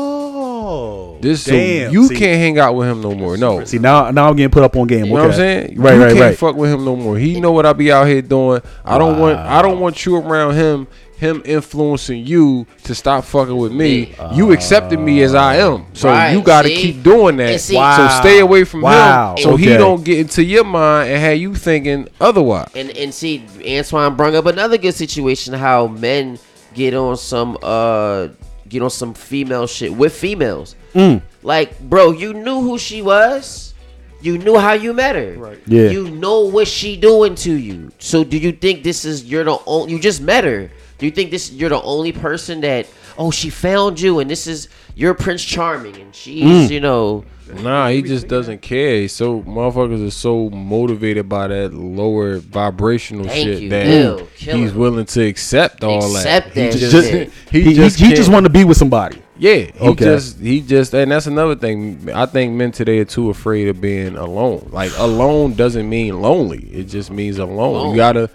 This 1.20 1.44
damn. 1.44 1.88
so 1.88 1.92
you 1.92 2.06
See- 2.06 2.16
can't 2.16 2.38
hang 2.38 2.58
out 2.60 2.76
with 2.76 2.88
him 2.88 3.00
no 3.00 3.12
more. 3.14 3.36
No. 3.36 3.64
See 3.64 3.78
now 3.78 4.12
now 4.12 4.28
I'm 4.28 4.36
getting 4.36 4.52
put 4.52 4.62
up 4.62 4.76
on 4.76 4.86
game. 4.86 5.06
You 5.06 5.14
know 5.14 5.22
what 5.22 5.30
I'm 5.30 5.32
saying? 5.32 5.80
Right, 5.80 5.94
you 5.94 6.02
right, 6.02 6.08
can't 6.12 6.20
right. 6.20 6.38
fuck 6.38 6.54
with 6.54 6.72
him 6.72 6.84
no 6.84 6.94
more. 6.94 7.18
He 7.18 7.40
know 7.40 7.50
what 7.50 7.66
I 7.66 7.72
be 7.72 7.90
out 7.90 8.06
here 8.06 8.22
doing. 8.22 8.62
I 8.84 8.98
don't 8.98 9.18
want 9.18 9.36
I 9.38 9.62
don't 9.62 9.80
want 9.80 10.06
you 10.06 10.14
around 10.16 10.54
him, 10.54 10.86
him 11.16 11.42
influencing 11.44 12.26
you 12.26 12.66
to 12.84 12.94
stop 12.94 13.24
fucking 13.24 13.56
with 13.56 13.72
me. 13.72 14.14
you 14.34 14.52
accepted 14.52 14.98
me 15.00 15.22
as 15.22 15.34
I 15.34 15.56
am. 15.56 15.86
So 15.94 16.08
Right, 16.08 16.32
you 16.32 16.42
gotta 16.42 16.68
see? 16.68 16.76
keep 16.76 17.02
doing 17.02 17.36
that. 17.38 17.50
And 17.52 17.60
see- 17.60 17.74
So 17.74 18.08
stay 18.20 18.40
away 18.40 18.64
from 18.64 18.82
Wow, 18.82 19.34
him 19.36 19.42
so 19.42 19.56
he 19.56 19.66
don't 19.66 20.04
get 20.04 20.18
into 20.18 20.44
your 20.44 20.64
mind 20.64 21.10
and 21.10 21.20
have 21.20 21.36
you 21.38 21.54
thinking 21.54 22.08
otherwise. 22.20 22.68
And 22.74 22.90
and 22.96 23.12
see, 23.14 23.44
Antoine 23.66 24.14
brung 24.14 24.36
up 24.36 24.46
another 24.46 24.76
good 24.78 24.94
situation 24.94 25.54
how 25.54 25.86
men 25.86 26.38
get 26.74 26.92
on 26.94 27.16
some 27.16 27.56
uh 27.62 28.28
get 28.68 28.82
on 28.82 28.90
some 28.90 29.14
female 29.14 29.66
shit 29.66 29.94
with 29.94 30.12
females. 30.14 30.74
Mm. 30.94 31.22
Like, 31.42 31.78
bro, 31.80 32.10
you 32.12 32.34
knew 32.34 32.60
who 32.60 32.78
she 32.78 33.00
was. 33.00 33.72
You 34.20 34.38
knew 34.38 34.58
how 34.58 34.72
you 34.72 34.92
met 34.92 35.14
her. 35.14 35.34
Right. 35.38 35.58
Yeah. 35.66 35.90
You 35.90 36.10
know 36.10 36.40
what 36.40 36.66
she 36.66 36.96
doing 36.96 37.34
to 37.36 37.52
you. 37.52 37.92
So 37.98 38.24
do 38.24 38.36
you 38.38 38.50
think 38.50 38.82
this 38.82 39.04
is 39.04 39.24
you're 39.24 39.44
the 39.44 39.58
only 39.66 39.92
you 39.92 39.98
just 40.00 40.20
met 40.20 40.42
her? 40.44 40.70
Do 40.98 41.06
you 41.06 41.12
think 41.12 41.30
this 41.30 41.52
you're 41.52 41.68
the 41.70 41.82
only 41.82 42.12
person 42.12 42.60
that 42.62 42.86
oh 43.18 43.30
she 43.30 43.50
found 43.50 44.00
you 44.00 44.18
and 44.20 44.30
this 44.30 44.46
is 44.46 44.68
you're 44.94 45.14
Prince 45.14 45.44
Charming 45.44 45.96
and 45.96 46.14
she's 46.14 46.44
Mm. 46.44 46.70
you 46.70 46.80
know 46.80 47.24
Nah, 47.62 47.90
he 47.90 48.02
just 48.02 48.26
doesn't 48.26 48.60
care. 48.60 49.02
He's 49.02 49.12
so 49.12 49.40
motherfuckers 49.42 50.04
are 50.04 50.10
so 50.10 50.50
motivated 50.50 51.28
by 51.28 51.46
that 51.46 51.72
lower 51.72 52.38
vibrational 52.38 53.24
Thank 53.26 53.46
shit 53.46 53.62
you, 53.62 53.68
that 53.68 53.84
Bill. 53.84 54.28
Killer. 54.36 54.58
he's 54.58 54.72
willing 54.72 55.04
to 55.06 55.22
accept 55.24 55.84
all 55.84 55.98
Accept 56.16 56.46
that. 56.48 56.54
that 56.54 56.74
He 56.74 56.80
shit. 56.80 56.90
just, 56.90 56.92
Just- 56.92 57.32
he, 57.52 57.60
He, 57.62 57.74
just 57.74 57.98
he, 58.00 58.06
he 58.06 58.10
just 58.14 58.22
can't- 58.22 58.32
wanted 58.34 58.48
to 58.48 58.52
be 58.52 58.64
with 58.64 58.76
somebody. 58.76 59.22
Yeah, 59.38 59.54
he 59.54 59.72
Okay. 59.80 60.04
just 60.06 60.40
he 60.40 60.60
just 60.60 60.92
and 60.94 61.12
that's 61.12 61.26
another 61.28 61.54
thing. 61.54 62.08
I 62.12 62.26
think 62.26 62.54
men 62.54 62.72
today 62.72 62.98
are 62.98 63.04
too 63.04 63.30
afraid 63.30 63.68
of 63.68 63.80
being 63.80 64.16
alone. 64.16 64.70
Like 64.72 64.90
alone 64.98 65.54
doesn't 65.54 65.88
mean 65.88 66.20
lonely. 66.20 66.66
It 66.72 66.84
just 66.84 67.12
means 67.12 67.38
alone. 67.38 67.76
Alone. 67.76 67.90
You 67.90 67.96
gotta 67.96 68.30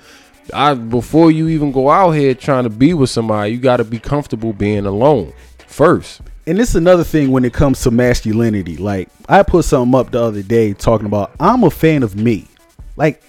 I 0.54 0.74
before 0.74 1.32
you 1.32 1.48
even 1.50 1.72
go 1.72 1.90
out 1.90 2.12
here 2.12 2.34
trying 2.34 2.64
to 2.64 2.70
be 2.70 2.94
with 2.94 3.10
somebody, 3.10 3.52
you 3.52 3.58
gotta 3.58 3.84
be 3.84 4.00
comfortable 4.00 4.54
being 4.54 4.86
alone 4.86 5.34
first. 5.68 6.22
And 6.48 6.58
this 6.58 6.70
is 6.70 6.76
another 6.76 7.04
thing 7.04 7.32
when 7.32 7.46
it 7.46 7.54
comes 7.54 7.82
to 7.84 7.92
masculinity. 7.92 8.78
Like 8.78 9.10
I 9.30 9.44
put 9.44 9.66
something 9.66 9.98
up 10.00 10.12
the 10.12 10.22
other 10.22 10.44
day 10.44 10.74
talking 10.74 11.06
about 11.06 11.32
I'm 11.40 11.64
a 11.64 11.72
fan 11.72 12.04
of 12.04 12.16
me. 12.16 12.48
Like 12.96 13.22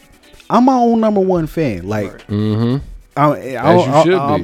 I'm 0.51 0.65
my 0.65 0.75
own 0.75 1.01
number 1.01 1.21
one 1.21 1.47
fan. 1.47 1.89
Like 1.89 2.27
Mm-hmm. 2.27 2.85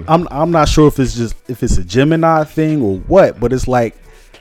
I'm 0.08 0.28
I'm 0.30 0.50
not 0.50 0.68
sure 0.68 0.88
if 0.88 0.98
it's 0.98 1.14
just 1.14 1.34
if 1.48 1.62
it's 1.62 1.78
a 1.78 1.84
Gemini 1.84 2.44
thing 2.44 2.82
or 2.82 2.98
what, 2.98 3.40
but 3.40 3.52
it's 3.52 3.66
like 3.66 3.96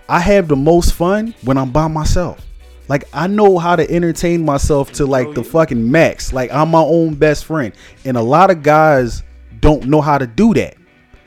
I 0.09 0.19
have 0.19 0.47
the 0.47 0.55
most 0.55 0.93
fun 0.93 1.33
when 1.43 1.57
I'm 1.57 1.71
by 1.71 1.87
myself. 1.87 2.45
Like 2.87 3.05
I 3.13 3.27
know 3.27 3.57
how 3.57 3.75
to 3.75 3.89
entertain 3.89 4.45
myself 4.45 4.91
to 4.93 5.05
like 5.05 5.33
the 5.33 5.43
fucking 5.43 5.91
max. 5.91 6.31
Like 6.33 6.51
I'm 6.51 6.69
my 6.69 6.81
own 6.81 7.15
best 7.15 7.45
friend, 7.45 7.73
and 8.05 8.17
a 8.17 8.21
lot 8.21 8.49
of 8.49 8.63
guys 8.63 9.23
don't 9.59 9.85
know 9.85 10.01
how 10.01 10.17
to 10.17 10.27
do 10.27 10.53
that. 10.53 10.75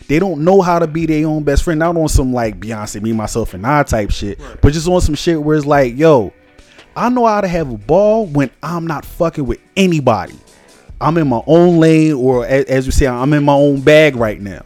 They 0.08 0.18
don't 0.18 0.42
know 0.42 0.60
how 0.60 0.78
to 0.80 0.86
be 0.86 1.06
their 1.06 1.26
own 1.26 1.44
best 1.44 1.62
friend. 1.62 1.78
Not 1.78 1.96
on 1.96 2.08
some 2.08 2.32
like 2.32 2.58
Beyonce, 2.58 3.00
me, 3.00 3.12
myself, 3.12 3.54
and 3.54 3.66
I 3.66 3.82
type 3.84 4.10
shit, 4.10 4.40
but 4.60 4.72
just 4.72 4.88
on 4.88 5.00
some 5.00 5.14
shit 5.14 5.40
where 5.40 5.56
it's 5.56 5.66
like, 5.66 5.96
yo, 5.96 6.32
I 6.96 7.08
know 7.08 7.26
how 7.26 7.40
to 7.40 7.48
have 7.48 7.70
a 7.70 7.78
ball 7.78 8.26
when 8.26 8.50
I'm 8.62 8.86
not 8.86 9.04
fucking 9.04 9.46
with 9.46 9.60
anybody. 9.76 10.34
I'm 11.00 11.16
in 11.16 11.28
my 11.28 11.42
own 11.46 11.78
lane, 11.78 12.14
or 12.14 12.44
as, 12.44 12.84
you 12.84 12.92
say, 12.92 13.06
I'm 13.06 13.32
in 13.32 13.44
my 13.44 13.54
own 13.54 13.80
bag 13.80 14.16
right 14.16 14.40
now. 14.40 14.64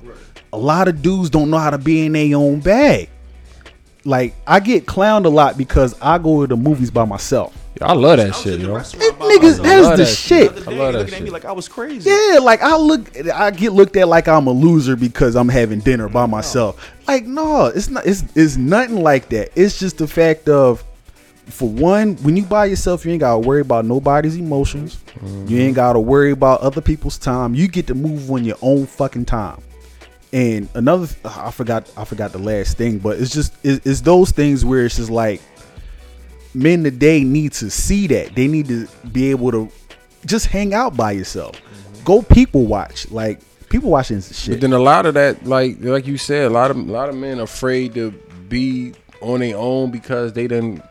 A 0.52 0.58
lot 0.58 0.88
of 0.88 1.02
dudes 1.02 1.30
don't 1.30 1.50
know 1.50 1.58
how 1.58 1.70
to 1.70 1.78
be 1.78 2.06
in 2.06 2.12
their 2.12 2.36
own 2.36 2.60
bag. 2.60 3.08
Like 4.04 4.34
I 4.46 4.60
get 4.60 4.86
clowned 4.86 5.24
a 5.24 5.30
lot 5.30 5.56
because 5.56 5.98
I 6.00 6.18
go 6.18 6.42
to 6.42 6.46
the 6.46 6.56
movies 6.56 6.90
by 6.90 7.04
myself. 7.04 7.56
I 7.80 7.92
love 7.92 8.18
that 8.18 8.26
I 8.26 8.28
was 8.28 8.40
shit, 8.40 8.60
yo. 8.60 8.74
restaurant 8.74 9.18
by 9.18 9.26
Niggas, 9.26 9.58
myself 9.58 9.62
that 9.62 9.78
is 9.78 9.86
love 9.86 9.98
the 9.98 10.04
that 10.04 10.14
shit. 10.14 10.54
the 10.54 10.60
other 10.60 10.70
I 10.70 10.74
love 10.74 10.92
that 10.92 10.98
looking 11.00 11.14
at 11.14 11.20
me 11.20 11.26
shit. 11.26 11.32
like 11.32 11.44
I 11.44 11.52
was 11.52 11.68
crazy. 11.68 12.08
Yeah, 12.08 12.38
like 12.40 12.62
I 12.62 12.76
look, 12.76 13.28
I 13.28 13.50
get 13.50 13.72
looked 13.72 13.96
at 13.96 14.06
like 14.06 14.28
I'm 14.28 14.46
a 14.46 14.52
loser 14.52 14.94
because 14.94 15.34
I'm 15.34 15.48
having 15.48 15.80
dinner 15.80 16.08
by 16.08 16.26
myself. 16.26 16.92
Like, 17.08 17.24
no, 17.24 17.66
it's 17.66 17.88
not. 17.88 18.06
It's 18.06 18.24
it's 18.36 18.56
nothing 18.56 19.02
like 19.02 19.28
that. 19.30 19.50
It's 19.56 19.78
just 19.78 19.98
the 19.98 20.06
fact 20.06 20.48
of, 20.48 20.84
for 21.46 21.68
one, 21.68 22.14
when 22.16 22.36
you 22.36 22.44
by 22.44 22.66
yourself, 22.66 23.04
you 23.04 23.12
ain't 23.12 23.20
gotta 23.20 23.40
worry 23.40 23.62
about 23.62 23.86
nobody's 23.86 24.36
emotions. 24.36 25.02
You 25.20 25.28
ain't 25.28 25.48
mm-hmm. 25.48 25.72
gotta 25.72 26.00
worry 26.00 26.30
about 26.30 26.60
other 26.60 26.80
people's 26.80 27.18
time. 27.18 27.54
You 27.54 27.66
get 27.66 27.88
to 27.88 27.94
move 27.94 28.30
on 28.30 28.44
your 28.44 28.58
own 28.62 28.86
fucking 28.86 29.24
time. 29.24 29.60
And 30.34 30.68
another, 30.74 31.06
I 31.24 31.52
forgot, 31.52 31.88
I 31.96 32.04
forgot 32.04 32.32
the 32.32 32.40
last 32.40 32.76
thing, 32.76 32.98
but 32.98 33.20
it's 33.20 33.32
just 33.32 33.54
it's, 33.62 33.86
it's 33.86 34.00
those 34.00 34.32
things 34.32 34.64
where 34.64 34.84
it's 34.84 34.96
just 34.96 35.08
like 35.08 35.40
men 36.52 36.82
today 36.82 37.22
need 37.22 37.52
to 37.52 37.70
see 37.70 38.08
that. 38.08 38.34
They 38.34 38.48
need 38.48 38.66
to 38.66 38.88
be 39.12 39.30
able 39.30 39.52
to 39.52 39.70
just 40.26 40.46
hang 40.46 40.74
out 40.74 40.96
by 40.96 41.12
yourself. 41.12 41.54
Mm-hmm. 41.54 42.04
Go 42.04 42.22
people 42.22 42.66
watch. 42.66 43.08
Like 43.12 43.42
people 43.68 43.90
watching 43.90 44.20
shit. 44.22 44.54
But 44.54 44.60
then 44.60 44.72
a 44.72 44.78
lot 44.80 45.06
of 45.06 45.14
that, 45.14 45.46
like 45.46 45.76
like 45.78 46.04
you 46.04 46.18
said, 46.18 46.46
a 46.46 46.50
lot 46.50 46.72
of 46.72 46.78
a 46.78 46.80
lot 46.80 47.08
of 47.08 47.14
men 47.14 47.38
afraid 47.38 47.94
to 47.94 48.10
be 48.48 48.92
on 49.20 49.38
their 49.38 49.56
own 49.56 49.92
because 49.92 50.32
they 50.32 50.48
done 50.48 50.82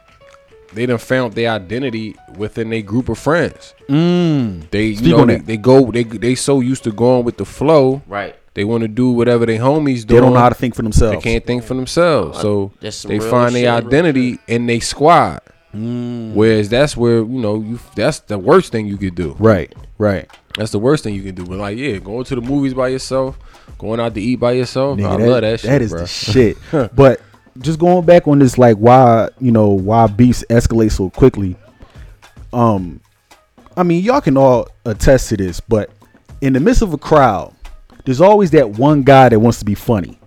they 0.74 0.86
done 0.86 0.98
found 0.98 1.34
their 1.34 1.52
identity 1.52 2.16
within 2.38 2.72
a 2.74 2.82
group 2.82 3.10
of 3.10 3.18
friends. 3.18 3.74
Mm. 3.90 4.70
They 4.72 4.88
you 4.88 4.96
Speak 4.98 5.12
know 5.12 5.26
they, 5.26 5.38
they 5.38 5.58
go 5.58 5.92
they 5.92 6.04
they 6.04 6.36
so 6.36 6.60
used 6.60 6.84
to 6.84 6.92
going 6.92 7.24
with 7.24 7.38
the 7.38 7.46
flow. 7.46 8.02
Right. 8.08 8.36
They 8.56 8.64
want 8.64 8.84
to 8.84 8.88
do 8.88 9.12
whatever 9.12 9.46
they 9.46 9.58
homies 9.58 10.06
do. 10.06 10.14
They 10.14 10.22
don't 10.22 10.34
know 10.34 10.40
how 10.40 10.50
to 10.50 10.56
think 10.56 10.76
for 10.76 10.84
themselves. 10.84 11.16
They 11.16 11.22
can't 11.22 11.46
think 11.46 11.64
for 11.64 11.74
themselves. 11.74 12.40
So 12.40 12.72
they 12.80 13.20
find 13.20 13.56
their 13.56 13.72
identity 13.74 14.40
in 14.48 14.68
their 14.68 14.82
squad. 14.82 15.42
Mm. 15.74 16.34
Whereas 16.34 16.70
that's 16.70 16.96
where 16.96 17.18
you 17.18 17.26
know 17.26 17.60
you 17.60 17.80
that's 17.96 18.20
the 18.20 18.38
worst 18.38 18.72
thing 18.72 18.86
you 18.86 18.98
could 18.98 19.16
do. 19.16 19.36
Right, 19.40 19.74
right. 19.98 20.30
That's 20.56 20.72
the 20.72 20.78
worst 20.78 21.04
thing 21.04 21.16
you 21.16 21.24
can 21.24 21.34
do. 21.34 21.46
But 21.46 21.58
like, 21.58 21.78
yeah, 21.78 21.98
going 21.98 22.26
to 22.26 22.36
the 22.36 22.42
movies 22.42 22.76
by 22.76 22.90
yourself, 22.90 23.40
going 23.80 24.00
out 24.00 24.14
to 24.14 24.22
eat 24.22 24.36
by 24.36 24.52
yourself. 24.52 25.00
Nigga, 25.00 25.20
I 25.20 25.26
love 25.26 25.42
that 25.42 25.60
shit. 25.62 25.70
That 25.70 25.82
is 25.82 25.92
bro. 25.92 26.02
the 26.02 26.08
shit. 26.08 26.58
but 26.96 27.22
just 27.60 27.80
going 27.80 28.06
back 28.06 28.28
on 28.28 28.40
this, 28.40 28.58
like 28.58 28.78
why 28.78 29.30
you 29.40 29.52
know 29.52 29.70
why 29.70 30.08
beefs 30.08 30.44
escalate 30.50 30.92
so 30.92 31.10
quickly. 31.10 31.56
Um, 32.52 33.02
I 33.76 33.84
mean 33.84 34.04
y'all 34.04 34.22
can 34.22 34.38
all 34.38 34.68
attest 34.86 35.30
to 35.30 35.38
this, 35.38 35.60
but 35.60 35.90
in 36.42 36.54
the 36.54 36.60
midst 36.60 36.82
of 36.82 36.94
a 36.94 36.98
crowd, 36.98 37.54
there's 38.06 38.22
always 38.22 38.52
that 38.52 38.72
one 38.72 39.04
guy 39.04 39.30
that 39.30 39.40
wants 39.40 39.60
to 39.60 39.66
be 39.66 39.76
funny. 39.76 40.20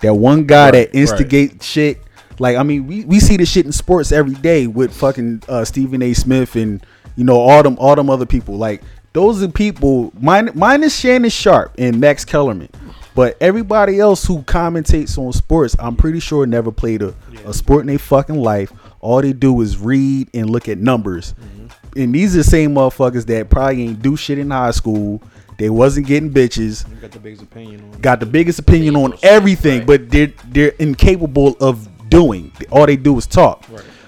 That 0.00 0.14
one 0.14 0.46
guy 0.46 0.66
Right, 0.66 0.70
that 0.72 0.96
instigates 0.96 1.64
shit. 1.66 2.00
Like 2.38 2.56
I 2.56 2.62
mean, 2.62 2.86
we, 2.86 3.04
we 3.04 3.20
see 3.20 3.36
this 3.36 3.50
shit 3.50 3.66
in 3.66 3.72
sports 3.72 4.10
every 4.10 4.34
day 4.34 4.66
with 4.66 4.92
fucking 4.94 5.42
uh, 5.48 5.64
Stephen 5.64 6.02
A. 6.02 6.14
Smith 6.14 6.56
and 6.56 6.84
you 7.16 7.24
know 7.24 7.36
all 7.36 7.62
them 7.62 7.76
all 7.78 7.94
them 7.94 8.10
other 8.10 8.26
people. 8.26 8.56
Like 8.56 8.82
those 9.12 9.42
are 9.42 9.48
people 9.48 10.12
min- 10.18 10.50
minus 10.54 10.98
Shannon 10.98 11.30
Sharpe 11.30 11.74
and 11.78 12.00
Max 12.00 12.24
Kellerman. 12.24 12.70
But 13.14 13.36
everybody 13.40 14.00
else 14.00 14.24
who 14.24 14.42
commentates 14.42 15.18
on 15.18 15.32
sports, 15.32 15.76
I'm 15.78 15.96
pretty 15.96 16.20
sure 16.20 16.46
never 16.46 16.72
played 16.72 17.02
a, 17.02 17.14
a 17.44 17.52
sport 17.52 17.82
in 17.82 17.88
their 17.88 17.98
fucking 17.98 18.40
life. 18.40 18.72
All 19.00 19.20
they 19.20 19.32
do 19.32 19.60
is 19.60 19.76
read 19.76 20.30
and 20.32 20.48
look 20.48 20.68
at 20.68 20.78
numbers. 20.78 21.34
Mm-hmm. 21.34 22.00
And 22.00 22.14
these 22.14 22.34
are 22.34 22.38
the 22.38 22.44
same 22.44 22.74
motherfuckers 22.74 23.26
that 23.26 23.50
probably 23.50 23.82
ain't 23.82 24.00
do 24.00 24.16
shit 24.16 24.38
in 24.38 24.50
high 24.50 24.70
school. 24.70 25.22
They 25.58 25.68
wasn't 25.68 26.06
getting 26.06 26.30
bitches 26.30 26.88
You 26.88 26.96
got 26.96 27.12
the 27.12 27.18
biggest 27.20 27.42
opinion 27.42 27.82
on. 27.92 28.00
got 28.00 28.20
the 28.20 28.26
biggest 28.26 28.58
opinion 28.58 28.96
on 28.96 29.14
everything, 29.22 29.84
but 29.84 30.10
they're 30.10 30.32
they're 30.48 30.72
incapable 30.78 31.56
of 31.60 31.88
doing. 32.08 32.50
All 32.70 32.86
they 32.86 32.96
do 32.96 33.16
is 33.18 33.26
talk. 33.26 33.64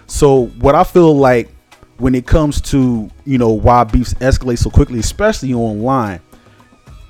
So 0.06 0.46
what 0.60 0.74
I 0.74 0.84
feel 0.84 1.16
like 1.16 1.50
when 1.98 2.14
it 2.14 2.26
comes 2.26 2.60
to 2.62 3.10
you 3.24 3.38
know 3.38 3.50
why 3.50 3.84
beefs 3.84 4.14
escalate 4.14 4.58
so 4.58 4.70
quickly, 4.70 4.98
especially 4.98 5.52
online, 5.52 6.20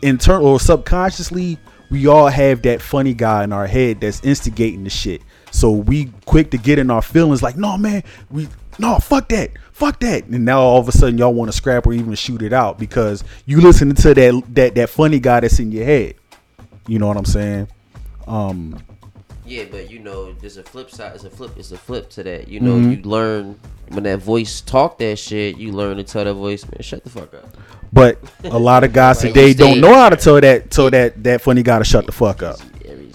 internal 0.02 0.46
or 0.46 0.60
subconsciously, 0.60 1.58
we 1.90 2.06
all 2.06 2.28
have 2.28 2.62
that 2.62 2.80
funny 2.82 3.14
guy 3.14 3.44
in 3.44 3.52
our 3.52 3.66
head 3.66 4.00
that's 4.00 4.22
instigating 4.24 4.84
the 4.84 4.90
shit. 4.90 5.22
So 5.50 5.70
we 5.70 6.10
quick 6.24 6.50
to 6.50 6.58
get 6.58 6.78
in 6.78 6.90
our 6.90 7.02
feelings, 7.02 7.42
like, 7.42 7.56
no 7.56 7.76
man, 7.78 8.02
we 8.30 8.48
no 8.78 8.98
fuck 8.98 9.28
that, 9.28 9.50
fuck 9.72 10.00
that, 10.00 10.24
and 10.24 10.44
now 10.44 10.60
all 10.60 10.80
of 10.80 10.88
a 10.88 10.92
sudden 10.92 11.16
y'all 11.16 11.32
want 11.32 11.50
to 11.50 11.56
scrap 11.56 11.86
or 11.86 11.92
even 11.92 12.12
shoot 12.14 12.42
it 12.42 12.52
out 12.52 12.78
because 12.78 13.22
you 13.46 13.60
listening 13.60 13.94
to 13.96 14.14
that 14.14 14.42
that 14.54 14.74
that 14.74 14.88
funny 14.90 15.20
guy 15.20 15.40
that's 15.40 15.58
in 15.60 15.70
your 15.70 15.84
head. 15.84 16.14
You 16.88 16.98
know 16.98 17.06
what 17.06 17.16
I'm 17.16 17.24
saying? 17.24 17.68
Um, 18.26 18.82
Yeah, 19.46 19.64
but 19.70 19.90
you 19.90 20.00
know, 20.00 20.32
there's 20.32 20.56
a 20.56 20.62
flip 20.64 20.90
side. 20.90 21.14
It's 21.14 21.24
a 21.24 21.30
flip. 21.30 21.52
It's 21.56 21.70
a 21.70 21.78
flip 21.78 22.10
to 22.10 22.22
that. 22.24 22.48
You 22.48 22.60
know, 22.60 22.72
Mm-hmm. 22.76 22.90
you 22.90 23.02
learn 23.02 23.58
when 23.88 24.02
that 24.04 24.18
voice 24.18 24.60
talk 24.60 24.98
that 24.98 25.18
shit. 25.18 25.56
You 25.56 25.70
learn 25.72 25.98
to 25.98 26.02
tell 26.04 26.24
that 26.24 26.34
voice, 26.34 26.64
man, 26.64 26.80
shut 26.80 27.04
the 27.04 27.10
fuck 27.10 27.32
up. 27.34 27.46
But 27.94 28.18
a 28.44 28.58
lot 28.58 28.84
of 28.84 28.92
guys 28.92 29.22
Like, 29.24 29.32
today 29.32 29.54
don't 29.54 29.80
know 29.80 29.94
how 29.94 30.10
to 30.10 30.16
tell 30.16 30.40
that 30.40 30.70
tell 30.70 30.90
that 30.90 31.22
that 31.24 31.40
funny 31.40 31.62
guy 31.62 31.78
to 31.78 31.84
shut 31.84 32.04
the 32.06 32.12
fuck 32.12 32.42
up. 32.42 32.58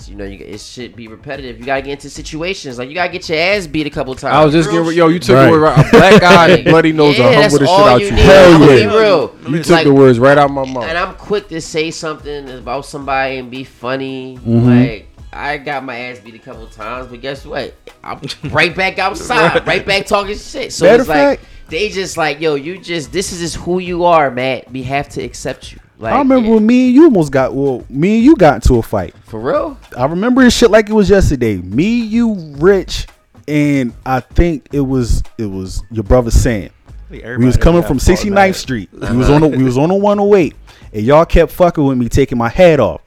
You 0.07 0.15
know, 0.15 0.25
you, 0.25 0.43
it 0.43 0.59
should 0.59 0.95
be 0.95 1.07
repetitive. 1.07 1.59
You 1.59 1.65
gotta 1.65 1.83
get 1.83 1.91
into 1.91 2.09
situations 2.09 2.79
like 2.79 2.89
you 2.89 2.95
gotta 2.95 3.11
get 3.11 3.29
your 3.29 3.37
ass 3.37 3.67
beat 3.67 3.85
a 3.85 3.91
couple 3.91 4.15
times. 4.15 4.33
I 4.33 4.43
was 4.43 4.53
just 4.53 4.69
Real 4.69 4.83
getting 4.85 4.97
yo, 4.97 5.07
you 5.09 5.19
took 5.19 5.35
Right. 5.35 5.45
the 5.45 5.51
word 5.51 5.59
right. 5.61 5.87
A 5.87 5.91
black 5.91 6.21
guy 6.21 6.63
bloody 6.63 6.91
nose 6.93 7.17
yeah, 7.17 7.25
will 7.25 7.31
that's 7.33 7.53
humble 7.53 7.59
the 7.59 7.77
shit 7.77 7.87
out 7.87 8.01
you 8.01 8.07
you. 8.07 8.11
Hell 8.13 8.59
yeah. 8.59 8.67
be 8.89 8.97
real. 8.97 9.35
You 9.55 9.57
took 9.63 9.69
Like, 9.71 9.83
the 9.85 9.93
words 9.93 10.17
right 10.17 10.37
out 10.37 10.49
my 10.49 10.65
mouth. 10.65 10.83
and 10.85 10.97
I'm 10.97 11.13
quick 11.15 11.47
to 11.49 11.61
say 11.61 11.91
something 11.91 12.49
about 12.49 12.85
somebody 12.85 13.37
and 13.37 13.51
be 13.51 13.63
funny. 13.63 14.37
Mm-hmm. 14.37 14.67
Like 14.67 15.08
I 15.31 15.57
got 15.57 15.83
my 15.83 15.95
ass 15.97 16.19
beat 16.19 16.35
a 16.35 16.39
couple 16.39 16.65
times, 16.67 17.07
but 17.07 17.21
guess 17.21 17.45
what? 17.45 17.75
I'm 18.03 18.19
right 18.51 18.75
back 18.75 18.97
outside, 18.99 19.65
right 19.67 19.85
back 19.85 20.05
talking 20.05 20.37
shit. 20.37 20.73
So 20.73 20.85
Matter 20.85 20.95
it's 20.95 21.03
of 21.03 21.07
like 21.09 21.39
fact- 21.39 21.45
they 21.69 21.89
just 21.89 22.17
like, 22.17 22.39
yo, 22.41 22.55
you 22.55 22.79
just 22.79 23.11
this 23.11 23.31
is 23.31 23.39
just 23.39 23.55
who 23.57 23.79
you 23.79 24.05
are, 24.05 24.31
Matt. 24.31 24.71
We 24.71 24.83
have 24.83 25.07
to 25.09 25.21
accept 25.23 25.71
you. 25.71 25.79
Like 25.99 26.13
I 26.13 26.17
remember 26.19 26.51
when 26.51 26.65
me 26.65 26.87
and 26.87 26.95
you 26.95 27.03
almost 27.03 27.31
got 27.31 27.53
well, 27.53 27.85
me 27.89 28.15
and 28.15 28.25
you 28.25 28.35
got 28.35 28.55
into 28.55 28.75
a 28.75 28.81
fight. 28.81 29.13
for 29.25 29.39
real. 29.39 29.77
I 29.97 30.05
remember 30.05 30.41
this 30.41 30.55
shit 30.57 30.71
like 30.71 30.89
it 30.89 30.93
was 30.93 31.09
yesterday. 31.09 31.57
Me, 31.57 32.01
you, 32.01 32.33
Rich, 32.57 33.07
and 33.47 33.93
I 34.05 34.21
think 34.21 34.67
it 34.71 34.79
was 34.81 35.21
it 35.37 35.45
was 35.45 35.83
your 35.91 36.03
brother 36.03 36.31
Sam. 36.31 36.69
We 37.09 37.37
was 37.37 37.57
coming 37.57 37.81
from 37.83 37.97
69th 37.97 38.55
Street. 38.55 38.89
We 38.93 39.17
was 39.17 39.29
on 39.31 39.41
the, 39.41 39.47
we 39.47 39.63
was 39.63 39.79
on 39.79 39.89
the 39.89 39.95
108, 39.95 40.55
and 40.93 41.03
y'all 41.03 41.25
kept 41.25 41.51
fucking 41.51 41.83
with 41.83 41.97
me, 41.97 42.07
taking 42.07 42.37
my 42.37 42.49
hat 42.49 42.79
off. 42.79 43.01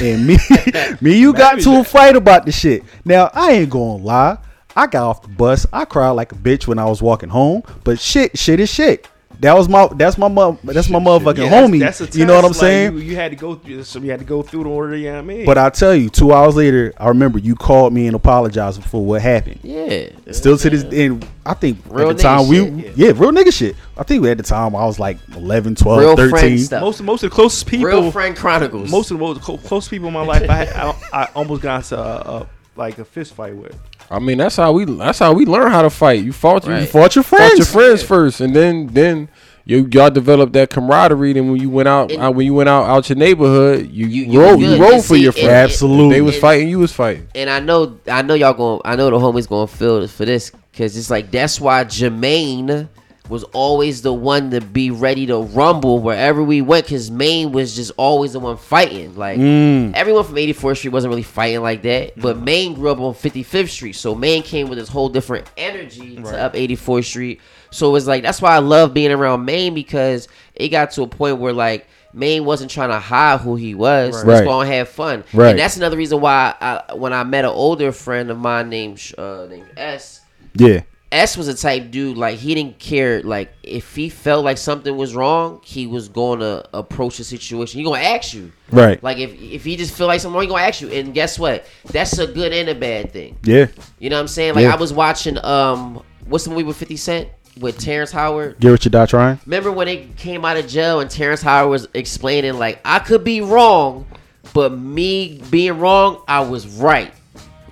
And 0.00 0.26
me, 0.26 0.38
me, 1.00 1.18
you 1.18 1.32
got 1.32 1.58
into 1.58 1.78
a 1.78 1.84
fight 1.84 2.16
about 2.16 2.46
the 2.46 2.52
shit. 2.52 2.82
Now 3.04 3.30
I 3.32 3.52
ain't 3.52 3.70
gonna 3.70 4.02
lie. 4.02 4.38
I 4.74 4.86
got 4.86 5.04
off 5.04 5.22
the 5.22 5.28
bus. 5.28 5.66
I 5.72 5.84
cried 5.84 6.10
like 6.10 6.32
a 6.32 6.34
bitch 6.34 6.66
when 6.66 6.78
I 6.78 6.86
was 6.86 7.02
walking 7.02 7.28
home. 7.28 7.62
But 7.84 8.00
shit, 8.00 8.38
shit 8.38 8.58
is 8.58 8.70
shit. 8.70 9.06
That 9.42 9.56
was 9.56 9.68
my 9.68 9.88
that's 9.96 10.16
my 10.16 10.28
mom 10.28 10.58
that's 10.62 10.88
my 10.88 11.00
motherfucking 11.00 11.48
homie. 11.48 12.14
you 12.16 12.24
know 12.24 12.36
what 12.36 12.44
I'm 12.44 12.52
saying? 12.52 12.92
You, 12.92 12.98
you 13.00 13.16
had 13.16 13.32
to 13.32 13.36
go 13.36 13.56
through 13.56 13.78
this. 13.78 13.92
You 13.96 14.08
had 14.08 14.20
to 14.20 14.24
go 14.24 14.40
through 14.42 14.62
the 14.62 14.68
order. 14.70 14.96
You 14.96 15.06
know 15.08 15.14
what 15.14 15.18
I 15.18 15.22
mean? 15.22 15.46
But 15.46 15.58
I 15.58 15.68
tell 15.70 15.96
you, 15.96 16.08
two 16.10 16.32
hours 16.32 16.54
later, 16.54 16.92
I 16.96 17.08
remember 17.08 17.40
you 17.40 17.56
called 17.56 17.92
me 17.92 18.06
and 18.06 18.14
apologized 18.14 18.84
for 18.84 19.04
what 19.04 19.20
happened. 19.20 19.58
Yeah. 19.64 20.10
Still 20.30 20.56
to 20.58 20.70
this 20.70 20.84
and 20.84 21.26
I 21.44 21.54
think 21.54 21.78
Real 21.88 22.10
at 22.10 22.18
the 22.18 22.22
time 22.22 22.42
nigga 22.44 22.48
we 22.76 22.82
shit. 22.82 22.96
yeah. 22.96 23.06
real 23.08 23.32
nigga 23.32 23.52
shit. 23.52 23.74
I 23.96 24.04
think 24.04 24.22
we 24.22 24.30
at 24.30 24.36
the 24.36 24.44
time 24.44 24.76
I 24.76 24.84
was 24.86 25.00
like 25.00 25.18
11, 25.34 25.74
12, 25.74 25.98
Real 25.98 26.16
13. 26.16 26.58
stuff. 26.58 26.80
most 26.80 27.02
most 27.02 27.24
of 27.24 27.30
the 27.30 27.34
closest 27.34 27.66
people, 27.66 27.86
Real 27.86 28.12
friend 28.12 28.36
chronicles. 28.36 28.92
most 28.92 29.10
of 29.10 29.18
the 29.18 29.24
most 29.24 29.40
close 29.42 29.88
people 29.88 30.06
in 30.06 30.14
my 30.14 30.24
life, 30.24 30.48
I, 30.48 30.66
I 31.12 31.22
I 31.24 31.28
almost 31.34 31.62
got 31.62 31.78
into 31.82 31.98
a, 31.98 32.42
a 32.42 32.46
like 32.76 32.98
a 32.98 33.04
fist 33.04 33.34
fight 33.34 33.56
with. 33.56 33.76
I 34.10 34.18
mean, 34.18 34.38
that's 34.38 34.56
how 34.56 34.72
we 34.72 34.84
that's 34.84 35.18
how 35.18 35.32
we 35.32 35.46
learn 35.46 35.70
how 35.70 35.82
to 35.82 35.90
fight. 35.90 36.22
You 36.24 36.32
fought 36.32 36.66
you 36.66 36.86
Fought 36.86 37.14
your 37.14 37.22
fought 37.24 37.36
friends. 37.38 37.58
your 37.58 37.66
friends 37.66 38.02
first, 38.02 38.40
and 38.40 38.54
then 38.54 38.88
then 38.88 39.28
you 39.64 39.88
y'all 39.92 40.10
developed 40.10 40.52
that 40.54 40.70
camaraderie. 40.70 41.30
And 41.38 41.50
when 41.52 41.60
you 41.60 41.70
went 41.70 41.88
out 41.88 42.10
And- 42.10 42.22
uh, 42.22 42.30
when 42.30 42.44
you 42.46 42.54
went 42.54 42.68
out 42.68 42.84
out 42.84 43.08
your 43.08 43.16
neighborhood, 43.16 43.88
you 43.90 44.06
You- 44.06 44.24
you, 44.24 44.32
you 44.32 44.40
roll 44.42 44.56
you 44.60 44.76
good. 44.76 45.02
for 45.04 45.14
see, 45.14 45.20
your 45.22 45.28
and- 45.30 45.34
friends. 45.34 45.46
and- 45.48 45.56
Absolutely. 45.56 46.14
They 46.16 46.20
was 46.20 46.34
and- 46.34 46.42
fighting, 46.42 46.68
you 46.68 46.78
was 46.80 46.92
fighting. 46.92 47.28
and 47.34 47.48
I 47.48 47.60
know 47.60 47.94
I 48.10 48.22
know 48.22 48.34
y'all 48.34 48.52
going 48.54 48.80
I 48.84 48.96
know 48.96 49.08
the 49.10 49.18
homies 49.18 49.48
going 49.48 49.66
to 49.68 49.74
feel 49.74 50.06
for 50.08 50.24
this 50.24 50.50
because 50.72 50.96
it's 50.96 51.10
like 51.10 51.30
that's 51.30 51.60
why 51.60 51.84
Jermaine 51.84 52.88
was 53.28 53.44
always 53.44 54.02
the 54.02 54.12
one 54.12 54.50
to 54.50 54.60
be 54.60 54.90
ready 54.90 55.26
to 55.26 55.38
rumble 55.38 56.00
wherever 56.00 56.42
we 56.42 56.60
went 56.60 56.84
because 56.86 57.10
Maine 57.10 57.52
was 57.52 57.74
just 57.76 57.92
always 57.96 58.32
the 58.32 58.40
one 58.40 58.56
fighting. 58.56 59.14
Like 59.16 59.38
Mm. 59.38 59.94
everyone 59.94 60.24
from 60.24 60.34
84th 60.36 60.78
Street 60.78 60.92
wasn't 60.92 61.10
really 61.10 61.22
fighting 61.22 61.62
like 61.62 61.82
that, 61.82 62.18
but 62.20 62.38
Maine 62.38 62.74
grew 62.74 62.90
up 62.90 62.98
on 63.00 63.14
55th 63.14 63.70
Street, 63.70 63.92
so 63.94 64.14
Maine 64.14 64.42
came 64.42 64.68
with 64.68 64.78
this 64.78 64.88
whole 64.88 65.08
different 65.08 65.50
energy 65.56 66.16
to 66.16 66.36
up 66.42 66.54
84th 66.54 67.04
Street. 67.04 67.40
So 67.70 67.88
it 67.88 67.92
was 67.92 68.06
like 68.06 68.22
that's 68.22 68.42
why 68.42 68.54
I 68.54 68.58
love 68.58 68.92
being 68.92 69.12
around 69.12 69.44
Maine 69.44 69.72
because 69.74 70.28
it 70.54 70.68
got 70.70 70.90
to 70.92 71.02
a 71.02 71.06
point 71.08 71.38
where 71.38 71.52
like. 71.52 71.86
Maine 72.14 72.44
wasn't 72.44 72.70
trying 72.70 72.90
to 72.90 72.98
hide 72.98 73.40
who 73.40 73.56
he 73.56 73.74
was. 73.74 74.12
Let's 74.22 74.40
Right. 74.40 74.44
go 74.44 74.60
and 74.60 74.70
have 74.70 74.90
fun. 74.90 75.24
Right. 75.32 75.48
And 75.52 75.58
that's 75.58 75.78
another 75.78 75.96
reason 75.96 76.20
why 76.20 76.54
I, 76.60 76.92
when 76.94 77.14
I 77.14 77.24
met 77.24 77.46
an 77.46 77.52
older 77.52 77.90
friend 77.90 78.30
of 78.30 78.36
mine 78.38 78.68
named 78.68 79.00
uh, 79.16 79.46
named 79.48 79.64
S, 79.78 80.20
Yeah. 80.54 80.80
S 81.12 81.36
was 81.36 81.46
a 81.46 81.54
type 81.54 81.90
dude 81.90 82.16
like 82.16 82.38
he 82.38 82.54
didn't 82.54 82.78
care 82.78 83.22
like 83.22 83.52
if 83.62 83.94
he 83.94 84.08
felt 84.08 84.44
like 84.44 84.58
something 84.58 84.96
was 84.96 85.14
wrong, 85.14 85.60
he 85.62 85.86
was 85.86 86.08
going 86.08 86.40
to 86.40 86.66
approach 86.72 87.18
the 87.18 87.24
situation. 87.24 87.78
He 87.78 87.84
gonna 87.84 88.00
ask 88.02 88.32
you, 88.34 88.50
Right. 88.70 89.00
like 89.02 89.18
if 89.18 89.32
if 89.40 89.62
he 89.64 89.76
just 89.76 89.94
feel 89.94 90.06
like 90.06 90.20
something 90.20 90.34
wrong, 90.34 90.42
he 90.44 90.48
gonna 90.48 90.62
ask 90.62 90.80
you. 90.80 90.88
And 90.88 91.12
guess 91.14 91.38
what? 91.38 91.66
That's 91.86 92.18
a 92.18 92.26
good 92.26 92.52
and 92.52 92.68
a 92.70 92.74
bad 92.74 93.12
thing. 93.12 93.38
Yeah. 93.44 93.66
You 93.98 94.10
know 94.10 94.16
what 94.16 94.20
I'm 94.22 94.28
saying? 94.28 94.54
Like 94.54 94.62
Yeah. 94.64 94.72
I 94.72 94.76
was 94.76 94.92
watching 94.92 95.36
um 95.44 96.02
what's 96.26 96.44
the 96.44 96.50
movie 96.50 96.62
with 96.64 96.76
Fifty 96.78 96.96
Cent 96.96 97.28
with 97.60 97.78
Terrence 97.78 98.10
Howard. 98.10 98.58
Get 98.60 98.70
what 98.70 98.84
you 98.84 98.90
die 98.90 99.04
trying. 99.06 99.38
Remember 99.44 99.70
when 99.70 99.86
they 99.86 100.08
came 100.16 100.44
out 100.46 100.56
of 100.56 100.66
jail 100.66 101.00
and 101.00 101.10
Terrence 101.10 101.42
Howard 101.42 101.70
was 101.70 101.86
explaining 101.92 102.54
like 102.58 102.80
I 102.84 102.98
could 102.98 103.22
be 103.24 103.42
wrong, 103.42 104.06
but 104.54 104.72
me 104.72 105.42
being 105.50 105.78
wrong, 105.78 106.22
I 106.26 106.40
was 106.40 106.66
right. 106.66 107.12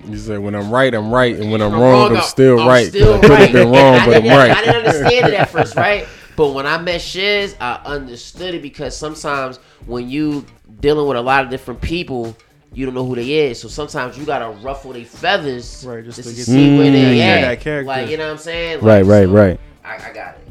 You 0.06 0.16
said 0.16 0.38
when 0.38 0.54
I'm 0.54 0.70
right, 0.70 0.92
I'm 0.94 1.10
right, 1.12 1.36
and 1.36 1.50
when 1.52 1.60
I'm, 1.60 1.74
I'm 1.74 1.80
wrong, 1.80 2.16
I'm 2.16 2.22
still 2.22 2.66
right. 2.66 2.88
still 2.88 3.14
I 3.18 3.20
could 3.20 3.38
have 3.38 3.52
been 3.52 3.68
wrong, 3.70 3.98
but 4.06 4.16
I'm 4.16 4.22
didn't- 4.22 4.32
I 4.56 4.60
didn't 4.62 4.76
understand 4.76 5.28
it 5.28 5.34
at 5.34 5.50
first, 5.50 5.76
right? 5.76 6.06
But 6.36 6.48
when 6.54 6.66
I 6.66 6.78
met 6.80 7.00
Shiz, 7.02 7.54
I 7.60 7.74
understood 7.84 8.54
it 8.54 8.62
because 8.62 8.96
sometimes 8.96 9.58
when 9.86 10.08
you 10.08 10.46
dealing 10.80 11.06
with 11.06 11.16
a 11.18 11.20
lot 11.20 11.44
of 11.44 11.50
different 11.50 11.80
people, 11.82 12.34
you 12.72 12.86
don't 12.86 12.94
know 12.94 13.04
who 13.04 13.14
they 13.16 13.30
is. 13.48 13.60
So 13.60 13.68
sometimes 13.68 14.16
you 14.16 14.24
gotta 14.24 14.48
ruffle 14.60 14.92
their 14.92 15.04
feathers 15.04 15.84
Right, 15.86 16.02
just 16.04 16.16
just 16.16 16.28
to 16.28 16.34
to 16.34 16.40
get 16.40 16.46
see 16.46 16.76
where 16.78 16.86
Mm. 16.88 16.92
they 16.92 17.18
Yeah, 17.18 17.24
at. 17.24 17.40
that 17.42 17.60
character. 17.60 17.88
Like 17.88 18.08
you 18.08 18.16
know 18.16 18.26
what 18.26 18.32
I'm 18.32 18.38
saying? 18.38 18.76
Like, 18.80 18.84
Right, 18.84 19.04
right, 19.04 19.26
so 19.26 19.32
right. 19.32 19.60
I, 19.84 19.96
I 19.96 20.12
got 20.14 20.34
it. 20.36 20.46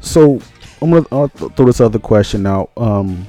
So 0.00 0.40
I'm 0.80 0.90
gonna 0.90 1.06
I'll 1.10 1.28
th- 1.30 1.52
throw 1.56 1.66
this 1.66 1.80
other 1.80 1.98
question 1.98 2.46
out. 2.46 2.70
Um, 2.76 3.26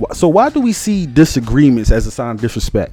wh- 0.00 0.12
so 0.14 0.28
why 0.28 0.48
do 0.48 0.60
we 0.60 0.72
see 0.72 1.06
disagreements 1.06 1.90
as 1.90 2.06
a 2.06 2.10
sign 2.10 2.36
of 2.36 2.40
disrespect? 2.40 2.92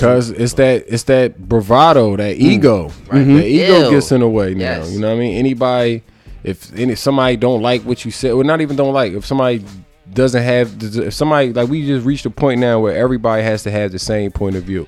Cause 0.00 0.30
it's 0.30 0.54
that 0.54 0.84
it's 0.88 1.04
that 1.04 1.48
bravado, 1.48 2.16
that 2.16 2.36
mm. 2.36 2.40
ego, 2.40 2.90
Right. 3.08 3.24
The 3.24 3.44
ego 3.46 3.84
Ew. 3.84 3.90
gets 3.90 4.12
in 4.12 4.20
the 4.20 4.28
way 4.28 4.54
now. 4.54 4.60
Yes. 4.60 4.92
You 4.92 5.00
know 5.00 5.08
what 5.08 5.16
I 5.16 5.20
mean? 5.20 5.36
Anybody, 5.36 6.02
if 6.44 6.72
any 6.76 6.94
somebody 6.94 7.36
don't 7.36 7.62
like 7.62 7.82
what 7.82 8.04
you 8.04 8.10
said, 8.10 8.32
or 8.32 8.44
not 8.44 8.60
even 8.60 8.76
don't 8.76 8.92
like, 8.94 9.12
if 9.12 9.24
somebody 9.26 9.64
doesn't 10.12 10.42
have, 10.42 10.82
if 10.82 11.14
somebody 11.14 11.52
like 11.52 11.68
we 11.68 11.86
just 11.86 12.04
reached 12.06 12.26
a 12.26 12.30
point 12.30 12.60
now 12.60 12.80
where 12.80 12.96
everybody 12.96 13.42
has 13.42 13.62
to 13.64 13.70
have 13.70 13.92
the 13.92 13.98
same 13.98 14.30
point 14.30 14.56
of 14.56 14.64
view. 14.64 14.86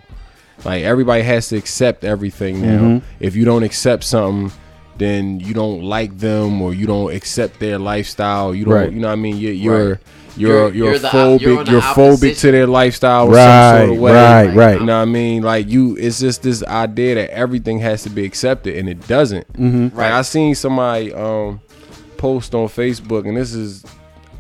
Like 0.65 0.83
everybody 0.85 1.23
has 1.23 1.49
to 1.49 1.57
accept 1.57 2.05
everything 2.05 2.63
now. 2.63 2.79
Mm-hmm. 2.81 3.07
If 3.21 3.35
you 3.37 3.45
don't 3.45 3.65
accept 3.65 4.05
something, 4.05 4.57
then 4.97 5.41
you 5.41 5.53
don't 5.53 5.83
like 5.83 6.17
them 6.19 6.63
or 6.63 6.73
you 6.73 6.87
don't 6.87 7.13
accept 7.15 7.59
their 7.59 7.79
lifestyle. 7.79 8.55
You 8.55 8.65
don't, 8.65 8.75
Right. 8.75 8.93
you 8.93 9.01
know 9.01 9.09
what 9.09 9.15
I 9.15 9.17
mean? 9.17 9.37
You're 9.37 9.53
you're 9.53 9.89
Right. 9.91 10.01
You're 10.36 10.51
You're- 10.69 10.77
you're, 10.77 10.86
you're 10.90 10.98
the 10.98 11.09
phobic. 11.09 11.40
you're 11.40 11.65
the 11.65 11.70
You're 11.73 11.81
phobic 11.81 12.39
to 12.40 12.51
their 12.52 12.66
lifestyle, 12.66 13.24
or 13.28 13.35
some 13.35 13.36
Right, 13.36 13.78
sort 13.86 13.90
of 13.90 13.98
way. 13.98 14.12
right, 14.12 14.55
right. 14.55 14.81
You 14.81 14.86
know 14.86 14.97
what 14.97 15.02
I 15.02 15.05
mean? 15.06 15.43
Like 15.43 15.69
you, 15.69 15.97
it's 15.98 16.19
just 16.20 16.43
this 16.43 16.62
idea 16.65 17.15
that 17.16 17.31
everything 17.31 17.78
has 17.81 18.02
to 18.05 18.11
be 18.11 18.24
accepted, 18.24 18.77
and 18.77 18.89
it 18.89 19.06
doesn't. 19.06 19.52
Mm-hmm. 19.55 19.97
Like 19.97 20.12
I 20.12 20.23
seen 20.23 20.55
somebody 20.55 21.12
um 21.12 21.61
post 22.16 22.55
on 22.55 22.69
Facebook, 22.69 23.27
and 23.28 23.36
this 23.36 23.52
is 23.55 23.85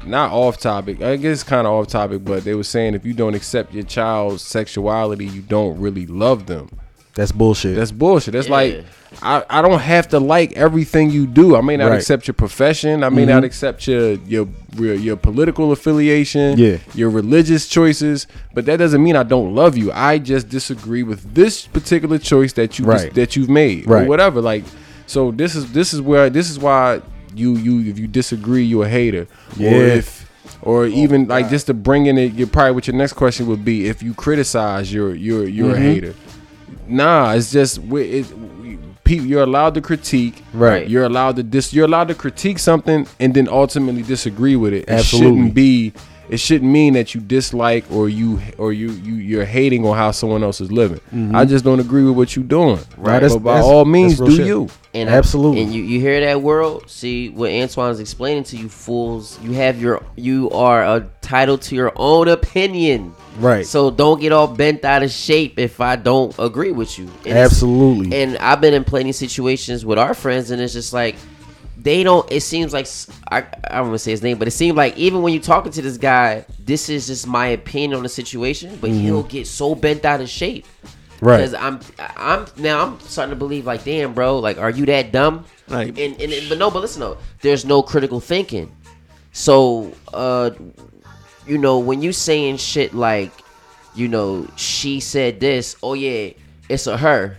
not 0.06 0.32
off 0.32 0.58
topic. 0.58 1.00
I 1.02 1.16
guess 1.16 1.42
kind 1.42 1.66
of 1.66 1.72
off 1.72 1.86
topic, 1.88 2.24
but 2.24 2.44
they 2.44 2.54
were 2.54 2.62
saying 2.64 2.94
if 2.94 3.04
you 3.06 3.14
don't 3.14 3.34
accept 3.34 3.72
your 3.72 3.84
child's 3.84 4.42
sexuality, 4.42 5.26
you 5.26 5.40
don't 5.42 5.78
really 5.80 6.06
love 6.06 6.46
them. 6.46 6.68
That's 7.14 7.30
bullshit. 7.32 7.76
That's 7.76 7.92
bullshit. 7.92 8.32
That's 8.32 8.48
Yeah. 8.48 8.52
like 8.54 8.84
I, 9.22 9.44
I 9.48 9.62
don't 9.62 9.78
have 9.78 10.08
to 10.08 10.18
like 10.18 10.52
everything 10.54 11.10
you 11.10 11.26
do. 11.28 11.54
I 11.54 11.60
may 11.60 11.76
not 11.76 11.90
Right. 11.90 11.96
accept 11.96 12.26
your 12.26 12.34
profession. 12.34 13.04
I 13.04 13.08
may 13.10 13.24
not 13.24 13.44
accept 13.44 13.86
your 13.86 14.14
your 14.26 14.48
your, 14.76 14.94
your 14.94 15.16
political 15.16 15.70
affiliation. 15.70 16.58
Yeah. 16.58 16.78
Your 16.94 17.10
religious 17.10 17.68
choices. 17.68 18.26
But 18.54 18.66
that 18.66 18.78
doesn't 18.78 19.00
mean 19.02 19.14
I 19.14 19.22
don't 19.22 19.54
love 19.54 19.76
you. 19.78 19.92
I 19.92 20.18
just 20.18 20.48
disagree 20.48 21.04
with 21.04 21.34
this 21.34 21.66
particular 21.68 22.18
choice 22.18 22.52
that 22.54 22.78
you 22.80 22.84
Right. 22.86 23.14
that 23.14 23.36
you've 23.36 23.48
made. 23.48 23.86
Right. 23.86 24.04
Or 24.04 24.08
whatever. 24.08 24.40
Like 24.40 24.64
so 25.06 25.30
this 25.30 25.54
is 25.54 25.70
this 25.72 25.94
is 25.94 26.00
where 26.00 26.28
this 26.28 26.50
is 26.50 26.58
why 26.58 27.00
you 27.36 27.54
you 27.56 27.88
if 27.88 27.96
you 27.98 28.08
disagree 28.08 28.64
you're 28.64 28.86
a 28.86 28.88
hater. 28.88 29.28
Yeah. 29.56 29.70
Or 29.70 29.82
if 29.84 30.28
or 30.62 30.86
even 30.86 31.28
like 31.28 31.48
just 31.50 31.66
to 31.68 31.74
bring 31.74 32.06
in 32.06 32.18
it, 32.18 32.32
you 32.34 32.48
probably 32.48 32.72
what 32.72 32.88
your 32.88 32.96
next 32.96 33.12
question 33.12 33.46
would 33.46 33.64
be 33.64 33.86
if 33.86 34.02
you 34.02 34.12
criticize 34.14 34.92
you're 34.92 35.14
you're 35.14 35.46
you're 35.46 35.74
Mm-hmm. 35.74 35.82
a 35.82 35.94
hater. 35.94 36.14
Nah, 36.88 37.32
it's 37.32 37.50
just 37.52 37.78
we- 37.78 38.02
it, 38.02 38.38
we- 38.60 38.78
people. 39.04 39.26
You're 39.26 39.42
allowed 39.42 39.74
to 39.74 39.80
critique. 39.80 40.42
Right. 40.52 40.88
You're 40.88 41.04
allowed 41.04 41.36
to 41.36 41.42
dis. 41.42 41.72
You're 41.72 41.84
allowed 41.86 42.08
to 42.08 42.14
critique 42.14 42.58
something 42.58 43.06
and 43.20 43.34
then 43.34 43.48
ultimately 43.48 44.02
disagree 44.02 44.56
with 44.56 44.72
it. 44.72 44.82
It 44.84 44.88
Absolutely. 44.90 45.30
shouldn't 45.36 45.54
be. 45.54 45.92
It 46.28 46.38
shouldn't 46.38 46.70
mean 46.70 46.94
that 46.94 47.14
you 47.14 47.20
dislike 47.20 47.84
or 47.90 48.08
you 48.08 48.40
or 48.58 48.72
you 48.72 48.90
you 48.92 49.14
you're 49.14 49.44
hating 49.44 49.86
on 49.86 49.96
how 49.96 50.10
someone 50.10 50.42
else 50.42 50.60
is 50.60 50.72
living. 50.72 50.98
Mm-hmm. 51.14 51.36
I 51.36 51.44
just 51.44 51.64
don't 51.64 51.80
agree 51.80 52.02
with 52.04 52.16
what 52.16 52.34
you're 52.34 52.44
doing. 52.44 52.78
Right. 52.96 53.12
that's- 53.20 53.34
But 53.34 53.42
by 53.42 53.54
that's- 53.56 53.64
all 53.70 53.84
means, 53.84 54.18
do 54.18 54.30
shit. 54.34 54.46
you. 54.46 54.68
And 54.94 55.08
Absolutely. 55.10 55.60
and 55.62 55.74
you, 55.74 55.82
you 55.82 55.98
hear 56.00 56.20
that 56.20 56.40
world? 56.40 56.88
See 56.88 57.28
what 57.28 57.50
Antoine's 57.50 57.98
explaining 57.98 58.44
to 58.44 58.56
you 58.56 58.68
fools. 58.68 59.38
You 59.42 59.50
have 59.52 59.82
your 59.82 60.04
you 60.14 60.50
are 60.50 60.84
entitled 60.98 61.62
to 61.62 61.74
your 61.74 61.92
own 61.96 62.28
opinion. 62.28 63.12
Right. 63.40 63.66
So 63.66 63.90
don't 63.90 64.20
get 64.20 64.30
all 64.30 64.46
bent 64.46 64.84
out 64.84 65.02
of 65.02 65.10
shape 65.10 65.58
if 65.58 65.80
I 65.80 65.96
don't 65.96 66.32
agree 66.38 66.70
with 66.70 66.96
you. 66.96 67.10
And 67.26 67.36
Absolutely. 67.36 68.16
And 68.16 68.38
I've 68.38 68.60
been 68.60 68.72
in 68.74 68.84
plenty 68.84 69.10
of 69.10 69.16
situations 69.16 69.84
with 69.84 69.98
our 69.98 70.14
friends, 70.14 70.52
and 70.52 70.62
it's 70.62 70.72
just 70.74 70.92
like 70.92 71.16
they 71.84 72.02
don't. 72.02 72.30
It 72.32 72.40
seems 72.40 72.72
like 72.72 72.88
I 73.30 73.46
I 73.70 73.76
don't 73.76 73.88
want 73.88 73.94
to 73.94 73.98
say 73.98 74.10
his 74.10 74.22
name, 74.22 74.38
but 74.38 74.48
it 74.48 74.52
seems 74.52 74.74
like 74.76 74.96
even 74.96 75.22
when 75.22 75.32
you're 75.34 75.42
talking 75.42 75.70
to 75.72 75.82
this 75.82 75.98
guy, 75.98 76.44
this 76.58 76.88
is 76.88 77.06
just 77.06 77.26
my 77.26 77.48
opinion 77.48 77.94
on 77.94 78.02
the 78.02 78.08
situation, 78.08 78.76
but 78.80 78.90
he'll 78.90 79.22
get 79.22 79.46
so 79.46 79.74
bent 79.74 80.04
out 80.04 80.20
of 80.20 80.28
shape. 80.28 80.66
Mm-hmm. 80.66 81.26
Right. 81.26 81.36
Because 81.36 81.54
I'm, 81.54 81.80
I'm 82.16 82.46
now 82.56 82.86
I'm 82.86 83.00
starting 83.00 83.30
to 83.30 83.36
believe 83.36 83.66
like, 83.66 83.84
damn, 83.84 84.14
bro, 84.14 84.38
like, 84.38 84.58
are 84.58 84.70
you 84.70 84.86
that 84.86 85.12
dumb? 85.12 85.44
Like- 85.68 85.96
and, 85.98 86.20
and 86.20 86.48
but 86.48 86.58
no, 86.58 86.70
but 86.70 86.80
listen 86.80 87.00
though, 87.00 87.18
there's 87.42 87.64
no 87.64 87.82
critical 87.82 88.18
thinking. 88.18 88.74
So, 89.32 89.92
uh, 90.12 90.50
you 91.46 91.58
know, 91.58 91.78
when 91.78 92.02
you 92.02 92.12
saying 92.12 92.56
shit 92.58 92.94
like, 92.94 93.32
you 93.94 94.08
know, 94.08 94.48
she 94.56 95.00
said 95.00 95.38
this, 95.40 95.76
oh 95.82 95.94
yeah, 95.94 96.30
it's 96.68 96.86
a 96.86 96.96
her. 96.96 97.38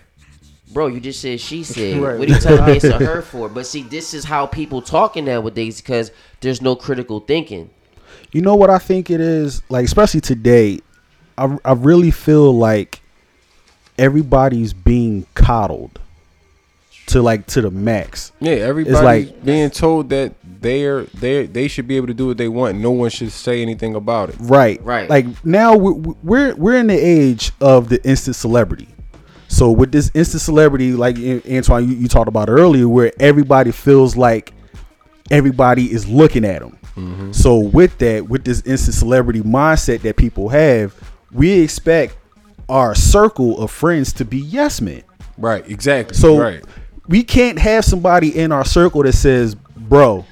Bro, 0.74 0.88
you 0.88 1.00
just 1.00 1.22
said 1.22 1.40
she 1.40 1.64
said. 1.66 1.98
Right. 1.98 2.18
What 2.18 2.30
are 2.30 2.34
you 2.34 2.40
telling 2.40 2.66
me 2.66 2.74
it's 2.74 2.84
a 2.86 2.98
her 2.98 3.22
for? 3.32 3.50
But 3.50 3.66
see, 3.68 3.84
this 3.84 4.14
is 4.14 4.24
how 4.26 4.46
people 4.46 4.82
talking 4.82 5.26
nowadays 5.26 5.82
because 5.82 6.12
there's 6.42 6.62
no 6.62 6.76
critical 6.76 7.20
thinking. 7.20 7.70
You 8.32 8.42
know 8.42 8.56
what 8.56 8.70
I 8.70 8.78
think 8.80 9.10
it 9.10 9.22
is? 9.22 9.62
Like, 9.70 9.86
especially 9.86 10.22
today, 10.22 10.80
I, 11.38 11.58
I 11.64 11.74
really 11.74 12.12
feel 12.12 12.52
like 12.54 13.02
everybody's 13.98 14.74
being 14.74 15.26
coddled 15.36 16.00
to 17.08 17.22
like 17.22 17.46
to 17.48 17.62
the 17.62 17.70
max. 17.72 18.32
Yeah, 18.40 18.54
everybody's 18.54 19.02
like- 19.02 19.46
being 19.46 19.70
told 19.70 20.10
that 20.10 20.34
they're 20.44 21.04
they 21.06 21.46
they 21.46 21.68
should 21.68 21.88
be 21.88 21.96
able 21.98 22.08
to 22.08 22.14
do 22.14 22.28
what 22.28 22.38
they 22.38 22.48
want. 22.50 22.80
No 22.80 22.90
one 22.92 23.12
should 23.12 23.32
say 23.32 23.62
anything 23.62 23.94
about 23.96 24.30
it. 24.30 24.36
Right. 24.40 24.84
Right. 24.84 25.08
Like 25.10 25.46
now 25.46 25.76
we're 25.78 26.14
we're, 26.24 26.56
we're 26.56 26.76
in 26.78 26.88
the 26.88 26.96
age 26.98 27.52
of 27.62 27.90
the 27.90 28.04
instant 28.04 28.36
celebrity. 28.36 28.88
So 29.56 29.72
with 29.72 29.94
this 29.94 30.12
instant 30.14 30.42
celebrity, 30.42 30.92
like 30.92 31.16
Antoine, 31.18 31.88
you, 31.88 31.96
you 31.96 32.08
talked 32.10 32.28
about 32.28 32.50
earlier, 32.50 32.90
where 32.90 33.14
everybody 33.22 33.72
feels 33.72 34.18
like 34.18 34.52
everybody 35.32 35.90
is 35.90 36.06
looking 36.10 36.44
at 36.44 36.60
them. 36.60 36.78
Mm-hmm. 36.98 37.32
So 37.32 37.60
with 37.60 37.98
that, 38.00 38.28
with 38.28 38.44
this 38.44 38.62
instant 38.64 38.96
celebrity 38.96 39.40
mindset 39.40 40.02
that 40.02 40.18
people 40.18 40.50
have, 40.50 40.94
we 41.32 41.62
expect 41.62 42.18
our 42.68 42.94
circle 42.96 43.58
of 43.62 43.72
friends 43.72 44.12
to 44.14 44.26
be 44.26 44.40
yes 44.40 44.82
men. 44.82 45.04
Right. 45.38 45.66
Exactly. 45.70 46.18
So 46.18 46.38
right. 46.38 46.62
we 47.08 47.24
can't 47.24 47.58
have 47.58 47.86
somebody 47.86 48.38
in 48.38 48.52
our 48.52 48.66
circle 48.66 49.04
that 49.04 49.14
says, 49.14 49.56
"Bro, 49.56 50.26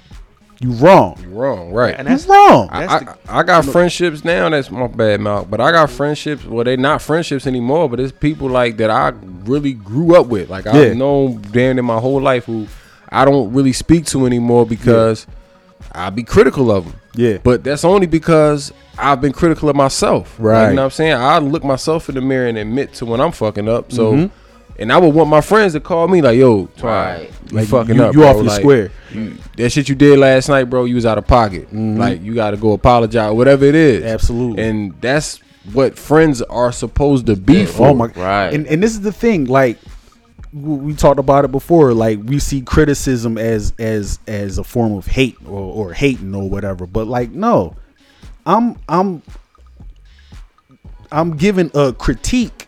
you 0.60 0.72
wrong. 0.74 1.18
You 1.22 1.30
wrong. 1.30 1.72
Right. 1.74 1.96
And 1.98 2.08
that's 2.08 2.26
wrong." 2.26 2.70
I, 2.72 2.86
That's 2.88 3.20
I, 3.30 3.40
I 3.40 3.44
got 3.44 3.66
friendships 3.66 4.24
now. 4.24 4.50
That's 4.50 4.70
my 4.72 4.88
bad 4.88 5.20
mouth. 5.22 5.50
But 5.50 5.60
I 5.62 5.72
got 5.72 5.90
friendships. 5.90 6.46
Well, 6.46 6.64
they're 6.64 6.78
not 6.78 7.02
friendships 7.02 7.46
anymore. 7.48 7.90
But 7.90 8.00
it's 8.00 8.12
people 8.12 8.50
like 8.50 8.78
that 8.78 8.90
I 8.90 9.10
really 9.46 9.74
grew 9.74 10.16
up 10.16 10.28
with. 10.28 10.50
Like 10.50 10.66
Yeah. 10.66 10.72
I've 10.74 10.96
known 10.98 11.42
damn 11.52 11.78
in 11.80 11.86
my 11.86 12.00
whole 12.00 12.22
life 12.22 12.46
who 12.46 12.68
I 13.10 13.26
don't 13.26 13.54
really 13.54 13.74
speak 13.74 14.06
to 14.08 14.26
anymore 14.26 14.66
because 14.66 15.28
I 15.92 16.10
be 16.10 16.24
critical 16.24 16.72
of 16.72 16.86
them. 16.86 16.96
Yeah. 17.16 17.38
But 17.44 17.64
that's 17.64 17.84
only 17.84 18.08
because 18.08 18.72
I've 18.98 19.22
been 19.22 19.34
critical 19.34 19.70
of 19.70 19.76
myself. 19.76 20.40
Like, 20.40 20.46
Right. 20.46 20.70
you 20.70 20.76
know 20.76 20.82
what 20.82 20.86
I'm 20.86 20.92
saying? 20.92 21.14
I 21.14 21.38
look 21.40 21.64
myself 21.64 22.10
in 22.10 22.16
the 22.16 22.22
mirror 22.22 22.48
and 22.48 22.58
admit 22.58 22.94
to 22.96 23.06
when 23.06 23.20
I'm 23.22 23.32
fucking 23.32 23.68
up. 23.68 23.92
So. 23.92 24.14
Mm-hmm. 24.14 24.36
And 24.80 24.92
I 24.92 24.98
would 24.98 25.14
want 25.14 25.30
my 25.30 25.42
friends 25.42 25.74
to 25.74 25.80
call 25.80 26.08
me 26.08 26.22
like, 26.22 26.38
"Yo, 26.38 26.66
Twan, 26.78 26.84
Right. 26.84 27.32
you 27.52 27.58
Like, 27.58 27.68
fucking 27.68 27.96
you- 27.96 28.04
up, 28.04 28.14
you 28.14 28.20
bro. 28.22 28.30
off 28.30 28.36
your 28.38 28.46
Like, 28.46 28.60
square." 28.62 28.92
you- 29.14 29.38
that 29.58 29.72
shit 29.72 29.88
you 29.88 29.96
did 29.96 30.18
last 30.18 30.50
night, 30.50 30.64
bro. 30.66 30.86
You 30.86 30.96
was 30.96 31.06
out 31.06 31.18
of 31.18 31.28
pocket. 31.28 31.68
Mm-hmm. 31.68 31.98
Like 32.00 32.24
you 32.24 32.34
got 32.34 32.52
to 32.52 32.58
go 32.58 32.74
apologize, 32.74 33.32
whatever 33.34 33.66
it 33.66 33.76
is. 33.76 34.04
Absolutely. 34.04 34.64
And 34.64 34.94
that's 35.00 35.40
what 35.74 35.98
friends 35.98 36.42
are 36.42 36.72
supposed 36.72 37.28
to 37.28 37.36
be 37.36 37.66
for. 37.66 37.90
Oh 37.90 37.94
my 37.94 38.08
Right. 38.08 38.52
And 38.54 38.66
and 38.68 38.82
this 38.82 38.92
is 38.94 39.02
the 39.02 39.12
thing, 39.12 39.46
like 39.46 39.78
we 40.52 40.94
talked 40.94 41.20
about 41.20 41.46
it 41.46 41.52
before. 41.52 41.94
Like 41.94 42.20
we 42.26 42.40
see 42.40 42.62
criticism 42.62 43.38
as 43.38 43.74
as 43.80 44.20
as 44.28 44.58
a 44.58 44.64
form 44.64 44.94
of 44.94 45.06
hate 45.08 45.38
or, 45.48 45.88
or 45.88 45.94
hating 45.94 46.34
or 46.36 46.50
whatever. 46.50 46.86
But 46.88 47.08
like 47.08 47.32
no, 47.32 47.76
I'm 48.46 48.76
I'm 48.90 49.22
I'm 51.12 51.38
giving 51.38 51.70
a 51.76 51.94
critique 51.94 52.68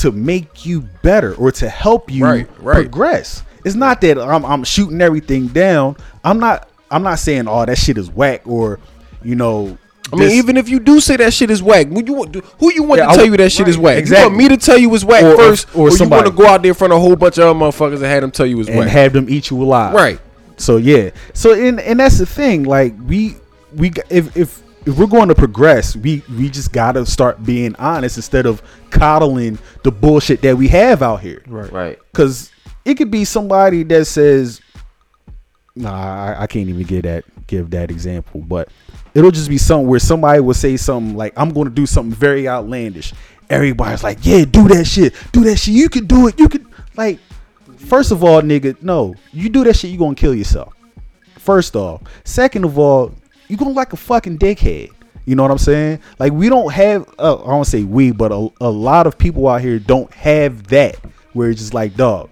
to 0.00 0.12
make 0.12 0.64
you 0.66 0.82
better 1.02 1.34
or 1.34 1.50
to 1.52 1.68
help 1.68 2.10
you 2.10 2.24
Right, 2.24 2.48
right. 2.60 2.74
progress. 2.90 3.42
It's 3.64 3.74
not 3.76 4.00
that 4.02 4.18
I'm 4.18 4.44
I'm 4.44 4.64
shooting 4.64 5.00
everything 5.00 5.48
down. 5.48 5.96
I'm 6.24 6.38
not 6.40 6.68
I'm 6.90 7.02
not 7.02 7.18
saying 7.18 7.46
oh 7.48 7.64
that 7.66 7.76
shit 7.78 7.98
is 7.98 8.10
whack 8.10 8.42
or 8.46 8.80
you 9.22 9.34
know. 9.34 9.76
I 10.12 10.16
mean, 10.16 10.30
even 10.32 10.56
if 10.56 10.68
you 10.68 10.80
do 10.80 10.98
say 10.98 11.16
that 11.18 11.32
shit 11.32 11.50
is 11.52 11.62
whack, 11.62 11.86
who 11.86 12.02
you 12.04 12.14
want, 12.14 12.34
who 12.34 12.72
you 12.72 12.82
want 12.82 12.98
Yeah, 12.98 13.04
to 13.04 13.08
tell 13.10 13.16
w- 13.18 13.30
you 13.32 13.36
that 13.36 13.52
shit 13.52 13.68
is 13.68 13.76
right, 13.76 13.98
whack? 14.02 14.06
You 14.08 14.14
want 14.24 14.34
me 14.36 14.48
to 14.48 14.56
tell 14.56 14.76
you 14.76 14.92
it's 14.92 15.04
whack 15.04 15.22
Or- 15.22 15.34
or- 15.34 15.36
first, 15.36 15.68
or 15.76 15.88
or, 15.88 15.96
you 15.96 16.08
want 16.08 16.26
to 16.26 16.32
go 16.32 16.46
out 16.46 16.62
there 16.62 16.70
in 16.70 16.74
front 16.74 16.92
of 16.92 16.96
a 16.96 17.00
whole 17.00 17.14
bunch 17.14 17.38
of 17.38 17.44
other 17.44 17.56
motherfuckers 17.58 17.96
and 17.96 18.04
have 18.06 18.22
them 18.22 18.32
tell 18.32 18.46
you 18.46 18.58
it's 18.58 18.68
and 18.68 18.78
whack? 18.78 18.88
have 18.88 19.12
them 19.12 19.26
eat 19.30 19.50
you 19.50 19.62
alive. 19.62 19.94
Right. 19.94 20.18
So 20.56 20.78
yeah. 20.78 21.10
So 21.32 21.52
and 21.54 21.78
and 21.78 22.00
that's 22.00 22.18
the 22.18 22.26
thing. 22.26 22.64
Like 22.64 22.94
we 23.06 23.36
we 23.76 23.92
if 24.08 24.36
if 24.36 24.60
if 24.90 24.98
we're 24.98 25.06
going 25.06 25.28
to 25.28 25.34
progress, 25.34 25.94
we 25.94 26.22
we 26.36 26.50
just 26.50 26.72
gotta 26.72 27.06
start 27.06 27.44
being 27.44 27.74
honest 27.76 28.16
instead 28.16 28.44
of 28.44 28.60
coddling 28.90 29.58
the 29.84 29.92
bullshit 29.92 30.42
that 30.42 30.56
we 30.56 30.68
have 30.68 31.02
out 31.02 31.20
here. 31.20 31.42
right. 31.46 31.72
Right. 31.72 31.98
Because 32.10 32.50
it 32.84 32.96
could 32.96 33.10
be 33.10 33.24
somebody 33.24 33.84
that 33.84 34.06
says, 34.06 34.60
"Nah, 35.76 35.92
I, 35.92 36.42
I 36.42 36.46
can't 36.46 36.68
even 36.68 36.82
give 36.82 37.04
that 37.04 37.24
give 37.46 37.70
that 37.70 37.90
example," 37.90 38.40
but 38.40 38.68
it'll 39.14 39.30
just 39.30 39.48
be 39.48 39.58
something 39.58 39.86
where 39.86 40.00
somebody 40.00 40.40
will 40.40 40.54
say 40.54 40.76
something 40.76 41.16
like, 41.16 41.32
"I'm 41.36 41.50
going 41.50 41.68
to 41.68 41.74
do 41.74 41.86
something 41.86 42.12
very 42.12 42.48
outlandish." 42.48 43.12
Everybody's 43.48 44.02
like, 44.02 44.18
"Yeah, 44.22 44.44
do 44.44 44.66
that 44.68 44.86
shit, 44.86 45.14
do 45.32 45.44
that 45.44 45.56
shit. 45.56 45.74
You 45.74 45.88
can 45.88 46.06
do 46.06 46.26
it. 46.26 46.38
You 46.38 46.48
can." 46.48 46.66
Like, 46.96 47.20
first 47.76 48.10
of 48.10 48.24
all, 48.24 48.42
nigga, 48.42 48.82
no, 48.82 49.14
you 49.32 49.48
do 49.48 49.62
that 49.64 49.76
shit, 49.76 49.90
you 49.90 49.98
gonna 49.98 50.14
kill 50.14 50.34
yourself. 50.34 50.72
First 51.38 51.76
off, 51.76 52.02
second 52.24 52.64
of 52.64 52.78
all, 52.78 53.14
you 53.50 53.56
gonna 53.56 53.72
like 53.72 53.92
a 53.92 53.96
fucking 53.96 54.38
dickhead. 54.38 54.90
You 55.26 55.36
know 55.36 55.42
what 55.42 55.50
I'm 55.52 55.58
saying? 55.58 56.00
Like 56.18 56.32
we 56.32 56.48
don't 56.48 56.72
have. 56.72 57.08
Uh, 57.18 57.42
I 57.42 57.48
don't 57.48 57.64
say 57.64 57.84
we, 57.84 58.10
but 58.10 58.32
a, 58.32 58.48
a 58.60 58.70
lot 58.70 59.06
of 59.06 59.18
people 59.18 59.46
out 59.48 59.60
here 59.60 59.78
don't 59.78 60.12
have 60.14 60.66
that. 60.68 60.96
Where 61.32 61.50
it's 61.50 61.60
just 61.60 61.74
like, 61.74 61.94
dog, 61.94 62.30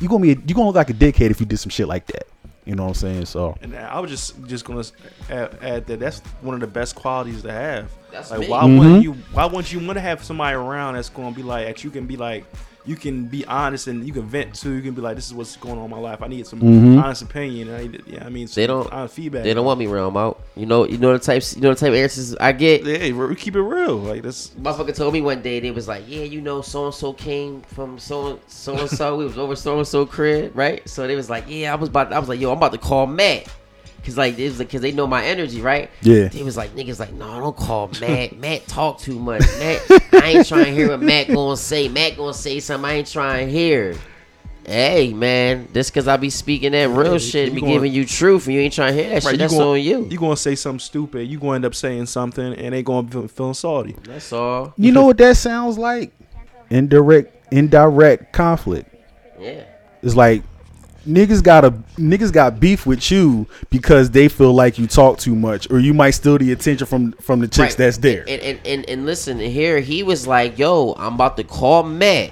you 0.00 0.08
gonna 0.08 0.22
be 0.22 0.28
you 0.28 0.54
gonna 0.54 0.66
look 0.66 0.76
like 0.76 0.90
a 0.90 0.94
dickhead 0.94 1.30
if 1.30 1.40
you 1.40 1.46
did 1.46 1.58
some 1.58 1.70
shit 1.70 1.88
like 1.88 2.06
that. 2.08 2.24
You 2.66 2.74
know 2.74 2.82
what 2.82 2.88
I'm 2.90 2.94
saying? 2.94 3.24
So 3.26 3.56
And 3.62 3.74
I 3.74 3.98
was 4.00 4.10
just 4.10 4.44
just 4.46 4.66
gonna 4.66 4.84
add, 5.30 5.56
add 5.62 5.86
that 5.86 6.00
that's 6.00 6.18
one 6.42 6.54
of 6.54 6.60
the 6.60 6.66
best 6.66 6.94
qualities 6.96 7.40
to 7.42 7.50
have. 7.52 7.90
That's 8.12 8.30
like 8.30 8.40
me. 8.40 8.48
why 8.48 8.64
Mm-hmm. 8.64 8.78
wouldn't 8.78 9.02
you 9.04 9.12
why 9.32 9.46
wouldn't 9.46 9.72
you 9.72 9.78
want 9.78 9.94
to 9.94 10.00
have 10.02 10.22
somebody 10.22 10.54
around 10.54 10.94
that's 10.94 11.08
gonna 11.08 11.34
be 11.34 11.42
like 11.42 11.66
that 11.66 11.82
you 11.84 11.90
can 11.90 12.06
be 12.06 12.18
like 12.18 12.44
you 12.88 12.96
can 12.96 13.26
be 13.26 13.44
honest 13.46 13.86
and 13.86 14.06
you 14.06 14.12
can 14.12 14.22
vent 14.22 14.54
too. 14.54 14.72
you 14.72 14.82
can 14.82 14.94
be 14.94 15.02
like 15.02 15.14
this 15.16 15.26
is 15.26 15.34
what's 15.34 15.56
going 15.56 15.78
on 15.78 15.84
in 15.84 15.90
my 15.90 15.98
life 15.98 16.22
I 16.22 16.28
need 16.28 16.46
some 16.46 16.60
Mm-hmm. 16.60 16.98
honest 16.98 17.22
opinion 17.22 17.72
I 17.74 17.86
need, 17.86 18.02
yeah 18.06 18.24
I 18.24 18.30
mean 18.30 18.48
They 18.52 18.66
don't- 18.66 18.90
honest 18.92 19.14
feedback 19.14 19.44
They 19.44 19.52
don't 19.54 19.66
want 19.66 19.78
me 19.78 19.86
around 19.86 20.16
out. 20.16 20.40
You 20.56 20.66
know, 20.66 20.86
you 20.86 20.96
know 20.98 21.12
the 21.12 21.18
types, 21.18 21.54
you 21.54 21.62
know 21.62 21.70
the 21.74 21.76
type 21.76 21.90
of 21.90 21.94
answers 21.96 22.34
I 22.36 22.52
get. 22.52 22.84
yeah 22.84 23.12
we 23.12 23.34
keep 23.36 23.54
it 23.56 23.60
real 23.62 23.96
like 23.98 24.22
this 24.22 24.48
Motherfucker 24.60 24.94
told 24.94 25.12
me 25.12 25.20
one 25.20 25.42
day 25.42 25.60
they 25.60 25.70
was 25.70 25.86
like, 25.86 26.04
yeah, 26.08 26.22
you 26.24 26.40
know, 26.40 26.62
so 26.62 26.86
and 26.86 26.94
so 26.94 27.12
came 27.12 27.60
from 27.62 27.98
so 27.98 28.40
so 28.46 28.76
and 28.78 28.88
so. 28.90 29.16
We 29.16 29.24
was 29.24 29.36
over 29.38 29.54
so 29.56 29.78
and 29.78 29.86
so 29.86 30.06
crib, 30.06 30.56
right? 30.56 30.86
So 30.88 31.06
they 31.06 31.14
was 31.16 31.28
like, 31.30 31.44
yeah, 31.48 31.72
I 31.72 31.76
was 31.76 31.88
about, 31.90 32.12
I 32.12 32.18
was 32.18 32.28
like, 32.28 32.40
yo, 32.40 32.50
I'm 32.50 32.56
about 32.58 32.72
to 32.72 32.78
call 32.78 33.06
Matt, 33.06 33.46
cause 34.04 34.16
like 34.16 34.38
it 34.38 34.44
was 34.48 34.58
like, 34.58 34.70
cause 34.70 34.80
they 34.80 34.92
know 34.92 35.06
my 35.06 35.24
energy, 35.24 35.60
right? 35.60 35.90
Yeah. 36.02 36.28
They 36.28 36.42
was 36.42 36.56
like, 36.56 36.70
niggas 36.74 36.98
like, 36.98 37.12
no, 37.12 37.40
don't 37.40 37.56
call 37.56 37.90
Matt. 38.00 38.36
Matt 38.38 38.66
talk 38.66 38.98
too 38.98 39.18
much. 39.18 39.40
Matt, 39.58 39.82
I 40.12 40.32
ain't 40.36 40.46
trying 40.46 40.64
to 40.66 40.70
hear 40.72 40.88
what 40.90 41.00
Matt 41.02 41.28
gonna 41.28 41.56
say. 41.56 41.88
Matt 41.88 42.16
gonna 42.16 42.34
say 42.34 42.60
something 42.60 42.88
I 42.90 42.94
ain't 42.94 43.08
trying 43.10 43.46
to 43.46 43.52
hear. 43.52 43.96
Hey 44.64 45.14
man, 45.14 45.66
this 45.72 45.90
cause 45.90 46.06
I 46.06 46.18
be 46.18 46.28
speaking 46.28 46.72
that 46.72 46.90
real 46.90 47.12
Yeah, 47.12 47.18
shit, 47.18 47.48
you 47.48 47.54
be 47.54 47.60
gonna- 47.62 47.72
giving 47.72 47.92
you 47.92 48.04
truth, 48.04 48.46
and 48.46 48.54
you 48.54 48.60
ain't 48.60 48.74
trying 48.74 48.94
to 48.94 49.02
hear 49.02 49.10
that 49.14 49.22
shit. 49.22 49.38
That's 49.38 49.54
gonna, 49.54 49.70
on 49.70 49.80
you. 49.80 50.06
you 50.10 50.18
gonna 50.18 50.36
say 50.36 50.54
something 50.56 50.78
stupid 50.80 51.26
you 51.26 51.38
gonna 51.38 51.54
end 51.54 51.64
up 51.64 51.74
saying 51.74 52.04
something 52.04 52.52
and 52.52 52.74
they 52.74 52.82
gonna 52.82 53.04
be 53.04 53.28
feeling 53.28 53.54
salty 53.54 53.96
That's 54.04 54.30
all. 54.30 54.74
you 54.76 54.92
know 54.92 55.06
what 55.06 55.16
that 55.18 55.38
sounds 55.38 55.78
like? 55.78 56.12
Indirect 56.68 57.50
indirect 57.52 58.32
conflict. 58.34 58.94
Yeah. 59.40 59.64
It's 60.02 60.14
like 60.14 60.42
niggas 61.08 61.42
got 61.42 61.64
a 61.64 61.70
niggas 61.96 62.32
got 62.32 62.60
beef 62.60 62.84
with 62.86 63.10
you 63.10 63.46
because 63.70 64.10
they 64.10 64.28
feel 64.28 64.52
like 64.52 64.78
you 64.78 64.86
talk 64.86 65.18
too 65.18 65.34
much, 65.34 65.70
or 65.70 65.78
you 65.80 65.94
might 65.94 66.10
steal 66.10 66.38
the 66.38 66.52
attention 66.52 66.86
from 66.86 67.12
from 67.12 67.40
the 67.40 67.48
chicks 67.48 67.72
Right. 67.72 67.76
that's 67.78 67.98
there. 67.98 68.24
And, 68.28 68.40
and 68.42 68.60
and 68.64 68.88
and 68.88 69.06
listen, 69.06 69.38
here 69.38 69.80
he 69.80 70.02
was 70.02 70.26
like, 70.26 70.58
"Yo, 70.58 70.94
I'm 70.98 71.14
about 71.14 71.36
to 71.38 71.44
call 71.44 71.82
Matt 71.82 72.30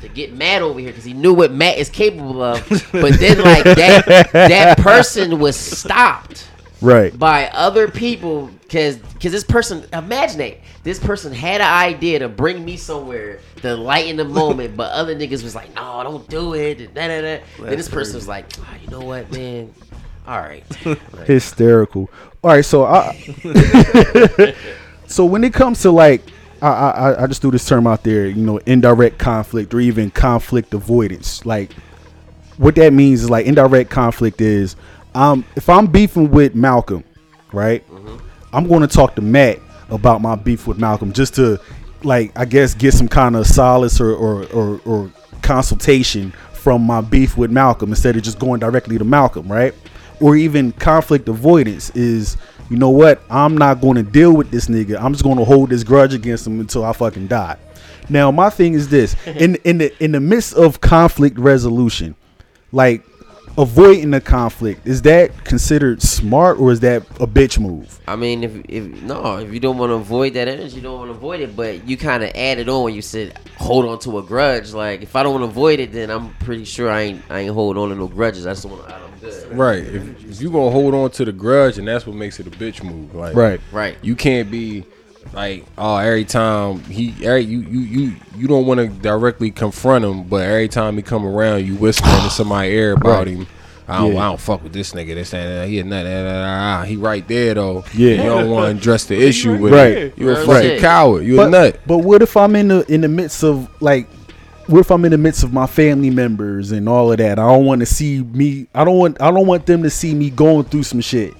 to 0.00 0.08
get 0.08 0.32
Matt 0.32 0.62
over 0.62 0.78
here 0.80 0.90
because 0.90 1.04
he 1.04 1.12
knew 1.12 1.34
what 1.34 1.52
Matt 1.52 1.78
is 1.78 1.88
capable 1.88 2.42
of." 2.42 2.58
But 2.92 3.18
then, 3.20 3.38
like 3.38 3.64
that, 3.64 4.30
that 4.32 4.78
person 4.78 5.38
was 5.38 5.56
stopped 5.56 6.46
right. 6.80 7.16
by 7.18 7.48
other 7.48 7.88
people 7.88 8.50
because 8.62 8.96
because 8.98 9.32
this 9.32 9.44
person, 9.44 9.84
imagine 9.92 10.40
it, 10.40 10.60
this 10.82 10.98
person 10.98 11.32
had 11.32 11.60
an 11.60 11.72
idea 11.72 12.18
to 12.20 12.28
bring 12.28 12.64
me 12.64 12.76
somewhere 12.76 13.40
to 13.56 13.74
lighten 13.74 14.16
the 14.16 14.24
moment, 14.42 14.76
but 14.76 14.92
other 14.92 15.16
niggas 15.16 15.42
was 15.42 15.54
like, 15.54 15.74
"No, 15.74 16.02
don't 16.02 16.28
do 16.28 16.54
it." 16.54 16.80
And 16.80 16.94
da, 16.94 17.08
da, 17.08 17.20
da. 17.20 17.44
Then 17.58 17.76
this 17.76 17.88
person 17.88 18.16
was 18.16 18.28
like, 18.28 18.46
"Ah, 18.60 18.76
"You 18.82 18.88
know 18.90 19.00
what, 19.00 19.30
man." 19.32 19.72
All 20.26 20.40
right. 20.40 20.64
Like, 20.84 21.26
hysterical. 21.26 22.10
All 22.44 22.50
right, 22.50 22.64
so 22.64 22.84
I 22.84 23.14
so 25.06 25.24
when 25.24 25.42
it 25.42 25.54
comes 25.54 25.80
to 25.82 25.90
like 25.90 26.22
I, 26.60 26.68
I 26.68 27.22
I 27.22 27.26
just 27.26 27.40
threw 27.40 27.50
this 27.50 27.66
term 27.66 27.86
out 27.86 28.04
there, 28.04 28.26
you 28.26 28.44
know, 28.44 28.58
indirect 28.58 29.18
conflict 29.18 29.72
or 29.72 29.80
even 29.80 30.10
conflict 30.10 30.74
avoidance. 30.74 31.46
Like 31.46 31.72
what 32.58 32.74
that 32.74 32.92
means 32.92 33.22
is 33.22 33.30
like 33.30 33.46
indirect 33.46 33.90
conflict 33.90 34.40
is 34.40 34.76
um 35.18 35.44
if 35.56 35.68
I'm 35.68 35.86
beefing 35.86 36.30
with 36.30 36.54
Malcolm, 36.54 37.04
right? 37.52 37.84
I'm 38.52 38.66
going 38.66 38.80
to 38.80 38.88
talk 38.88 39.14
to 39.16 39.22
Matt 39.22 39.58
about 39.90 40.20
my 40.20 40.34
beef 40.36 40.66
with 40.66 40.78
Malcolm 40.78 41.12
just 41.12 41.34
to 41.34 41.60
like 42.02 42.32
I 42.38 42.44
guess 42.44 42.74
get 42.74 42.94
some 42.94 43.08
kind 43.08 43.36
of 43.36 43.46
solace 43.46 44.00
or 44.00 44.12
or, 44.14 44.46
or, 44.46 44.80
or 44.84 45.12
consultation 45.42 46.32
from 46.52 46.82
my 46.82 47.00
beef 47.00 47.36
with 47.36 47.50
Malcolm 47.50 47.90
instead 47.90 48.16
of 48.16 48.22
just 48.22 48.38
going 48.38 48.60
directly 48.60 48.98
to 48.98 49.04
Malcolm, 49.04 49.50
right? 49.50 49.74
Or 50.20 50.36
even 50.36 50.72
conflict 50.72 51.28
avoidance 51.28 51.90
is 51.90 52.36
you 52.70 52.76
know 52.76 52.90
what? 52.90 53.22
I'm 53.30 53.56
not 53.56 53.80
going 53.80 53.96
to 53.96 54.02
deal 54.02 54.32
with 54.34 54.50
this 54.50 54.66
nigga. 54.66 55.00
I'm 55.00 55.12
just 55.12 55.24
going 55.24 55.38
to 55.38 55.44
hold 55.44 55.70
this 55.70 55.82
grudge 55.82 56.12
against 56.12 56.46
him 56.46 56.60
until 56.60 56.84
I 56.84 56.92
fucking 56.92 57.26
die. 57.28 57.56
Now, 58.10 58.30
my 58.30 58.50
thing 58.50 58.74
is 58.74 58.88
this: 58.88 59.16
in 59.26 59.56
in 59.64 59.78
the 59.78 60.04
in 60.04 60.12
the 60.12 60.20
midst 60.20 60.54
of 60.54 60.80
conflict 60.80 61.38
resolution, 61.38 62.14
like 62.72 63.04
avoiding 63.58 64.12
the 64.12 64.20
conflict, 64.20 64.86
is 64.86 65.02
that 65.02 65.44
considered 65.44 66.00
smart 66.00 66.58
or 66.58 66.70
is 66.70 66.80
that 66.80 67.02
a 67.20 67.26
bitch 67.26 67.58
move? 67.58 68.00
I 68.06 68.16
mean, 68.16 68.44
if 68.44 68.52
if 68.68 69.02
no, 69.02 69.38
if 69.38 69.52
you 69.52 69.60
don't 69.60 69.76
want 69.76 69.90
to 69.90 69.94
avoid 69.94 70.34
that 70.34 70.48
energy, 70.48 70.76
you 70.76 70.82
don't 70.82 70.98
want 70.98 71.10
to 71.10 71.16
avoid 71.16 71.40
it. 71.40 71.56
But 71.56 71.86
you 71.86 71.96
kind 71.96 72.22
of 72.22 72.30
added 72.34 72.68
on 72.68 72.84
when 72.84 72.94
you 72.94 73.02
said 73.02 73.38
hold 73.58 73.84
on 73.84 73.98
to 74.00 74.18
a 74.18 74.22
grudge. 74.22 74.72
Like 74.72 75.02
if 75.02 75.16
I 75.16 75.22
don't 75.22 75.32
want 75.32 75.44
to 75.44 75.50
avoid 75.50 75.80
it, 75.80 75.92
then 75.92 76.10
I'm 76.10 76.32
pretty 76.36 76.64
sure 76.64 76.88
I 76.88 77.02
ain't 77.02 77.22
I 77.28 77.40
ain't 77.40 77.54
holding 77.54 77.82
on 77.82 77.90
to 77.90 77.96
no 77.96 78.06
grudges. 78.06 78.46
I 78.46 78.52
just 78.52 78.64
want 78.64 78.86
to. 78.86 78.94
I'm 78.94 79.18
good. 79.18 79.56
Right. 79.56 79.82
If, 79.82 80.24
if 80.24 80.40
you 80.40 80.50
gonna 80.50 80.70
hold 80.70 80.94
on 80.94 81.10
to 81.10 81.24
the 81.24 81.32
grudge, 81.32 81.78
and 81.78 81.86
that's 81.86 82.06
what 82.06 82.16
makes 82.16 82.38
it 82.40 82.46
a 82.46 82.50
bitch 82.50 82.82
move. 82.82 83.14
Like 83.14 83.34
Right. 83.34 83.60
Right. 83.72 83.98
You 84.02 84.14
can't 84.14 84.50
be 84.50 84.84
like, 85.32 85.64
oh, 85.76 85.96
every 85.96 86.24
time 86.24 86.80
he, 86.80 87.14
every, 87.24 87.44
you, 87.44 87.60
you, 87.60 87.80
you, 87.80 88.16
you 88.36 88.46
don't 88.48 88.66
want 88.66 88.78
to 88.80 88.88
directly 88.88 89.50
confront 89.50 90.04
him, 90.04 90.24
but 90.24 90.42
every 90.42 90.68
time 90.68 90.96
he 90.96 91.02
come 91.02 91.24
around, 91.26 91.66
you 91.66 91.74
whispering 91.74 92.20
to 92.22 92.30
somebody 92.30 92.70
ear 92.70 92.92
about 92.92 93.26
Right. 93.26 93.28
him. 93.28 93.46
I 93.90 93.98
don't, 93.98 94.12
Yeah. 94.14 94.20
I 94.20 94.24
don't 94.28 94.40
fuck 94.40 94.62
with 94.62 94.74
this 94.74 94.92
nigga. 94.92 95.14
This 95.14 95.32
and 95.32 95.50
that. 95.50 95.66
He 95.68 95.78
a 95.78 95.84
that. 95.84 96.86
He 96.88 96.96
right 96.96 97.26
there 97.26 97.54
though. 97.54 97.84
Yeah. 97.94 98.10
You 98.22 98.28
don't 98.28 98.50
want 98.50 98.66
to 98.72 98.78
address 98.78 99.04
the 99.06 99.16
issue 99.28 99.56
with 99.56 99.72
Right. 99.72 99.92
it. 99.92 100.18
You 100.18 100.30
a 100.30 100.36
fucking 100.36 100.62
shit. 100.62 100.80
coward. 100.80 101.24
You 101.24 101.34
a 101.40 101.44
but, 101.44 101.48
nut. 101.50 101.80
But 101.86 101.98
what 101.98 102.20
if 102.20 102.36
I'm 102.36 102.54
in 102.54 102.68
the 102.68 102.84
in 102.92 103.00
the 103.00 103.08
midst 103.08 103.42
of 103.42 103.66
like 103.80 104.06
what 104.66 104.80
if 104.80 104.90
I'm 104.90 105.06
in 105.06 105.12
the 105.12 105.16
midst 105.18 105.42
of 105.42 105.54
my 105.54 105.66
family 105.66 106.10
members 106.10 106.70
and 106.72 106.86
all 106.86 107.10
of 107.10 107.16
that? 107.16 107.38
I 107.38 107.46
don't 107.46 107.64
want 107.64 107.80
to 107.80 107.86
see 107.86 108.20
me 108.22 108.66
I 108.74 108.84
don't 108.84 108.98
want 108.98 109.22
I 109.22 109.30
don't 109.30 109.46
want 109.46 109.64
them 109.64 109.82
to 109.84 109.88
see 109.90 110.14
me 110.14 110.28
going 110.28 110.64
through 110.64 110.82
some 110.82 111.00
shit. 111.00 111.32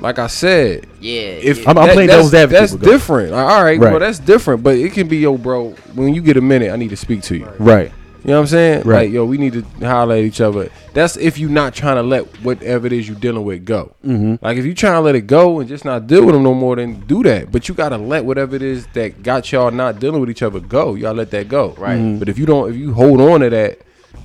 Like 0.00 0.18
I 0.18 0.26
said, 0.26 0.86
Yeah. 1.00 1.20
if 1.22 1.58
yeah. 1.62 1.68
I'm- 1.68 1.78
I'm 1.78 1.88
playing 1.90 2.08
that's, 2.08 2.30
devil's 2.30 2.34
advocate, 2.34 2.60
That's 2.70 2.74
different. 2.84 3.32
Like, 3.32 3.40
all 3.46 3.64
right, 3.64 3.78
Right. 3.80 3.90
bro, 3.90 3.98
that's 3.98 4.18
different. 4.18 4.62
But 4.62 4.76
it 4.76 4.92
can 4.92 5.08
be, 5.08 5.18
yo, 5.18 5.36
bro. 5.38 5.74
When 5.94 6.14
you 6.14 6.20
get 6.22 6.36
a 6.36 6.40
minute, 6.42 6.70
I 6.72 6.76
need 6.76 6.90
to 6.90 6.96
speak 6.96 7.22
to 7.22 7.36
you. 7.36 7.48
Right. 7.58 7.90
You 8.24 8.32
know 8.32 8.38
what 8.38 8.40
I'm 8.40 8.46
saying? 8.48 8.82
Right. 8.84 9.04
Like, 9.06 9.12
yo, 9.12 9.24
we 9.24 9.38
need 9.38 9.52
to 9.52 9.86
holler 9.86 10.16
at 10.16 10.22
each 10.24 10.40
other. 10.40 10.68
That's 10.94 11.16
if 11.16 11.38
you're 11.38 11.48
not 11.48 11.74
trying 11.74 11.94
to 11.94 12.02
let 12.02 12.24
whatever 12.42 12.86
it 12.88 12.92
is 12.92 13.06
you're 13.08 13.16
dealing 13.16 13.44
with 13.44 13.64
go. 13.64 13.92
Mm-hmm. 14.04 14.44
Like, 14.44 14.56
if 14.58 14.64
you're 14.64 14.74
trying 14.74 14.94
to 14.94 15.00
let 15.00 15.14
it 15.14 15.28
go 15.28 15.60
and 15.60 15.68
just 15.68 15.84
not 15.84 16.08
deal 16.08 16.24
with 16.26 16.34
them 16.34 16.42
no 16.42 16.52
more, 16.52 16.74
then 16.74 17.04
do 17.06 17.22
that. 17.22 17.52
But 17.52 17.68
you 17.68 17.74
gotta 17.76 17.96
let 17.96 18.24
whatever 18.24 18.56
it 18.56 18.62
is 18.62 18.86
that 18.94 19.22
got 19.22 19.52
y'all 19.52 19.70
not 19.70 20.00
dealing 20.00 20.20
with 20.20 20.28
each 20.28 20.42
other 20.42 20.58
go. 20.58 20.94
Y'all 20.96 21.14
let 21.14 21.30
that 21.30 21.48
go. 21.48 21.74
Right. 21.78 21.98
Mm-hmm. 21.98 22.18
But 22.18 22.28
if 22.28 22.36
you 22.36 22.46
don't, 22.46 22.68
if 22.68 22.76
you 22.76 22.92
hold 22.94 23.20
on 23.20 23.40
to 23.40 23.50
that 23.50 23.78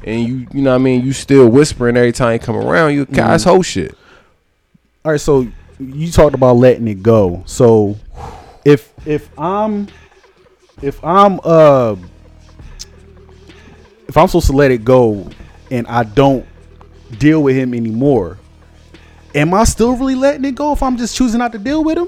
and 0.04 0.28
you, 0.28 0.48
you 0.52 0.64
know 0.64 0.72
what 0.72 0.78
I 0.78 0.80
mean, 0.80 1.06
you 1.06 1.14
still 1.14 1.48
whispering 1.48 1.96
every 1.96 2.12
time 2.12 2.34
you 2.34 2.40
come 2.40 2.56
around, 2.56 2.94
you 2.96 3.06
guys 3.06 3.44
whole 3.44 3.62
shit. 3.62 3.96
All 5.06 5.12
right, 5.12 5.22
so 5.22 5.48
you 5.82 6.12
talked 6.12 6.36
about 6.36 6.58
letting 6.58 6.88
it 6.88 7.02
go. 7.02 7.44
So 7.46 7.98
if 8.66 8.94
if 9.06 9.30
I'm 9.40 9.88
if 10.82 11.04
I'm 11.04 11.40
uh 11.44 11.96
if 14.08 14.18
I'm 14.18 14.28
supposed 14.28 14.48
to 14.48 14.54
let 14.54 14.72
it 14.72 14.84
go 14.84 15.30
and 15.70 15.88
I 15.88 16.04
don't 16.04 16.46
deal 17.18 17.42
with 17.44 17.56
him 17.56 17.74
anymore, 17.74 18.38
am 19.34 19.54
I 19.54 19.64
still 19.64 19.96
really 19.96 20.16
letting 20.16 20.46
it 20.46 20.56
go 20.56 20.74
if 20.74 20.84
I'm 20.84 20.98
just 20.98 21.16
choosing 21.16 21.40
not 21.40 21.52
to 21.54 21.58
deal 21.58 21.84
with 21.84 21.98
him? 21.98 22.08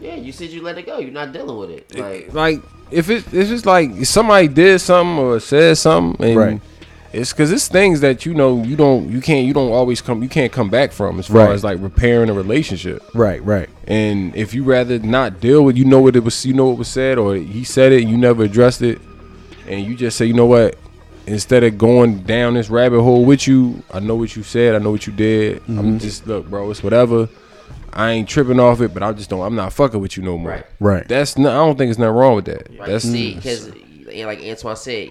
yeah, 0.00 0.14
you 0.14 0.32
said 0.32 0.50
you 0.50 0.62
let 0.62 0.78
it 0.78 0.86
go. 0.86 0.98
You're 0.98 1.12
not 1.12 1.32
dealing 1.32 1.58
with 1.58 1.70
it. 1.70 1.94
Like 1.96 2.32
like 2.32 2.62
if 2.90 3.10
it 3.10 3.32
if 3.32 3.50
it's 3.50 3.66
like 3.66 4.04
somebody 4.06 4.48
did 4.48 4.80
something 4.80 5.18
or 5.24 5.40
said 5.40 5.76
something 5.76 6.26
and 6.26 6.36
Right. 6.36 6.60
It's 7.12 7.32
because 7.32 7.50
it's 7.50 7.66
things 7.68 8.00
that 8.00 8.24
you 8.24 8.32
know 8.34 8.62
you 8.62 8.76
don't 8.76 9.10
you 9.10 9.20
can't 9.20 9.46
you 9.46 9.52
don't 9.52 9.72
always 9.72 10.00
come 10.00 10.22
you 10.22 10.28
can't 10.28 10.52
come 10.52 10.70
back 10.70 10.92
from 10.92 11.18
as 11.18 11.26
far 11.26 11.46
Right. 11.46 11.50
as 11.52 11.64
like 11.64 11.78
repairing 11.80 12.30
a 12.30 12.32
relationship 12.32 13.02
Right, 13.14 13.44
right. 13.44 13.68
and 13.86 14.34
if 14.36 14.54
you 14.54 14.62
rather 14.62 14.98
not 15.00 15.40
deal 15.40 15.62
with 15.64 15.76
you 15.76 15.84
know 15.84 16.00
what 16.00 16.14
it 16.16 16.22
was 16.24 16.44
you 16.46 16.54
know 16.54 16.68
what 16.68 16.78
was 16.78 16.88
said 16.88 17.18
or 17.18 17.34
he 17.34 17.64
said 17.64 17.92
it 17.92 18.06
you 18.06 18.16
never 18.16 18.44
addressed 18.44 18.82
it 18.82 19.00
and 19.66 19.84
you 19.86 19.96
just 19.96 20.16
say 20.16 20.24
you 20.26 20.34
know 20.34 20.46
what 20.46 20.76
instead 21.26 21.62
of 21.64 21.76
going 21.78 22.22
down 22.22 22.54
this 22.54 22.70
rabbit 22.70 23.02
hole 23.02 23.24
with 23.24 23.46
you 23.46 23.82
I 23.92 24.00
know 24.00 24.14
what 24.16 24.34
you 24.36 24.42
said 24.42 24.74
I 24.74 24.78
know 24.78 24.90
what 24.90 25.06
you 25.06 25.12
did 25.12 25.60
Mm-hmm. 25.62 25.78
I'm 25.78 25.98
just 25.98 26.26
look 26.26 26.48
bro 26.48 26.70
it's 26.70 26.82
whatever 26.82 27.28
I 27.92 28.12
ain't 28.12 28.28
tripping 28.28 28.60
off 28.60 28.80
it 28.80 28.94
but 28.94 29.02
I 29.02 29.12
just 29.12 29.30
don't 29.30 29.40
I'm 29.44 29.56
not 29.56 29.72
fucking 29.72 30.00
with 30.00 30.16
you 30.16 30.22
no 30.22 30.38
more 30.38 30.52
Right. 30.52 30.64
Right. 30.78 31.08
that's 31.08 31.36
not 31.36 31.52
I 31.52 31.56
don't 31.56 31.76
think 31.76 31.90
it's 31.90 31.98
nothing 31.98 32.14
wrong 32.14 32.36
with 32.36 32.44
that 32.46 32.68
Right. 32.78 32.88
that's 32.88 33.04
See, 33.04 33.34
because 33.34 33.68
like 34.06 34.40
Antoine 34.42 34.76
said, 34.76 35.10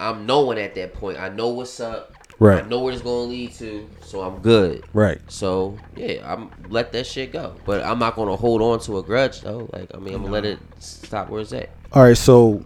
I'm 0.00 0.26
knowing 0.26 0.58
at 0.58 0.74
that 0.76 0.94
point. 0.94 1.18
I 1.18 1.28
know 1.28 1.48
what's 1.48 1.78
up. 1.78 2.14
Right. 2.38 2.64
I 2.64 2.66
know 2.66 2.80
where 2.80 2.92
it's 2.92 3.02
going 3.02 3.28
to 3.28 3.30
lead 3.30 3.52
to, 3.56 3.86
so 4.00 4.22
I'm 4.22 4.38
good. 4.38 4.82
Right. 4.94 5.20
So 5.28 5.78
yeah, 5.94 6.22
I'm 6.24 6.50
let 6.70 6.90
that 6.92 7.06
shit 7.06 7.32
go. 7.32 7.54
But 7.66 7.84
I'm 7.84 7.98
not 7.98 8.16
gonna 8.16 8.34
hold 8.34 8.62
on 8.62 8.80
to 8.80 8.96
a 8.98 9.02
grudge 9.02 9.42
though. 9.42 9.68
Like 9.74 9.90
I 9.94 9.98
mean, 9.98 10.14
I'm 10.14 10.22
gonna 10.22 10.32
let 10.32 10.46
it 10.46 10.58
stop 10.78 11.28
where 11.28 11.42
it's 11.42 11.52
at. 11.52 11.68
All 11.92 12.02
right, 12.02 12.16
so 12.16 12.64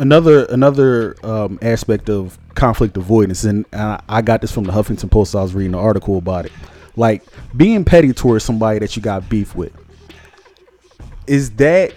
another 0.00 0.44
another 0.46 1.14
um, 1.24 1.56
aspect 1.62 2.10
of 2.10 2.36
conflict 2.56 2.96
avoidance, 2.96 3.44
and 3.44 3.64
I, 3.72 4.00
I 4.08 4.22
got 4.22 4.40
this 4.40 4.50
from 4.50 4.64
the 4.64 4.72
Huffington 4.72 5.08
Post. 5.10 5.36
I 5.36 5.42
was 5.42 5.54
reading 5.54 5.74
an 5.74 5.80
article 5.80 6.18
about 6.18 6.46
it, 6.46 6.52
like 6.96 7.22
being 7.56 7.84
petty 7.84 8.12
towards 8.12 8.44
somebody 8.44 8.80
that 8.80 8.96
you 8.96 9.02
got 9.02 9.28
beef 9.28 9.54
with. 9.54 9.72
is 11.28 11.50
that 11.52 11.94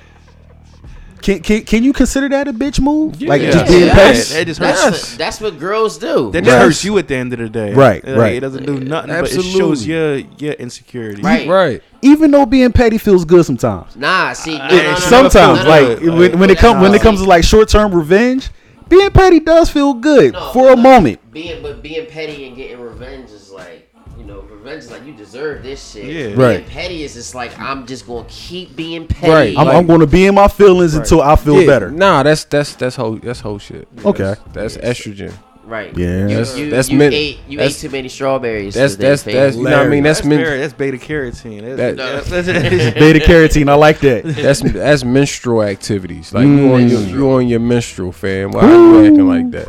can, 1.28 1.40
can 1.42 1.62
can 1.64 1.84
you 1.84 1.92
consider 1.92 2.30
that 2.30 2.48
a 2.48 2.54
bitch 2.54 2.80
move? 2.80 3.22
Like 3.22 3.42
Yeah. 3.42 3.52
just 3.52 3.66
Yeah, 3.66 3.72
being 3.72 3.88
yeah. 3.88 3.94
petty? 3.94 4.20
That 4.34 4.48
just 4.48 4.60
That's 4.62 4.82
hurts. 4.82 5.12
what, 5.12 5.18
that's 5.18 5.42
what 5.42 5.60
girls 5.60 5.98
do. 5.98 6.32
That 6.32 6.44
just 6.46 6.56
Right. 6.56 6.64
hurts 6.64 6.86
you 6.86 6.98
at 6.98 7.08
the 7.10 7.16
end 7.16 7.34
of 7.34 7.40
the 7.40 7.50
day. 7.50 7.74
Right, 7.74 8.06
Like, 8.08 8.18
right. 8.18 8.34
It 8.36 8.40
doesn't 8.40 8.66
do 8.66 8.80
nothing, 8.80 9.10
but 9.10 9.32
it 9.34 9.42
shows 9.44 9.86
your 9.86 10.16
your 10.38 10.54
insecurity. 10.54 11.22
Right. 11.22 11.48
Right. 11.48 11.82
Even 12.02 12.32
though 12.32 12.46
being 12.46 12.72
petty 12.72 12.98
feels 12.98 13.26
good 13.26 13.46
sometimes. 13.46 13.96
Nah, 13.98 14.32
see, 14.34 14.58
no, 14.58 14.64
Uh, 14.64 14.68
no, 14.70 14.78
no, 14.78 14.90
no, 14.92 14.96
sometimes, 15.00 15.34
no, 15.34 15.64
no, 15.64 15.64
no, 15.64 15.70
like 15.90 16.02
no, 16.02 16.08
no. 16.14 16.18
when, 16.20 16.40
when 16.40 16.50
it 16.50 16.58
comes 16.60 16.82
when 16.82 16.94
it 16.96 17.02
comes 17.02 17.22
to 17.22 17.28
like 17.28 17.44
short 17.44 17.68
term 17.68 17.94
revenge, 17.94 18.50
being 18.88 19.10
petty 19.12 19.42
does 19.42 19.70
feel 19.70 19.94
good 19.96 20.32
no, 20.34 20.52
for 20.54 20.72
a 20.72 20.78
moment. 20.78 21.20
Being 21.34 21.62
but 21.62 21.84
being 21.84 22.06
petty 22.08 22.48
and 22.48 22.56
getting 22.56 22.80
revenge 22.80 23.32
is 23.32 23.52
like 23.52 23.87
you 24.18 24.24
know, 24.26 24.42
revenge 24.42 24.84
is 24.84 24.92
like 24.92 25.06
you 25.06 25.14
deserve 25.14 25.64
this 25.64 25.92
shit. 25.92 26.06
Yeah. 26.06 26.12
Being 26.28 26.38
Right. 26.40 26.68
petty 26.68 27.04
is 27.04 27.14
just 27.14 27.36
like 27.36 27.58
I'm 27.60 27.86
just 27.86 28.08
gonna 28.08 28.26
keep 28.28 28.76
being 28.76 29.08
petty. 29.08 29.32
Right. 29.32 29.58
I'm, 29.58 29.68
Like- 29.68 29.76
I'm 29.76 29.86
going 29.88 30.00
to 30.02 30.08
be 30.08 30.26
in 30.26 30.36
my 30.36 30.48
feelings 30.48 30.96
until 30.96 31.22
I 31.22 31.36
feel 31.36 31.62
Yeah, 31.62 31.68
better. 31.68 31.92
Nah, 31.92 32.24
that's 32.24 32.44
that's 32.46 32.76
that's 32.76 32.96
whole 32.96 33.16
that's 33.18 33.40
whole 33.42 33.60
shit. 33.60 33.88
Okay. 34.04 34.36
That's, 34.54 34.76
that's 34.76 34.78
estrogen. 35.00 35.34
Right. 35.66 35.96
Yeah. 35.98 36.22
You, 36.22 36.28
That's- 36.30 36.58
you, 36.58 36.70
that's 36.70 36.90
you 36.90 36.98
meant- 36.98 37.14
ate 37.14 37.40
you 37.50 37.58
that's- 37.58 37.78
ate 37.84 37.88
too 37.90 37.92
many 37.92 38.08
strawberries. 38.08 38.74
That's 38.74 38.94
today, 38.96 39.10
that's 39.10 39.24
that's 39.24 39.56
you 39.58 39.64
know 39.64 39.72
what 39.78 39.86
I 39.86 39.90
mean. 39.90 40.04
That's 40.04 40.20
That's, 40.20 40.28
men, 40.30 40.42
that's 40.62 40.72
beta 40.74 40.96
carotene. 40.98 41.76
That's, 41.76 41.98
That- 41.98 42.46
that's, 42.46 42.94
Beta 43.00 43.20
carotene, 43.20 43.70
I 43.70 43.74
like 43.76 44.00
that. 44.00 44.24
that's 44.26 44.62
that's 44.62 45.04
menstrual 45.04 45.64
activities. 45.64 46.34
Like 46.34 46.46
you 46.46 46.74
on 46.74 46.88
your 46.88 47.02
you 47.02 47.30
on 47.32 47.48
your 47.50 47.60
menstrual, 47.60 48.14
fam. 48.14 48.52
Why 48.52 48.62
are 48.62 48.70
you 48.72 49.06
acting 49.08 49.28
like 49.28 49.52
that? 49.52 49.68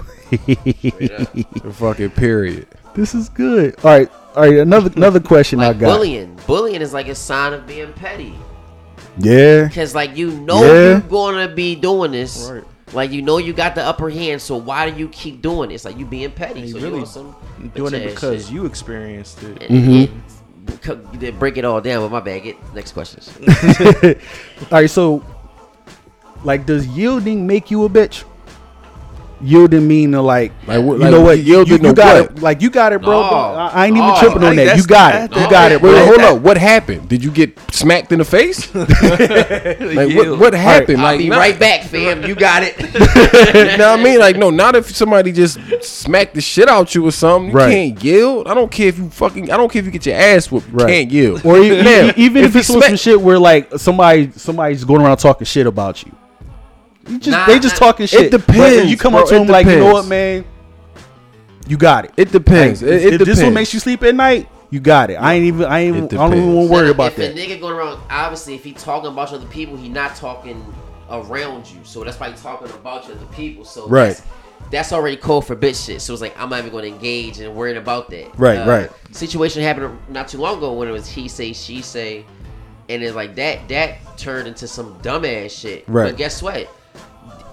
The 1.63 1.73
fucking 1.79 2.11
period. 2.11 2.69
This 2.95 3.15
is 3.15 3.29
good. 3.29 3.77
All 3.85 3.91
right, 3.91 4.11
all 4.35 4.43
right. 4.43 4.59
Another 4.59 4.91
another 4.97 5.21
question 5.21 5.59
like 5.61 5.77
I 5.77 5.79
got. 5.81 5.87
bullying. 5.97 6.39
Bullying 6.47 6.81
is 6.81 6.93
like 6.93 7.09
a 7.09 7.15
sign 7.15 7.53
of 7.53 7.67
being 7.67 7.93
petty. 7.93 8.35
Yeah, 9.19 9.69
Cause 9.69 9.95
like 9.95 10.17
you 10.17 10.31
know 10.33 10.63
Yeah. 10.65 10.91
you're 10.91 11.01
gonna 11.01 11.49
be 11.49 11.75
doing 11.75 12.13
this. 12.13 12.49
Right. 12.51 12.65
Like 12.93 13.11
you 13.11 13.21
know 13.23 13.39
you 13.39 13.53
got 13.53 13.75
the 13.75 13.83
upper 13.85 14.09
hand, 14.11 14.41
so 14.41 14.57
why 14.57 14.89
do 14.91 14.97
you 14.99 15.09
keep 15.09 15.43
doing 15.43 15.71
it? 15.71 15.75
It's 15.75 15.85
like 15.85 15.99
you 15.99 16.07
being 16.07 16.31
petty. 16.31 16.61
And 16.63 16.71
so 16.71 16.77
you 16.79 16.85
you 16.85 16.91
really 16.91 17.01
on 17.01 17.07
some 17.07 17.37
doing 17.75 17.95
it 17.95 18.07
because 18.11 18.45
shit. 18.47 18.55
you 18.55 18.65
experienced 18.67 19.43
it. 19.43 19.59
Mm-hmm. 19.61 20.15
it- 20.73 20.83
co- 20.83 20.95
they 21.15 21.31
break 21.31 21.57
it 21.57 21.65
all 21.65 21.81
down 21.81 22.03
with 22.03 22.13
my 22.13 22.21
bag. 22.21 22.45
Get 22.45 22.75
next 22.75 22.93
questions. 22.93 23.37
all 24.03 24.15
right. 24.71 24.89
So, 24.91 25.25
like, 26.45 26.67
does 26.67 26.87
yielding 26.87 27.47
make 27.47 27.71
you 27.71 27.85
a 27.85 27.89
bitch? 27.89 28.25
Yielding 29.41 29.87
mean 29.87 30.13
to 30.13 30.21
like, 30.21 30.53
Like, 30.67 30.79
you 30.81 30.97
like, 30.97 31.11
know 31.13 31.21
what? 31.21 31.39
You, 31.39 31.45
yielding 31.45 31.73
you 31.85 31.89
to 31.91 31.93
got 31.95 32.21
what? 32.23 32.31
it. 32.39 32.43
Like 32.43 32.61
you 32.61 32.71
got 32.71 32.93
it, 32.93 33.01
bro. 33.03 33.21
No. 33.21 33.27
I, 33.29 33.67
I 33.69 33.87
ain't 33.87 33.97
even 33.97 34.09
No. 34.09 34.17
tripping 34.19 34.43
on 34.43 34.57
that. 34.57 34.77
You 34.77 34.85
got 34.85 35.15
it. 35.15 35.31
that- 35.31 35.41
You 35.41 35.51
got 35.51 35.71
it, 35.73 35.81
Wait, 35.81 35.91
bro. 35.93 36.05
hold 36.07 36.19
up. 36.21 36.43
What 36.43 36.57
happened? 36.59 37.09
Did 37.09 37.23
you 37.23 37.31
get 37.31 37.57
smacked 37.73 38.11
in 38.11 38.19
the 38.19 38.25
face? 38.25 38.75
like 38.75 38.89
what 40.17 40.39
what 40.39 40.55
happened? 40.55 40.99
I'll 40.99 41.05
Like 41.05 41.19
be 41.19 41.29
not- 41.29 41.39
right 41.39 41.59
back, 41.59 41.83
fam. 41.85 42.25
You 42.25 42.35
got 42.35 42.63
it. 42.65 42.79
you 43.55 43.77
know 43.79 43.91
what 43.93 44.01
I 44.01 44.03
mean? 44.03 44.19
Like, 44.19 44.37
no, 44.37 44.51
not 44.51 44.75
if 44.75 44.95
somebody 44.95 45.33
just 45.33 45.59
smacked 45.83 46.35
the 46.35 46.41
shit 46.41 46.69
out 46.69 46.95
you 46.95 47.07
or 47.07 47.13
something. 47.13 47.51
You 47.51 47.57
Right. 47.57 47.71
can't 47.73 48.05
yield. 48.05 48.49
I 48.49 48.55
don't 48.55 48.71
care 48.71 48.89
if 48.89 48.99
you 48.99 49.09
fucking. 49.11 49.51
I 49.51 49.57
don't 49.57 49.71
care 49.73 49.81
if 49.81 49.87
you 49.87 49.93
get 49.93 50.07
your 50.07 50.17
ass 50.17 50.51
whooped. 50.51 50.69
You 50.69 50.75
Right. 50.79 50.89
can't 50.89 51.11
yield. 51.11 51.45
Or 51.45 51.59
e- 51.59 51.83
Now, 51.83 52.07
e- 52.09 52.13
even 52.17 52.45
if, 52.45 52.53
he 52.55 52.59
it's 52.61 52.71
on 52.71 52.77
smack- 52.79 52.89
some 52.89 52.97
shit 52.97 53.21
where 53.21 53.39
like 53.39 53.71
somebody 53.79 54.31
somebody's 54.37 54.85
going 54.85 55.01
around 55.03 55.19
talking 55.19 55.45
shit 55.45 55.67
about 55.67 56.05
you. 56.05 56.13
You 57.09 57.19
just 57.19 57.31
Nah, 57.31 57.47
they 57.47 57.59
just 57.59 57.77
talking 57.77 58.07
shit. 58.07 58.31
But 58.31 58.47
depends, 58.47 58.91
you 58.91 58.97
come 58.97 59.13
bro, 59.13 59.23
up 59.23 59.29
to 59.29 59.37
it 59.37 59.39
them 59.39 59.49
like, 59.49 59.67
you 59.67 59.77
know 59.77 59.93
what, 59.93 60.07
man? 60.07 60.45
You 61.67 61.77
got 61.77 62.07
it. 62.07 62.13
It 62.17 62.33
depends. 62.33 62.83
Like, 62.83 62.91
it, 62.91 62.95
it 62.95 63.05
if 63.05 63.19
depends. 63.19 63.39
this 63.39 63.45
one 63.45 63.55
makes 63.55 63.75
you 63.75 63.81
sleep 63.81 64.03
at 64.03 64.15
night, 64.15 64.49
you 64.71 64.81
got 64.81 65.11
it. 65.11 65.15
I 65.15 65.35
ain't 65.35 65.45
even. 65.45 65.65
I 65.67 65.81
ain't. 65.81 65.97
It 65.97 66.19
I 66.19 66.29
don't 66.29 66.37
even 66.37 66.55
want 66.55 66.69
to 66.69 66.73
worry 66.73 66.91
about 66.91 67.13
if 67.13 67.17
that. 67.17 67.37
If 67.37 67.37
a 67.37 67.57
nigga 67.57 67.61
going 67.61 67.75
around, 67.75 68.01
obviously, 68.11 68.55
if 68.55 68.65
he 68.65 68.73
talking 68.73 69.11
about 69.11 69.33
other 69.33 69.47
people, 69.47 69.77
he 69.77 69.89
not 69.89 70.15
talking 70.17 70.65
around 71.11 71.71
you. 71.71 71.81
So 71.85 72.05
that's 72.05 72.21
why 72.21 72.31
he 72.31 72.37
talking 72.37 72.69
about 72.71 73.05
other 73.11 73.27
people. 73.33 73.65
So 73.65 73.89
Right. 73.89 74.09
That's, 74.09 74.23
that's 74.71 74.93
already 74.93 75.17
code 75.17 75.47
for 75.47 75.57
bitch 75.57 75.87
shit. 75.87 76.03
So 76.03 76.13
it's 76.13 76.23
like 76.23 76.39
I'm 76.39 76.51
not 76.51 76.61
even 76.61 76.71
going 76.71 76.85
to 76.85 76.91
engage 76.91 77.39
and 77.39 77.55
worrying 77.55 77.79
about 77.79 78.11
that. 78.11 78.27
Uh, 78.27 78.33
Right, 78.37 78.67
right. 78.67 78.91
Situation 79.13 79.63
happened 79.63 79.99
not 80.09 80.29
too 80.29 80.39
long 80.39 80.59
ago 80.59 80.73
when 80.75 80.89
it 80.89 80.93
was 80.93 81.09
he 81.09 81.29
say 81.29 81.53
she 81.53 81.81
say, 81.81 82.25
and 82.89 83.03
it's 83.03 83.15
like 83.15 83.35
that 83.37 83.69
that 83.69 84.19
turned 84.19 84.49
into 84.49 84.69
some 84.69 84.99
dumbass 85.01 85.51
shit. 85.59 85.85
Right. 85.87 86.11
But 86.11 86.17
guess 86.19 86.43
what? 86.43 86.69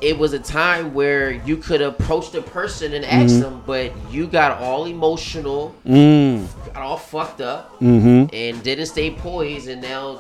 It 0.02 0.18
was 0.18 0.34
a 0.34 0.40
time 0.40 0.94
where 0.94 1.32
you 1.32 1.58
could 1.58 1.82
approach 1.82 2.32
the 2.32 2.42
person 2.42 2.94
and 2.94 3.06
ask 3.06 3.34
Mm-hmm. 3.34 3.42
them, 3.42 3.64
but 3.66 3.94
you 4.12 4.28
got 4.28 4.62
all 4.62 4.86
emotional, 4.86 5.74
Mm, 5.88 6.48
got 6.74 6.84
all 6.84 6.98
fucked 6.98 7.42
up, 7.42 7.80
mm-hmm. 7.80 8.34
and 8.36 8.62
didn't 8.64 8.88
stay 8.88 9.12
poised, 9.12 9.68
and 9.70 9.82
now 9.82 10.20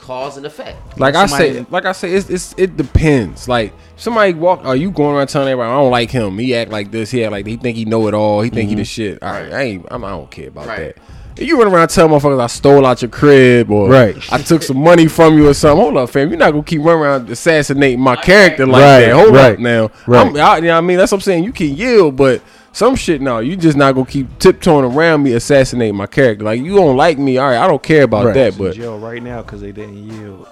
cause 0.00 0.36
and 0.36 0.44
effect. 0.46 0.98
Like 0.98 1.14
I 1.14 1.26
Somebody- 1.26 1.54
say, 1.60 1.66
like 1.70 1.84
I 1.86 1.92
say, 1.92 2.12
it's, 2.12 2.28
it's 2.28 2.54
it 2.58 2.76
depends. 2.76 3.48
Like 3.48 3.72
somebody 3.96 4.34
walk, 4.34 4.64
are 4.64 4.76
you 4.76 4.90
going 4.90 5.16
around 5.16 5.28
telling 5.28 5.48
everybody 5.48 5.70
I 5.70 5.76
don't 5.80 5.90
like 5.90 6.10
him? 6.10 6.38
He 6.38 6.54
act 6.54 6.70
like 6.70 6.90
this. 6.90 7.10
He 7.10 7.22
act 7.24 7.32
like 7.32 7.46
he 7.46 7.56
think 7.56 7.76
he 7.76 7.84
know 7.86 8.06
it 8.08 8.14
all. 8.14 8.40
He 8.42 8.50
think 8.50 8.68
he 8.68 8.74
the 8.74 8.84
shit. 8.84 9.22
All 9.22 9.30
right, 9.32 9.52
I 9.52 9.62
ain't. 9.62 9.86
I'm, 9.90 10.04
I 10.04 10.10
don't 10.10 10.30
care 10.30 10.48
about 10.48 10.66
Right. 10.66 10.94
that. 10.94 10.98
If 11.36 11.48
you 11.48 11.58
run 11.60 11.72
around 11.72 11.88
telling 11.88 12.12
motherfuckers 12.12 12.40
I 12.40 12.46
stole 12.46 12.86
out 12.86 13.02
your 13.02 13.10
crib 13.10 13.70
or 13.70 13.88
Right. 13.88 14.16
I 14.32 14.38
took 14.38 14.62
some 14.62 14.78
money 14.78 15.08
from 15.08 15.36
you 15.36 15.48
or 15.48 15.54
something, 15.54 15.80
hold 15.82 15.96
up, 15.96 16.10
fam. 16.10 16.28
You're 16.28 16.38
not 16.38 16.52
gonna 16.52 16.62
keep 16.62 16.80
running 16.82 17.02
around 17.02 17.28
assassinating 17.30 18.00
my 18.00 18.16
character 18.16 18.66
like 18.66 18.82
Right, 18.82 19.00
that. 19.06 19.14
Hold 19.14 19.34
right, 19.34 19.52
up 19.54 19.58
now. 19.58 19.90
right. 20.06 20.26
I'm, 20.26 20.36
I, 20.36 20.56
you 20.56 20.62
know 20.62 20.68
what 20.68 20.78
I 20.78 20.80
mean? 20.82 20.96
That's 20.98 21.10
what 21.12 21.18
I'm 21.18 21.22
saying. 21.22 21.44
You 21.44 21.52
can 21.52 21.74
yield, 21.74 22.16
but 22.16 22.40
some 22.72 22.94
shit 22.96 23.20
no. 23.20 23.40
You 23.40 23.56
just 23.56 23.76
not 23.76 23.94
gonna 23.94 24.06
keep 24.06 24.38
tiptoeing 24.38 24.84
around 24.84 25.22
me 25.24 25.32
assassinating 25.32 25.96
my 25.96 26.06
character. 26.06 26.44
Like 26.44 26.60
you 26.60 26.74
don't 26.76 26.96
like 26.96 27.18
me. 27.18 27.38
All 27.38 27.48
right, 27.48 27.58
I 27.58 27.66
don't 27.66 27.82
care 27.82 28.04
about 28.04 28.26
Right. 28.26 28.34
that. 28.34 28.52
in 28.52 28.58
But 28.58 28.74
jail 28.76 28.98
right 28.98 29.22
now 29.22 29.42
because 29.42 29.60
they 29.60 29.72
didn't 29.72 29.96
yield. 29.96 30.46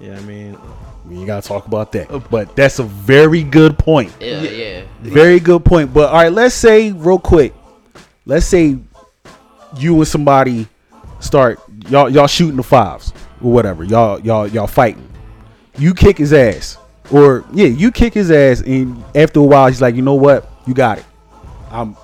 Yeah, 0.00 0.16
I 0.16 0.20
mean, 0.20 0.56
You 1.08 1.26
gotta 1.26 1.46
talk 1.46 1.66
about 1.66 1.92
that. 1.92 2.10
Uh, 2.10 2.20
but 2.30 2.54
that's 2.56 2.78
a 2.78 2.84
very 2.84 3.42
good 3.42 3.76
point. 3.78 4.12
Yeah, 4.20 4.42
yeah. 4.42 4.80
Very 5.02 5.40
good 5.40 5.64
point. 5.64 5.92
But 5.92 6.08
all 6.10 6.16
right, 6.16 6.32
let's 6.32 6.54
say 6.54 6.92
real 6.92 7.18
quick. 7.18 7.52
Let's 8.26 8.46
say 8.46 8.76
you 9.78 9.94
and 9.96 10.06
somebody 10.08 10.66
start 11.20 11.60
y'all 11.88 12.08
y'all 12.08 12.26
shooting 12.26 12.56
the 12.56 12.62
fives 12.62 13.12
or 13.42 13.52
whatever. 13.52 13.84
Y'all 13.84 14.20
y'all 14.20 14.46
y'all 14.46 14.66
fighting. 14.66 15.06
You 15.78 15.94
kick 15.94 16.18
his 16.18 16.32
ass. 16.32 16.76
Or 17.12 17.44
yeah, 17.52 17.66
you 17.66 17.90
kick 17.90 18.14
his 18.14 18.30
ass 18.30 18.60
and 18.60 19.02
after 19.14 19.40
a 19.40 19.42
while 19.42 19.66
he's 19.66 19.80
like, 19.82 19.94
"You 19.96 20.02
know 20.02 20.14
what? 20.14 20.48
You 20.66 20.74
got 20.74 20.98
it. 20.98 21.04
Um 21.70 21.96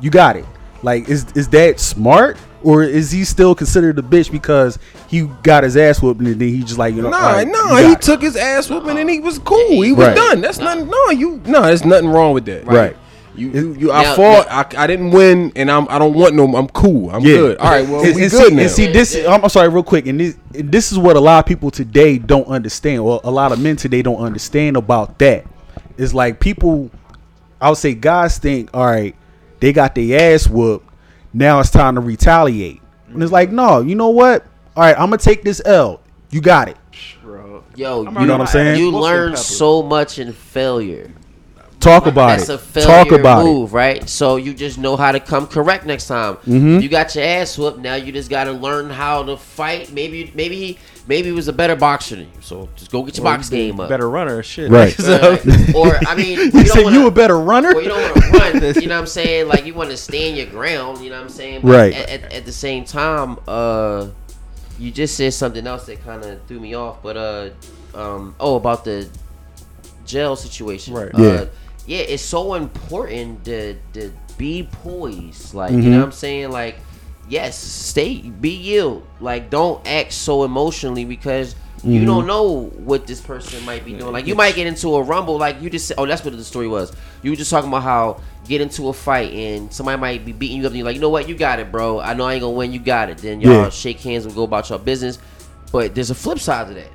you 0.00 0.10
got 0.10 0.36
it." 0.36 0.44
Like 0.82 1.08
is 1.08 1.26
is 1.34 1.48
that 1.48 1.80
smart 1.80 2.36
or 2.62 2.82
is 2.82 3.10
he 3.10 3.24
still 3.24 3.54
considered 3.54 3.98
a 3.98 4.02
bitch 4.02 4.30
because 4.30 4.78
he 5.08 5.22
got 5.42 5.64
his 5.64 5.76
ass 5.78 6.02
whooped 6.02 6.20
and 6.20 6.28
then 6.38 6.48
he 6.48 6.60
just 6.62 6.76
like, 6.78 6.94
you 6.94 7.00
know, 7.00 7.08
Nah, 7.08 7.16
all 7.16 7.32
right, 7.32 7.48
nah, 7.48 7.78
you 7.78 7.86
he 7.86 7.92
it. 7.92 8.02
took 8.02 8.20
his 8.20 8.36
ass 8.36 8.68
whooping 8.68 8.98
and 8.98 9.08
he 9.08 9.18
was 9.20 9.38
cool. 9.38 9.80
He 9.80 9.92
was 9.92 10.08
Right. 10.08 10.16
done. 10.16 10.40
That's 10.42 10.58
nothing. 10.58 10.88
No, 10.88 11.10
you 11.10 11.40
no, 11.46 11.62
there's 11.62 11.84
nothing 11.86 12.08
wrong 12.10 12.34
with 12.34 12.44
that. 12.46 12.66
Right. 12.66 12.96
You, 13.36 13.48
you, 13.50 13.72
you 13.74 13.92
I 13.92 14.02
Now- 14.02 14.14
fought. 14.16 14.46
I, 14.50 14.66
I 14.84 14.86
didn't 14.86 15.12
win, 15.12 15.52
and 15.56 15.70
I'm 15.70 15.86
I 15.88 15.98
don't 15.98 16.14
want 16.14 16.34
no. 16.34 16.44
I'm 16.56 16.68
cool. 16.68 17.10
I'm 17.10 17.22
Yeah. 17.22 17.36
good. 17.36 17.58
All 17.58 17.70
right. 17.70 17.88
Well, 17.88 18.04
and, 18.04 18.14
we 18.16 18.22
and 18.22 18.30
good 18.30 18.48
see, 18.48 18.54
now. 18.54 18.62
and 18.62 18.70
see 18.70 18.86
this. 18.88 19.16
I'm, 19.26 19.42
I'm 19.44 19.48
sorry, 19.50 19.68
real 19.68 19.82
quick, 19.84 20.06
and 20.06 20.18
this, 20.18 20.36
and 20.54 20.70
this 20.72 20.90
is 20.92 20.98
what 20.98 21.16
a 21.16 21.20
lot 21.20 21.38
of 21.38 21.46
people 21.46 21.70
today 21.70 22.18
don't 22.18 22.46
understand. 22.48 23.04
Well, 23.04 23.20
a 23.24 23.30
lot 23.30 23.52
of 23.52 23.60
men 23.60 23.76
today 23.76 24.02
don't 24.02 24.18
understand 24.20 24.76
about 24.76 25.18
that. 25.20 25.46
It's 25.96 26.12
like 26.12 26.40
people, 26.40 26.90
I 27.60 27.68
would 27.68 27.78
say, 27.78 27.94
guys 27.94 28.38
think, 28.38 28.70
all 28.74 28.84
right, 28.86 29.14
they 29.60 29.72
got 29.72 29.94
their 29.94 30.34
ass 30.34 30.48
whooped. 30.48 30.86
Now 31.32 31.60
it's 31.60 31.70
time 31.70 31.94
to 31.94 32.00
retaliate, 32.00 32.82
and 33.08 33.22
it's 33.22 33.30
like, 33.32 33.52
no, 33.52 33.80
you 33.80 33.94
know 33.94 34.08
what? 34.10 34.44
All 34.76 34.82
right, 34.82 34.94
I'm 34.94 35.06
gonna 35.10 35.18
take 35.18 35.44
this 35.44 35.62
L. 35.64 36.00
You 36.30 36.40
got 36.40 36.68
it. 36.68 36.76
bro. 37.22 37.62
Yo, 37.76 38.02
you, 38.02 38.08
You 38.20 38.26
know 38.26 38.32
what 38.34 38.40
I'm 38.40 38.46
saying? 38.48 38.78
you 38.80 38.90
learn 38.90 39.36
so 39.36 39.82
much 39.82 40.18
in 40.18 40.32
failure. 40.32 41.12
Talk 41.80 42.06
about 42.06 42.36
That's 42.38 42.48
it. 42.50 42.54
a 42.54 42.58
failure 42.58 42.86
Talk 43.04 43.12
about 43.18 43.44
move, 43.44 43.72
right? 43.72 44.06
So 44.08 44.36
you 44.36 44.52
just 44.54 44.78
know 44.78 44.96
how 44.96 45.12
to 45.12 45.18
come 45.20 45.46
correct 45.46 45.86
next 45.86 46.06
time. 46.08 46.34
Mm-hmm. 46.36 46.80
You 46.80 46.88
got 46.88 47.14
your 47.14 47.24
ass 47.24 47.56
whooped. 47.56 47.78
Now 47.78 47.94
you 47.94 48.12
just 48.12 48.28
got 48.28 48.44
to 48.44 48.52
learn 48.52 48.90
how 48.90 49.22
to 49.24 49.36
fight. 49.36 49.90
Maybe, 49.92 50.30
maybe, 50.34 50.56
he, 50.56 50.78
maybe 51.08 51.28
he 51.28 51.32
was 51.32 51.48
a 51.48 51.52
better 51.54 51.74
boxer 51.76 52.16
than 52.16 52.26
you. 52.26 52.40
So 52.42 52.68
just 52.76 52.90
go 52.90 53.02
get 53.02 53.16
your 53.16 53.24
box 53.24 53.48
game 53.48 53.80
up. 53.80 53.88
Better 53.88 54.10
runner, 54.10 54.42
shit. 54.42 54.70
Right. 54.70 54.92
So- 55.00 55.38
Right. 55.44 55.74
or 55.74 55.96
I 56.06 56.14
mean, 56.14 56.38
you 56.38 56.44
You 56.44 56.50
don't 56.50 56.66
said 56.66 56.84
wanna, 56.84 56.98
you 56.98 57.06
a 57.06 57.10
better 57.10 57.38
runner. 57.40 57.72
Or 57.74 57.80
you 57.82 57.88
don't 57.88 58.02
want 58.02 58.14
to 58.14 58.60
run. 58.60 58.74
You 58.82 58.88
know 58.88 58.96
what 58.96 59.00
I'm 59.00 59.06
saying? 59.06 59.48
Like 59.48 59.64
you 59.64 59.72
want 59.74 59.90
to 59.90 59.96
stand 59.96 60.36
your 60.36 60.46
ground. 60.46 60.98
You 61.02 61.08
know 61.10 61.16
what 61.16 61.24
I'm 61.24 61.28
saying? 61.30 61.62
But 61.62 61.70
Right. 61.70 61.94
At, 61.94 62.08
at, 62.24 62.32
at 62.32 62.44
the 62.44 62.52
same 62.52 62.84
time, 62.84 63.38
uh, 63.48 64.08
you 64.78 64.90
just 64.90 65.16
said 65.16 65.32
something 65.32 65.66
else 65.66 65.86
that 65.86 66.04
kind 66.04 66.24
of 66.24 66.42
threw 66.46 66.60
me 66.60 66.74
off. 66.74 67.02
But 67.02 67.16
uh, 67.16 67.50
um, 67.94 68.34
oh, 68.38 68.56
about 68.56 68.84
the 68.84 69.08
jail 70.04 70.36
situation. 70.36 70.92
Right. 70.94 71.14
Uh, 71.14 71.22
Yeah. 71.22 71.44
Yeah, 71.90 71.98
it's 72.14 72.22
so 72.22 72.54
important 72.54 73.44
to, 73.46 73.74
to 73.94 74.12
be 74.38 74.68
poised. 74.70 75.54
Like, 75.54 75.72
Mm-hmm. 75.72 75.82
you 75.82 75.90
know 75.90 75.98
what 75.98 76.04
I'm 76.06 76.12
saying? 76.12 76.50
Like, 76.50 76.76
yes, 77.28 77.58
stay, 77.58 78.18
be 78.20 78.50
you. 78.50 79.04
Like, 79.20 79.50
don't 79.50 79.84
act 79.86 80.12
so 80.12 80.44
emotionally 80.44 81.04
because 81.04 81.54
Mm-hmm. 81.80 81.92
you 81.92 82.04
don't 82.04 82.26
know 82.26 82.66
what 82.84 83.06
this 83.06 83.22
person 83.22 83.64
might 83.64 83.86
be 83.86 83.94
doing. 83.94 84.12
Like, 84.12 84.26
you 84.26 84.34
might 84.34 84.54
get 84.54 84.66
into 84.66 84.94
a 84.96 85.02
rumble. 85.02 85.38
Like, 85.38 85.62
you 85.62 85.70
just 85.70 85.88
said, 85.88 85.94
oh, 85.96 86.04
that's 86.04 86.22
what 86.22 86.36
the 86.36 86.44
story 86.44 86.68
was. 86.68 86.92
You 87.22 87.30
were 87.30 87.36
just 87.36 87.50
talking 87.50 87.68
about 87.70 87.82
how 87.82 88.20
get 88.46 88.60
into 88.60 88.88
a 88.88 88.92
fight 88.92 89.32
and 89.32 89.72
somebody 89.72 89.98
might 89.98 90.24
be 90.26 90.32
beating 90.32 90.58
you 90.58 90.64
up 90.66 90.72
and 90.72 90.76
you're 90.78 90.84
like, 90.84 90.94
you 90.94 91.00
know 91.00 91.08
what? 91.08 91.26
You 91.26 91.34
got 91.34 91.58
it, 91.58 91.72
bro. 91.72 91.98
I 91.98 92.12
know 92.12 92.24
I 92.26 92.34
ain't 92.34 92.42
gonna 92.42 92.52
win. 92.52 92.72
You 92.74 92.80
got 92.80 93.08
it. 93.08 93.16
Then 93.18 93.40
y'all 93.40 93.52
Yeah. 93.64 93.68
shake 93.70 93.98
hands 94.00 94.26
and 94.26 94.34
go 94.34 94.42
about 94.44 94.68
your 94.68 94.78
business. 94.78 95.18
But 95.72 95.94
there's 95.94 96.10
a 96.10 96.14
flip 96.14 96.38
side 96.38 96.68
to 96.68 96.74
that. 96.74 96.90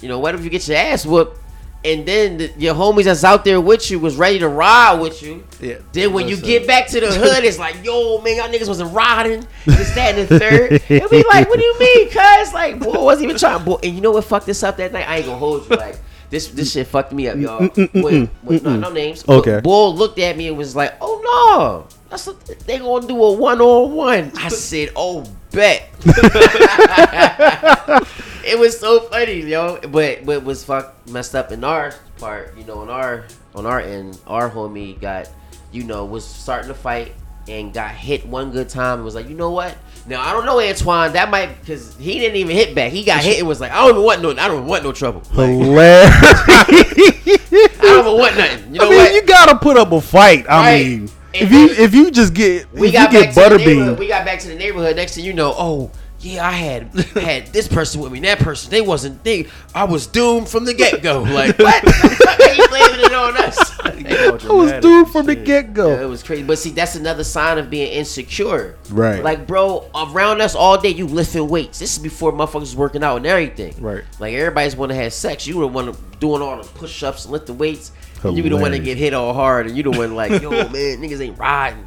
You 0.00 0.08
know, 0.08 0.20
what 0.20 0.36
if 0.36 0.44
you 0.44 0.50
get 0.50 0.68
your 0.68 0.76
ass 0.76 1.04
whooped, 1.04 1.36
and 1.84 2.06
then 2.06 2.38
the, 2.38 2.52
your 2.56 2.74
homies 2.74 3.04
that's 3.04 3.24
out 3.24 3.44
there 3.44 3.60
with 3.60 3.90
you 3.90 3.98
was 3.98 4.16
ready 4.16 4.38
to 4.38 4.48
ride 4.48 5.00
with 5.00 5.22
you. 5.22 5.44
Yeah. 5.60 5.78
Then 5.92 6.14
when 6.14 6.28
you 6.28 6.36
get 6.36 6.66
back 6.66 6.86
to 6.88 7.00
the 7.00 7.12
hood, 7.12 7.44
it's 7.44 7.58
like, 7.58 7.84
yo, 7.84 8.20
man, 8.22 8.36
y'all 8.36 8.48
niggas 8.48 8.68
wasn't 8.68 8.94
riding. 8.94 9.46
This, 9.66 9.94
that, 9.94 10.14
and 10.14 10.26
the 10.26 10.38
third. 10.38 10.72
It'll 10.88 11.10
be 11.10 11.24
like, 11.24 11.48
what 11.48 11.58
do 11.58 11.64
you 11.64 11.78
mean, 11.78 12.08
cuz? 12.08 12.54
Like, 12.54 12.78
boy, 12.78 13.02
wasn't 13.02 13.24
even 13.24 13.36
trying. 13.36 13.62
Boy, 13.64 13.78
and 13.82 13.94
you 13.94 14.00
know 14.00 14.12
what 14.12 14.24
fucked 14.24 14.46
this 14.46 14.62
up 14.62 14.78
that 14.78 14.92
night? 14.92 15.06
I 15.06 15.18
ain't 15.18 15.26
gonna 15.26 15.38
hold 15.38 15.68
you. 15.68 15.76
Like, 15.76 15.98
this 16.30 16.48
this 16.48 16.72
shit 16.72 16.86
fucked 16.86 17.12
me 17.12 17.28
up, 17.28 17.36
y'all. 17.36 17.60
Mm, 17.60 17.74
mm, 17.74 17.90
mm, 17.90 18.02
with, 18.02 18.30
with, 18.42 18.64
no, 18.64 18.76
no 18.76 18.90
names. 18.90 19.28
Okay. 19.28 19.60
Bull 19.60 19.94
looked 19.94 20.18
at 20.18 20.38
me 20.38 20.48
and 20.48 20.56
was 20.56 20.74
like, 20.74 20.94
oh 21.00 21.20
no. 21.22 21.86
That's 22.08 22.26
what 22.26 22.42
they 22.46 22.78
gonna 22.78 23.06
do 23.06 23.22
a 23.22 23.32
one 23.32 23.60
on 23.60 23.92
one. 23.92 24.32
I 24.36 24.48
said, 24.48 24.90
oh 24.96 25.26
bet. 25.50 25.90
it 28.46 28.58
was 28.58 28.78
so 28.78 29.00
funny, 29.00 29.40
yo. 29.40 29.78
But 29.88 30.24
but 30.24 30.44
was 30.44 30.64
fuck 30.64 30.94
messed 31.08 31.34
up 31.34 31.52
in 31.52 31.64
our 31.64 31.94
part, 32.18 32.56
you 32.56 32.64
know, 32.64 32.78
on 32.80 32.88
our 32.90 33.24
on 33.54 33.66
our 33.66 33.80
end, 33.80 34.18
our 34.26 34.50
homie 34.50 35.00
got, 35.00 35.28
you 35.72 35.84
know, 35.84 36.04
was 36.04 36.24
starting 36.26 36.68
to 36.68 36.74
fight 36.74 37.12
and 37.48 37.74
got 37.74 37.90
hit 37.90 38.26
one 38.26 38.50
good 38.50 38.68
time 38.68 38.94
and 38.96 39.04
was 39.04 39.14
like, 39.14 39.28
you 39.28 39.34
know 39.34 39.50
what? 39.50 39.76
Now 40.06 40.20
I 40.22 40.32
don't 40.32 40.44
know 40.46 40.60
Antoine. 40.60 41.12
That 41.14 41.30
might 41.30 41.60
because 41.60 41.96
he 41.96 42.18
didn't 42.18 42.36
even 42.36 42.54
hit 42.56 42.74
back. 42.74 42.92
He 42.92 43.04
got 43.04 43.22
hit 43.22 43.38
and 43.38 43.48
was 43.48 43.60
like, 43.60 43.70
I 43.72 43.76
don't 43.76 43.90
even 43.90 44.02
want 44.02 44.22
no, 44.22 44.30
I 44.30 44.48
don't 44.48 44.66
want 44.66 44.84
no 44.84 44.92
trouble. 44.92 45.22
Like, 45.32 45.48
Hilarious. 45.48 46.10
I 46.16 47.68
don't 47.80 48.06
even 48.06 48.18
want 48.18 48.36
nothing. 48.36 48.74
You 48.74 48.80
know 48.80 48.86
I 48.86 48.90
mean, 48.90 48.98
what? 48.98 49.14
you 49.14 49.22
gotta 49.22 49.58
put 49.58 49.76
up 49.76 49.92
a 49.92 50.00
fight. 50.00 50.46
I 50.48 50.60
Right. 50.60 50.86
mean, 50.86 51.00
And 51.34 51.42
if 51.42 51.52
you 51.52 51.68
if 51.84 51.94
you 51.94 52.10
just 52.10 52.34
get 52.34 52.72
we 52.72 52.88
if 52.88 52.92
got 52.94 53.12
you 53.12 53.20
back 53.20 53.34
get 53.34 53.44
to 53.44 53.50
the 53.50 53.58
neighborhood. 53.58 53.96
butterbean, 53.96 53.98
We 53.98 54.08
got 54.08 54.24
back 54.24 54.38
to 54.40 54.48
the 54.48 54.54
neighborhood. 54.54 54.96
Next 54.96 55.14
thing 55.14 55.24
you 55.24 55.32
know, 55.32 55.54
oh 55.56 55.90
yeah, 56.24 56.46
I 56.46 56.52
had 56.52 56.94
had 56.94 57.46
this 57.48 57.68
person 57.68 58.00
with 58.00 58.10
me. 58.10 58.20
That 58.20 58.38
person, 58.38 58.70
they 58.70 58.80
wasn't. 58.80 59.22
They, 59.22 59.46
I 59.74 59.84
was 59.84 60.06
doomed 60.06 60.48
from 60.48 60.64
the 60.64 60.72
get 60.72 61.02
go. 61.02 61.22
Like 61.22 61.58
what? 61.58 61.84
the 61.84 62.36
are 62.40 62.54
you 62.54 62.68
blaming 62.68 63.04
it 63.04 63.12
on 63.12 63.36
us? 63.36 63.80
I 63.84 64.46
was 64.52 64.82
doomed 64.82 65.10
from 65.10 65.26
the 65.26 65.34
get 65.34 65.76
Yeah, 65.76 66.02
it 66.02 66.08
was 66.08 66.22
crazy. 66.22 66.42
But 66.42 66.58
see, 66.58 66.70
that's 66.70 66.94
another 66.94 67.24
sign 67.24 67.58
of 67.58 67.68
being 67.68 67.92
insecure. 67.92 68.76
Right. 68.90 69.22
Like, 69.22 69.46
bro, 69.46 69.90
around 69.94 70.40
us 70.40 70.54
all 70.54 70.80
day, 70.80 70.90
you 70.90 71.06
lifting 71.06 71.48
weights. 71.48 71.78
This 71.78 71.96
is 71.96 72.02
before 72.02 72.32
motherfuckers 72.32 72.60
was 72.60 72.76
working 72.76 73.04
out 73.04 73.18
and 73.18 73.26
everything. 73.26 73.74
Right. 73.80 74.04
Like 74.18 74.34
everybody's 74.34 74.76
want 74.76 74.90
to 74.90 74.96
have 74.96 75.12
sex. 75.12 75.46
You 75.46 75.58
were 75.58 75.62
the 75.62 75.68
one 75.68 75.94
doing 76.20 76.40
all 76.40 76.56
the 76.56 76.68
push 76.70 77.02
ups 77.02 77.24
and 77.24 77.32
lifting 77.32 77.58
weights. 77.58 77.92
And 78.22 78.36
you 78.36 78.42
be 78.42 78.48
the 78.48 78.56
one 78.56 78.72
that 78.72 78.78
get 78.78 78.96
hit 78.96 79.12
all 79.12 79.34
hard, 79.34 79.66
and 79.66 79.76
you 79.76 79.82
the 79.82 79.90
one 79.90 80.14
like, 80.14 80.40
yo, 80.40 80.50
man, 80.50 80.72
niggas 80.72 81.20
ain't 81.20 81.38
riding. 81.38 81.86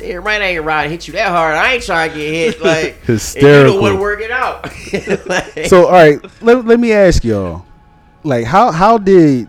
Damn 0.00 0.24
right, 0.24 0.40
I 0.40 0.46
ain't 0.46 0.64
riding. 0.64 0.90
Hit 0.90 1.06
you 1.08 1.12
that 1.12 1.28
hard. 1.28 1.56
I 1.56 1.74
ain't 1.74 1.82
trying 1.84 2.10
to 2.10 2.16
get 2.16 2.32
hit. 2.32 2.60
Like, 2.70 3.00
hysterical. 3.02 3.74
you 3.74 3.78
the 3.78 3.82
one 3.82 3.98
working 4.00 4.30
out. 4.30 4.64
Like- 5.26 5.52
So 5.66 5.86
all 5.86 5.92
right, 5.92 6.18
let, 6.42 6.64
let 6.64 6.80
me 6.80 6.92
ask 6.92 7.22
y'all, 7.24 7.64
like 8.22 8.44
how 8.46 8.70
how 8.70 8.98
did 8.98 9.48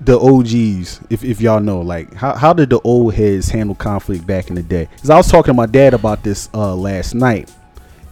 the 0.00 0.18
OGs, 0.18 1.00
if, 1.08 1.24
if 1.24 1.40
y'all 1.40 1.60
know, 1.60 1.80
like 1.80 2.12
how, 2.14 2.34
how 2.34 2.52
did 2.52 2.70
the 2.70 2.80
old 2.80 3.14
heads 3.14 3.48
handle 3.48 3.74
conflict 3.74 4.26
back 4.26 4.48
in 4.48 4.54
the 4.54 4.62
day? 4.62 4.88
Because 4.92 5.10
I 5.10 5.16
was 5.16 5.30
talking 5.30 5.52
to 5.52 5.56
my 5.56 5.66
dad 5.66 5.94
about 5.94 6.22
this 6.22 6.48
uh, 6.52 6.74
last 6.74 7.14
night, 7.14 7.50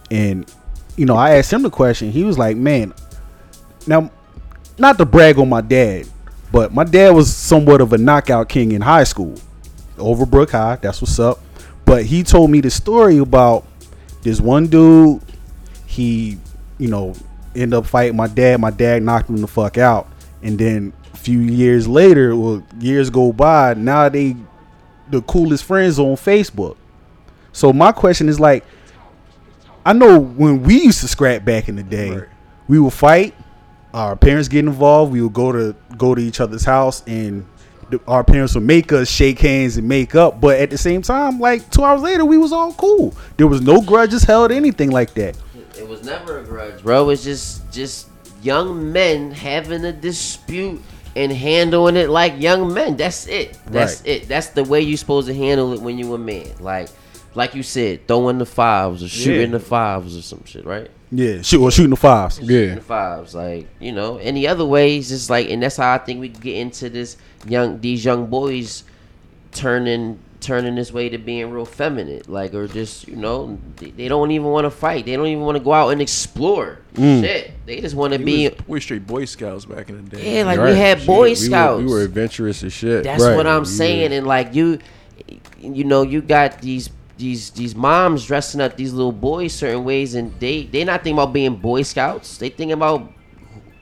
and 0.09 0.51
you 0.97 1.05
know 1.05 1.15
I 1.15 1.35
asked 1.35 1.51
him 1.51 1.61
the 1.61 1.69
question. 1.69 2.11
He 2.11 2.23
was 2.23 2.37
like, 2.37 2.57
"Man, 2.57 2.93
now 3.87 4.09
not 4.77 4.97
to 4.97 5.05
brag 5.05 5.37
on 5.37 5.49
my 5.49 5.61
dad, 5.61 6.07
but 6.51 6.73
my 6.73 6.83
dad 6.83 7.11
was 7.11 7.33
somewhat 7.35 7.81
of 7.81 7.93
a 7.93 7.97
knockout 7.97 8.49
king 8.49 8.71
in 8.71 8.81
high 8.81 9.03
school, 9.03 9.35
Overbrook 9.97 10.51
High. 10.51 10.77
That's 10.81 11.01
what's 11.01 11.19
up." 11.19 11.39
But 11.85 12.05
he 12.05 12.23
told 12.23 12.49
me 12.51 12.61
the 12.61 12.69
story 12.71 13.17
about 13.17 13.65
this 14.21 14.39
one 14.39 14.67
dude 14.67 15.21
he, 15.85 16.37
you 16.79 16.87
know, 16.87 17.13
end 17.55 17.73
up 17.73 17.85
fighting 17.85 18.15
my 18.17 18.25
dad. 18.27 18.59
My 18.59 18.71
dad 18.71 19.03
knocked 19.03 19.29
him 19.29 19.37
the 19.37 19.47
fuck 19.47 19.77
out. 19.77 20.07
And 20.41 20.57
then 20.57 20.91
a 21.13 21.17
few 21.17 21.39
years 21.39 21.87
later, 21.87 22.35
well, 22.35 22.63
years 22.79 23.09
go 23.11 23.31
by, 23.31 23.75
now 23.75 24.09
they 24.09 24.35
the 25.11 25.21
coolest 25.21 25.65
friends 25.65 25.99
on 25.99 26.15
Facebook. 26.15 26.77
So 27.51 27.71
my 27.71 27.91
question 27.91 28.27
is 28.27 28.39
like, 28.39 28.65
I 29.85 29.93
know 29.93 30.17
when 30.19 30.63
we 30.63 30.81
used 30.81 31.01
to 31.01 31.07
scrap 31.07 31.45
back 31.45 31.67
in 31.69 31.75
the 31.75 31.83
day, 31.83 32.09
Right. 32.11 32.27
we 32.67 32.79
would 32.79 32.93
fight, 32.93 33.35
our 33.93 34.15
parents 34.15 34.47
get 34.47 34.65
involved, 34.65 35.11
we 35.11 35.21
would 35.21 35.33
go 35.33 35.51
to 35.51 35.75
go 35.97 36.15
to 36.15 36.21
each 36.21 36.39
other's 36.39 36.63
house 36.65 37.03
and 37.05 37.45
our 38.07 38.23
parents 38.23 38.55
would 38.55 38.63
make 38.63 38.91
us 38.91 39.09
shake 39.09 39.39
hands 39.39 39.77
and 39.77 39.87
make 39.87 40.15
up, 40.15 40.39
but 40.41 40.59
at 40.59 40.69
the 40.69 40.77
same 40.77 41.01
time, 41.01 41.39
like 41.39 41.69
two 41.71 41.83
hours 41.83 42.01
later, 42.01 42.25
we 42.25 42.37
was 42.37 42.51
all 42.53 42.73
cool. 42.73 43.13
There 43.37 43.47
was 43.47 43.61
no 43.61 43.81
grudges 43.81 44.23
held, 44.23 44.51
anything 44.51 44.91
like 44.91 45.13
that. 45.15 45.37
It 45.77 45.87
was 45.87 46.03
never 46.03 46.39
a 46.39 46.43
grudge, 46.43 46.83
bro. 46.83 47.09
It's 47.09 47.23
just 47.23 47.71
just 47.71 48.07
young 48.41 48.91
men 48.91 49.31
having 49.31 49.85
a 49.85 49.91
dispute 49.91 50.81
and 51.15 51.31
handling 51.31 51.95
it 51.95 52.09
like 52.09 52.39
young 52.41 52.73
men. 52.73 52.97
That's 52.97 53.27
it. 53.27 53.57
That's 53.67 53.99
Right. 54.01 54.09
it. 54.23 54.27
That's 54.27 54.47
the 54.47 54.63
way 54.63 54.81
you're 54.81 54.97
supposed 54.97 55.27
to 55.27 55.33
handle 55.33 55.73
it 55.73 55.81
when 55.81 55.97
you 55.97 56.13
a 56.13 56.17
man. 56.17 56.47
Like 56.59 56.89
like 57.35 57.55
you 57.55 57.63
said, 57.63 58.07
throwing 58.07 58.37
the 58.37 58.45
fives 58.45 59.01
or 59.03 59.07
shooting 59.07 59.51
Yeah. 59.51 59.57
the 59.57 59.59
fives 59.59 60.15
or 60.17 60.21
some 60.21 60.43
shit, 60.45 60.65
right? 60.65 60.89
Yeah, 61.11 61.41
shoot 61.41 61.61
or 61.61 61.71
shooting 61.71 61.89
the 61.91 61.95
fives. 61.95 62.39
Yeah. 62.39 62.75
the 62.75 62.81
fives. 62.81 63.33
Like 63.35 63.67
you 63.79 63.91
know, 63.91 64.17
any 64.17 64.47
other 64.47 64.65
ways, 64.65 65.09
just 65.09 65.29
like, 65.29 65.49
and 65.49 65.61
that's 65.63 65.77
how 65.77 65.93
I 65.93 65.97
think 65.99 66.19
we 66.19 66.29
get 66.29 66.55
into 66.57 66.89
this 66.89 67.17
young, 67.47 67.79
these 67.81 68.03
young 68.05 68.27
boys 68.27 68.83
turning 69.51 70.19
turning 70.39 70.75
this 70.75 70.91
way 70.91 71.07
to 71.07 71.17
being 71.17 71.49
real 71.51 71.63
feminine, 71.65 72.21
like, 72.27 72.53
or 72.53 72.67
just 72.67 73.07
you 73.07 73.15
know, 73.15 73.57
they, 73.77 73.91
they 73.91 74.07
don't 74.09 74.29
even 74.31 74.47
want 74.47 74.65
to 74.65 74.69
fight. 74.71 75.05
They 75.05 75.15
don't 75.15 75.27
even 75.27 75.43
want 75.43 75.57
to 75.57 75.63
go 75.63 75.71
out 75.71 75.89
and 75.89 76.01
explore. 76.01 76.79
Mm. 76.95 77.21
Shit, 77.21 77.51
they 77.65 77.79
just 77.79 77.95
want 77.95 78.11
to 78.13 78.19
be. 78.19 78.49
we 78.49 78.55
were 78.67 78.81
straight 78.81 79.07
Boy 79.07 79.23
Scouts 79.25 79.63
back 79.65 79.89
in 79.89 80.03
the 80.09 80.15
day. 80.17 80.37
Yeah, 80.39 80.43
like 80.43 80.57
we 80.57 80.65
Right. 80.65 80.75
had 80.75 80.97
Shit, 80.99 81.07
Boy 81.07 81.23
we 81.23 81.29
were- 81.29 81.35
Scouts. 81.35 81.79
We 81.83 81.85
were, 81.89 82.01
adventurous 82.01 82.61
as 82.63 82.73
shit. 82.73 83.03
That's 83.05 83.23
Right. 83.23 83.35
what 83.37 83.47
I'm 83.47 83.61
We 83.61 83.67
saying, 83.67 84.11
were- 84.11 84.17
and 84.17 84.27
like 84.27 84.53
you, 84.53 84.79
you 85.61 85.85
know, 85.85 86.01
you 86.01 86.21
got 86.21 86.61
these 86.61 86.89
these 87.17 87.51
these 87.51 87.73
moms 87.75 88.25
dressing 88.25 88.59
up 88.59 88.75
these 88.75 88.91
little 88.91 89.11
boys 89.13 89.53
certain 89.53 89.85
ways, 89.85 90.13
and 90.15 90.33
they 90.39 90.63
they 90.63 90.83
not 90.83 91.03
thinking 91.03 91.17
about 91.19 91.31
being 91.31 91.55
Boy 91.55 91.83
Scouts. 91.83 92.37
They 92.37 92.49
thinking 92.49 92.73
about 92.73 93.09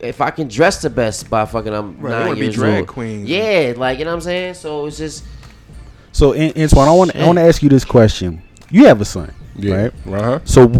if 0.01 0.19
I 0.21 0.31
can 0.31 0.47
dress 0.47 0.81
the 0.81 0.89
best 0.89 1.29
by 1.29 1.45
fucking 1.45 1.73
I'm 1.73 1.97
Right, 1.99 2.09
they 2.11 2.17
nine 2.17 2.27
wanna 2.27 2.35
be 2.39 2.41
years 2.47 2.55
drag 2.55 2.79
old. 2.79 2.87
queens. 2.87 3.29
Yeah, 3.29 3.73
like 3.77 3.99
you 3.99 4.05
know 4.05 4.11
what 4.11 4.15
I'm 4.15 4.21
saying. 4.21 4.53
So 4.55 4.85
it's 4.87 4.97
just 4.97 5.23
So, 6.11 6.33
An- 6.33 6.53
Antoine, 6.61 6.87
I 6.87 6.91
want 6.91 7.15
I 7.15 7.25
want 7.25 7.37
to 7.37 7.43
ask 7.43 7.63
you 7.63 7.69
this 7.69 7.85
question. 7.85 8.41
You 8.69 8.85
have 8.87 8.99
a 9.01 9.05
son, 9.05 9.31
Yeah. 9.55 9.75
right? 9.75 9.93
Uh 10.07 10.23
huh. 10.23 10.39
So, 10.45 10.71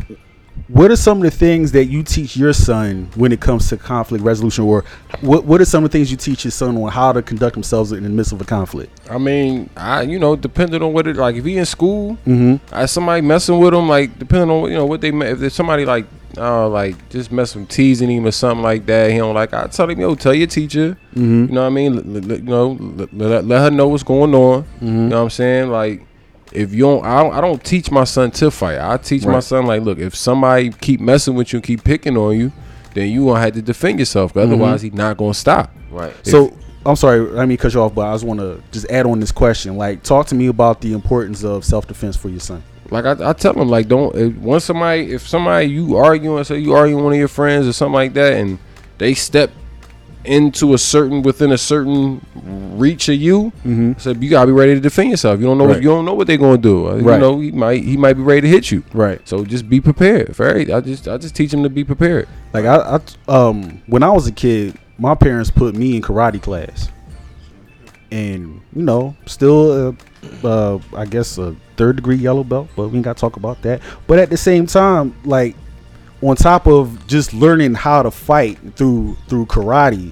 what 0.68 0.90
are 0.92 0.96
some 0.96 1.18
of 1.18 1.24
the 1.24 1.32
things 1.32 1.72
that 1.74 1.86
you 1.86 2.02
teach 2.04 2.36
your 2.38 2.54
son 2.54 3.10
when 3.16 3.32
it 3.34 3.40
comes 3.42 3.68
to 3.70 3.78
conflict 3.78 4.24
resolution, 4.24 4.64
or 4.66 4.84
what 5.22 5.44
what 5.46 5.60
are 5.62 5.66
some 5.66 5.84
of 5.86 5.92
the 5.92 5.98
things 5.98 6.10
you 6.12 6.18
teach 6.18 6.44
your 6.46 6.52
son 6.52 6.76
on 6.78 6.90
how 6.92 7.12
to 7.14 7.22
conduct 7.22 7.54
themselves 7.54 7.92
in 7.92 8.04
the 8.04 8.10
midst 8.10 8.32
of 8.32 8.40
a 8.42 8.46
conflict? 8.46 8.92
I 9.10 9.18
mean, 9.18 9.70
I 9.78 10.02
you 10.04 10.20
know, 10.20 10.36
depending 10.36 10.82
on 10.82 10.94
what 10.94 11.08
it 11.08 11.16
like, 11.18 11.36
if 11.36 11.46
he 11.46 11.58
in 11.58 11.66
school, 11.66 12.18
Mm-hmm. 12.26 12.56
I 12.74 12.86
somebody 12.86 13.22
messing 13.22 13.58
with 13.60 13.74
him, 13.74 13.88
like 13.90 14.18
depending 14.20 14.50
on 14.50 14.70
you 14.70 14.78
know 14.78 14.86
what 14.86 15.02
they 15.02 15.12
me- 15.12 15.28
if 15.28 15.40
there's 15.40 15.54
somebody 15.54 15.86
like 15.86 16.06
uh 16.38 16.68
like 16.70 17.10
just 17.10 17.32
mess 17.32 17.56
with 17.56 17.68
teasing 17.70 18.10
him 18.10 18.26
or 18.26 18.32
something 18.32 18.64
like 18.64 18.86
that, 18.86 19.12
he 19.12 19.18
don't 19.18 19.36
like. 19.36 19.54
I 19.54 19.68
tell 19.68 19.90
him, 19.90 20.00
yo, 20.00 20.16
tell 20.16 20.34
your 20.34 20.48
teacher, 20.48 20.98
Mm-hmm. 21.16 21.24
you 21.46 21.48
know 21.48 21.62
what 21.62 21.68
I 21.68 21.70
mean? 21.70 21.96
Let, 21.96 22.06
let- 22.06 22.26
let- 22.26 22.40
you 22.40 22.46
know, 22.46 22.78
let, 22.80 23.14
let, 23.14 23.46
let 23.46 23.60
her 23.62 23.72
know 23.72 23.88
what's 23.88 24.04
going 24.04 24.34
on. 24.34 24.64
Mm-hmm. 24.64 24.86
You 24.86 24.92
know 24.94 25.18
what 25.18 25.24
I'm 25.24 25.30
saying? 25.30 25.70
Like. 25.70 26.06
If 26.54 26.74
you 26.74 26.82
don't, 26.82 27.06
I 27.06 27.24
don't, 27.24 27.34
I 27.34 27.40
don't 27.40 27.64
teach 27.64 27.90
my 27.92 28.04
son 28.04 28.30
to 28.32 28.52
fight. 28.52 28.78
I 28.78 28.98
teach 28.98 29.26
my 29.26 29.40
son 29.40 29.68
like, 29.68 29.84
look, 29.84 30.00
if 30.00 30.14
somebody 30.18 30.70
keep 30.70 31.00
messing 31.00 31.34
with 31.34 31.54
you, 31.54 31.58
and 31.60 31.64
keep 31.64 31.82
picking 31.82 32.18
on 32.18 32.38
you, 32.38 32.52
then 32.94 33.08
you 33.10 33.24
gonna 33.24 33.40
have 33.40 33.54
to 33.54 33.62
defend 33.62 34.00
yourself. 34.00 34.34
'cause 34.34 34.44
Mm-hmm. 34.44 34.54
Otherwise, 34.62 34.82
he 34.82 34.90
not 34.90 35.16
gonna 35.16 35.34
stop. 35.34 35.74
right. 35.92 36.14
So, 36.28 36.52
I'm 36.86 36.98
sorry, 36.98 37.22
let 37.22 37.48
me 37.48 37.56
cut 37.56 37.74
you 37.74 37.80
off, 37.82 37.96
but 37.96 38.02
I 38.06 38.14
just 38.14 38.26
want 38.26 38.42
to 38.42 38.62
just 38.74 38.86
add 38.92 39.06
on 39.06 39.22
this 39.22 39.32
question. 39.32 39.78
Like, 39.78 40.04
talk 40.04 40.28
to 40.28 40.36
me 40.36 40.48
about 40.48 40.82
the 40.82 40.92
importance 40.92 41.46
of 41.46 41.64
self 41.64 41.88
defense 41.88 42.18
for 42.18 42.28
your 42.28 42.42
son. 42.42 42.62
Like 42.92 43.06
I, 43.06 43.30
I 43.30 43.34
tell 43.34 43.54
them, 43.54 43.70
like 43.70 43.88
don't 43.88 44.14
if, 44.16 44.36
once 44.36 44.66
somebody 44.66 45.14
if 45.14 45.28
somebody 45.28 45.68
you 45.68 45.96
arguing, 45.98 46.44
say 46.44 46.60
you 46.60 46.74
arguing 46.74 47.04
one 47.04 47.14
of 47.14 47.20
your 47.20 47.28
friends 47.30 47.66
or 47.68 47.74
something 47.74 47.94
like 47.94 48.14
that, 48.14 48.34
and 48.34 48.60
they 48.98 49.14
step 49.14 49.50
into 50.24 50.76
a 50.76 50.78
certain 50.78 51.24
within 51.24 51.52
a 51.52 51.58
certain 51.58 52.24
reach 52.78 53.10
of 53.10 53.16
you, 53.16 53.52
Mm-hmm. 53.66 53.94
so 53.98 54.12
you 54.12 54.30
gotta 54.30 54.46
be 54.48 54.52
ready 54.54 54.76
to 54.76 54.80
defend 54.80 55.10
yourself. 55.10 55.40
You 55.40 55.48
don't 55.48 55.58
know 55.58 55.66
Right. 55.68 55.78
you 55.82 55.88
don't 55.90 56.06
know 56.06 56.14
what 56.14 56.28
they're 56.28 56.38
gonna 56.38 56.58
do. 56.60 56.88
Uh, 56.90 56.98
Right. 56.98 57.16
You 57.16 57.20
know 57.22 57.40
he 57.40 57.52
might 57.52 57.84
he 57.84 57.98
might 57.98 58.14
be 58.14 58.22
ready 58.22 58.42
to 58.42 58.48
hit 58.48 58.70
you. 58.72 58.84
Right. 58.94 59.20
So 59.28 59.44
just 59.46 59.68
be 59.70 59.80
prepared. 59.82 60.38
Right. 60.38 60.70
I 60.70 60.82
just 60.82 61.08
I 61.08 61.18
just 61.18 61.34
teach 61.34 61.50
them 61.52 61.64
to 61.64 61.70
be 61.70 61.84
prepared. 61.84 62.28
Like 62.54 62.66
I, 62.66 63.00
I 63.00 63.32
um 63.34 63.82
when 63.88 64.04
I 64.04 64.10
was 64.10 64.28
a 64.28 64.32
kid, 64.32 64.78
my 65.00 65.16
parents 65.16 65.50
put 65.50 65.76
me 65.76 65.96
in 65.96 66.02
karate 66.04 66.40
class, 66.42 66.90
and 68.12 68.62
you 68.76 68.84
know, 68.84 69.16
still, 69.26 69.96
uh, 70.44 70.48
uh, 70.48 70.80
I 70.96 71.06
guess 71.06 71.38
a 71.38 71.56
third 71.82 71.96
degree 71.96 72.16
yellow 72.16 72.44
belt, 72.44 72.70
but 72.76 72.90
we 72.90 72.98
ain't 72.98 73.06
got 73.06 73.18
to 73.18 73.22
talk 73.22 73.38
about 73.38 73.60
that. 73.64 73.82
But 74.06 74.20
at 74.20 74.30
the 74.30 74.38
same 74.38 74.68
time, 74.68 75.16
like 75.26 75.56
on 76.22 76.36
top 76.36 76.68
of 76.68 77.08
just 77.08 77.34
learning 77.34 77.74
how 77.74 78.04
to 78.04 78.12
fight 78.12 78.60
through 78.76 79.18
through 79.28 79.48
karate, 79.48 80.12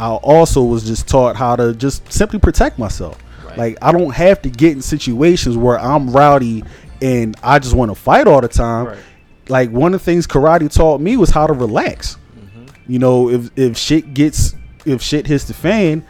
I 0.00 0.08
also 0.08 0.64
was 0.64 0.82
just 0.84 1.06
taught 1.06 1.36
how 1.36 1.54
to 1.54 1.72
just 1.72 2.12
simply 2.12 2.40
protect 2.40 2.80
myself. 2.80 3.16
Right. 3.44 3.56
Like 3.56 3.78
I 3.80 3.92
don't 3.92 4.12
have 4.12 4.42
to 4.42 4.50
get 4.50 4.72
in 4.72 4.82
situations 4.82 5.56
where 5.56 5.78
I'm 5.78 6.10
rowdy 6.10 6.64
and 7.00 7.36
I 7.44 7.60
just 7.60 7.76
want 7.76 7.92
to 7.92 7.94
fight 7.94 8.26
all 8.26 8.40
the 8.40 8.48
time. 8.48 8.86
Right. 8.86 8.98
Like 9.48 9.70
one 9.70 9.94
of 9.94 10.00
the 10.00 10.04
things 10.04 10.26
karate 10.26 10.68
taught 10.68 11.00
me 11.00 11.16
was 11.16 11.30
how 11.30 11.46
to 11.46 11.52
relax. 11.52 12.18
Mm-hmm. 12.36 12.92
You 12.92 12.98
know, 12.98 13.30
if 13.30 13.56
if 13.56 13.76
shit 13.76 14.14
gets 14.14 14.56
if 14.84 15.00
shit 15.00 15.28
hits 15.28 15.44
the 15.44 15.54
fan, 15.54 16.04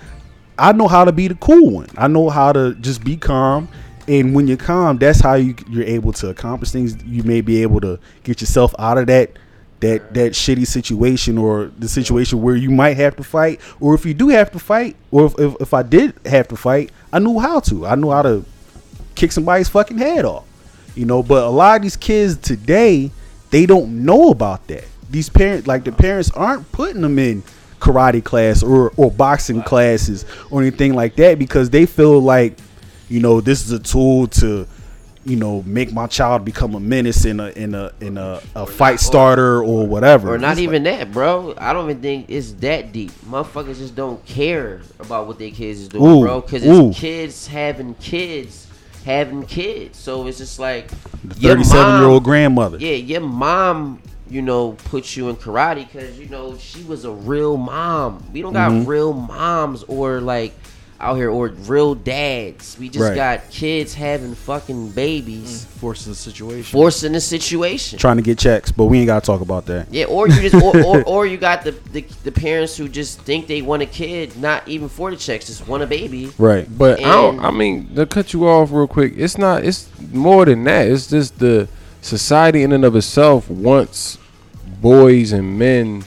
I 0.58 0.72
know 0.72 0.88
how 0.88 1.04
to 1.04 1.12
be 1.12 1.28
the 1.28 1.34
cool 1.34 1.72
one. 1.72 1.88
I 1.98 2.08
know 2.08 2.30
how 2.30 2.54
to 2.54 2.74
just 2.76 3.04
be 3.04 3.18
calm. 3.18 3.68
And 4.06 4.34
when 4.34 4.46
you're 4.46 4.56
calm, 4.56 4.98
that's 4.98 5.20
how 5.20 5.34
you 5.34 5.54
you're 5.68 5.84
able 5.84 6.12
to 6.14 6.28
accomplish 6.28 6.70
things. 6.70 7.02
You 7.04 7.22
may 7.22 7.40
be 7.40 7.62
able 7.62 7.80
to 7.80 7.98
get 8.22 8.40
yourself 8.40 8.74
out 8.78 8.98
of 8.98 9.06
that 9.06 9.32
that 9.80 10.14
that 10.14 10.32
shitty 10.32 10.66
situation 10.66 11.36
or 11.38 11.70
the 11.78 11.88
situation 11.88 12.42
where 12.42 12.56
you 12.56 12.70
might 12.70 12.96
have 12.96 13.16
to 13.16 13.22
fight. 13.22 13.60
Or 13.80 13.94
if 13.94 14.06
you 14.06 14.14
do 14.14 14.28
have 14.28 14.50
to 14.52 14.58
fight, 14.58 14.96
or 15.10 15.26
if, 15.26 15.38
if, 15.38 15.56
if 15.60 15.74
I 15.74 15.82
did 15.82 16.14
have 16.26 16.48
to 16.48 16.56
fight, 16.56 16.90
I 17.12 17.18
knew 17.18 17.38
how 17.38 17.60
to. 17.60 17.86
I 17.86 17.94
knew 17.94 18.10
how 18.10 18.22
to 18.22 18.44
kick 19.14 19.32
somebody's 19.32 19.68
fucking 19.68 19.98
head 19.98 20.24
off. 20.24 20.44
You 20.94 21.06
know, 21.06 21.22
but 21.22 21.42
a 21.42 21.48
lot 21.50 21.76
of 21.76 21.82
these 21.82 21.96
kids 21.96 22.36
today, 22.36 23.10
they 23.50 23.66
don't 23.66 24.04
know 24.04 24.30
about 24.30 24.66
that. 24.68 24.86
These 25.10 25.28
parents, 25.28 25.66
like 25.66 25.84
the 25.84 25.92
parents, 25.92 26.30
aren't 26.30 26.70
putting 26.72 27.02
them 27.02 27.18
in 27.18 27.42
karate 27.80 28.24
class 28.24 28.62
or 28.62 28.92
or 28.96 29.10
boxing 29.10 29.62
classes 29.62 30.24
or 30.50 30.62
anything 30.62 30.94
like 30.94 31.16
that 31.16 31.38
because 31.38 31.70
they 31.70 31.84
feel 31.84 32.20
like, 32.20 32.56
you 33.08 33.20
know, 33.20 33.40
this 33.40 33.64
is 33.64 33.72
a 33.72 33.78
tool 33.78 34.26
to, 34.28 34.66
you 35.24 35.36
know, 35.36 35.62
make 35.62 35.92
my 35.92 36.06
child 36.06 36.44
become 36.44 36.74
a 36.74 36.80
menace 36.80 37.24
in 37.24 37.40
a 37.40 37.48
in 37.50 37.74
a 37.74 37.92
in 38.00 38.18
a, 38.18 38.40
a 38.54 38.66
fight 38.66 39.00
starter 39.00 39.62
or 39.62 39.86
whatever. 39.86 40.34
Or 40.34 40.38
not 40.38 40.52
It's 40.52 40.60
even 40.60 40.82
that, 40.84 41.12
bro. 41.12 41.54
I 41.58 41.72
don't 41.72 41.88
even 41.90 42.02
think 42.02 42.26
it's 42.28 42.52
that 42.54 42.92
deep. 42.92 43.10
Motherfuckers 43.26 43.78
just 43.78 43.94
don't 43.94 44.24
care 44.26 44.82
about 45.00 45.26
what 45.26 45.38
their 45.38 45.50
kids 45.50 45.80
is 45.80 45.88
doing, 45.88 46.04
Ooh, 46.04 46.20
bro. 46.22 46.40
Because 46.40 46.64
ooh. 46.66 46.90
it's 46.90 46.98
kids 46.98 47.46
having 47.46 47.94
kids 47.96 48.66
having 49.04 49.44
kids. 49.46 49.98
So 49.98 50.26
it's 50.26 50.38
just 50.38 50.58
like 50.58 50.90
like 51.26 51.40
your 51.40 51.52
thirty-seven 51.52 52.00
year 52.00 52.08
old 52.08 52.24
grandmother. 52.24 52.78
Yeah, 52.78 52.92
your 52.94 53.20
mom, 53.20 54.00
you 54.28 54.42
know, 54.42 54.72
put 54.72 55.16
you 55.16 55.28
in 55.28 55.36
karate 55.36 55.86
because 55.86 56.18
you 56.18 56.28
know 56.28 56.56
she 56.58 56.82
was 56.84 57.04
a 57.04 57.10
real 57.12 57.56
mom. 57.56 58.24
We 58.32 58.42
don't 58.42 58.52
got 58.52 58.72
Mm-hmm. 58.72 58.88
real 58.88 59.12
moms 59.12 59.82
or 59.84 60.20
like 60.20 60.54
out 61.04 61.16
here 61.16 61.30
or 61.30 61.48
real 61.48 61.94
dads. 61.94 62.76
We 62.80 62.88
just 62.88 63.02
Right. 63.04 63.14
got 63.14 63.50
kids 63.50 63.92
having 63.92 64.34
fucking 64.34 64.90
babies, 64.90 65.66
mm. 65.66 65.80
Forcing 65.80 66.12
the 66.12 66.16
situation. 66.18 66.72
forcing 66.78 67.12
the 67.12 67.20
situation. 67.20 67.98
Trying 67.98 68.16
to 68.16 68.22
get 68.22 68.38
checks, 68.38 68.72
but 68.72 68.86
we 68.86 68.98
ain't 69.00 69.08
gotta 69.08 69.24
talk 69.24 69.42
about 69.42 69.66
that. 69.66 69.86
Yeah, 69.90 70.06
or 70.06 70.26
you 70.28 70.48
just 70.48 70.54
or, 70.64 70.76
or, 70.82 71.02
or 71.06 71.26
you 71.26 71.36
got 71.36 71.62
the, 71.62 71.72
the 71.92 72.06
the 72.24 72.32
parents 72.32 72.76
who 72.76 72.88
just 72.88 73.20
think 73.20 73.46
they 73.46 73.60
want 73.60 73.82
a 73.82 73.86
kid, 73.86 74.36
not 74.38 74.66
even 74.66 74.88
for 74.88 75.10
the 75.10 75.16
checks, 75.16 75.46
just 75.46 75.68
want 75.68 75.82
a 75.82 75.86
baby. 75.86 76.32
Right. 76.38 76.66
But 76.78 77.00
I 77.00 77.02
don't. 77.12 77.36
And- 77.36 77.46
I 77.46 77.50
mean, 77.50 77.94
to 77.96 78.06
cut 78.06 78.32
you 78.32 78.48
off 78.48 78.72
real 78.72 78.86
quick, 78.86 79.12
it's 79.16 79.36
not. 79.36 79.62
It's 79.64 79.88
more 80.12 80.46
than 80.46 80.64
that. 80.64 80.88
It's 80.88 81.08
just 81.08 81.38
the 81.38 81.68
society 82.00 82.62
in 82.62 82.72
and 82.72 82.84
of 82.84 82.96
itself 82.96 83.50
wants 83.50 84.16
boys 84.80 85.32
and 85.32 85.58
men 85.58 86.04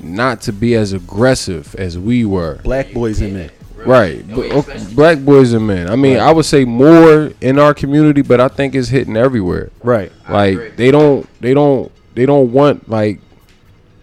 not 0.00 0.40
to 0.42 0.52
be 0.52 0.74
as 0.74 0.92
aggressive 0.92 1.74
as 1.76 1.98
we 1.98 2.24
were. 2.24 2.60
Black 2.62 2.92
boys 2.92 3.20
in 3.20 3.36
there. 3.76 3.86
Right, 3.86 4.26
but, 4.28 4.52
okay, 4.52 4.84
black 4.94 5.18
boys 5.18 5.52
and 5.52 5.66
men. 5.66 5.88
I 5.88 5.96
mean, 5.96 6.18
I 6.18 6.32
would 6.32 6.44
say 6.44 6.64
more 6.64 7.32
in 7.40 7.58
our 7.58 7.74
community, 7.74 8.22
but 8.22 8.40
I 8.40 8.48
think 8.48 8.74
it's 8.74 8.88
hitting 8.88 9.16
everywhere. 9.16 9.70
Right. 9.82 10.12
Like 10.28 10.76
they 10.76 10.90
don't, 10.90 11.28
they 11.40 11.54
don't, 11.54 11.92
they 12.14 12.26
don't 12.26 12.52
want 12.52 12.88
like, 12.88 13.20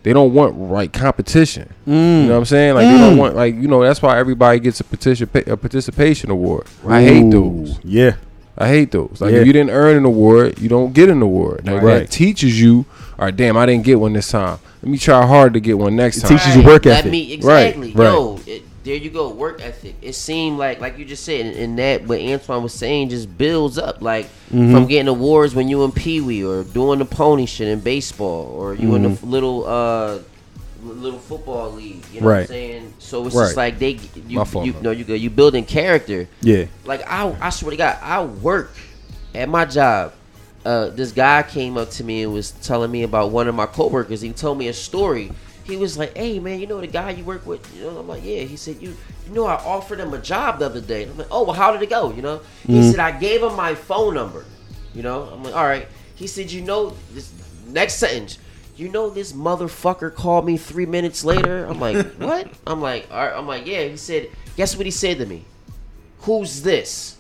they 0.04 0.14
don't 0.14 0.34
want 0.34 0.60
like 0.60 0.94
competition. 0.94 1.74
You 1.86 1.94
mm. 1.94 2.26
know 2.26 2.34
what 2.34 2.38
I'm 2.40 2.46
saying? 2.46 2.76
Like 2.76 2.88
they 2.88 2.98
don't 2.98 3.16
mm. 3.16 3.20
want 3.20 3.36
like 3.36 3.56
you 3.56 3.68
know 3.68 3.82
that's 3.82 4.02
why 4.02 4.20
everybody 4.20 4.60
gets 4.60 4.80
a 4.80 4.84
petition 4.84 5.30
a 5.34 5.58
participation 5.58 6.30
award. 6.30 6.68
I 6.88 7.02
hate 7.02 7.32
those. 7.32 7.80
Yeah. 7.84 8.16
I 8.58 8.68
hate 8.68 8.92
those. 8.92 9.18
Like 9.20 9.32
Yeah. 9.32 9.40
if 9.40 9.48
you 9.48 9.54
didn't 9.54 9.72
earn 9.72 9.98
an 9.98 10.06
award, 10.06 10.60
you 10.60 10.70
don't 10.70 10.94
get 10.94 11.10
an 11.10 11.22
award. 11.22 11.66
Like 11.66 11.82
Right. 11.82 12.00
that 12.00 12.12
teaches 12.12 12.62
you, 12.62 12.86
all 13.18 13.26
right, 13.26 13.36
damn, 13.36 13.58
I 13.58 13.66
didn't 13.66 13.84
get 13.84 14.00
one 14.00 14.14
this 14.14 14.30
time. 14.30 14.60
Let 14.84 14.92
me 14.92 14.98
try 14.98 15.26
hard 15.26 15.54
to 15.54 15.60
get 15.60 15.78
one 15.78 15.96
next 15.96 16.22
time. 16.22 16.38
teaches 16.38 16.56
you 16.56 16.64
work 16.64 16.86
Let 16.86 17.00
ethic. 17.00 17.12
me 17.12 17.40
Right, 17.42 17.76
exactly. 17.76 17.94
right. 17.94 18.12
Yo, 18.12 18.40
it, 18.46 18.64
there 18.84 18.96
you 18.96 19.10
go, 19.10 19.30
work 19.30 19.62
ethic. 19.62 19.96
It 20.02 20.14
seemed 20.14 20.58
like, 20.58 20.80
like 20.82 20.98
you 20.98 21.06
just 21.06 21.24
said, 21.24 21.56
and 21.56 21.80
that 21.80 22.04
what 22.06 22.20
Antoine 22.20 22.64
was 22.64 22.74
saying 22.74 23.10
just 23.10 23.38
builds 23.38 23.78
up. 23.78 24.02
Like 24.02 24.28
Mm-hmm. 24.52 24.72
from 24.72 24.86
getting 24.86 25.08
awards 25.08 25.56
when 25.56 25.68
you 25.68 25.84
in 25.84 25.92
Pee 25.92 26.22
Wee 26.22 26.44
or 26.44 26.64
doing 26.64 27.00
the 27.00 27.06
pony 27.06 27.48
shit 27.48 27.68
in 27.70 27.80
baseball 27.80 28.46
or 28.56 28.76
you 28.76 28.94
in 28.96 29.02
the 29.02 29.10
Mm-hmm. 29.10 29.30
little 29.30 29.66
uh 29.66 30.20
little 30.84 31.18
football 31.20 31.72
league. 31.72 32.04
You 32.14 32.22
know 32.22 32.28
what 32.28 32.34
Right. 32.34 32.42
I'm 32.42 32.48
saying? 32.48 32.94
So 33.00 33.26
it's 33.26 33.36
Right. 33.36 33.46
just 33.46 33.58
like 33.58 33.80
they 33.80 34.00
you 34.28 34.44
fault, 34.46 34.66
you 34.66 34.74
you 34.92 35.04
go 35.06 35.14
you 35.14 35.30
building 35.30 35.66
character. 35.66 36.28
Yeah. 36.42 36.66
Like 36.86 37.02
I, 37.10 37.36
I 37.42 37.50
swear 37.50 37.72
to 37.72 37.78
God, 37.78 37.98
I 38.02 38.24
work 38.24 38.76
at 39.34 39.50
my 39.50 39.66
job. 39.66 40.14
Uh, 40.66 40.90
this 40.90 41.12
guy 41.12 41.42
came 41.44 41.78
up 41.78 41.90
to 41.92 42.04
me 42.04 42.24
and 42.24 42.32
was 42.34 42.52
telling 42.52 42.92
me 42.92 43.04
about 43.04 43.32
one 43.32 43.48
of 43.48 43.56
my 43.56 43.66
coworkers. 43.66 44.22
He 44.22 44.32
told 44.34 44.58
me 44.58 44.68
a 44.68 44.74
story. 44.74 45.32
He 45.64 45.78
was 45.78 45.98
like, 45.98 46.16
"Hey 46.18 46.40
man, 46.40 46.60
you 46.60 46.68
know 46.68 46.82
the 46.82 46.88
guy 46.88 47.12
you 47.12 47.24
work 47.24 47.46
with?" 47.46 47.76
You 47.76 47.84
know, 47.84 47.98
I'm 48.00 48.08
like, 48.08 48.24
"Yeah." 48.24 48.42
He 48.42 48.58
said, 48.58 48.82
"You, 48.82 48.96
you 49.28 49.34
know, 49.34 49.46
I 49.46 49.56
offered 49.56 50.00
him 50.00 50.14
a 50.14 50.20
job 50.20 50.60
the 50.60 50.66
other 50.66 50.82
day." 50.82 51.04
I'm 51.04 51.18
like, 51.18 51.28
"Oh, 51.32 51.44
well, 51.44 51.54
how 51.54 51.72
did 51.72 51.82
it 51.82 51.90
go?" 51.90 52.12
You 52.12 52.22
know, 52.22 52.42
he 52.66 52.74
mm-hmm. 52.74 52.92
said, 52.92 53.00
"I 53.00 53.12
gave 53.18 53.42
him 53.42 53.56
my 53.56 53.76
phone 53.76 54.14
number." 54.14 54.46
You 54.94 55.04
know, 55.04 55.24
I'm 55.24 55.44
like, 55.44 55.56
"All 55.56 55.66
right." 55.66 55.88
He 56.16 56.28
said, 56.28 56.52
"You 56.52 56.62
know, 56.62 56.96
this 57.14 57.32
next 57.68 57.96
sentence." 57.96 58.38
You 58.76 58.90
know 58.90 59.12
this 59.12 59.34
motherfucker 59.34 60.14
called 60.14 60.46
me 60.46 60.58
three 60.58 60.88
minutes 60.88 61.24
later. 61.24 61.66
I'm 61.66 61.80
like, 61.80 62.06
what? 62.18 62.48
I'm 62.66 62.82
like, 62.82 63.08
all 63.12 63.18
right. 63.18 63.38
I'm 63.38 63.48
like, 63.48 63.68
yeah. 63.68 63.84
He 63.84 63.98
said, 63.98 64.30
guess 64.58 64.76
what 64.76 64.86
he 64.86 64.92
said 64.92 65.20
to 65.20 65.26
me? 65.28 65.46
Who's 66.22 66.64
this? 66.64 67.18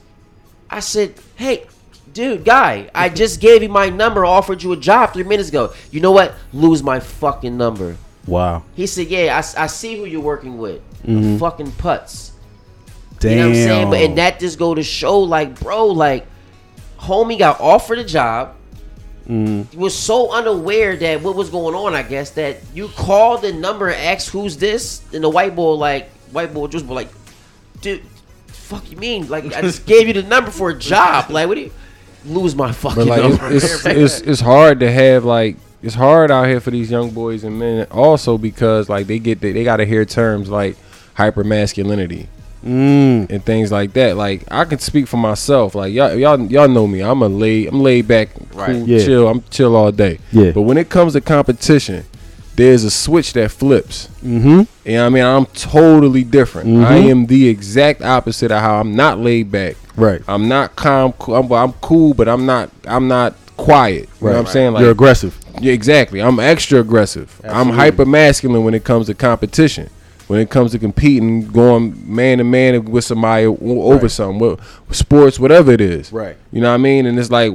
I 0.70 0.80
said, 0.80 1.14
hey, 1.36 1.68
dude, 2.12 2.44
guy, 2.44 2.90
I 2.96 3.10
just 3.22 3.40
gave 3.40 3.62
you 3.62 3.70
my 3.70 3.90
number, 3.90 4.26
offered 4.26 4.64
you 4.64 4.72
a 4.72 4.78
job 4.78 5.14
three 5.14 5.24
minutes 5.24 5.50
ago. 5.50 5.74
You 5.92 6.00
know 6.00 6.12
what? 6.12 6.34
Lose 6.54 6.82
my 6.82 7.00
fucking 7.00 7.56
number. 7.56 7.98
Wow. 8.28 8.64
He 8.76 8.88
said, 8.88 9.08
yeah, 9.08 9.36
I, 9.36 9.64
I 9.64 9.68
see 9.68 9.98
who 9.98 10.06
you're 10.06 10.22
working 10.22 10.58
with. 10.58 10.82
Fucking 11.40 11.72
putts. 11.74 12.32
Damn. 13.20 13.32
You 13.32 13.38
know 13.38 13.42
what 13.44 13.50
I'm 13.50 13.56
saying? 13.56 13.90
But 13.90 14.00
and 14.00 14.18
that 14.18 14.40
just 14.40 14.58
go 14.58 14.74
to 14.76 14.84
show, 14.84 15.20
like, 15.20 15.60
bro, 15.60 15.88
like, 15.88 16.26
homie 17.00 17.38
got 17.38 17.60
offered 17.60 18.00
a 18.00 18.04
job. 18.04 18.56
Mm-hmm. 19.28 19.80
Was 19.80 19.98
so 19.98 20.34
unaware 20.34 20.98
that 20.98 21.22
what 21.22 21.36
was 21.36 21.50
going 21.50 21.76
on, 21.76 21.94
I 21.94 22.04
guess, 22.04 22.32
that 22.32 22.58
you 22.74 22.90
called 22.90 23.42
the 23.42 23.54
number 23.54 23.88
and 23.88 23.96
asked 23.96 24.30
who's 24.30 24.58
this, 24.58 25.02
and 25.14 25.24
the 25.24 25.30
white 25.30 25.56
boy 25.56 25.76
like 25.76 26.10
white 26.32 26.54
boy 26.54 26.68
just 26.68 26.86
like, 26.88 27.08
dude, 27.80 28.04
fuck 28.48 28.92
you 28.92 28.98
mean? 28.98 29.30
Like 29.30 29.46
I 29.54 29.62
just 29.62 29.86
gave 29.86 30.08
you 30.08 30.14
the 30.14 30.24
number 30.24 30.52
for 30.52 30.72
a 30.72 30.78
job. 30.78 31.30
Like 31.30 31.48
what 31.48 31.56
do 31.56 31.62
you 31.62 31.72
lose 32.26 32.54
my 32.54 32.74
fucking 32.74 33.08
But 33.08 33.08
like 33.08 33.22
number? 33.40 33.56
it's, 33.56 33.64
it's 33.64 33.86
it's 33.86 34.20
it's 34.20 34.42
hard 34.42 34.82
to 34.82 34.92
have 34.92 35.24
like 35.24 35.56
it's 35.84 35.96
hard 35.96 36.32
out 36.32 36.48
here 36.48 36.60
for 36.60 36.72
these 36.72 36.90
young 36.90 37.12
boys 37.12 37.44
and 37.44 37.60
men 37.60 37.86
also 37.92 38.38
because 38.38 38.90
like 38.90 39.06
they 39.08 39.20
get 39.20 39.42
they, 39.42 39.52
they 39.52 39.64
got 39.64 39.78
to 39.78 39.86
hear 39.86 40.06
terms 40.06 40.50
like 40.50 40.76
hyper 41.16 41.44
masculinity 41.44 42.28
Mm. 42.66 43.30
and 43.30 43.44
things 43.44 43.74
like 43.74 43.92
that. 43.92 44.16
Like 44.16 44.46
I 44.50 44.64
can 44.64 44.80
speak 44.80 45.06
for 45.10 45.18
myself. 45.18 45.76
Like 45.76 45.94
y'all 45.94 46.14
y'all 46.16 46.40
y'all 46.50 46.70
know 46.70 46.88
me. 46.88 47.02
I'm 47.02 47.22
a 47.22 47.28
laid 47.28 47.68
I'm 47.68 47.82
laid 47.82 48.08
back, 48.08 48.30
Right. 48.54 48.68
cool, 48.72 48.88
Yeah. 48.88 49.04
chill. 49.04 49.28
I'm 49.28 49.44
chill 49.50 49.76
all 49.76 49.92
day. 49.92 50.20
Yeah. 50.32 50.52
But 50.52 50.62
when 50.62 50.78
it 50.78 50.88
comes 50.90 51.12
to 51.12 51.20
competition, 51.20 52.06
there's 52.56 52.86
a 52.86 52.90
switch 52.90 53.34
that 53.34 53.52
flips. 53.52 54.08
Mm-hmm. 54.24 54.62
And 54.86 55.02
I 55.02 55.10
mean, 55.10 55.26
I'm 55.26 55.46
totally 55.48 56.24
different. 56.24 56.86
I 56.86 56.96
am 56.96 57.26
the 57.26 57.50
exact 57.50 58.02
opposite 58.02 58.50
of 58.50 58.62
how 58.62 58.80
I'm 58.80 58.96
not 58.96 59.20
laid 59.20 59.52
back. 59.52 59.76
Right. 59.98 60.22
I'm 60.28 60.48
not 60.48 60.78
calm. 60.78 61.12
cool- 61.20 61.36
I'm, 61.36 61.52
I'm 61.52 61.74
cool, 61.82 62.14
but 62.14 62.30
I'm 62.30 62.46
not. 62.46 62.70
I'm 62.88 63.10
not 63.10 63.36
quiet. 63.58 64.10
You 64.22 64.28
know 64.28 64.34
what 64.34 64.40
I'm 64.40 64.46
saying? 64.48 64.74
Like 64.74 64.82
You're 64.82 64.92
aggressive. 64.92 65.38
yeah, 65.62 65.74
exactly. 65.74 66.22
I'm 66.22 66.40
extra 66.40 66.80
aggressive. 66.80 67.40
I'm 67.44 67.50
Absolutely. 67.50 67.78
hyper 67.78 68.06
masculine 68.06 68.64
when 68.64 68.74
it 68.74 68.84
comes 68.84 69.08
to 69.08 69.14
competition. 69.14 69.90
When 70.28 70.40
it 70.40 70.50
comes 70.50 70.72
to 70.72 70.80
competing, 70.80 71.48
going 71.48 72.02
man 72.08 72.38
to 72.38 72.46
man 72.46 72.86
with 72.86 73.04
somebody 73.04 73.46
over 73.46 74.04
Right. 74.04 74.12
something, 74.12 74.58
sports, 74.90 75.38
whatever 75.38 75.72
it 75.74 75.82
is. 75.82 76.14
Right. 76.14 76.38
You 76.52 76.62
know 76.62 76.70
what 76.70 76.76
I 76.76 76.78
mean? 76.78 77.06
And 77.06 77.20
it's 77.20 77.30
like 77.30 77.52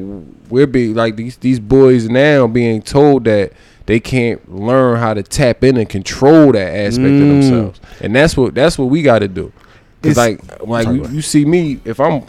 we're 0.50 0.66
be 0.66 0.92
like 0.92 1.16
these 1.16 1.38
these 1.38 1.60
boys 1.60 2.08
now 2.10 2.46
being 2.46 2.82
told 2.82 3.24
that 3.24 3.52
they 3.86 3.98
can't 3.98 4.54
learn 4.54 4.98
how 4.98 5.14
to 5.14 5.22
tap 5.22 5.64
in 5.64 5.78
and 5.78 5.88
control 5.88 6.52
that 6.52 6.68
aspect 6.68 7.06
of 7.06 7.12
mm. 7.12 7.40
themselves, 7.40 7.80
and 8.02 8.14
that's 8.14 8.36
what 8.36 8.54
that's 8.54 8.76
what 8.78 8.90
we 8.90 9.00
got 9.00 9.20
to 9.20 9.28
do. 9.28 9.50
Cause 10.02 10.12
It's- 10.12 10.16
like 10.16 10.68
like 10.68 10.86
you, 10.88 11.08
you 11.08 11.22
see 11.22 11.46
me 11.46 11.80
if 11.86 11.98
I'm 11.98 12.22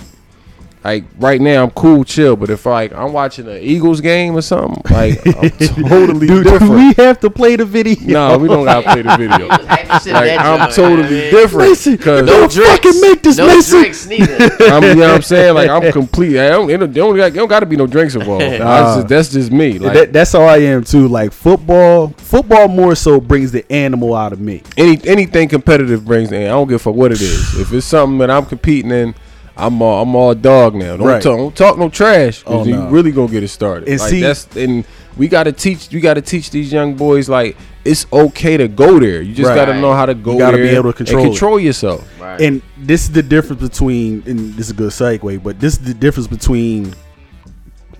like 0.83 1.03
right 1.17 1.41
now 1.41 1.63
I'm 1.63 1.71
cool 1.71 2.03
chill, 2.05 2.35
but 2.37 2.49
if 2.49 2.65
like 2.65 2.93
I'm 2.93 3.11
watching 3.11 3.47
an 3.49 3.57
Eagles 3.61 3.99
game 3.99 4.35
or 4.37 4.41
something, 4.41 4.81
like 4.89 5.19
I'm 5.27 5.49
totally 5.89 6.27
Dude, 6.27 6.43
do 6.45 6.51
different. 6.51 6.71
we 6.73 6.93
have 7.03 7.19
to 7.19 7.29
play 7.29 7.57
the 7.57 7.65
video? 7.65 7.97
no, 8.07 8.37
we 8.37 8.47
don't 8.47 8.63
gotta 8.65 8.83
play 8.91 9.01
the 9.01 9.17
video. 9.17 9.47
Like 9.47 10.39
I'm 10.39 10.71
totally 10.71 11.03
man. 11.03 11.31
different. 11.33 11.69
Mason, 11.69 11.97
Cause 11.97 12.21
No 12.25 12.25
Don't 12.25 12.51
drinks. 12.51 12.71
fucking 12.85 13.01
make 13.01 13.23
this, 13.23 13.37
no 13.37 13.47
Mason. 13.47 13.79
drinks 13.79 14.07
neither. 14.07 14.35
I'm, 14.61 14.83
you 14.83 14.95
know 14.95 15.07
what 15.07 15.15
I'm 15.15 15.21
saying? 15.21 15.53
Like 15.55 15.69
I'm 15.69 15.91
complete. 15.91 16.39
I 16.39 16.49
don't, 16.49 16.69
it 16.69 16.77
don't, 16.77 16.93
they 16.93 16.99
don't 16.99 17.15
got, 17.17 17.33
they 17.33 17.39
don't 17.39 17.47
got 17.49 17.59
to 17.59 17.65
be 17.65 17.75
no 17.75 17.85
drinks 17.87 18.15
involved. 18.15 18.43
I 18.43 18.57
Nah. 18.59 18.95
just- 18.95 19.07
that's 19.09 19.29
just 19.29 19.51
me. 19.51 19.79
Like 19.79 19.93
that, 19.93 20.13
that's 20.13 20.31
how 20.31 20.43
I 20.43 20.57
am 20.59 20.83
too. 20.83 21.07
Like 21.09 21.33
football, 21.33 22.09
football 22.17 22.67
more 22.69 22.95
so 22.95 23.19
brings 23.19 23.51
the 23.51 23.69
animal 23.71 24.15
out 24.15 24.31
of 24.31 24.39
me. 24.39 24.63
any 24.77 24.99
anything 25.05 25.49
competitive 25.49 26.05
brings 26.05 26.31
in. 26.31 26.43
I 26.43 26.49
don't 26.49 26.67
give 26.67 26.75
a 26.77 26.79
fuck 26.79 26.95
what 26.95 27.11
it 27.11 27.19
is. 27.21 27.59
If 27.59 27.73
it's 27.73 27.85
something 27.85 28.19
that 28.19 28.29
I'm 28.31 28.45
competing 28.45 28.91
in, 28.91 29.15
I'm 29.59 29.81
all 29.81 30.01
I'm 30.03 30.15
all 30.15 30.33
dog 30.35 30.75
now. 30.75 30.97
Don't 30.97 31.07
Right. 31.07 31.21
talk 31.21 31.37
don't 31.37 31.55
talk 31.55 31.77
no 31.77 31.89
trash. 31.89 32.43
'cause 32.43 32.65
Oh, 32.65 32.69
you 32.69 32.75
no. 32.75 32.89
really 32.89 33.11
gonna 33.11 33.31
get 33.31 33.43
it 33.43 33.49
started. 33.49 33.87
And 33.89 33.99
like 33.99 34.09
see- 34.09 34.21
that's 34.21 34.47
and 34.55 34.85
we 35.17 35.27
gotta 35.27 35.51
teach 35.51 35.89
we 35.91 35.99
gotta 35.99 36.21
teach 36.21 36.49
these 36.51 36.71
young 36.71 36.95
boys 36.95 37.27
like 37.29 37.57
it's 37.85 38.05
okay 38.11 38.57
to 38.57 38.67
go 38.67 38.99
there. 38.99 39.21
You 39.21 39.33
just 39.33 39.49
Right. 39.49 39.55
gotta 39.55 39.79
know 39.79 39.93
how 39.93 40.05
to 40.05 40.13
go 40.13 40.33
You 40.33 40.39
gotta 40.39 40.57
there 40.57 40.65
be 40.67 40.75
able 40.75 40.91
to 40.91 40.97
control 40.97 41.23
it. 41.25 41.29
control 41.29 41.59
yourself. 41.59 42.03
Right. 42.21 42.39
And 42.41 42.61
this 42.81 43.03
is 43.03 43.11
the 43.11 43.23
difference 43.23 43.61
between, 43.61 44.23
and 44.25 44.53
this 44.55 44.67
is 44.67 44.71
a 44.71 44.75
good 44.75 44.91
segue, 44.91 45.41
but 45.43 45.59
this 45.59 45.73
is 45.73 45.79
the 45.79 45.93
difference 45.93 46.27
between 46.27 46.93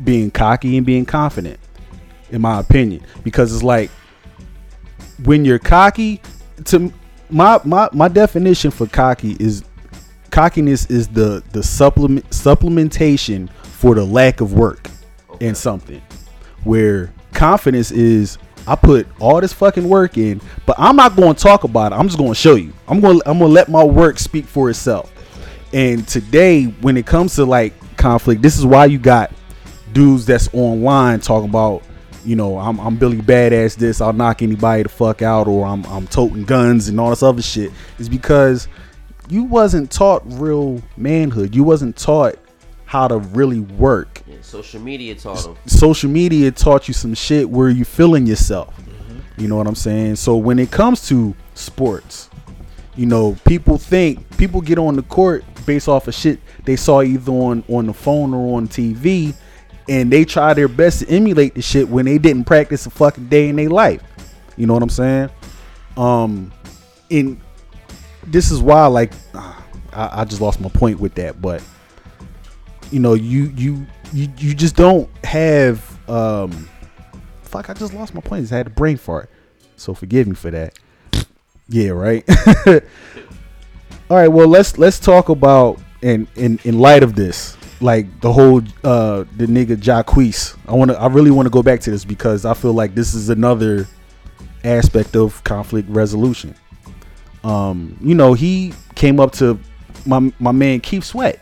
being 0.03 0.31
cocky 0.31 0.77
and 0.77 0.86
being 0.86 1.06
confident, 1.06 1.57
in 2.31 2.41
my 2.41 2.60
opinion. 2.60 3.02
Because 3.23 3.53
it's 3.53 3.64
like 3.64 3.90
when 5.23 5.45
you're 5.45 5.60
cocky, 5.60 6.22
to 6.65 6.91
my 7.30 7.60
my 7.64 7.90
my 7.94 8.07
definition 8.07 8.72
for 8.72 8.86
cocky 8.88 9.36
is 9.40 9.64
cockiness 10.31 10.85
is 10.88 11.07
the 11.07 11.43
the 11.51 11.64
supplement 11.64 12.30
supplementation 12.30 13.49
for 13.51 13.95
the 13.95 14.03
lack 14.03 14.41
of 14.41 14.53
work 14.53 14.89
in 15.39 15.56
something. 15.56 16.01
Where 16.64 17.14
confidence 17.34 17.91
is 17.91 18.38
I 18.68 18.76
put 18.76 19.07
all 19.19 19.41
this 19.41 19.53
fucking 19.53 19.88
work 19.88 20.18
in, 20.18 20.41
but 20.65 20.76
I'm 20.77 20.95
not 20.95 21.15
going 21.15 21.35
to 21.35 21.41
talk 21.41 21.64
about 21.64 21.91
it. 21.91 21.95
I'm 21.95 22.07
just 22.07 22.18
going 22.18 22.31
to 22.31 22.35
show 22.35 22.56
you. 22.56 22.73
I'm 22.88 22.99
going 22.99 23.22
I'm 23.26 23.39
going 23.39 23.49
to 23.49 23.53
let 23.53 23.69
my 23.69 23.84
work 23.84 24.19
speak 24.19 24.45
for 24.45 24.69
itself. 24.69 25.11
And 25.73 26.07
today 26.07 26.65
when 26.65 26.97
it 26.97 27.06
comes 27.06 27.35
to 27.35 27.45
like 27.45 27.73
conflict, 27.97 28.41
this 28.41 28.57
is 28.57 28.65
why 28.65 28.85
you 28.85 28.99
got 28.99 29.31
dudes 29.93 30.26
that's 30.26 30.49
online 30.53 31.19
talking 31.19 31.49
about 31.49 31.84
you 32.26 32.35
know, 32.35 32.60
I'm, 32.60 32.80
I'm 32.80 32.97
Billy 32.97 33.18
Badass 33.18 33.76
this, 33.76 34.01
I'll 34.01 34.14
knock 34.14 34.41
anybody 34.41 34.84
the 34.84 34.89
fuck 34.89 35.22
out, 35.22 35.47
or 35.47 35.65
I'm, 35.65 35.85
I'm 35.85 36.06
toting 36.07 36.43
guns 36.43 36.89
and 36.89 36.99
all 36.99 37.10
this 37.10 37.23
other 37.23 37.41
shit, 37.41 37.72
is 37.97 38.10
because 38.10 38.68
you 39.30 39.43
wasn't 39.43 39.91
taught 39.91 40.23
real 40.26 40.81
manhood. 40.97 41.56
You 41.56 41.64
wasn't 41.64 41.95
taught 41.95 42.38
how 42.85 43.07
to 43.07 43.18
really 43.18 43.60
work. 43.60 44.22
Yeah, 44.26 44.38
social 44.41 44.81
media 44.81 45.15
taught 45.15 45.45
him. 45.45 45.56
Social 45.68 46.10
media 46.10 46.51
taught 46.51 46.88
you 46.88 46.93
some 46.93 47.14
shit 47.14 47.49
where 47.49 47.69
you 47.69 47.85
feeling 47.85 48.26
yourself. 48.26 48.73
You 49.38 49.47
know 49.47 49.56
what 49.56 49.68
I'm 49.68 49.76
saying? 49.76 50.18
So 50.18 50.35
when 50.35 50.60
it 50.60 50.72
comes 50.72 51.07
to 51.07 51.35
sports, 51.53 52.30
you 52.95 53.06
know, 53.06 53.38
people 53.45 53.77
think 53.77 54.38
people 54.38 54.60
get 54.60 54.77
on 54.77 54.95
the 54.95 55.03
court 55.03 55.45
based 55.65 55.88
off 55.88 56.07
of 56.07 56.15
shit 56.15 56.39
they 56.65 56.76
saw 56.76 57.01
either 57.01 57.31
on 57.31 57.64
on 57.69 57.85
the 57.85 57.93
phone 57.93 58.34
or 58.34 58.57
on 58.57 58.68
TV, 58.68 59.34
and 59.88 60.11
they 60.11 60.26
try 60.26 60.53
their 60.53 60.68
best 60.68 60.99
to 60.99 61.10
emulate 61.10 61.56
the 61.56 61.61
shit 61.61 61.88
when 61.88 62.06
they 62.06 62.18
didn't 62.18 62.45
practice 62.45 62.85
a 62.85 62.89
fucking 62.89 63.27
day 63.27 63.49
in 63.49 63.56
their 63.56 63.69
life. 63.69 64.01
You 64.57 64.68
know 64.68 64.73
what 64.73 64.84
I'm 64.84 64.89
saying? 64.89 65.30
Um, 65.95 66.51
and 67.10 67.39
this 68.31 68.51
is 68.51 68.61
why, 68.61 68.85
like, 68.88 69.14
I, 69.34 70.22
I 70.22 70.26
just 70.26 70.41
lost 70.41 70.61
my 70.61 70.69
point 70.69 70.99
with 70.99 71.15
that, 71.15 71.41
but 71.41 71.64
you 72.91 72.99
know, 72.99 73.14
you 73.14 73.51
you 73.56 73.85
you 74.14 74.30
you 74.38 74.53
just 74.53 74.76
don't 74.76 75.10
have 75.23 76.10
um, 76.10 76.69
fuck. 77.43 77.69
I 77.69 77.73
just 77.73 77.93
lost 77.93 78.14
my 78.14 78.22
point. 78.22 78.51
I 78.51 78.57
had 78.57 78.68
a 78.68 78.72
brain 78.72 78.97
fart, 78.97 79.30
so 79.76 79.93
forgive 79.93 80.27
me 80.27 80.35
for 80.35 80.51
that. 80.51 80.77
Yeah, 81.68 81.89
right. 81.89 82.23
All 84.10 84.18
right, 84.18 84.27
well 84.27 84.47
let's 84.47 84.77
let's 84.77 84.99
talk 84.99 85.30
about 85.30 85.80
in 86.01 86.27
in 86.35 86.60
in 86.64 86.80
light 86.80 87.03
of 87.03 87.15
this, 87.15 87.56
like 87.80 88.22
the 88.22 88.34
whole 88.34 88.61
uh 88.84 89.26
the 89.38 89.45
nigga 89.45 89.76
Jacquees. 89.77 90.57
I 90.68 90.73
want 90.73 90.91
to 90.91 90.99
I 90.99 91.07
really 91.07 91.31
want 91.31 91.45
to 91.45 91.51
go 91.51 91.61
back 91.61 91.80
to 91.81 91.91
this 91.91 92.06
because 92.06 92.43
I 92.45 92.56
feel 92.56 92.73
like 92.73 92.95
this 92.95 93.14
is 93.14 93.30
another 93.30 93.88
aspect 94.64 95.15
of 95.15 95.43
conflict 95.43 95.88
resolution. 95.89 96.56
Um, 97.44 97.98
you 98.02 98.16
know, 98.16 98.34
he 98.34 98.74
came 98.95 99.20
up 99.20 99.32
to 99.34 99.60
my 100.06 100.32
my 100.40 100.52
man 100.52 100.80
Keith 100.80 101.03
Sweat. 101.03 101.40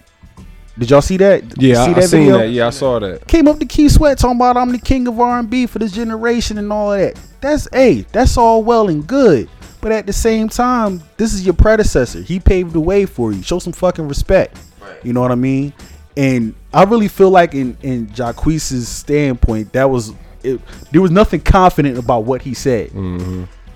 Did 0.77 0.91
y'all 0.91 1.01
see 1.01 1.17
that? 1.17 1.59
Yeah, 1.59 1.85
see 1.85 1.91
I, 1.91 1.97
I 1.97 1.99
seen 2.01 2.31
that. 2.31 2.49
Yeah, 2.49 2.67
I 2.67 2.69
saw 2.69 2.99
that. 2.99 3.27
came 3.27 3.47
up 3.47 3.59
to 3.59 3.65
Keith 3.65 3.93
Sweat 3.93 4.19
talking 4.19 4.37
about 4.37 4.57
I'm 4.57 4.71
the 4.71 4.77
king 4.77 5.07
of 5.07 5.19
R&B 5.19 5.65
for 5.65 5.79
this 5.79 5.91
generation 5.91 6.59
and 6.59 6.71
all 6.71 6.91
that. 6.91 7.19
That's 7.41 7.67
hey, 7.73 8.01
that's 8.11 8.37
all 8.37 8.63
well 8.63 8.89
and 8.89 9.05
good. 9.05 9.49
But 9.81 9.91
at 9.91 10.05
the 10.05 10.13
same 10.13 10.49
time, 10.49 11.01
this 11.17 11.33
is 11.33 11.45
your 11.45 11.53
predecessor. 11.53 12.21
He 12.21 12.39
paved 12.39 12.73
the 12.73 12.79
way 12.79 13.05
for 13.05 13.31
you. 13.31 13.41
Show 13.41 13.59
some 13.59 13.73
fucking 13.73 14.07
respect. 14.07 14.57
Right. 14.79 15.03
You 15.03 15.13
know 15.13 15.21
what 15.21 15.31
I 15.31 15.35
mean? 15.35 15.73
And 16.15 16.55
I 16.73 16.83
really 16.83 17.07
feel 17.07 17.31
like 17.31 17.55
in 17.55 17.77
in 17.81 18.11
Jacquees's 18.13 18.87
standpoint, 18.87 19.73
that 19.73 19.89
was 19.89 20.13
it, 20.43 20.59
there 20.91 21.01
was 21.01 21.11
nothing 21.11 21.41
confident 21.41 21.97
about 21.97 22.25
what 22.25 22.41
he 22.43 22.53
said. 22.53 22.91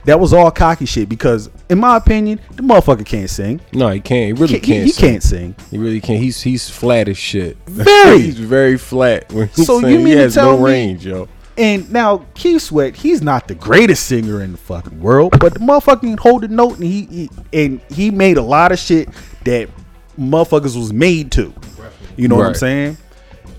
That 0.05 0.19
was 0.19 0.33
all 0.33 0.49
cocky 0.49 0.85
shit 0.85 1.07
because, 1.09 1.49
in 1.69 1.79
my 1.79 1.95
opinion, 1.97 2.39
the 2.55 2.63
motherfucker 2.63 3.05
can't 3.05 3.29
sing. 3.29 3.61
No, 3.71 3.89
he 3.89 3.99
can't. 3.99 4.25
He 4.27 4.33
really 4.41 4.55
He, 4.55 4.59
can't. 4.59 4.85
he 4.85 4.91
sing. 4.91 5.09
can't 5.11 5.23
sing. 5.23 5.55
He 5.69 5.77
really 5.77 6.01
can't. 6.01 6.19
He's 6.21 6.41
he's 6.41 6.69
flat 6.69 7.07
as 7.07 7.17
shit. 7.17 7.55
Very. 7.67 8.19
he's 8.21 8.39
very 8.39 8.77
flat. 8.77 9.31
When 9.31 9.49
So 9.53 9.79
you 9.79 9.97
mean 9.97 10.07
he 10.07 10.13
to 10.13 10.19
has 10.21 10.33
tell 10.33 10.57
no 10.57 10.63
me- 10.63 10.71
range, 10.71 11.05
yo. 11.05 11.27
And 11.57 11.91
now 11.91 12.25
Keith 12.33 12.61
Sweat, 12.63 12.95
he's 12.95 13.21
not 13.21 13.47
the 13.47 13.53
greatest 13.55 14.07
singer 14.07 14.41
in 14.41 14.53
the 14.53 14.57
fucking 14.57 14.99
world, 15.01 15.37
but 15.39 15.53
the 15.53 15.59
motherfucker 15.59 15.99
can 16.01 16.17
hold 16.17 16.43
a 16.45 16.47
note, 16.47 16.75
and 16.75 16.83
he, 16.85 17.05
he 17.05 17.29
and 17.53 17.81
he 17.91 18.09
made 18.09 18.37
a 18.37 18.41
lot 18.41 18.71
of 18.71 18.79
shit 18.79 19.09
that 19.43 19.69
motherfuckers 20.17 20.75
was 20.77 20.91
made 20.93 21.31
to. 21.33 21.53
You 22.17 22.27
know 22.27 22.37
what 22.37 22.47
I'm 22.47 22.55
saying? 22.55 22.97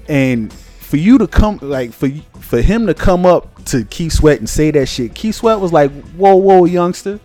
And 0.09 0.52
for 0.52 0.97
you 0.97 1.19
to 1.19 1.27
come, 1.28 1.59
like 1.62 1.93
for 1.93 2.06
for 2.52 2.60
him 2.60 2.86
to 2.86 2.92
come 2.92 3.24
up 3.24 3.64
to 3.64 3.82
Keith 3.86 4.12
Sweat 4.12 4.38
and 4.38 4.46
say 4.46 4.70
that 4.72 4.84
shit, 4.84 5.14
Keith 5.14 5.36
Sweat 5.36 5.58
was 5.58 5.72
like, 5.72 5.90
"Whoa, 6.18 6.36
whoa, 6.36 6.66
youngster, 6.66 7.18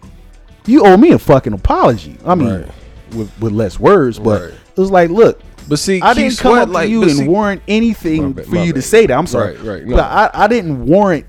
you 0.65 0.85
owe 0.85 0.95
me 0.95 1.11
a 1.11 1.19
fucking 1.19 1.51
apology." 1.51 2.15
I 2.25 2.33
mean, 2.33 2.47
Right. 2.61 2.65
with 3.13 3.29
with 3.37 3.51
less 3.51 3.77
words, 3.77 4.19
but 4.19 4.41
Right. 4.41 4.53
it 4.53 4.79
was 4.79 4.89
like, 4.89 5.09
look, 5.09 5.41
But 5.67 5.79
see, 5.79 5.99
I 6.01 6.13
Keith 6.13 6.23
didn't 6.23 6.37
come 6.37 6.51
Sweat, 6.53 6.61
up 6.61 6.67
to 6.69 6.73
like, 6.75 6.89
you 6.89 7.01
and 7.01 7.11
see- 7.11 7.27
warrant 7.27 7.61
anything 7.67 8.31
bad, 8.31 8.45
for 8.45 8.55
you 8.55 8.71
to 8.71 8.81
say 8.81 9.05
that. 9.05 9.17
I'm 9.17 9.27
sorry. 9.27 9.57
Right, 9.57 9.65
right, 9.65 9.85
no. 9.85 9.97
But 9.97 10.05
I, 10.05 10.29
I 10.45 10.47
didn't 10.47 10.85
warrant 10.85 11.25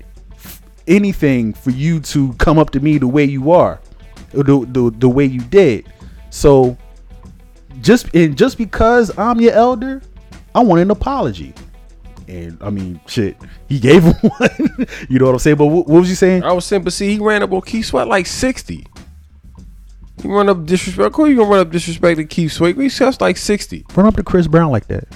anything 0.87 1.51
for 1.51 1.71
you 1.71 1.99
to 1.99 2.31
come 2.37 2.57
up 2.57 2.69
to 2.69 2.79
me 2.79 2.99
the 2.99 3.07
way 3.07 3.25
you 3.25 3.51
are, 3.51 3.81
the, 4.31 4.43
the, 4.43 4.93
the 4.97 5.09
way 5.09 5.25
you 5.25 5.41
did. 5.41 5.87
So 6.29 6.77
just 7.81 8.15
and 8.15 8.37
just 8.37 8.57
because 8.57 9.11
I'm 9.17 9.41
your 9.41 9.51
elder, 9.51 10.01
I 10.55 10.61
want 10.63 10.79
an 10.81 10.89
apology. 10.89 11.53
And 12.29 12.57
I 12.61 12.69
mean, 12.69 12.99
shit, 13.07 13.35
he 13.67 13.79
gave 13.79 14.03
him 14.03 14.13
one. 14.13 14.87
you 15.09 15.17
know 15.19 15.25
what 15.25 15.33
I'm 15.33 15.39
saying? 15.39 15.57
But 15.57 15.65
what, 15.65 15.87
what 15.87 15.99
was 16.01 16.09
you 16.09 16.15
saying? 16.15 16.43
I 16.43 16.51
was 16.53 16.63
saying, 16.65 16.83
but 16.83 16.93
see, 16.93 17.13
he 17.13 17.19
ran 17.19 17.41
up 17.41 17.51
on 17.51 17.61
Keith 17.61 17.87
Sweat 17.87 18.07
like 18.07 18.27
sixty. 18.27 18.85
He 20.21 20.27
run 20.27 20.47
up 20.49 20.65
disrespect. 20.65 21.07
Of 21.07 21.13
course, 21.13 21.29
you 21.29 21.37
gonna 21.37 21.49
run 21.49 21.59
up 21.61 21.71
disrespect 21.71 22.17
to 22.17 22.25
Keith 22.25 22.51
Sweat. 22.51 22.75
He's 22.77 22.97
just 22.99 23.19
like 23.21 23.37
sixty. 23.37 23.85
Run 23.95 24.05
up 24.05 24.15
to 24.17 24.23
Chris 24.23 24.47
Brown 24.47 24.69
like 24.71 24.87
that. 24.87 25.07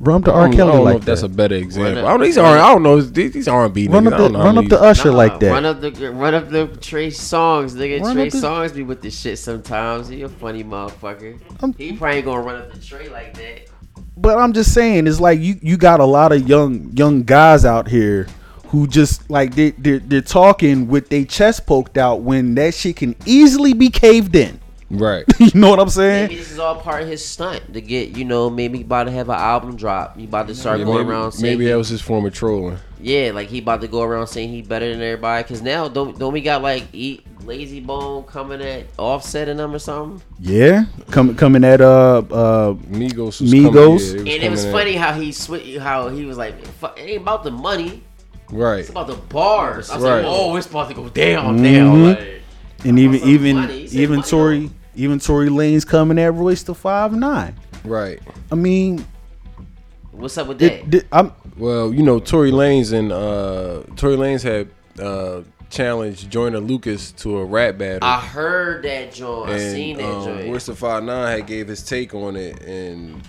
Run 0.00 0.16
up 0.16 0.24
to 0.24 0.32
R. 0.32 0.50
Kelly 0.50 0.78
like 0.80 0.96
if 0.96 1.04
that's 1.04 1.20
that. 1.20 1.26
a 1.30 1.34
better 1.34 1.54
example. 1.54 2.00
up- 2.04 2.06
I 2.06 2.10
don't. 2.10 2.22
These 2.22 2.36
are. 2.36 2.58
I 2.58 2.72
don't 2.72 2.82
know. 2.82 3.00
These 3.00 3.32
these 3.32 3.48
R 3.48 3.64
and 3.66 3.72
B 3.72 3.86
run 3.88 4.04
niggas. 4.04 4.06
up 4.08 4.12
I 4.14 4.16
to 4.16 4.22
don't 4.24 4.32
know 4.32 4.38
run 4.40 4.58
up 4.58 4.64
to 4.64 4.74
many- 4.74 4.86
Usher 4.88 5.12
like 5.12 5.38
that. 5.40 5.50
Run 5.52 5.64
up 5.64 5.80
the 5.80 6.10
run 6.12 6.34
up 6.34 6.48
the 6.50 6.66
Trey 6.80 7.06
Songz, 7.08 7.72
nigga. 7.76 8.02
Run 8.02 8.16
Trey 8.16 8.26
up 8.26 8.32
the- 8.32 8.40
songs 8.40 8.72
be 8.72 8.82
with 8.82 9.00
this 9.00 9.18
shit 9.18 9.38
sometimes. 9.38 10.08
He 10.08 10.22
a 10.22 10.28
funny 10.28 10.64
motherfucker. 10.64 11.38
I'm- 11.62 11.72
he 11.78 11.92
probably 11.96 12.16
ain't 12.16 12.26
gonna 12.26 12.42
run 12.42 12.56
up 12.56 12.72
the 12.72 12.80
Trey 12.80 13.08
like 13.08 13.34
that. 13.34 13.68
But 14.16 14.38
I'm 14.38 14.52
just 14.52 14.74
saying, 14.74 15.06
it's 15.06 15.20
like 15.20 15.40
you 15.40 15.58
you 15.62 15.76
got 15.76 16.00
a 16.00 16.04
lot 16.04 16.32
of 16.32 16.48
young 16.48 16.90
young 16.92 17.22
guys 17.22 17.64
out 17.64 17.88
here 17.88 18.26
who 18.66 18.86
just 18.86 19.28
like 19.30 19.54
they 19.54 19.70
they're, 19.72 19.98
they're 19.98 20.20
talking 20.20 20.88
with 20.88 21.08
their 21.08 21.24
chest 21.24 21.66
poked 21.66 21.98
out 21.98 22.22
when 22.22 22.54
that 22.54 22.74
shit 22.74 22.96
can 22.96 23.16
easily 23.26 23.72
be 23.72 23.90
caved 23.90 24.36
in. 24.36 24.60
Right. 24.94 25.24
you 25.38 25.50
know 25.58 25.70
what 25.70 25.80
I'm 25.80 25.88
saying? 25.88 26.24
Maybe 26.28 26.36
this 26.36 26.50
is 26.52 26.58
all 26.58 26.76
part 26.78 27.02
of 27.02 27.08
his 27.08 27.24
stunt 27.24 27.72
to 27.72 27.80
get, 27.80 28.14
you 28.16 28.26
know, 28.26 28.50
maybe 28.50 28.78
he 28.78 28.84
about 28.84 29.04
to 29.04 29.10
have 29.10 29.28
an 29.30 29.36
album 29.36 29.74
drop. 29.74 30.18
He 30.18 30.24
about 30.24 30.48
to 30.48 30.54
start 30.54 30.80
Yeah, 30.80 30.84
going 30.84 30.98
maybe, 31.06 31.10
around 31.10 31.32
saying, 31.32 31.58
maybe 31.58 31.70
that 31.70 31.76
was 31.78 31.88
his 31.88 32.02
form 32.02 32.26
of 32.26 32.34
trolling. 32.34 32.76
yeah, 33.00 33.30
like 33.34 33.48
he 33.48 33.58
about 33.60 33.80
to 33.80 33.88
go 33.88 34.02
around 34.02 34.26
saying 34.26 34.50
he 34.50 34.60
better 34.60 34.90
than 34.92 35.00
everybody. 35.00 35.42
Cause 35.48 35.62
now 35.62 35.88
don't 35.88 36.18
don't 36.18 36.32
we 36.34 36.42
got 36.42 36.60
like 36.62 36.84
eat 36.92 37.24
Layzie 37.40 37.84
Bone 37.84 38.22
coming 38.24 38.60
at 38.60 38.84
Offset 38.98 39.48
and 39.48 39.58
them 39.58 39.74
or 39.74 39.78
something? 39.78 40.20
Yeah, 40.38 40.84
coming 41.10 41.36
coming 41.36 41.64
at 41.64 41.80
uh 41.80 42.18
uh 42.30 42.74
Migos. 42.74 43.40
Was 43.40 43.50
Migos. 43.50 43.72
Coming, 43.72 43.74
yeah, 43.74 43.92
was 43.94 44.12
And 44.12 44.28
it 44.28 44.50
was 44.50 44.60
coming 44.60 44.76
funny 44.76 44.92
how 44.96 45.14
he 45.14 45.30
swi 45.30 45.78
how 45.78 46.08
he 46.10 46.26
was 46.26 46.36
like, 46.36 46.54
it 46.60 46.98
ain't 46.98 47.22
about 47.22 47.44
the 47.44 47.50
money, 47.50 48.02
right. 48.50 48.80
it's 48.80 48.90
about 48.90 49.06
the 49.06 49.16
bars. 49.16 49.88
I 49.90 49.94
was 49.96 50.04
Right. 50.04 50.16
like, 50.16 50.26
oh, 50.28 50.54
it's 50.56 50.66
about 50.66 50.88
to 50.88 50.94
go 50.94 51.08
down 51.08 51.62
now. 51.62 51.94
Mhm. 51.94 52.08
Like, 52.16 52.42
and 52.84 52.98
even 52.98 53.20
even 53.26 53.56
money. 53.56 53.78
He 53.80 53.86
said 53.88 54.00
even 54.00 54.16
money 54.16 54.28
Tory 54.28 54.70
even 54.94 55.18
Tory 55.18 55.48
Lanez 55.48 55.86
coming 55.86 56.18
at 56.18 56.32
Royce 56.34 56.62
da 56.62 56.74
five 56.74 57.12
nine. 57.12 57.54
Right. 57.84 58.20
I 58.50 58.54
mean, 58.54 59.04
what's 60.12 60.38
up 60.38 60.48
with 60.48 60.58
that? 60.58 60.72
it, 60.72 60.94
it- 60.94 61.06
I'm 61.12 61.32
Well, 61.56 61.92
you 61.92 62.02
know, 62.02 62.18
Tory 62.20 62.50
Lanez 62.52 62.92
and 62.92 63.12
uh 63.12 63.82
Tory 63.96 64.16
Lanez 64.16 64.42
had 64.42 64.68
uh 65.04 65.42
challenged 65.70 66.30
Joyner 66.30 66.60
Lucas 66.60 67.12
to 67.12 67.38
a 67.38 67.44
rap 67.44 67.78
battle. 67.78 68.06
I 68.06 68.20
heard 68.20 68.84
that 68.84 69.12
joint. 69.12 69.50
I 69.50 69.58
seen 69.58 69.96
that 69.96 70.04
um, 70.04 70.24
joint. 70.24 70.50
Royce 70.50 70.66
da 70.66 70.74
Five 70.74 71.02
Nine 71.04 71.38
had 71.38 71.46
gave 71.46 71.68
his 71.68 71.82
take 71.82 72.14
on 72.14 72.36
it, 72.36 72.62
and 72.62 73.22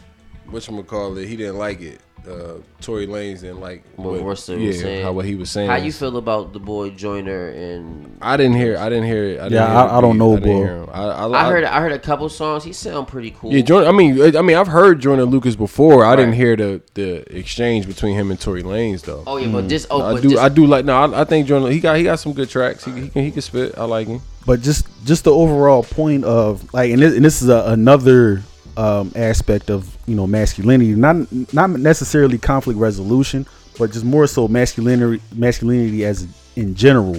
what 0.49 0.87
call 0.87 1.17
it, 1.17 1.27
he 1.27 1.35
didn't 1.35 1.57
like 1.57 1.81
it. 1.81 1.99
Uh, 2.27 2.53
Tory 2.79 3.05
Lanez 3.05 3.41
didn't 3.41 3.59
like 3.59 3.83
What 3.97 4.21
Russell 4.23 4.57
yeah, 4.57 4.67
was 4.67 4.79
saying. 4.79 5.03
how 5.03 5.11
what 5.11 5.25
he 5.25 5.35
was 5.35 5.51
saying. 5.51 5.69
How 5.69 5.75
you 5.75 5.91
feel 5.91 6.15
about 6.15 6.53
the 6.53 6.59
boy 6.59 6.89
Joyner 6.91 7.49
and? 7.49 8.17
I 8.21 8.37
didn't 8.37 8.55
hear. 8.55 8.77
I 8.77 8.87
didn't 8.87 9.05
hear. 9.05 9.25
it. 9.25 9.39
I 9.39 9.43
didn't 9.43 9.53
Yeah, 9.53 9.67
hear 9.67 9.91
I- 9.91 9.97
I 9.97 10.01
don't 10.01 10.17
know, 10.17 10.35
didn't 10.37 10.43
bro. 10.43 10.57
hear. 10.85 10.85
I, 10.93 11.03
I, 11.03 11.45
I 11.45 11.49
heard 11.51 11.63
I 11.65 11.81
heard 11.81 11.91
a 11.91 11.99
couple 11.99 12.29
songs. 12.29 12.63
He 12.63 12.71
sound 12.71 13.09
pretty 13.09 13.31
cool. 13.31 13.51
Yeah, 13.51 13.61
Jordan. 13.61 13.89
I 13.89 13.91
mean, 13.97 14.35
I 14.37 14.41
mean, 14.41 14.55
I've 14.55 14.67
heard 14.67 15.01
Joyner 15.01 15.25
Lucas 15.25 15.55
before. 15.57 16.05
I 16.05 16.15
didn't 16.15 16.33
hear 16.35 16.55
the 16.55 16.81
the 16.93 17.37
exchange 17.37 17.87
between 17.87 18.15
him 18.15 18.31
and 18.31 18.39
Tory 18.39 18.63
Lanez 18.63 19.01
though. 19.01 19.23
Oh 19.27 19.35
yeah, 19.37 19.49
but 19.51 19.67
this 19.67 19.85
oh 19.91 20.01
I 20.01 20.13
but 20.13 20.21
do. 20.21 20.29
this, 20.29 20.39
I 20.39 20.47
do 20.49 20.65
like. 20.65 20.85
No, 20.85 20.95
I, 20.95 21.21
I 21.21 21.23
think 21.25 21.47
Jordan. 21.47 21.71
He 21.71 21.79
got. 21.81 21.97
He 21.97 22.03
got 22.03 22.19
some 22.19 22.31
good 22.33 22.49
tracks. 22.49 22.85
He, 22.85 22.91
he 22.93 23.09
can. 23.09 23.23
He 23.23 23.31
can 23.31 23.41
spit. 23.41 23.77
I 23.77 23.83
like 23.83 24.07
him. 24.07 24.21
but 24.45 24.61
just 24.61 24.87
just 25.03 25.25
the 25.25 25.33
overall 25.33 25.83
point 25.83 26.23
of 26.23 26.73
like 26.73 26.91
and 26.91 27.01
this, 27.01 27.15
and 27.17 27.25
this 27.25 27.41
is 27.41 27.49
a, 27.49 27.65
another 27.67 28.43
um, 28.77 29.11
aspect 29.15 29.69
of 29.69 29.95
you 30.07 30.15
know 30.15 30.25
masculinity 30.27 30.91
not 30.95 31.15
not 31.53 31.69
necessarily 31.69 32.37
conflict 32.37 32.79
resolution 32.79 33.45
but 33.77 33.91
just 33.91 34.05
more 34.05 34.27
so 34.27 34.47
masculinity 34.47 35.21
masculinity 35.35 36.05
as 36.05 36.27
in 36.55 36.73
general 36.75 37.17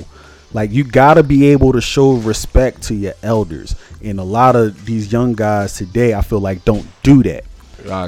like 0.53 0.71
you 0.71 0.85
gotta 0.85 1.23
be 1.23 1.47
able 1.47 1.73
to 1.73 1.81
show 1.81 2.13
respect 2.15 2.83
to 2.83 2.95
your 2.95 3.15
elders 3.23 3.75
and 4.03 4.19
a 4.21 4.25
lot 4.25 4.57
of 4.57 4.85
these 4.85 5.13
young 5.13 5.33
guys 5.33 5.75
today 5.77 6.15
i 6.15 6.21
feel 6.23 6.41
like 6.41 6.65
don't 6.65 6.87
do 7.03 7.23
that 7.23 7.45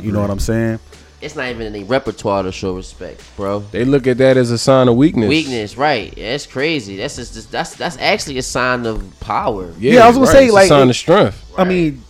you 0.03 0.13
know 0.13 0.21
what 0.21 0.31
i'm 0.31 0.39
saying 0.41 0.79
it's 1.21 1.35
not 1.35 1.49
even 1.49 1.63
in 1.69 1.73
the 1.73 1.83
repertoire 1.85 2.43
to 2.43 2.53
show 2.53 2.77
respect, 2.77 3.23
bro. 3.37 3.61
They 3.61 3.87
look 3.87 4.07
at 4.07 4.19
that 4.19 4.37
as 4.37 4.51
a 4.51 4.59
sign 4.59 4.87
of 4.87 4.97
weakness. 4.97 5.29
Weakness, 5.31 5.77
right? 5.77 6.15
That's 6.15 6.47
crazy. 6.47 6.97
That's 6.97 7.17
just 7.17 7.51
that's 7.51 7.75
that's 7.75 7.97
actually 7.97 8.37
a 8.37 8.43
sign 8.43 8.85
of 8.85 9.19
power. 9.19 9.73
Yeah, 9.79 10.05
I 10.05 10.09
was 10.09 10.17
gonna 10.19 10.27
right. 10.27 10.33
say, 10.33 10.45
It's 10.45 10.53
a 10.53 10.55
like, 10.55 10.69
sign 10.69 10.87
it- 10.87 10.91
of 10.91 10.97
strength. 10.97 11.53
I 11.59 11.65
mean, 11.65 12.03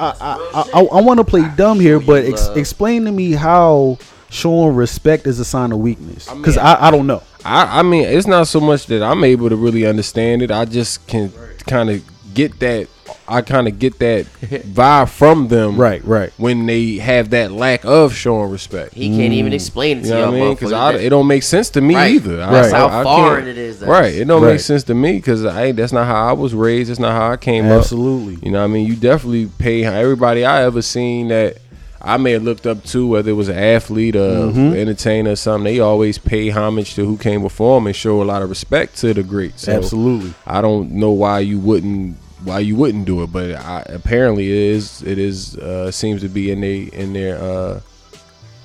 I 0.00 0.14
I, 0.54 0.70
I, 0.74 0.80
I 0.82 1.00
want 1.02 1.18
to 1.18 1.24
play 1.24 1.42
dumb 1.56 1.78
here, 1.80 2.00
but 2.00 2.24
ex- 2.24 2.48
explain 2.56 3.04
to 3.04 3.12
me 3.12 3.32
how 3.32 3.98
showing 4.30 4.74
respect 4.74 5.26
is 5.26 5.38
a 5.40 5.44
sign 5.44 5.72
of 5.72 5.78
weakness. 5.78 6.28
mean- 6.30 6.38
Because 6.42 6.56
I, 6.56 6.86
I 6.88 6.90
don't 6.90 7.06
know. 7.06 7.22
I, 7.44 7.80
I 7.80 7.82
mean, 7.82 8.04
it's 8.04 8.26
not 8.26 8.46
so 8.48 8.60
much 8.60 8.86
that 8.86 9.02
I'm 9.02 9.24
able 9.24 9.48
to 9.48 9.56
really 9.56 9.86
understand 9.86 10.42
it. 10.42 10.50
I 10.50 10.64
just 10.66 11.06
can 11.06 11.32
kind 11.66 11.90
of 11.90 12.02
get 12.34 12.58
that. 12.60 12.88
I 13.26 13.42
kind 13.42 13.66
of 13.68 13.78
get 13.78 13.98
that 14.00 14.26
vibe 14.42 15.08
from 15.08 15.48
them. 15.48 15.76
Right, 15.76 16.04
right. 16.04 16.32
When 16.36 16.66
they 16.66 16.96
have 16.96 17.30
that 17.30 17.50
lack 17.52 17.84
of 17.84 18.14
showing 18.14 18.50
respect. 18.50 18.94
He 18.94 19.08
can't 19.16 19.32
even 19.32 19.52
mm. 19.52 19.56
explain 19.56 19.98
it 19.98 20.02
to 20.02 20.08
You 20.08 20.14
know 20.14 20.20
what 20.20 20.34
I 20.34 20.38
y'all 20.38 20.46
mean? 20.46 20.54
Because 20.54 21.00
it 21.00 21.08
don't 21.10 21.26
make 21.26 21.42
sense 21.42 21.70
to 21.70 21.80
me 21.80 21.94
Right. 21.94 22.12
either. 22.12 22.36
That's 22.36 22.72
Right. 22.72 22.76
how 22.78 22.86
I 22.88 23.02
foreign 23.02 23.44
can't- 23.44 23.48
it 23.48 23.58
is. 23.58 23.78
to 23.78 23.86
Right. 23.86 24.14
It 24.14 24.24
don't 24.26 24.42
Right. 24.42 24.52
make 24.52 24.60
sense 24.60 24.84
to 24.84 24.94
me 24.94 25.12
because 25.14 25.44
I 25.44 25.72
that's 25.72 25.92
not 25.92 26.06
how 26.06 26.28
I 26.28 26.32
was 26.32 26.54
raised. 26.54 26.90
That's 26.90 27.00
not 27.00 27.12
how 27.12 27.30
I 27.32 27.36
came 27.36 27.66
up. 27.66 27.80
Absolutely. 27.80 28.38
You 28.42 28.52
know 28.52 28.58
what 28.60 28.64
I 28.64 28.68
mean? 28.68 28.86
You 28.86 28.94
definitely 28.94 29.48
pay 29.58 29.84
everybody 29.84 30.44
I 30.44 30.64
ever 30.64 30.82
seen 30.82 31.28
that 31.28 31.56
I 32.02 32.16
may 32.16 32.32
have 32.32 32.42
looked 32.42 32.66
up 32.66 32.82
to, 32.84 33.06
whether 33.06 33.30
it 33.30 33.34
was 33.34 33.48
an 33.48 33.58
athlete 33.58 34.16
or 34.16 34.20
Mm-hmm. 34.50 34.74
entertainer 34.74 35.32
or 35.32 35.36
something. 35.36 35.64
They 35.64 35.80
always 35.80 36.16
pay 36.18 36.48
homage 36.48 36.94
to 36.94 37.04
who 37.04 37.18
came 37.18 37.42
before 37.42 37.76
them 37.78 37.86
and 37.88 37.94
show 37.96 38.22
a 38.22 38.24
lot 38.24 38.42
of 38.42 38.48
respect 38.48 38.96
to 38.98 39.12
the 39.12 39.22
greats. 39.22 39.62
So 39.62 39.72
Absolutely. 39.72 40.32
I 40.46 40.60
don't 40.62 40.92
know 40.92 41.10
why 41.10 41.40
you 41.40 41.58
wouldn't 41.58 42.16
why 42.44 42.60
you 42.60 42.74
wouldn't 42.74 43.04
do 43.04 43.22
it, 43.22 43.30
but 43.30 43.54
I, 43.54 43.84
apparently 43.88 44.48
it 44.50 44.56
is 44.76 45.02
it 45.02 45.18
is 45.18 45.56
uh, 45.58 45.90
seems 45.90 46.22
to 46.22 46.28
be 46.28 46.50
in 46.50 46.62
they 46.62 46.84
in 46.84 47.12
their 47.12 47.36
uh, 47.38 47.80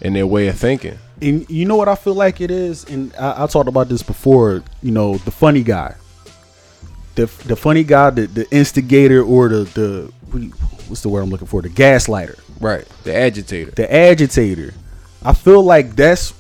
in 0.02 0.14
their 0.14 0.26
way 0.28 0.48
of 0.48 0.58
thinking. 0.58 0.98
And 1.22 1.50
you 1.50 1.66
know 1.66 1.76
what 1.76 1.90
I 1.90 1.96
feel 1.96 2.14
like 2.16 2.40
it 2.42 2.52
is, 2.52 2.86
and 2.86 3.14
I, 3.20 3.44
I 3.44 3.48
talked 3.48 3.68
about 3.68 3.90
this 3.90 4.02
before. 4.04 4.64
You 4.82 4.92
know, 4.92 5.18
the 5.18 5.32
funny 5.32 5.62
guy, 5.64 5.96
the 7.16 7.26
the 7.48 7.56
funny 7.56 7.84
guy, 7.84 8.10
the, 8.12 8.28
the 8.28 8.50
instigator, 8.56 9.22
or 9.22 9.50
the 9.50 9.64
the 9.74 10.12
what 10.32 10.40
do 10.40 10.46
you- 10.46 10.54
what's 10.88 11.02
the 11.02 11.10
word 11.10 11.22
I'm 11.24 11.30
looking 11.30 11.48
for? 11.48 11.62
The 11.62 11.70
gaslighter, 11.70 12.38
Right. 12.60 12.88
The 13.04 13.16
agitator. 13.16 13.72
the 13.72 13.94
agitator. 13.94 14.74
I 15.24 15.34
feel 15.34 15.64
like 15.64 15.96
that's 15.96 16.32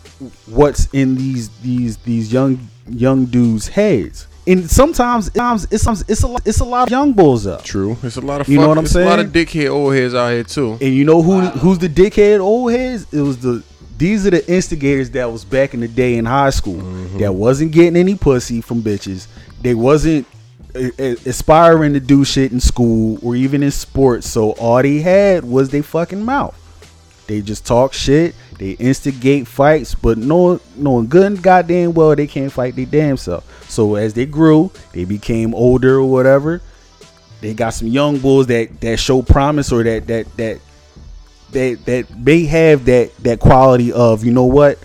what's 0.47 0.87
in 0.93 1.15
these 1.15 1.49
these 1.59 1.97
these 1.97 2.31
young 2.31 2.67
young 2.87 3.25
dudes' 3.25 3.67
heads. 3.67 4.27
And 4.47 4.69
sometimes, 4.69 5.31
sometimes 5.33 5.67
it's 5.71 5.83
some- 5.83 5.97
it's 6.07 6.21
a 6.21 6.27
lot, 6.27 6.41
it's 6.45 6.59
a 6.59 6.65
lot 6.65 6.83
of 6.83 6.91
young 6.91 7.13
bulls 7.13 7.47
up. 7.47 7.63
True. 7.63 7.97
It's 8.03 8.15
a 8.17 8.21
lot 8.21 8.41
of 8.41 8.47
You 8.47 8.59
know 8.59 8.67
what 8.67 8.77
I'm 8.77 8.85
it's 8.85 8.93
A 8.93 9.03
lot 9.03 9.19
of 9.19 9.31
dickhead 9.31 9.71
old 9.71 9.95
heads 9.95 10.13
out 10.13 10.31
here 10.31 10.43
too. 10.43 10.77
And 10.79 10.93
you 10.93 11.03
know 11.03 11.23
who 11.23 11.41
who's 11.41 11.79
the 11.79 11.89
dickhead 11.89 12.39
old 12.39 12.71
heads? 12.71 13.07
It 13.11 13.21
was 13.21 13.37
the 13.37 13.63
these 13.97 14.27
are 14.27 14.29
the 14.29 14.47
instigators 14.51 15.09
that 15.11 15.31
was 15.31 15.45
back 15.45 15.73
in 15.73 15.79
the 15.79 15.87
day 15.87 16.17
in 16.17 16.25
high 16.25 16.49
school 16.49 16.75
mm-hmm. 16.75 17.17
that 17.19 17.33
wasn't 17.33 17.71
getting 17.71 17.95
any 17.95 18.15
pussy 18.15 18.61
from 18.61 18.81
bitches. 18.81 19.27
They 19.61 19.73
wasn't 19.73 20.27
aspiring 20.75 21.93
to 21.93 21.99
do 21.99 22.25
shit 22.25 22.51
in 22.51 22.59
school 22.59 23.19
or 23.21 23.35
even 23.35 23.63
in 23.63 23.71
sports. 23.71 24.29
So 24.29 24.51
all 24.53 24.81
they 24.81 24.99
had 24.99 25.43
was 25.45 25.69
they 25.69 25.81
fucking 25.81 26.23
mouth. 26.23 26.59
They 27.27 27.41
just 27.41 27.65
talk 27.65 27.93
shit. 27.93 28.35
They 28.59 28.71
instigate 28.71 29.47
fights, 29.47 29.95
but 29.95 30.17
knowing 30.17 30.59
knowing 30.75 31.07
good 31.07 31.25
and 31.25 31.43
goddamn 31.43 31.93
well 31.93 32.15
they 32.15 32.27
can't 32.27 32.51
fight 32.51 32.75
their 32.75 32.85
damn 32.85 33.17
self. 33.17 33.69
So 33.69 33.95
as 33.95 34.13
they 34.13 34.25
grew, 34.25 34.71
they 34.93 35.05
became 35.05 35.53
older 35.55 35.95
or 35.95 36.05
whatever. 36.05 36.61
They 37.41 37.53
got 37.53 37.71
some 37.71 37.87
young 37.87 38.19
bulls 38.19 38.47
that 38.47 38.79
that 38.81 38.99
show 38.99 39.21
promise 39.21 39.71
or 39.71 39.83
that 39.83 40.07
that 40.07 40.37
that 40.37 40.59
that 41.51 41.85
that 41.85 42.17
may 42.17 42.45
have 42.45 42.85
that 42.85 43.15
that 43.17 43.39
quality 43.39 43.91
of 43.91 44.23
you 44.23 44.31
know 44.31 44.45
what 44.45 44.79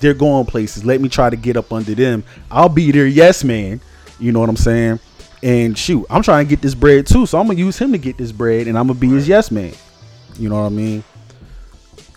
they're 0.00 0.14
going 0.14 0.46
places. 0.46 0.84
Let 0.84 1.00
me 1.00 1.08
try 1.08 1.30
to 1.30 1.36
get 1.36 1.56
up 1.56 1.72
under 1.72 1.94
them. 1.94 2.24
I'll 2.50 2.68
be 2.68 2.90
their 2.90 3.06
yes 3.06 3.44
man. 3.44 3.80
You 4.18 4.32
know 4.32 4.40
what 4.40 4.48
I'm 4.48 4.56
saying? 4.56 5.00
And 5.42 5.76
shoot, 5.76 6.06
I'm 6.10 6.22
trying 6.22 6.46
to 6.46 6.48
get 6.50 6.62
this 6.62 6.74
bread 6.74 7.06
too, 7.06 7.26
so 7.26 7.38
I'm 7.38 7.46
gonna 7.46 7.58
use 7.58 7.78
him 7.78 7.92
to 7.92 7.98
get 7.98 8.16
this 8.16 8.32
bread, 8.32 8.66
and 8.68 8.78
I'm 8.78 8.86
gonna 8.88 8.98
be 8.98 9.08
his 9.10 9.28
yes 9.28 9.50
man. 9.50 9.72
You 10.38 10.48
know 10.48 10.60
what 10.60 10.66
I 10.66 10.70
mean? 10.70 11.04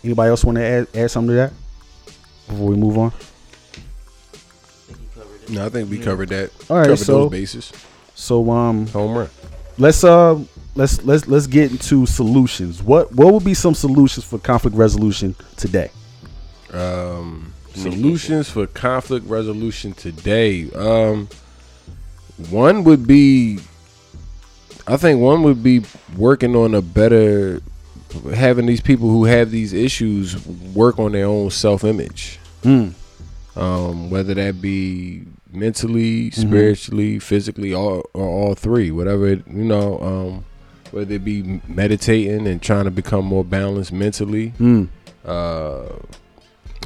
Anybody 0.04 0.30
else 0.30 0.44
want 0.46 0.58
to 0.58 0.64
add, 0.64 0.88
add 0.96 1.12
something 1.12 1.30
to 1.30 1.36
that 1.36 1.54
before 2.48 2.68
we 2.70 2.76
move 2.76 2.98
on? 2.98 3.12
No, 5.50 5.66
I 5.66 5.70
think 5.70 5.90
we 5.90 5.98
covered 5.98 6.30
that. 6.30 6.52
All 6.70 6.78
right, 6.78 6.84
covered 6.86 6.98
so- 6.98 7.22
those 7.24 7.32
bases. 7.32 7.72
So 8.16 8.50
um, 8.52 8.86
Home 8.88 9.18
run. 9.18 9.30
let's 9.78 10.04
uh 10.04 10.38
let's 10.76 11.02
let's 11.06 11.26
let's 11.28 11.48
get 11.48 11.72
into 11.72 12.06
solutions. 12.06 12.84
What 12.84 13.14
what 13.14 13.34
would 13.34 13.46
be 13.46 13.54
some 13.54 13.74
solutions 13.74 14.26
for 14.26 14.38
conflict 14.40 14.76
resolution 14.76 15.36
today? 15.56 15.90
Um, 16.74 17.54
solutions 17.74 18.50
for 18.50 18.68
conflict 18.68 19.26
resolution 19.28 19.94
today. 19.94 20.70
Um, 20.72 21.30
one 22.50 22.84
would 22.86 23.06
be, 23.06 23.60
I 24.88 24.98
think 24.98 25.20
one 25.22 25.44
would 25.44 25.62
be 25.62 25.82
working 26.18 26.56
on 26.56 26.74
a 26.74 26.82
better, 26.82 27.62
having 28.34 28.66
these 28.66 28.82
people 28.82 29.10
who 29.10 29.26
have 29.26 29.52
these 29.52 29.74
issues 29.74 30.46
work 30.74 31.00
on 31.00 31.12
their 31.12 31.26
own 31.26 31.50
self 31.52 31.84
image. 31.84 32.40
Mm. 32.64 32.94
Um, 33.56 34.10
whether 34.10 34.34
that 34.36 34.62
be 34.62 35.24
mentally, 35.52 36.32
spiritually, 36.32 37.20
physically, 37.20 37.74
or, 37.74 38.04
or 38.14 38.28
all 38.28 38.56
three, 38.56 38.92
whatever 38.92 39.28
it, 39.28 39.46
you 39.48 39.64
know. 39.66 40.00
Um, 40.00 40.46
whether 40.92 41.14
it 41.16 41.24
be 41.24 41.62
meditating 41.68 42.48
and 42.48 42.62
trying 42.62 42.86
to 42.86 42.92
become 42.92 43.24
more 43.24 43.44
balanced 43.44 43.92
mentally, 43.92 44.54
Mm. 44.60 44.88
uh, 45.24 45.84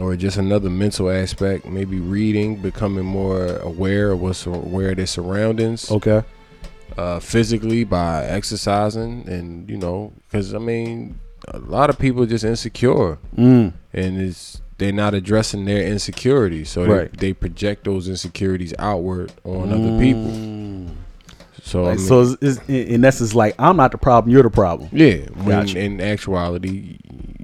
or 0.02 0.16
just 0.16 0.38
another 0.38 0.70
mental 0.70 1.10
aspect, 1.10 1.66
maybe 1.66 2.00
reading, 2.00 2.56
becoming 2.58 3.06
more 3.06 3.58
aware 3.58 4.12
of 4.12 4.22
what's 4.22 4.46
aware 4.46 4.92
of 4.92 4.98
their 4.98 5.06
surroundings, 5.08 5.90
Okay. 5.92 6.24
uh, 6.98 7.20
physically 7.20 7.84
by 7.84 8.26
exercising, 8.26 9.24
and 9.28 9.70
you 9.70 9.78
know, 9.78 10.12
because 10.30 10.54
I 10.54 10.58
mean, 10.60 11.20
a 11.48 11.60
lot 11.60 11.90
of 11.90 12.00
people 12.00 12.24
are 12.24 12.28
just 12.28 12.44
insecure, 12.46 13.18
Mm. 13.38 13.74
and 13.94 14.22
it's 14.22 14.62
they're 14.80 14.92
not 14.92 15.14
addressing 15.14 15.66
their 15.66 15.84
insecurities, 15.86 16.70
so 16.70 16.86
Right. 16.86 17.12
they, 17.14 17.28
they 17.28 17.34
project 17.34 17.84
those 17.86 18.10
insecurities 18.10 18.74
outward 18.80 19.32
on 19.44 19.72
other 19.72 19.92
people. 20.00 20.32
So, 21.62 21.84
I 21.86 21.90
Like, 21.90 21.98
mean, 22.00 22.08
so 22.08 22.22
it's, 22.22 22.38
it's, 22.42 22.60
in 22.68 22.76
in 22.88 23.06
essence, 23.06 23.34
like 23.36 23.56
I'm 23.60 23.78
not 23.78 23.92
the 23.92 23.98
problem, 23.98 24.32
you're 24.34 24.44
the 24.44 24.50
problem. 24.50 24.90
Yeah, 24.92 25.18
when 25.44 25.66
Gotcha. 25.68 25.80
in 25.80 26.02
actuality, 26.02 26.98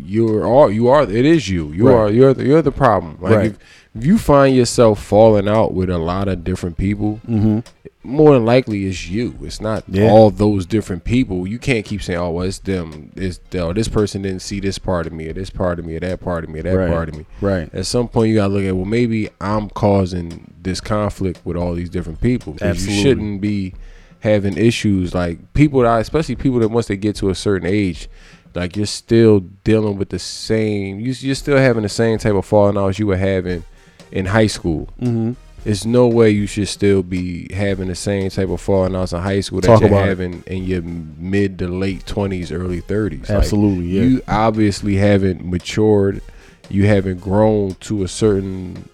you're 0.10 0.46
all 0.46 0.72
you 0.72 0.88
are. 0.88 1.04
It 1.04 1.26
is 1.26 1.48
you. 1.50 1.72
You 1.72 1.88
Right. 1.90 1.96
are. 1.96 2.10
You're 2.12 2.34
the, 2.34 2.46
you're 2.46 2.62
the 2.62 2.72
problem. 2.72 3.18
Like 3.22 3.36
Right. 3.36 3.46
if, 3.52 3.58
if 3.96 4.06
you 4.06 4.18
find 4.18 4.56
yourself 4.56 5.04
falling 5.04 5.48
out 5.48 5.74
with 5.74 5.90
a 5.90 5.98
lot 5.98 6.28
of 6.28 6.44
different 6.44 6.78
people, 6.78 7.20
Mm-hmm. 7.30 7.60
more 8.04 8.34
than 8.34 8.46
likely 8.46 8.86
it's 8.86 9.08
you. 9.10 9.36
It's 9.44 9.60
not 9.62 9.84
Yeah. 9.88 10.10
all 10.10 10.32
those 10.32 10.66
different 10.66 11.04
people. 11.04 11.46
You 11.48 11.60
can't 11.60 11.86
keep 11.86 12.02
saying, 12.02 12.20
"Oh, 12.20 12.32
well, 12.32 12.46
it's 12.48 12.60
them. 12.60 13.12
It's 13.16 13.40
oh, 13.56 13.74
this 13.74 13.88
person 13.88 14.22
didn't 14.22 14.42
see 14.42 14.60
this 14.60 14.78
part 14.80 15.06
of 15.08 15.14
me, 15.14 15.28
or 15.28 15.34
this 15.34 15.50
part 15.50 15.80
of 15.80 15.86
me, 15.86 15.96
or 15.96 16.00
that 16.00 16.20
part 16.22 16.44
of 16.44 16.50
me, 16.50 16.60
or 16.60 16.64
that 16.64 16.78
Right. 16.78 16.92
part 16.92 17.10
of 17.10 17.16
me." 17.18 17.26
Right. 17.42 17.70
At 17.74 17.86
some 17.86 18.08
point, 18.08 18.30
you 18.30 18.36
gotta 18.36 18.54
look 18.54 18.64
at 18.64 18.76
well, 18.76 18.86
maybe 18.86 19.30
I'm 19.42 19.70
causing 19.70 20.54
this 20.64 20.80
conflict 20.82 21.42
with 21.46 21.58
all 21.58 21.74
these 21.76 21.90
different 21.90 22.22
people. 22.22 22.56
Absolutely. 22.62 22.96
You 22.96 23.02
shouldn't 23.04 23.42
be 23.42 23.74
having 24.22 24.58
issues 24.58 25.14
like 25.16 25.38
people 25.54 25.82
that, 25.82 26.00
especially 26.02 26.36
people 26.36 26.60
that 26.60 26.68
once 26.70 26.88
they 26.88 26.98
get 26.98 27.16
to 27.16 27.30
a 27.30 27.36
certain 27.36 27.68
age, 27.68 28.10
like 28.56 28.76
you're 28.76 28.86
still 28.86 29.42
dealing 29.64 29.98
with 29.98 30.10
the 30.10 30.20
same. 30.20 31.00
You, 31.00 31.14
you're 31.18 31.36
still 31.36 31.58
having 31.58 31.84
the 31.84 31.90
same 31.90 32.18
type 32.18 32.34
of 32.34 32.46
falling 32.46 32.78
outs 32.78 33.00
you 33.00 33.08
were 33.08 33.18
having 33.18 33.64
in 34.12 34.26
high 34.26 34.48
school. 34.48 34.90
Mm-hmm. 35.00 35.34
There's 35.64 35.86
no 35.86 36.08
way 36.08 36.30
you 36.30 36.48
should 36.48 36.70
still 36.70 37.04
be 37.04 37.54
having 37.54 37.90
the 37.90 37.96
same 37.96 38.30
type 38.30 38.48
of 38.50 38.62
falling 38.62 38.96
outs 38.96 39.12
in 39.12 39.22
high 39.22 39.42
school 39.42 39.60
that 39.62 39.68
Talk 39.68 39.82
you're 39.82 39.90
about 39.90 40.06
it. 40.06 40.10
having 40.10 40.44
in 40.48 40.64
your 40.64 40.82
mid 40.82 41.60
to 41.60 41.68
late 41.68 42.06
twenties, 42.06 42.52
early 42.52 42.80
thirties. 42.80 43.30
Absolutely, 43.30 43.88
yeah. 43.88 44.04
You 44.04 44.22
obviously 44.28 44.96
haven't 44.96 45.46
matured 45.46 46.22
you 46.70 46.86
haven't 46.86 47.20
grown 47.20 47.76
to 47.76 48.04
a 48.04 48.08
certain 48.08 48.88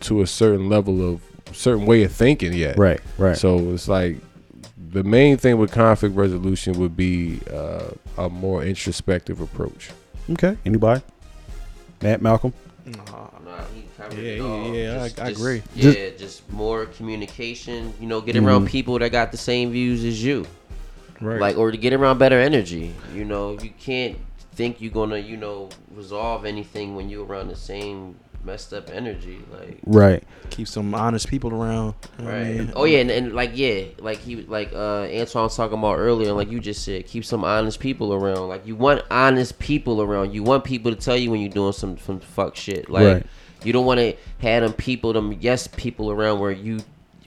to 0.00 0.22
a 0.22 0.26
certain 0.26 0.68
level 0.68 1.08
of 1.08 1.22
certain 1.52 1.86
way 1.86 2.02
of 2.02 2.12
thinking 2.12 2.52
yet. 2.52 2.76
Right, 2.76 3.00
right. 3.18 3.36
So 3.36 3.58
it's 3.72 3.88
like 3.88 4.18
the 4.90 5.04
main 5.04 5.36
thing 5.36 5.56
with 5.58 5.70
conflict 5.72 6.14
resolution 6.16 6.78
would 6.78 6.96
be 6.96 7.40
uh, 7.52 7.90
a 8.18 8.28
more 8.28 8.62
introspective 8.64 9.40
approach. 9.40 9.90
Okay. 10.30 10.56
Anybody? 10.66 11.02
Matt, 12.02 12.22
Malcolm. 12.22 12.52
Nah, 12.86 13.28
he 13.74 13.84
covered 13.96 14.18
Yeah, 14.18 14.22
it 14.32 14.36
yeah, 14.38 14.42
all. 14.44 14.74
yeah, 14.74 15.02
I- 15.02 15.08
Just- 15.08 15.20
I 15.20 15.28
just- 15.28 15.40
agree. 15.40 15.62
Yeah, 15.74 16.10
just, 16.18 16.50
more 16.52 16.86
communication. 16.86 17.92
You 18.00 18.06
know, 18.08 18.20
get 18.20 18.34
Mm-hmm. 18.36 18.46
around 18.48 18.66
people 18.68 18.98
that 18.98 19.10
got 19.12 19.30
the 19.32 19.36
same 19.38 19.70
views 19.70 20.04
as 20.04 20.22
you. 20.24 20.46
Right. 21.20 21.38
Like, 21.40 21.58
or 21.58 21.70
to 21.70 21.76
get 21.76 21.92
around 21.92 22.18
better 22.18 22.40
energy. 22.40 22.94
You 23.14 23.24
know, 23.26 23.58
you 23.62 23.70
can't 23.78 24.16
think 24.54 24.80
you're 24.80 24.90
gonna, 24.92 25.18
you 25.18 25.36
know, 25.36 25.68
resolve 25.94 26.44
anything 26.46 26.96
when 26.96 27.08
you're 27.10 27.24
around 27.26 27.48
the 27.48 27.56
same 27.56 28.16
messed 28.44 28.72
up 28.72 28.90
energy. 28.92 29.38
Like, 29.52 29.78
Right. 29.84 30.24
keep 30.50 30.66
some 30.68 30.94
honest 30.94 31.28
people 31.28 31.52
around. 31.52 31.94
you 32.18 32.28
I 32.28 32.32
Right. 32.32 32.56
mean? 32.56 32.72
Oh 32.74 32.84
yeah, 32.84 32.98
and, 32.98 33.10
and 33.10 33.32
like 33.34 33.50
yeah, 33.54 33.84
like 33.98 34.18
he 34.18 34.36
like 34.42 34.72
uh 34.72 35.02
Antoine 35.12 35.44
was 35.44 35.56
talking 35.56 35.78
about 35.78 35.98
earlier, 35.98 36.28
and 36.28 36.36
like 36.36 36.50
you 36.50 36.60
just 36.60 36.84
said, 36.84 37.06
keep 37.06 37.24
some 37.24 37.44
honest 37.44 37.80
people 37.80 38.12
around. 38.14 38.48
Like 38.48 38.66
you 38.66 38.76
want 38.76 39.02
honest 39.10 39.58
people 39.58 40.00
around. 40.02 40.32
You 40.32 40.42
want 40.42 40.64
people 40.64 40.90
to 40.94 40.96
tell 41.00 41.16
you 41.16 41.30
when 41.30 41.40
you're 41.40 41.50
doing 41.50 41.72
some 41.72 41.98
some 41.98 42.20
fuck 42.20 42.56
shit. 42.56 42.88
Like 42.90 43.06
Right. 43.06 43.26
you 43.64 43.72
don't 43.72 43.86
want 43.86 44.00
to 44.00 44.14
have 44.38 44.62
them 44.62 44.72
people, 44.72 45.12
them 45.12 45.36
yes 45.40 45.66
people 45.66 46.10
around 46.10 46.38
where 46.40 46.50
you, 46.50 46.80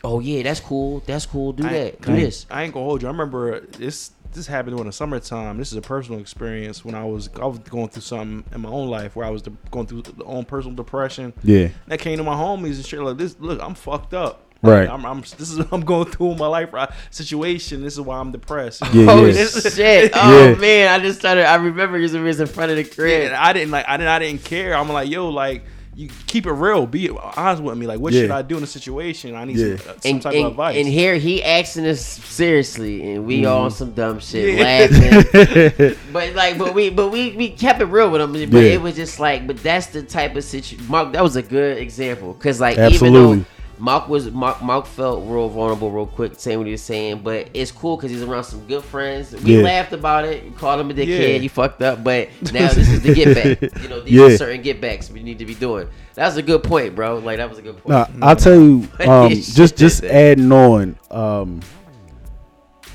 oh 0.03 0.19
yeah, 0.19 0.41
that's 0.43 0.59
cool, 0.59 1.03
that's 1.05 1.25
cool, 1.25 1.53
do 1.53 1.65
I, 1.67 1.73
that, 1.73 2.01
do 2.01 2.13
I- 2.13 2.15
this. 2.15 2.45
I 2.49 2.63
ain't 2.63 2.73
gonna 2.73 2.85
hold 2.85 3.01
you. 3.03 3.07
I 3.07 3.11
remember 3.11 3.61
this. 3.61 4.11
This 4.33 4.47
happened 4.47 4.75
during 4.75 4.87
the 4.87 4.91
summertime. 4.93 5.57
This 5.57 5.71
is 5.71 5.77
a 5.77 5.81
personal 5.81 6.19
experience 6.19 6.83
when 6.83 6.95
I 6.95 7.03
was 7.05 7.29
I 7.41 7.45
was 7.45 7.59
going 7.59 7.89
through 7.89 8.01
something 8.01 8.43
in 8.53 8.61
my 8.61 8.69
own 8.69 8.89
life 8.89 9.15
where 9.15 9.25
I 9.25 9.29
was 9.29 9.41
de- 9.43 9.51
going 9.71 9.87
through 9.87 10.03
the 10.03 10.23
own 10.23 10.45
personal 10.45 10.75
depression. 10.75 11.33
Yeah. 11.43 11.69
that 11.87 11.99
came 11.99 12.17
to 12.17 12.23
my 12.23 12.35
homies 12.35 12.75
and 12.75 12.85
shit 12.85 12.99
like 13.01 13.17
this. 13.17 13.35
Look, 13.39 13.61
I'm 13.61 13.75
fucked 13.75 14.13
up. 14.13 14.41
Right. 14.63 14.87
I'm, 14.87 15.05
I'm 15.05 15.19
this 15.21 15.51
is 15.51 15.57
what 15.57 15.67
I'm 15.73 15.81
going 15.81 16.05
through 16.09 16.31
in 16.31 16.37
my 16.37 16.47
life 16.47 16.71
right, 16.71 16.89
situation. 17.11 17.81
This 17.83 17.93
is 17.93 18.01
why 18.01 18.17
I'm 18.17 18.31
depressed. 18.31 18.81
Yeah, 18.93 19.05
Oh 19.11 19.25
yeah. 19.25 19.45
shit! 19.45 20.11
Oh 20.15 20.49
Yeah. 20.49 20.55
man, 20.55 20.87
I 20.99 21.03
just 21.03 21.19
started. 21.19 21.45
I 21.45 21.55
remember 21.55 21.97
you 21.97 22.03
was 22.23 22.39
in 22.39 22.47
front 22.47 22.71
of 22.71 22.77
the 22.77 22.83
Yeah, 22.83 22.89
crib. 22.93 23.25
and 23.27 23.35
I 23.35 23.51
didn't 23.53 23.71
like. 23.71 23.85
I 23.87 23.97
didn't. 23.97 24.09
I 24.09 24.19
didn't 24.19 24.43
care. 24.45 24.73
I'm 24.75 24.87
like, 24.89 25.09
yo, 25.09 25.29
like 25.29 25.63
you 25.95 26.09
keep 26.27 26.45
it 26.45 26.51
real. 26.51 26.87
Be 26.87 27.09
honest 27.09 27.61
with 27.61 27.77
me. 27.77 27.85
Like, 27.85 27.99
what 27.99 28.13
Yeah. 28.13 28.21
should 28.21 28.31
I 28.31 28.41
do 28.41 28.57
in 28.57 28.63
a 28.63 28.67
situation? 28.67 29.35
I 29.35 29.45
need 29.45 29.57
Yeah. 29.57 29.77
some, 29.77 29.89
uh, 29.89 29.93
some 29.99 30.11
and, 30.11 30.21
type 30.21 30.33
and, 30.33 30.45
of 30.45 30.51
advice. 30.51 30.77
and 30.77 30.87
here 30.87 31.15
he 31.17 31.43
asking 31.43 31.85
us 31.87 32.01
seriously, 32.03 33.13
and 33.13 33.25
we 33.25 33.45
all 33.45 33.69
some 33.69 33.91
dumb 33.91 34.19
shit, 34.19 34.57
Yeah. 34.57 34.87
laughing. 34.91 35.95
but 36.13 36.33
like, 36.35 36.57
but 36.57 36.73
we, 36.73 36.89
but 36.89 37.09
we, 37.11 37.31
we 37.31 37.49
kept 37.49 37.81
it 37.81 37.85
real 37.85 38.09
with 38.09 38.21
him. 38.21 38.31
But 38.31 38.41
Yeah. 38.63 38.73
it 38.73 38.81
was 38.81 38.95
just 38.95 39.19
like, 39.19 39.45
but 39.47 39.61
that's 39.61 39.87
the 39.87 40.01
type 40.03 40.35
of 40.35 40.43
situation. 40.43 40.85
Mark, 40.89 41.13
that 41.13 41.21
was 41.23 41.35
a 41.35 41.41
good 41.43 41.77
example 41.77 42.33
because 42.33 42.59
like, 42.59 42.77
Absolutely. 42.77 43.19
even 43.19 43.39
though 43.39 43.45
Mark 43.79 44.07
was 44.07 44.29
Mark, 44.31 44.61
Mark 44.61 44.85
felt 44.85 45.23
real 45.27 45.49
vulnerable, 45.49 45.89
real 45.91 46.05
quick, 46.05 46.33
saying 46.37 46.57
what 46.59 46.67
he 46.67 46.71
was 46.73 46.81
saying, 46.81 47.19
but 47.23 47.49
it's 47.53 47.71
cool 47.71 47.97
because 47.97 48.11
he's 48.11 48.21
around 48.21 48.43
some 48.43 48.65
good 48.67 48.83
friends. 48.83 49.33
We 49.43 49.57
Yeah. 49.57 49.63
laughed 49.63 49.93
about 49.93 50.25
it, 50.25 50.43
we 50.43 50.51
called 50.51 50.79
him 50.79 50.91
a 50.91 50.93
dickhead, 50.93 51.33
Yeah. 51.33 51.37
he 51.39 51.47
fucked 51.47 51.81
up, 51.81 52.03
but 52.03 52.29
now 52.53 52.71
this 52.71 52.87
is 52.87 53.01
the 53.01 53.13
get 53.13 53.33
back. 53.35 53.81
You 53.81 53.89
know, 53.89 53.99
these 54.01 54.13
Yeah. 54.13 54.25
are 54.25 54.37
certain 54.37 54.61
get 54.61 54.79
backs 54.79 55.09
we 55.09 55.23
need 55.23 55.39
to 55.39 55.45
be 55.45 55.55
doing. 55.55 55.87
That 56.13 56.27
was 56.27 56.37
a 56.37 56.43
good 56.43 56.61
point, 56.63 56.95
bro. 56.95 57.17
Like 57.17 57.37
that 57.37 57.49
was 57.49 57.57
a 57.57 57.63
good 57.63 57.77
point. 57.77 57.89
Nah, 58.19 58.27
I'll 58.27 58.35
tell 58.35 58.53
you, 58.55 58.87
um, 59.07 59.31
just 59.31 59.75
just 59.75 60.03
adding 60.03 60.51
on, 60.51 60.95
um, 61.09 61.59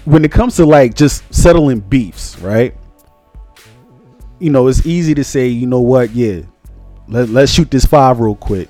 when 0.04 0.24
it 0.24 0.30
comes 0.30 0.56
to 0.56 0.64
like 0.64 0.94
just 0.94 1.22
settling 1.34 1.80
beefs, 1.80 2.38
right? 2.38 2.72
You 4.38 4.50
know, 4.50 4.68
it's 4.68 4.86
easy 4.86 5.14
to 5.14 5.24
say, 5.24 5.48
you 5.48 5.66
know 5.66 5.80
what, 5.80 6.12
yeah, 6.12 6.42
let, 7.08 7.28
let's 7.30 7.50
shoot 7.52 7.68
this 7.70 7.84
five 7.84 8.20
real 8.20 8.36
quick. 8.36 8.68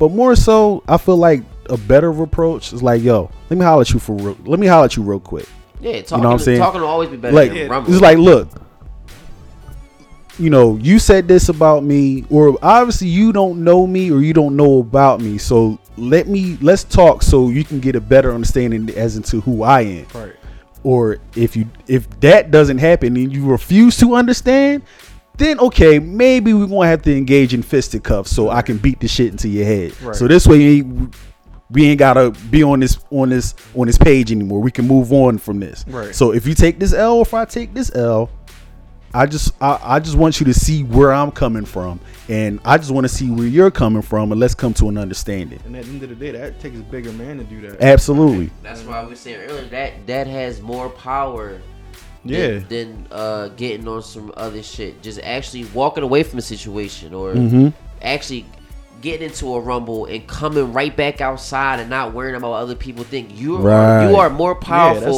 But 0.00 0.10
more 0.10 0.34
so, 0.34 0.82
I 0.88 0.96
feel 0.96 1.18
like 1.18 1.42
a 1.66 1.76
better 1.76 2.10
approach 2.22 2.72
is 2.72 2.82
like, 2.82 3.02
yo, 3.02 3.30
let 3.50 3.58
me 3.58 3.64
holler 3.64 3.82
at 3.82 3.90
you 3.92 4.00
for 4.00 4.16
real, 4.16 4.36
let 4.44 4.58
me 4.58 4.66
holler 4.66 4.86
at 4.86 4.96
you 4.96 5.02
real 5.04 5.20
quick. 5.20 5.46
Yeah, 5.78 6.00
talking, 6.02 6.24
what 6.24 6.32
I'm 6.32 6.38
saying? 6.38 6.58
talking 6.58 6.80
will 6.80 6.88
always 6.88 7.10
be 7.10 7.16
better 7.16 7.36
like 7.36 7.52
than 7.52 7.70
rumbling. 7.70 7.94
it's 7.94 8.02
like 8.02 8.18
look 8.18 8.48
you 10.38 10.48
know 10.48 10.76
you 10.76 10.98
said 10.98 11.28
this 11.28 11.48
about 11.50 11.84
me 11.84 12.24
or 12.30 12.58
obviously 12.62 13.08
you 13.08 13.32
don't 13.32 13.62
know 13.62 13.86
me 13.86 14.10
or 14.10 14.20
you 14.20 14.32
don't 14.32 14.56
know 14.56 14.80
about 14.80 15.20
me 15.20 15.36
so 15.36 15.78
let 15.96 16.28
me 16.28 16.56
let's 16.62 16.84
talk 16.84 17.22
so 17.22 17.50
you 17.50 17.62
can 17.62 17.78
get 17.78 17.94
a 17.94 18.00
better 18.00 18.32
understanding 18.32 18.88
as 18.96 19.16
into 19.16 19.40
who 19.42 19.62
i 19.62 19.82
am 19.82 20.06
right. 20.14 20.32
or 20.82 21.18
if 21.36 21.56
you 21.56 21.66
if 21.88 22.08
that 22.20 22.50
doesn't 22.50 22.78
happen 22.78 23.16
and 23.16 23.32
you 23.32 23.46
refuse 23.46 23.98
to 23.98 24.14
understand 24.14 24.82
then 25.40 25.58
okay 25.58 25.98
maybe 25.98 26.52
we're 26.54 26.66
gonna 26.66 26.86
have 26.86 27.02
to 27.02 27.16
engage 27.16 27.52
in 27.54 27.62
fisticuffs 27.62 28.30
so 28.30 28.48
i 28.50 28.62
can 28.62 28.78
beat 28.78 29.00
the 29.00 29.08
shit 29.08 29.32
into 29.32 29.48
your 29.48 29.64
head 29.64 30.00
Right. 30.00 30.14
so 30.14 30.28
this 30.28 30.46
way 30.46 30.82
we 31.72 31.86
ain't 31.86 31.98
gotta 31.98 32.30
be 32.50 32.62
on 32.62 32.80
this 32.80 32.98
on 33.10 33.28
this 33.30 33.54
on 33.74 33.86
this 33.86 33.98
page 33.98 34.30
anymore 34.32 34.60
we 34.60 34.70
can 34.70 34.86
move 34.86 35.12
on 35.12 35.38
from 35.38 35.58
this 35.60 35.84
Right. 35.88 36.14
so 36.14 36.32
if 36.32 36.46
you 36.46 36.54
take 36.54 36.78
this 36.78 36.92
l 36.92 37.16
or 37.16 37.22
if 37.22 37.34
i 37.34 37.44
take 37.44 37.74
this 37.74 37.90
l 37.94 38.28
i 39.14 39.26
just 39.26 39.52
i, 39.60 39.78
I 39.82 39.98
just 40.00 40.16
want 40.16 40.38
you 40.40 40.46
to 40.46 40.54
see 40.54 40.82
where 40.84 41.12
i'm 41.12 41.30
coming 41.32 41.64
from 41.64 41.98
and 42.28 42.60
i 42.64 42.76
just 42.78 42.90
want 42.92 43.04
to 43.04 43.08
see 43.08 43.28
where 43.30 43.46
you're 43.46 43.70
coming 43.70 44.02
from 44.02 44.30
and 44.32 44.40
let's 44.40 44.54
come 44.54 44.72
to 44.74 44.88
an 44.88 44.96
understanding 44.98 45.58
And 45.64 45.74
at 45.76 45.84
the 45.84 45.90
end 45.90 46.02
of 46.04 46.08
the 46.10 46.14
day, 46.14 46.30
that 46.32 46.60
takes 46.60 46.78
a 46.78 46.82
bigger 46.82 47.12
man 47.12 47.38
to 47.38 47.44
do 47.44 47.60
that. 47.62 47.80
absolutely 47.82 48.50
That's 48.62 48.82
why 48.82 49.02
we 49.02 49.10
were 49.10 49.16
saying 49.16 49.40
earlier 49.48 49.66
that 49.68 50.06
that 50.06 50.26
has 50.28 50.60
more 50.60 50.88
power. 50.90 51.60
Yeah. 52.24 52.58
Than, 52.58 52.68
than 52.68 53.06
uh, 53.10 53.48
getting 53.56 53.88
on 53.88 54.02
some 54.02 54.32
other 54.36 54.62
shit. 54.62 55.02
Just 55.02 55.20
actually 55.22 55.64
walking 55.66 56.02
away 56.04 56.22
from 56.22 56.38
a 56.38 56.42
situation 56.42 57.14
or 57.14 57.32
Mm-hmm. 57.34 57.68
actually 58.02 58.46
getting 59.00 59.30
into 59.30 59.54
a 59.54 59.58
rumble 59.60 60.04
and 60.04 60.26
coming 60.26 60.74
right 60.74 60.94
back 60.94 61.22
outside 61.22 61.80
and 61.80 61.88
not 61.88 62.12
worrying 62.12 62.36
about 62.36 62.50
what 62.50 62.56
other 62.60 62.74
people 62.74 63.02
think. 63.02 63.30
You 63.34 63.56
are 63.56 63.60
Right. 63.62 64.10
you 64.10 64.16
are 64.16 64.28
more 64.28 64.54
powerful. 64.54 65.00
Yeah, 65.00 65.06
that's 65.06 65.16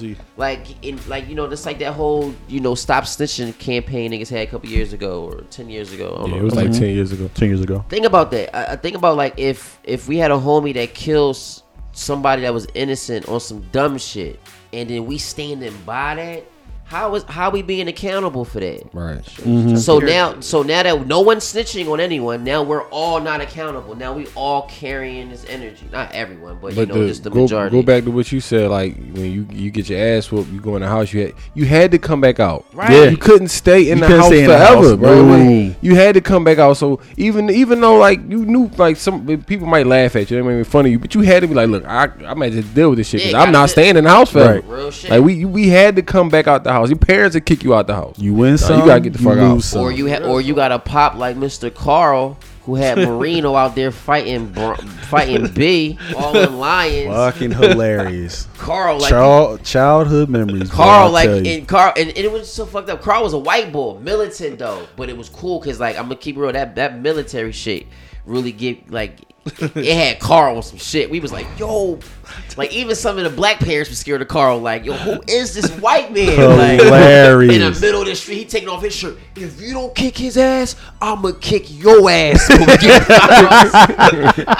ballsy. 0.00 0.16
like 0.36 0.84
in 0.86 1.00
like 1.08 1.28
you 1.28 1.34
know 1.34 1.48
just 1.48 1.66
like 1.66 1.80
that 1.80 1.94
whole 1.94 2.32
you 2.46 2.60
know 2.60 2.76
stop 2.76 3.02
snitching 3.04 3.58
campaign 3.58 4.12
niggas 4.12 4.30
had 4.30 4.46
a 4.46 4.46
couple 4.46 4.68
years 4.70 4.92
ago 4.92 5.24
or 5.24 5.40
ten 5.50 5.68
years 5.68 5.92
ago. 5.92 6.14
I 6.14 6.18
don't 6.20 6.28
Yeah, 6.30 6.34
know. 6.36 6.40
it 6.42 6.44
was 6.44 6.54
like 6.54 6.70
ten 6.70 6.90
years 6.90 7.10
ago. 7.10 7.28
10 7.34 7.48
years 7.48 7.60
ago 7.60 7.84
think 7.88 8.06
about 8.06 8.30
that. 8.30 8.54
I, 8.56 8.74
I 8.74 8.76
think 8.76 8.94
about 8.94 9.16
like 9.16 9.34
if 9.36 9.80
if 9.82 10.06
we 10.06 10.18
had 10.18 10.30
a 10.30 10.34
homie 10.38 10.74
that 10.74 10.94
kills 10.94 11.64
somebody 11.90 12.42
that 12.42 12.54
was 12.54 12.68
innocent 12.74 13.28
on 13.28 13.40
some 13.40 13.62
dumb 13.72 13.98
shit, 13.98 14.38
and 14.74 14.90
then 14.90 15.06
we 15.06 15.18
standing 15.18 15.76
by 15.86 16.16
that. 16.16 16.46
How 16.94 17.12
is 17.16 17.24
how 17.24 17.50
we 17.50 17.62
being 17.62 17.88
accountable 17.88 18.44
for 18.44 18.60
that? 18.60 18.88
Right. 18.92 19.18
Mm-hmm. 19.20 19.74
So 19.76 19.98
now, 19.98 20.38
so 20.38 20.62
now 20.62 20.84
that 20.84 21.08
no 21.08 21.22
one's 21.22 21.42
snitching 21.42 21.90
on 21.90 21.98
anyone, 21.98 22.44
now 22.44 22.62
we're 22.62 22.84
all 22.90 23.20
not 23.20 23.40
accountable. 23.40 23.96
Now 23.96 24.12
we 24.12 24.28
all 24.36 24.62
carrying 24.68 25.28
this 25.30 25.44
energy. 25.48 25.88
Not 25.90 26.12
everyone, 26.12 26.58
but, 26.62 26.74
you 26.76 26.86
know, 26.86 26.94
the- 27.00 27.08
just 27.08 27.24
the 27.24 27.30
go, 27.30 27.42
majority. 27.42 27.76
Go 27.76 27.82
back 27.82 28.04
to 28.04 28.12
what 28.12 28.30
you 28.30 28.38
said. 28.40 28.70
Like 28.70 28.94
when 28.96 29.32
you 29.32 29.44
you 29.50 29.72
get 29.72 29.88
your 29.88 29.98
ass 29.98 30.30
whooped, 30.30 30.52
you 30.52 30.60
go 30.60 30.76
in 30.76 30.82
the 30.82 30.88
house. 30.88 31.12
You 31.12 31.22
had 31.26 31.34
you 31.54 31.64
had 31.64 31.90
to 31.90 31.98
come 31.98 32.20
back 32.20 32.38
out. 32.38 32.64
Right. 32.72 32.92
Yeah. 32.92 33.04
You 33.06 33.16
couldn't 33.16 33.48
stay 33.48 33.90
in 33.90 33.98
You 33.98 34.06
the 34.06 34.16
house 34.16 34.26
stay 34.26 34.44
in 34.44 34.50
the 34.50 34.56
forever, 34.56 34.74
house, 34.90 34.96
bro. 34.96 35.24
bro. 35.26 35.36
Like, 35.36 35.76
you 35.82 35.96
had 35.96 36.14
to 36.14 36.20
come 36.20 36.44
back 36.44 36.58
out. 36.58 36.74
So 36.76 37.00
even 37.16 37.50
even 37.50 37.80
though 37.80 37.96
like 37.96 38.20
you 38.30 38.44
knew 38.44 38.70
like 38.76 38.98
some 38.98 39.26
people 39.46 39.66
might 39.66 39.88
laugh 39.88 40.14
at 40.14 40.30
you, 40.30 40.36
they 40.36 40.42
might 40.42 40.58
be 40.58 40.62
funny 40.62 40.90
you, 40.90 41.00
but 41.00 41.12
you 41.16 41.22
had 41.22 41.40
to 41.40 41.48
be 41.48 41.54
like, 41.54 41.68
look, 41.70 41.84
I 41.84 42.04
I 42.24 42.34
might 42.34 42.52
just 42.52 42.72
deal 42.72 42.90
with 42.90 42.98
this 42.98 43.08
shit 43.08 43.18
because 43.18 43.32
Yeah, 43.32 43.42
I'm 43.42 43.50
not 43.50 43.68
staying 43.70 43.96
in 43.96 44.04
the 44.04 44.10
house 44.10 44.30
forever. 44.30 44.60
Right. 44.60 44.64
Real 44.64 44.90
shit. 44.92 45.10
Like 45.10 45.24
we 45.24 45.44
we 45.44 45.66
had 45.70 45.96
to 45.96 46.02
come 46.02 46.28
back 46.28 46.46
out 46.46 46.62
the 46.62 46.70
house. 46.70 46.83
Your 46.90 46.98
parents 46.98 47.34
would 47.34 47.46
kick 47.46 47.62
you 47.64 47.74
out 47.74 47.86
the 47.86 47.94
house. 47.94 48.18
you 48.18 48.34
win 48.34 48.52
Nah, 48.52 48.56
some 48.58 48.80
you 48.80 48.86
gotta 48.86 49.00
get 49.00 49.12
the 49.12 49.18
fuck 49.18 49.38
out. 49.38 49.54
lose 49.54 49.64
some. 49.66 49.80
or 49.82 49.92
you 49.92 50.08
ha- 50.08 50.24
or 50.24 50.40
you 50.40 50.54
got 50.54 50.68
to 50.68 50.78
pop 50.78 51.14
like 51.16 51.36
Mr. 51.36 51.72
Carl, 51.74 52.38
who 52.64 52.74
had 52.76 52.96
Marino 53.08 53.54
out 53.54 53.74
there 53.74 53.90
fighting 53.90 54.46
Br- 54.52 54.74
fighting 54.74 55.48
B, 55.52 55.98
all 56.16 56.36
in 56.36 56.58
lions. 56.58 57.08
fucking 57.14 57.50
hilarious 57.52 58.46
Carl 58.58 58.98
like 59.00 59.10
Child, 59.10 59.62
childhood 59.64 60.28
memories. 60.28 60.70
Carl 60.70 61.08
I 61.08 61.10
like 61.10 61.28
tell 61.28 61.44
you. 61.44 61.52
and 61.52 61.68
Carl 61.68 61.92
and, 61.96 62.08
and 62.08 62.18
it 62.18 62.32
was 62.32 62.50
so 62.50 62.64
fucked 62.66 62.88
up. 62.90 63.02
Carl 63.02 63.22
was 63.22 63.32
a 63.34 63.38
white 63.38 63.72
boy, 63.72 63.98
militant 64.00 64.58
though, 64.58 64.86
but 64.96 65.08
it 65.08 65.16
was 65.16 65.28
cool 65.28 65.60
because 65.60 65.78
like 65.80 65.96
I'm 65.96 66.04
gonna 66.04 66.16
keep 66.16 66.36
it 66.36 66.40
real. 66.40 66.52
That 66.52 66.76
that 66.76 67.00
military 67.00 67.52
shit 67.52 67.86
really 68.26 68.52
get 68.52 68.90
like 68.90 69.18
it 69.58 69.94
had 69.94 70.20
Carl 70.20 70.56
on 70.56 70.62
some 70.62 70.78
shit. 70.78 71.10
We 71.10 71.20
was 71.20 71.30
like, 71.32 71.46
yo, 71.58 71.98
like 72.56 72.72
even 72.72 72.96
some 72.96 73.18
of 73.18 73.24
the 73.24 73.30
black 73.30 73.58
parents 73.58 73.90
were 73.90 73.96
scared 73.96 74.22
of 74.22 74.28
Carl. 74.28 74.58
Like, 74.58 74.84
yo, 74.84 74.94
who 74.94 75.20
is 75.28 75.54
this 75.54 75.70
white 75.80 76.12
man? 76.12 76.24
Like, 76.54 76.80
Hilarious. 76.80 77.54
in 77.54 77.60
the 77.60 77.80
middle 77.80 78.00
of 78.02 78.06
the 78.06 78.14
street, 78.14 78.36
he 78.38 78.44
taking 78.44 78.68
off 78.68 78.82
his 78.82 78.94
shirt. 78.94 79.18
If 79.36 79.60
you 79.60 79.72
don't 79.72 79.94
kick 79.94 80.16
his 80.16 80.36
ass, 80.36 80.76
I'ma 81.00 81.32
kick 81.40 81.64
your 81.78 82.08
ass. 82.10 82.46
I 82.50 82.56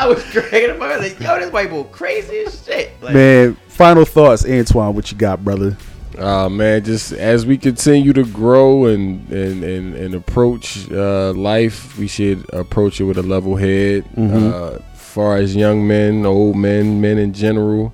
was 0.09 0.23
cracking 0.25 0.71
up. 0.71 0.81
I 0.81 0.97
was 0.99 1.13
like, 1.13 1.21
yo, 1.21 1.39
this 1.39 1.53
white 1.53 1.71
boy 1.71 1.85
crazy 1.85 2.39
as 2.41 2.65
shit. 2.65 2.91
Like, 3.01 3.15
Man, 3.15 3.55
final 3.69 4.05
thoughts, 4.05 4.45
Antoine. 4.45 4.95
What 4.95 5.13
you 5.13 5.19
got, 5.19 5.45
brother? 5.45 5.77
Uh, 6.19 6.49
man, 6.49 6.85
just 6.85 7.13
as 7.13 7.45
we 7.45 7.59
continue 7.59 8.13
to 8.13 8.25
grow 8.25 8.87
and 8.87 9.29
and 9.33 9.65
and, 9.65 9.95
and 9.97 10.15
approach 10.15 10.89
uh, 10.91 11.33
life, 11.33 11.99
we 11.99 12.07
should 12.07 12.47
approach 12.53 13.01
it 13.01 13.05
with 13.05 13.19
a 13.19 13.23
level 13.23 13.57
head. 13.57 14.05
Uh, 14.17 14.79
far 15.15 15.37
as 15.37 15.55
young 15.57 15.87
men, 15.87 16.27
old 16.27 16.57
men, 16.57 17.01
men 17.01 17.19
in 17.19 17.33
general, 17.33 17.93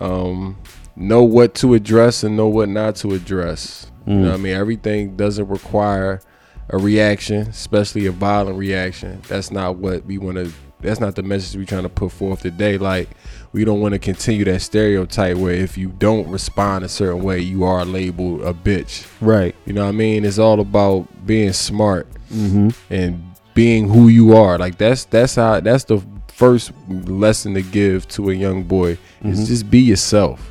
um, 0.00 0.56
know 0.96 1.22
what 1.24 1.54
to 1.56 1.74
address 1.74 2.22
and 2.22 2.36
know 2.36 2.48
what 2.48 2.68
not 2.68 2.96
to 2.96 3.12
address. 3.14 3.90
You 4.06 4.14
know, 4.16 4.28
what 4.32 4.34
I 4.34 4.36
mean, 4.36 4.54
everything 4.54 5.16
doesn't 5.16 5.48
require 5.48 6.20
a 6.68 6.76
reaction, 6.76 7.48
especially 7.48 8.04
a 8.06 8.12
violent 8.12 8.58
reaction. 8.58 9.22
That's 9.28 9.50
not 9.50 9.76
what 9.76 10.04
we 10.04 10.18
want 10.18 10.36
to. 10.36 10.52
That's 10.80 11.00
not 11.00 11.14
the 11.16 11.22
message 11.22 11.56
we're 11.56 11.64
trying 11.64 11.84
to 11.84 11.88
put 11.88 12.12
forth 12.12 12.42
today. 12.42 12.76
Like 12.76 13.08
we 13.52 13.64
don't 13.64 13.80
want 13.80 13.94
to 13.94 13.98
continue 13.98 14.44
that 14.44 14.60
stereotype 14.60 15.38
where 15.38 15.54
if 15.54 15.78
you 15.78 15.88
don't 15.88 16.28
respond 16.28 16.84
a 16.84 16.88
certain 16.90 17.22
way, 17.22 17.38
you 17.40 17.64
are 17.64 17.86
labeled 17.86 18.42
a 18.42 18.52
bitch. 18.52 19.06
Right. 19.22 19.54
You 19.64 19.72
know 19.72 19.84
what 19.84 19.88
I 19.88 19.92
mean? 19.92 20.26
It's 20.26 20.38
all 20.38 20.60
about 20.60 21.08
being 21.26 21.52
smart 21.54 22.06
Mm-hmm. 22.32 22.70
and 22.92 23.24
being 23.54 23.88
who 23.88 24.08
you 24.08 24.36
are. 24.36 24.58
Like 24.58 24.76
that's 24.76 25.04
that's 25.06 25.36
how 25.36 25.60
that's 25.60 25.84
the 25.84 25.98
first 26.34 26.72
lesson 26.88 27.54
to 27.54 27.62
give 27.62 28.06
to 28.08 28.30
a 28.30 28.34
young 28.34 28.62
boy 28.64 28.98
is 29.24 29.46
just 29.48 29.70
be 29.70 29.78
yourself. 29.80 30.50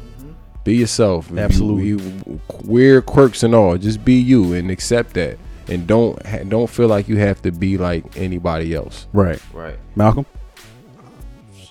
Be 0.63 0.75
yourself. 0.77 1.25
If 1.27 1.31
you- 1.33 1.39
Absolutely. 1.39 1.87
You, 1.87 2.39
weird 2.63 3.05
quirks 3.05 3.43
and 3.43 3.53
all. 3.53 3.77
Just 3.77 4.03
be 4.05 4.13
you 4.13 4.53
and 4.53 4.71
accept 4.71 5.13
that. 5.15 5.37
And 5.67 5.85
don't 5.87 6.17
don't 6.49 6.69
feel 6.69 6.87
like 6.87 7.07
you 7.07 7.17
have 7.17 7.41
to 7.43 7.51
be 7.51 7.77
like 7.77 8.03
anybody 8.17 8.73
else. 8.75 9.07
Right. 9.13 9.39
Right. 9.53 9.77
Malcolm 9.95 10.25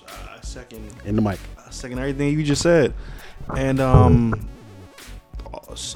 Uh, 0.07 0.41
second, 0.41 0.89
in 1.05 1.15
the 1.15 1.21
mic. 1.21 1.39
second 1.71 1.99
everything 1.99 2.29
you 2.37 2.43
just 2.43 2.61
said, 2.61 2.93
and 3.55 3.79
um, 3.79 4.47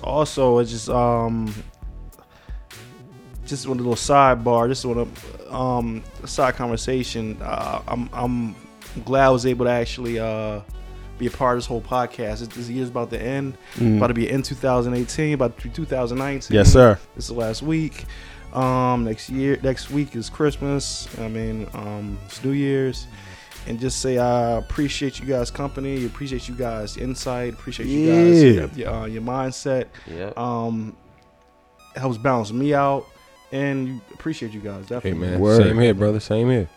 also 0.04 0.60
it's 0.60 0.72
just 0.72 0.90
um, 0.90 1.54
just 3.48 3.68
one 3.68 3.78
little 3.78 3.96
sidebar, 3.96 4.68
just 4.68 4.86
one 4.86 5.12
um 5.50 6.04
side 6.26 6.56
conversation. 6.56 7.38
Uh, 7.42 7.82
I'm 7.88 8.10
I'm 8.14 8.56
glad 9.06 9.26
I 9.26 9.30
was 9.30 9.46
able 9.46 9.66
to 9.66 9.72
actually 9.72 10.20
uh 10.20 10.62
be 11.18 11.26
a 11.28 11.32
part 11.32 11.54
of 11.58 11.64
this 11.64 11.66
whole 11.66 11.82
podcast. 11.82 12.40
This, 12.40 12.48
this 12.50 12.70
year's 12.70 12.90
about 12.90 13.10
to 13.10 13.20
end, 13.20 13.58
about 13.82 14.08
to 14.08 14.14
be 14.14 14.30
in 14.30 14.44
2018, 14.44 15.34
about 15.34 15.58
to 15.58 15.64
be 15.64 15.70
2019. 15.74 16.54
Yes, 16.56 16.72
sir. 16.72 17.00
This 17.16 17.26
is 17.26 17.30
the 17.30 17.40
last 17.40 17.64
week. 17.64 18.06
Um, 18.54 19.04
next 19.04 19.30
year, 19.30 19.60
next 19.64 19.90
week 19.90 20.16
is 20.16 20.30
Christmas. 20.30 21.08
I 21.20 21.28
mean, 21.28 21.68
um, 21.74 22.18
it's 22.26 22.44
New 22.44 22.52
Year's, 22.52 23.08
and 23.68 23.80
just 23.80 24.00
say 24.00 24.18
I 24.20 24.52
appreciate 24.58 25.20
you 25.20 25.26
guys' 25.26 25.50
company. 25.52 26.06
Appreciate 26.06 26.48
you 26.48 26.54
guys' 26.56 26.98
insight. 26.98 27.54
Appreciate 27.54 27.88
you 27.88 28.12
guys 28.12 28.44
Yeah. 28.44 28.50
your, 28.52 28.70
your, 28.76 28.90
uh, 28.90 29.06
your 29.06 29.22
mindset. 29.24 29.86
Yeah. 30.06 30.32
Um, 30.38 30.96
helps 31.96 32.18
balance 32.18 32.52
me 32.52 32.74
out, 32.76 33.08
and 33.52 34.02
appreciate 34.14 34.52
you 34.52 34.60
guys 34.60 34.84
Hey 34.90 34.96
definitely. 34.96 35.28
man, 35.28 35.40
Word. 35.40 35.64
same 35.64 35.80
here, 35.80 35.94
brother. 35.94 36.20
Same 36.20 36.50
here. 36.50 36.70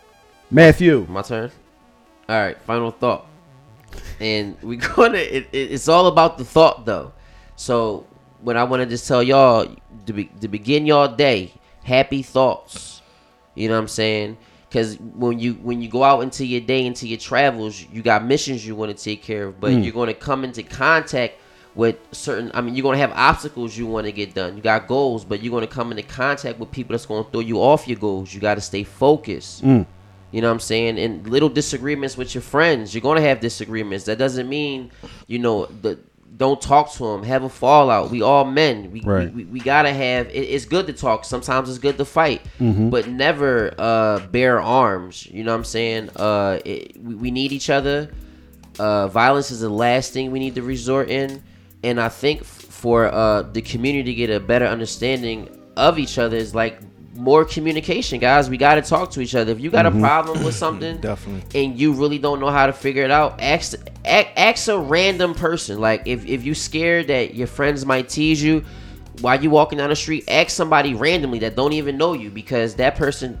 Matthew. 0.49 1.05
My 1.09 1.21
turn. 1.21 1.51
All 2.27 2.39
right, 2.39 2.57
final 2.61 2.91
thought. 2.91 3.27
And 4.19 4.61
we 4.61 4.77
gonna. 4.77 5.17
It, 5.17 5.47
it, 5.51 5.71
it's 5.71 5.87
all 5.87 6.07
about 6.07 6.37
the 6.37 6.45
thought, 6.45 6.85
though. 6.85 7.13
So 7.55 8.05
what 8.41 8.57
I 8.57 8.63
want 8.63 8.81
to 8.81 8.85
just 8.85 9.07
tell 9.07 9.23
y'all 9.23 9.75
to, 10.05 10.13
be, 10.13 10.25
to 10.41 10.47
begin 10.47 10.85
y'all 10.85 11.07
day, 11.07 11.53
happy 11.83 12.21
thoughts. 12.21 13.01
You 13.55 13.67
know 13.67 13.75
what 13.75 13.81
I'm 13.81 13.87
saying? 13.87 14.37
Because 14.67 14.97
when 14.97 15.39
you 15.39 15.55
when 15.55 15.81
you 15.81 15.89
go 15.89 16.03
out 16.03 16.21
into 16.21 16.45
your 16.45 16.61
day, 16.61 16.85
into 16.85 17.07
your 17.07 17.19
travels, 17.19 17.85
you 17.91 18.01
got 18.01 18.23
missions 18.23 18.65
you 18.65 18.75
want 18.75 18.95
to 18.95 19.03
take 19.03 19.21
care 19.21 19.47
of, 19.47 19.59
but 19.59 19.73
hmm. 19.73 19.79
you're 19.79 19.93
going 19.93 20.07
to 20.07 20.13
come 20.13 20.45
into 20.45 20.63
contact 20.63 21.35
with 21.75 21.97
certain. 22.11 22.51
I 22.53 22.61
mean, 22.61 22.75
you're 22.75 22.83
going 22.83 22.95
to 22.97 23.01
have 23.01 23.11
obstacles 23.13 23.77
you 23.77 23.87
want 23.87 24.05
to 24.05 24.11
get 24.11 24.33
done. 24.33 24.55
You 24.57 24.63
got 24.63 24.87
goals, 24.87 25.23
but 25.25 25.41
you're 25.41 25.51
going 25.51 25.67
to 25.67 25.73
come 25.73 25.91
into 25.91 26.03
contact 26.03 26.59
with 26.59 26.71
people 26.71 26.93
that's 26.93 27.05
going 27.05 27.23
to 27.23 27.31
throw 27.31 27.39
you 27.39 27.57
off 27.61 27.87
your 27.87 27.97
goals. 27.97 28.33
You 28.33 28.39
got 28.41 28.55
to 28.55 28.61
stay 28.61 28.83
focused. 28.83 29.63
You 30.31 30.39
know 30.39 30.47
what 30.47 30.53
I'm 30.53 30.59
saying? 30.61 30.97
And 30.97 31.27
little 31.27 31.49
disagreements 31.49 32.15
with 32.15 32.33
your 32.33 32.41
friends. 32.41 32.95
You're 32.95 33.01
gonna 33.01 33.19
have 33.19 33.41
disagreements. 33.41 34.05
That 34.05 34.17
doesn't 34.17 34.47
mean, 34.47 34.89
you 35.27 35.39
know, 35.39 35.65
the 35.65 35.99
don't 36.37 36.61
talk 36.61 36.89
to 36.93 37.03
them. 37.03 37.23
Have 37.23 37.43
a 37.43 37.49
fallout. 37.49 38.09
We 38.11 38.21
all 38.21 38.45
men. 38.45 38.91
We 38.91 39.01
Right. 39.01 39.33
we, 39.33 39.43
we, 39.43 39.59
gotta 39.59 39.91
have. 39.91 40.27
It, 40.29 40.47
it's 40.47 40.63
good 40.63 40.87
to 40.87 40.93
talk. 40.93 41.25
Sometimes 41.25 41.69
it's 41.69 41.79
good 41.79 41.97
to 41.97 42.05
fight, 42.05 42.41
but 42.89 43.09
never 43.09 43.73
uh, 43.77 44.19
bear 44.27 44.61
arms. 44.61 45.27
You 45.27 45.43
know 45.43 45.51
what 45.51 45.57
I'm 45.57 45.63
saying? 45.65 46.09
Uh, 46.15 46.59
it, 46.63 46.95
we, 47.03 47.15
we 47.15 47.31
need 47.31 47.51
each 47.51 47.69
other. 47.69 48.09
Uh, 48.79 49.09
violence 49.09 49.51
is 49.51 49.59
the 49.59 49.69
last 49.69 50.13
thing 50.13 50.31
we 50.31 50.39
need 50.39 50.55
to 50.55 50.63
resort 50.63 51.09
in, 51.09 51.43
and 51.83 51.99
I 51.99 52.09
think 52.09 52.43
for 52.43 53.05
uh, 53.05 53.43
the 53.43 53.61
community 53.61 54.11
to 54.11 54.15
get 54.15 54.29
a 54.29 54.39
better 54.39 54.65
understanding 54.65 55.49
of 55.77 55.99
each 55.99 56.17
other 56.17 56.37
is 56.37 56.53
like 56.53 56.79
more 57.13 57.43
communication, 57.43 58.19
guys. 58.19 58.49
We 58.49 58.57
got 58.57 58.75
to 58.75 58.81
talk 58.81 59.11
to 59.11 59.21
each 59.21 59.35
other. 59.35 59.51
If 59.51 59.59
you 59.59 59.69
got 59.69 59.85
a 59.85 59.91
problem 59.91 60.43
with 60.43 60.55
something, 60.55 60.97
Definitely. 61.01 61.63
and 61.63 61.79
you 61.79 61.93
really 61.93 62.17
don't 62.17 62.39
know 62.39 62.49
how 62.49 62.67
to 62.67 62.73
figure 62.73 63.03
it 63.03 63.11
out, 63.11 63.41
ask 63.41 63.75
ask, 64.05 64.27
ask 64.35 64.67
a 64.67 64.79
random 64.79 65.33
person. 65.33 65.79
Like 65.79 66.03
if 66.05 66.25
if 66.25 66.43
you 66.43 66.53
scared 66.55 67.07
that 67.07 67.35
your 67.35 67.47
friends 67.47 67.85
might 67.85 68.09
tease 68.09 68.41
you 68.41 68.63
while 69.19 69.41
you 69.41 69.49
walking 69.49 69.77
down 69.77 69.89
the 69.89 69.95
street, 69.95 70.23
ask 70.27 70.51
somebody 70.51 70.93
randomly 70.93 71.39
that 71.39 71.55
don't 71.55 71.73
even 71.73 71.97
know 71.97 72.13
you 72.13 72.29
because 72.29 72.75
that 72.75 72.95
person 72.95 73.39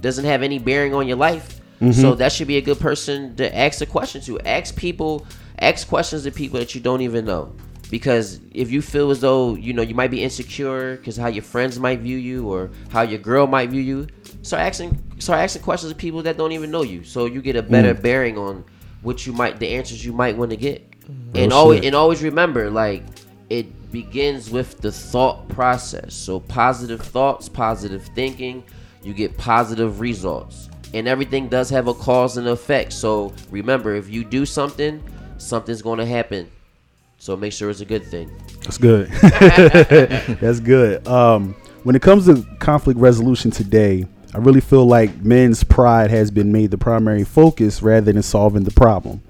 doesn't 0.00 0.24
have 0.24 0.42
any 0.42 0.58
bearing 0.58 0.94
on 0.94 1.06
your 1.08 1.16
life. 1.16 1.60
So 1.92 2.14
that 2.14 2.30
should 2.30 2.46
be 2.46 2.58
a 2.58 2.60
good 2.60 2.78
person 2.78 3.34
to 3.34 3.58
ask 3.58 3.80
a 3.80 3.86
question 3.86 4.20
to. 4.22 4.38
Ask 4.42 4.76
people, 4.76 5.26
ask 5.62 5.88
questions 5.88 6.24
to 6.24 6.30
people 6.30 6.58
that 6.58 6.74
you 6.74 6.80
don't 6.80 7.00
even 7.00 7.24
know. 7.24 7.54
Because 7.90 8.40
if 8.52 8.70
you 8.70 8.80
feel 8.80 9.10
as 9.10 9.20
though 9.20 9.54
you 9.54 9.74
know 9.74 9.82
you 9.82 9.94
might 9.94 10.10
be 10.10 10.22
insecure 10.22 10.96
because 10.96 11.16
how 11.16 11.28
your 11.28 11.42
friends 11.42 11.78
might 11.78 12.00
view 12.00 12.16
you 12.16 12.48
or 12.50 12.70
how 12.90 13.02
your 13.02 13.18
girl 13.18 13.46
might 13.46 13.68
view 13.68 13.82
you, 13.82 14.06
start 14.40 14.62
asking 14.62 14.98
start 15.18 15.40
asking 15.40 15.62
questions 15.62 15.92
to 15.92 15.96
people 15.96 16.22
that 16.22 16.38
don't 16.38 16.52
even 16.52 16.70
know 16.70 16.82
you, 16.82 17.04
so 17.04 17.26
you 17.26 17.42
get 17.42 17.54
a 17.54 17.62
better 17.62 17.94
mm. 17.94 18.02
bearing 18.02 18.38
on 18.38 18.64
what 19.02 19.26
you 19.26 19.32
might 19.34 19.58
the 19.58 19.68
answers 19.68 20.04
you 20.04 20.12
might 20.12 20.36
want 20.36 20.50
to 20.50 20.56
get. 20.56 20.88
Mm-hmm. 21.02 21.36
and 21.36 21.52
always 21.52 21.78
shit. 21.78 21.86
and 21.86 21.96
always 21.96 22.22
remember 22.22 22.70
like 22.70 23.02
it 23.50 23.92
begins 23.92 24.50
with 24.50 24.80
the 24.80 24.90
thought 24.90 25.46
process. 25.48 26.14
So 26.14 26.40
positive 26.40 27.02
thoughts, 27.02 27.48
positive 27.48 28.04
thinking, 28.14 28.64
you 29.02 29.12
get 29.12 29.36
positive 29.36 30.00
results. 30.00 30.70
And 30.94 31.06
everything 31.08 31.48
does 31.48 31.68
have 31.70 31.88
a 31.88 31.94
cause 31.94 32.36
and 32.36 32.48
effect. 32.48 32.92
So 32.92 33.34
remember, 33.50 33.94
if 33.94 34.08
you 34.08 34.24
do 34.24 34.46
something, 34.46 35.02
something's 35.42 35.82
going 35.82 35.98
to 35.98 36.06
happen. 36.06 36.50
So 37.18 37.36
make 37.36 37.52
sure 37.52 37.70
it's 37.70 37.80
a 37.80 37.84
good 37.84 38.04
thing. 38.04 38.30
That's 38.62 38.78
good. 38.78 39.08
That's 40.40 40.60
good. 40.60 41.06
Um, 41.06 41.54
when 41.84 41.94
it 41.94 42.02
comes 42.02 42.26
to 42.26 42.44
conflict 42.58 42.98
resolution 42.98 43.50
today, 43.50 44.06
I 44.34 44.38
really 44.38 44.60
feel 44.60 44.86
like 44.86 45.22
men's 45.22 45.62
pride 45.62 46.10
has 46.10 46.30
been 46.30 46.50
made 46.50 46.70
the 46.70 46.78
primary 46.78 47.24
focus 47.24 47.82
rather 47.82 48.12
than 48.12 48.22
solving 48.22 48.64
the 48.64 48.70
problem. 48.70 49.22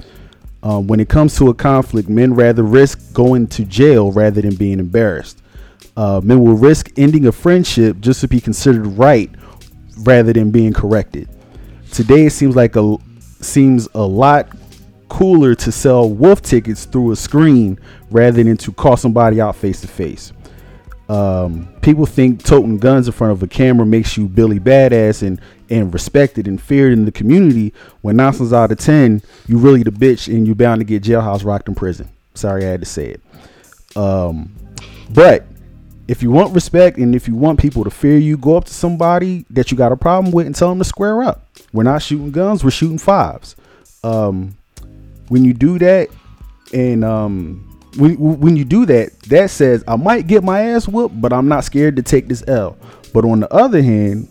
Um, 0.62 0.86
when 0.86 1.00
it 1.00 1.08
comes 1.08 1.36
to 1.38 1.50
a 1.50 1.54
conflict, 1.54 2.08
men 2.08 2.34
rather 2.34 2.62
risk 2.62 3.12
going 3.12 3.48
to 3.48 3.64
jail 3.64 4.12
rather 4.12 4.40
than 4.40 4.54
being 4.54 4.78
embarrassed. 4.78 5.42
Uh, 5.96 6.20
men 6.22 6.40
will 6.40 6.54
risk 6.54 6.92
ending 6.96 7.26
a 7.26 7.32
friendship 7.32 8.00
just 8.00 8.20
to 8.20 8.28
be 8.28 8.40
considered 8.40 8.86
right 8.86 9.30
rather 9.98 10.32
than 10.32 10.50
being 10.50 10.72
corrected. 10.72 11.28
Today, 11.90 12.26
it 12.26 12.30
seems 12.30 12.56
like 12.56 12.76
a 12.76 12.96
seems 13.40 13.88
a 13.94 14.00
lot 14.00 14.48
cooler 15.12 15.54
to 15.54 15.70
sell 15.70 16.08
wolf 16.08 16.40
tickets 16.40 16.86
through 16.86 17.12
a 17.12 17.16
screen 17.16 17.78
rather 18.10 18.42
than 18.42 18.56
to 18.56 18.72
call 18.72 18.96
somebody 18.96 19.42
out 19.42 19.54
face 19.54 19.82
to 19.82 19.86
face. 19.86 20.32
Um, 21.10 21.68
people 21.82 22.06
think 22.06 22.42
toting 22.42 22.78
guns 22.78 23.08
in 23.08 23.12
front 23.12 23.32
of 23.32 23.42
a 23.42 23.46
camera 23.46 23.84
makes 23.84 24.16
you 24.16 24.26
Billy 24.26 24.58
Badass 24.58 25.22
and 25.22 25.38
and 25.68 25.92
respected 25.92 26.48
and 26.48 26.60
feared 26.60 26.94
in 26.94 27.04
the 27.04 27.12
community. 27.12 27.74
When 28.00 28.16
nine 28.16 28.32
out 28.54 28.72
of 28.72 28.78
ten, 28.78 29.20
you 29.46 29.58
really 29.58 29.82
the 29.82 29.90
bitch 29.90 30.34
and 30.34 30.46
you're 30.46 30.56
bound 30.56 30.80
to 30.80 30.84
get 30.86 31.02
jailhouse 31.02 31.44
rocked 31.44 31.68
in 31.68 31.74
prison. 31.74 32.08
Sorry, 32.32 32.64
I 32.64 32.68
had 32.68 32.80
to 32.80 32.86
say 32.86 33.08
it. 33.08 33.96
Um, 33.96 34.50
but 35.10 35.44
if 36.08 36.22
you 36.22 36.30
want 36.30 36.54
respect 36.54 36.96
and 36.96 37.14
if 37.14 37.28
you 37.28 37.34
want 37.34 37.60
people 37.60 37.84
to 37.84 37.90
fear 37.90 38.16
you, 38.16 38.38
go 38.38 38.56
up 38.56 38.64
to 38.64 38.72
somebody 38.72 39.44
that 39.50 39.70
you 39.70 39.76
got 39.76 39.92
a 39.92 39.96
problem 39.96 40.32
with 40.32 40.46
and 40.46 40.54
tell 40.54 40.70
them 40.70 40.78
to 40.78 40.84
square 40.84 41.22
up. 41.22 41.46
We're 41.70 41.82
not 41.82 42.00
shooting 42.00 42.30
guns, 42.30 42.64
we're 42.64 42.70
shooting 42.70 42.98
fives. 42.98 43.56
Um, 44.02 44.56
when 45.32 45.46
you 45.46 45.54
do 45.54 45.78
that, 45.78 46.10
and 46.74 47.02
um, 47.02 47.80
when 47.96 48.16
when 48.18 48.54
you 48.54 48.66
do 48.66 48.84
that, 48.84 49.18
that 49.22 49.48
says 49.48 49.82
I 49.88 49.96
might 49.96 50.26
get 50.26 50.44
my 50.44 50.60
ass 50.60 50.86
whooped, 50.86 51.18
but 51.22 51.32
I'm 51.32 51.48
not 51.48 51.64
scared 51.64 51.96
to 51.96 52.02
take 52.02 52.28
this 52.28 52.44
L. 52.46 52.76
But 53.14 53.24
on 53.24 53.40
the 53.40 53.50
other 53.50 53.80
hand, 53.80 54.28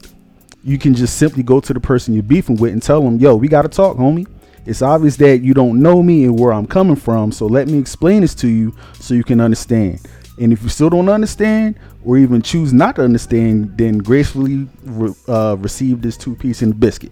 you 0.64 0.78
can 0.78 0.94
just 0.94 1.18
simply 1.18 1.42
go 1.42 1.60
to 1.60 1.74
the 1.74 1.80
person 1.80 2.14
you're 2.14 2.22
beefing 2.22 2.56
with 2.58 2.72
and 2.72 2.84
tell 2.84 3.02
them, 3.02 3.18
"Yo, 3.18 3.36
we 3.36 3.48
got 3.48 3.64
to 3.64 3.68
talk, 3.68 3.98
homie. 3.98 4.28
It's 4.68 4.84
obvious 4.84 5.16
that 5.18 5.42
you 5.42 5.56
don't 5.56 5.82
know 5.82 6.04
me 6.04 6.26
and 6.26 6.40
where 6.40 6.54
I'm 6.54 6.68
coming 6.68 6.96
from, 6.96 7.32
so 7.32 7.48
let 7.48 7.68
me 7.68 7.80
explain 7.80 8.22
this 8.22 8.36
to 8.36 8.48
you 8.48 8.76
so 9.00 9.16
you 9.16 9.24
can 9.24 9.42
understand." 9.42 10.02
And 10.40 10.54
if 10.54 10.62
you 10.62 10.70
still 10.70 10.92
don't 10.92 11.10
understand, 11.10 11.80
or 12.06 12.20
even 12.20 12.44
choose 12.44 12.74
not 12.74 12.98
to 12.98 13.04
understand, 13.04 13.76
then 13.76 13.98
gracefully 13.98 14.68
re- 14.84 15.16
uh, 15.28 15.56
receive 15.58 16.04
this 16.04 16.16
two 16.16 16.36
piece 16.36 16.62
in 16.62 16.70
the 16.70 16.76
biscuit. 16.76 17.12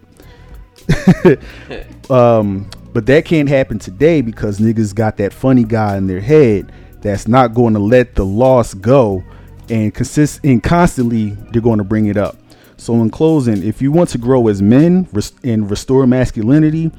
um, 2.11 2.69
but 2.93 3.05
that 3.05 3.25
can't 3.25 3.49
happen 3.49 3.79
today 3.79 4.21
because 4.21 4.59
niggas 4.59 4.93
got 4.95 5.17
that 5.17 5.33
funny 5.33 5.63
guy 5.63 5.97
in 5.97 6.07
their 6.07 6.21
head 6.21 6.71
that's 7.01 7.27
not 7.27 7.53
going 7.53 7.73
to 7.73 7.79
let 7.79 8.15
the 8.15 8.25
loss 8.25 8.73
go, 8.73 9.23
and 9.69 9.93
consist 9.93 10.43
and 10.43 10.63
constantly 10.63 11.29
they're 11.51 11.61
going 11.61 11.77
to 11.77 11.83
bring 11.83 12.07
it 12.07 12.17
up. 12.17 12.37
So 12.77 12.93
in 12.95 13.09
closing, 13.09 13.63
if 13.63 13.81
you 13.81 13.91
want 13.91 14.09
to 14.09 14.17
grow 14.17 14.47
as 14.47 14.61
men 14.61 15.07
and 15.43 15.69
restore 15.69 16.07
masculinity 16.07 16.91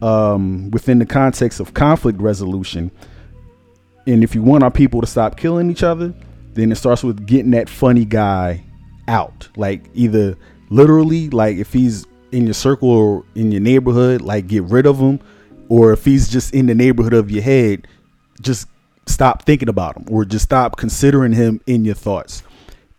um, 0.00 0.70
within 0.70 0.98
the 0.98 1.06
context 1.06 1.60
of 1.60 1.74
conflict 1.74 2.20
resolution, 2.20 2.90
and 4.06 4.24
if 4.24 4.34
you 4.34 4.42
want 4.42 4.64
our 4.64 4.70
people 4.70 5.00
to 5.02 5.06
stop 5.06 5.36
killing 5.36 5.70
each 5.70 5.82
other, 5.82 6.14
then 6.54 6.72
it 6.72 6.76
starts 6.76 7.04
with 7.04 7.26
getting 7.26 7.50
that 7.50 7.68
funny 7.68 8.06
guy 8.06 8.64
out. 9.06 9.48
Like 9.54 9.84
either 9.94 10.36
literally, 10.70 11.28
like 11.28 11.58
if 11.58 11.72
he's 11.72 12.06
in 12.32 12.44
your 12.44 12.54
circle 12.54 12.90
or 12.90 13.24
in 13.34 13.52
your 13.52 13.60
neighborhood, 13.60 14.20
like 14.20 14.46
get 14.46 14.64
rid 14.64 14.86
of 14.86 14.98
him, 14.98 15.20
or 15.68 15.92
if 15.92 16.04
he's 16.04 16.28
just 16.28 16.54
in 16.54 16.66
the 16.66 16.74
neighborhood 16.74 17.14
of 17.14 17.30
your 17.30 17.42
head, 17.42 17.86
just 18.40 18.68
stop 19.06 19.44
thinking 19.44 19.68
about 19.68 19.96
him 19.96 20.04
or 20.10 20.24
just 20.24 20.44
stop 20.44 20.76
considering 20.76 21.32
him 21.32 21.60
in 21.66 21.84
your 21.84 21.94
thoughts. 21.94 22.42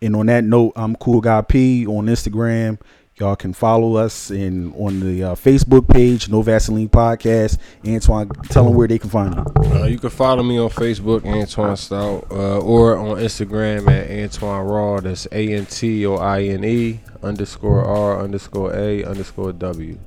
And 0.02 0.16
on 0.16 0.26
that 0.26 0.44
note, 0.44 0.72
I'm 0.76 0.96
Cool 0.96 1.20
Guy 1.20 1.42
P 1.42 1.86
on 1.86 2.06
Instagram. 2.06 2.78
Y'all 3.20 3.36
can 3.36 3.52
follow 3.52 3.96
us 3.96 4.30
in 4.30 4.72
on 4.72 4.98
the 5.00 5.22
uh, 5.22 5.34
Facebook 5.34 5.86
page, 5.86 6.30
No 6.30 6.40
Vaseline 6.40 6.88
Podcast. 6.88 7.58
Antoine, 7.86 8.30
tell 8.48 8.64
them 8.64 8.72
where 8.74 8.88
they 8.88 8.98
can 8.98 9.10
find 9.10 9.34
you. 9.34 9.44
Uh, 9.62 9.84
you 9.84 9.98
can 9.98 10.08
follow 10.08 10.42
me 10.42 10.58
on 10.58 10.70
Facebook, 10.70 11.26
Antoine 11.26 11.76
Stout, 11.76 12.26
uh, 12.30 12.60
or 12.60 12.96
on 12.96 13.18
Instagram 13.18 13.90
at 13.90 14.10
Antoine 14.10 14.66
Raw. 14.66 15.00
That's 15.00 15.28
A 15.32 15.52
N 15.52 15.66
T 15.66 16.06
O 16.06 16.14
I 16.16 16.44
N 16.44 16.64
E 16.64 17.00
underscore 17.22 17.84
R 17.84 18.22
underscore 18.22 18.74
A 18.74 19.04
underscore 19.04 19.52
W. 19.52 19.98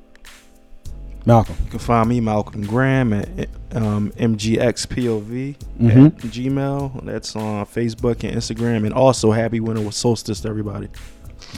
Malcolm. 1.25 1.55
You 1.65 1.69
can 1.69 1.79
find 1.79 2.09
me 2.09 2.19
Malcolm 2.19 2.65
Graham 2.65 3.13
at 3.13 3.47
um, 3.73 4.11
MGXPOV 4.17 5.55
Mhm. 5.79 6.05
at 6.07 6.17
Gmail. 6.17 7.05
That's 7.05 7.35
on 7.35 7.65
Facebook 7.67 8.27
and 8.27 8.35
Instagram, 8.35 8.85
and 8.85 8.93
also 8.93 9.31
Happy 9.31 9.59
Winter 9.59 9.83
with 9.83 9.93
Solstice 9.93 10.41
to 10.41 10.49
everybody. 10.49 10.89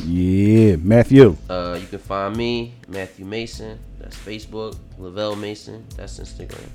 Yeah, 0.04 0.76
Matthew. 0.78 1.38
Uh, 1.50 1.78
you 1.80 1.88
can 1.88 2.00
find 2.00 2.36
me, 2.36 2.74
Matthew 2.88 3.26
Mason. 3.26 3.80
That's 4.00 4.16
Facebook. 4.18 4.78
Lavelle 4.98 5.36
Mason. 5.36 5.86
That's 5.96 6.20
Instagram. 6.20 6.68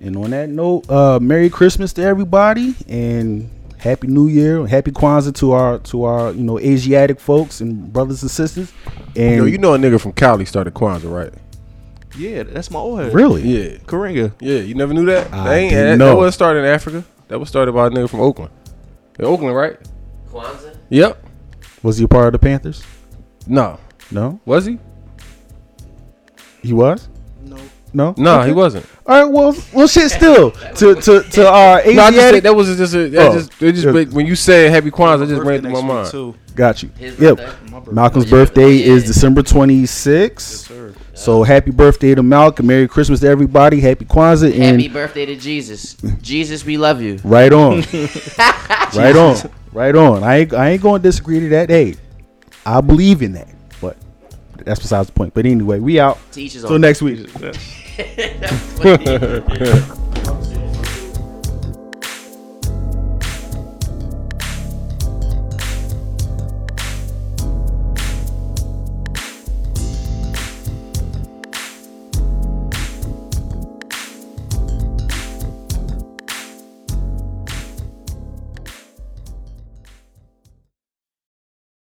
And 0.00 0.16
on 0.16 0.30
that 0.30 0.48
note, 0.48 0.88
uh, 0.90 1.18
Merry 1.20 1.50
Christmas 1.50 1.92
to 1.94 2.02
everybody 2.02 2.74
and 2.88 3.50
Happy 3.78 4.06
New 4.08 4.28
Year, 4.28 4.66
Happy 4.66 4.90
Kwanzaa 4.90 5.34
to 5.36 5.52
our 5.52 5.78
to 5.78 6.04
our 6.04 6.32
you 6.32 6.42
know 6.42 6.58
Asiatic 6.58 7.20
folks 7.20 7.60
and 7.60 7.92
brothers 7.92 8.22
and 8.22 8.30
sisters. 8.30 8.72
And 9.16 9.36
Yo, 9.36 9.44
you 9.44 9.58
know 9.58 9.74
a 9.74 9.78
nigga 9.78 10.00
from 10.00 10.12
Cali 10.12 10.44
started 10.44 10.74
Kwanzaa, 10.74 11.10
right? 11.12 11.32
Yeah, 12.18 12.42
that's 12.42 12.70
my 12.70 12.78
old 12.80 13.00
head. 13.00 13.14
really, 13.14 13.42
Yeah. 13.42 13.78
Karenga. 13.86 14.32
Yeah, 14.40 14.58
you 14.58 14.74
never 14.74 14.92
knew 14.92 15.06
that? 15.06 15.32
I 15.32 15.44
that 15.44 15.54
ain't, 15.54 15.70
didn't 15.70 15.86
that, 15.90 15.96
know. 15.98 16.06
that 16.10 16.16
wasn't 16.16 16.34
started 16.34 16.60
in 16.60 16.66
Africa. 16.66 17.04
That 17.28 17.38
was 17.38 17.48
started 17.48 17.72
by 17.72 17.86
a 17.86 17.90
nigga 17.90 18.10
from 18.10 18.20
Oakland. 18.20 18.50
In 19.18 19.24
Oakland, 19.26 19.54
right? 19.54 19.78
Kwanzaa? 20.30 20.76
Yep. 20.88 21.24
Was 21.82 21.98
he 21.98 22.04
a 22.04 22.08
part 22.08 22.26
of 22.26 22.32
the 22.32 22.38
Panthers? 22.38 22.84
No. 23.46 23.78
No, 24.10 24.40
Was 24.44 24.66
he? 24.66 24.78
he 26.62 26.72
was. 26.72 27.08
No. 27.44 27.56
No, 27.92 28.14
No, 28.16 28.38
Okay. 28.40 28.48
he 28.48 28.52
wasn't. 28.54 28.86
All 29.06 29.24
right, 29.24 29.32
well, 29.32 29.56
well, 29.72 29.86
shit. 29.88 30.10
Still, 30.10 30.50
to 30.52 30.94
to 30.94 31.22
to 31.22 31.48
our 31.48 31.78
uh, 31.78 31.82
No, 31.92 32.02
I 32.04 32.10
just 32.10 32.16
said 32.30 32.42
that 32.44 32.54
was 32.54 32.76
just 32.76 32.94
a, 32.94 33.08
that 33.08 33.28
Oh. 33.30 33.32
just, 33.34 33.62
it 33.62 33.72
just 33.72 33.84
Yeah. 33.86 34.14
when 34.14 34.26
you 34.26 34.36
said 34.36 34.70
Happy 34.70 34.90
Kwanzaa, 34.90 35.24
it 35.24 35.28
just 35.28 35.42
ran 35.42 35.60
through 35.62 35.72
my 35.72 35.80
mind. 35.80 36.10
too. 36.10 36.34
Got 36.54 36.82
you. 36.84 36.90
His 36.98 37.18
Yep. 37.18 37.36
birthday? 37.38 37.92
Malcolm's 37.92 38.24
oh, 38.26 38.28
Yeah. 38.28 38.30
birthday 38.44 38.64
oh, 38.64 38.68
Yeah. 38.68 38.92
is 38.94 39.04
December 39.04 39.42
26th. 39.42 40.40
Sir. 40.40 40.92
So 41.14 41.42
happy 41.42 41.70
birthday 41.72 42.14
to 42.14 42.22
Malcolm. 42.22 42.66
Merry 42.66 42.86
Christmas 42.86 43.20
to 43.20 43.28
everybody. 43.28 43.80
Happy 43.80 44.04
Kwanzaa 44.04 44.52
and 44.52 44.80
Happy 44.80 44.88
birthday 44.88 45.26
to 45.26 45.34
Jesus. 45.36 45.96
Jesus, 46.22 46.64
we 46.64 46.76
love 46.76 47.00
you. 47.02 47.18
right 47.24 47.52
on. 47.52 47.82
right 48.94 49.16
on. 49.16 49.36
Right 49.72 49.94
on. 49.94 50.22
I 50.22 50.38
ain't 50.38 50.52
I 50.52 50.70
ain't 50.70 50.82
going 50.82 51.00
to 51.00 51.08
disagree 51.08 51.40
to 51.40 51.48
that. 51.50 51.70
Hey, 51.70 51.94
I 52.66 52.80
believe 52.80 53.22
in 53.22 53.32
that. 53.32 53.48
But 53.80 53.96
that's 54.56 54.80
besides 54.80 55.08
the 55.08 55.12
point. 55.12 55.34
But 55.34 55.46
anyway, 55.46 55.78
we 55.78 56.00
out. 56.00 56.18
Teachers 56.32 56.64
Till 56.64 56.78
next 56.78 57.02
week. 57.02 57.28
Yeah. 57.40 57.52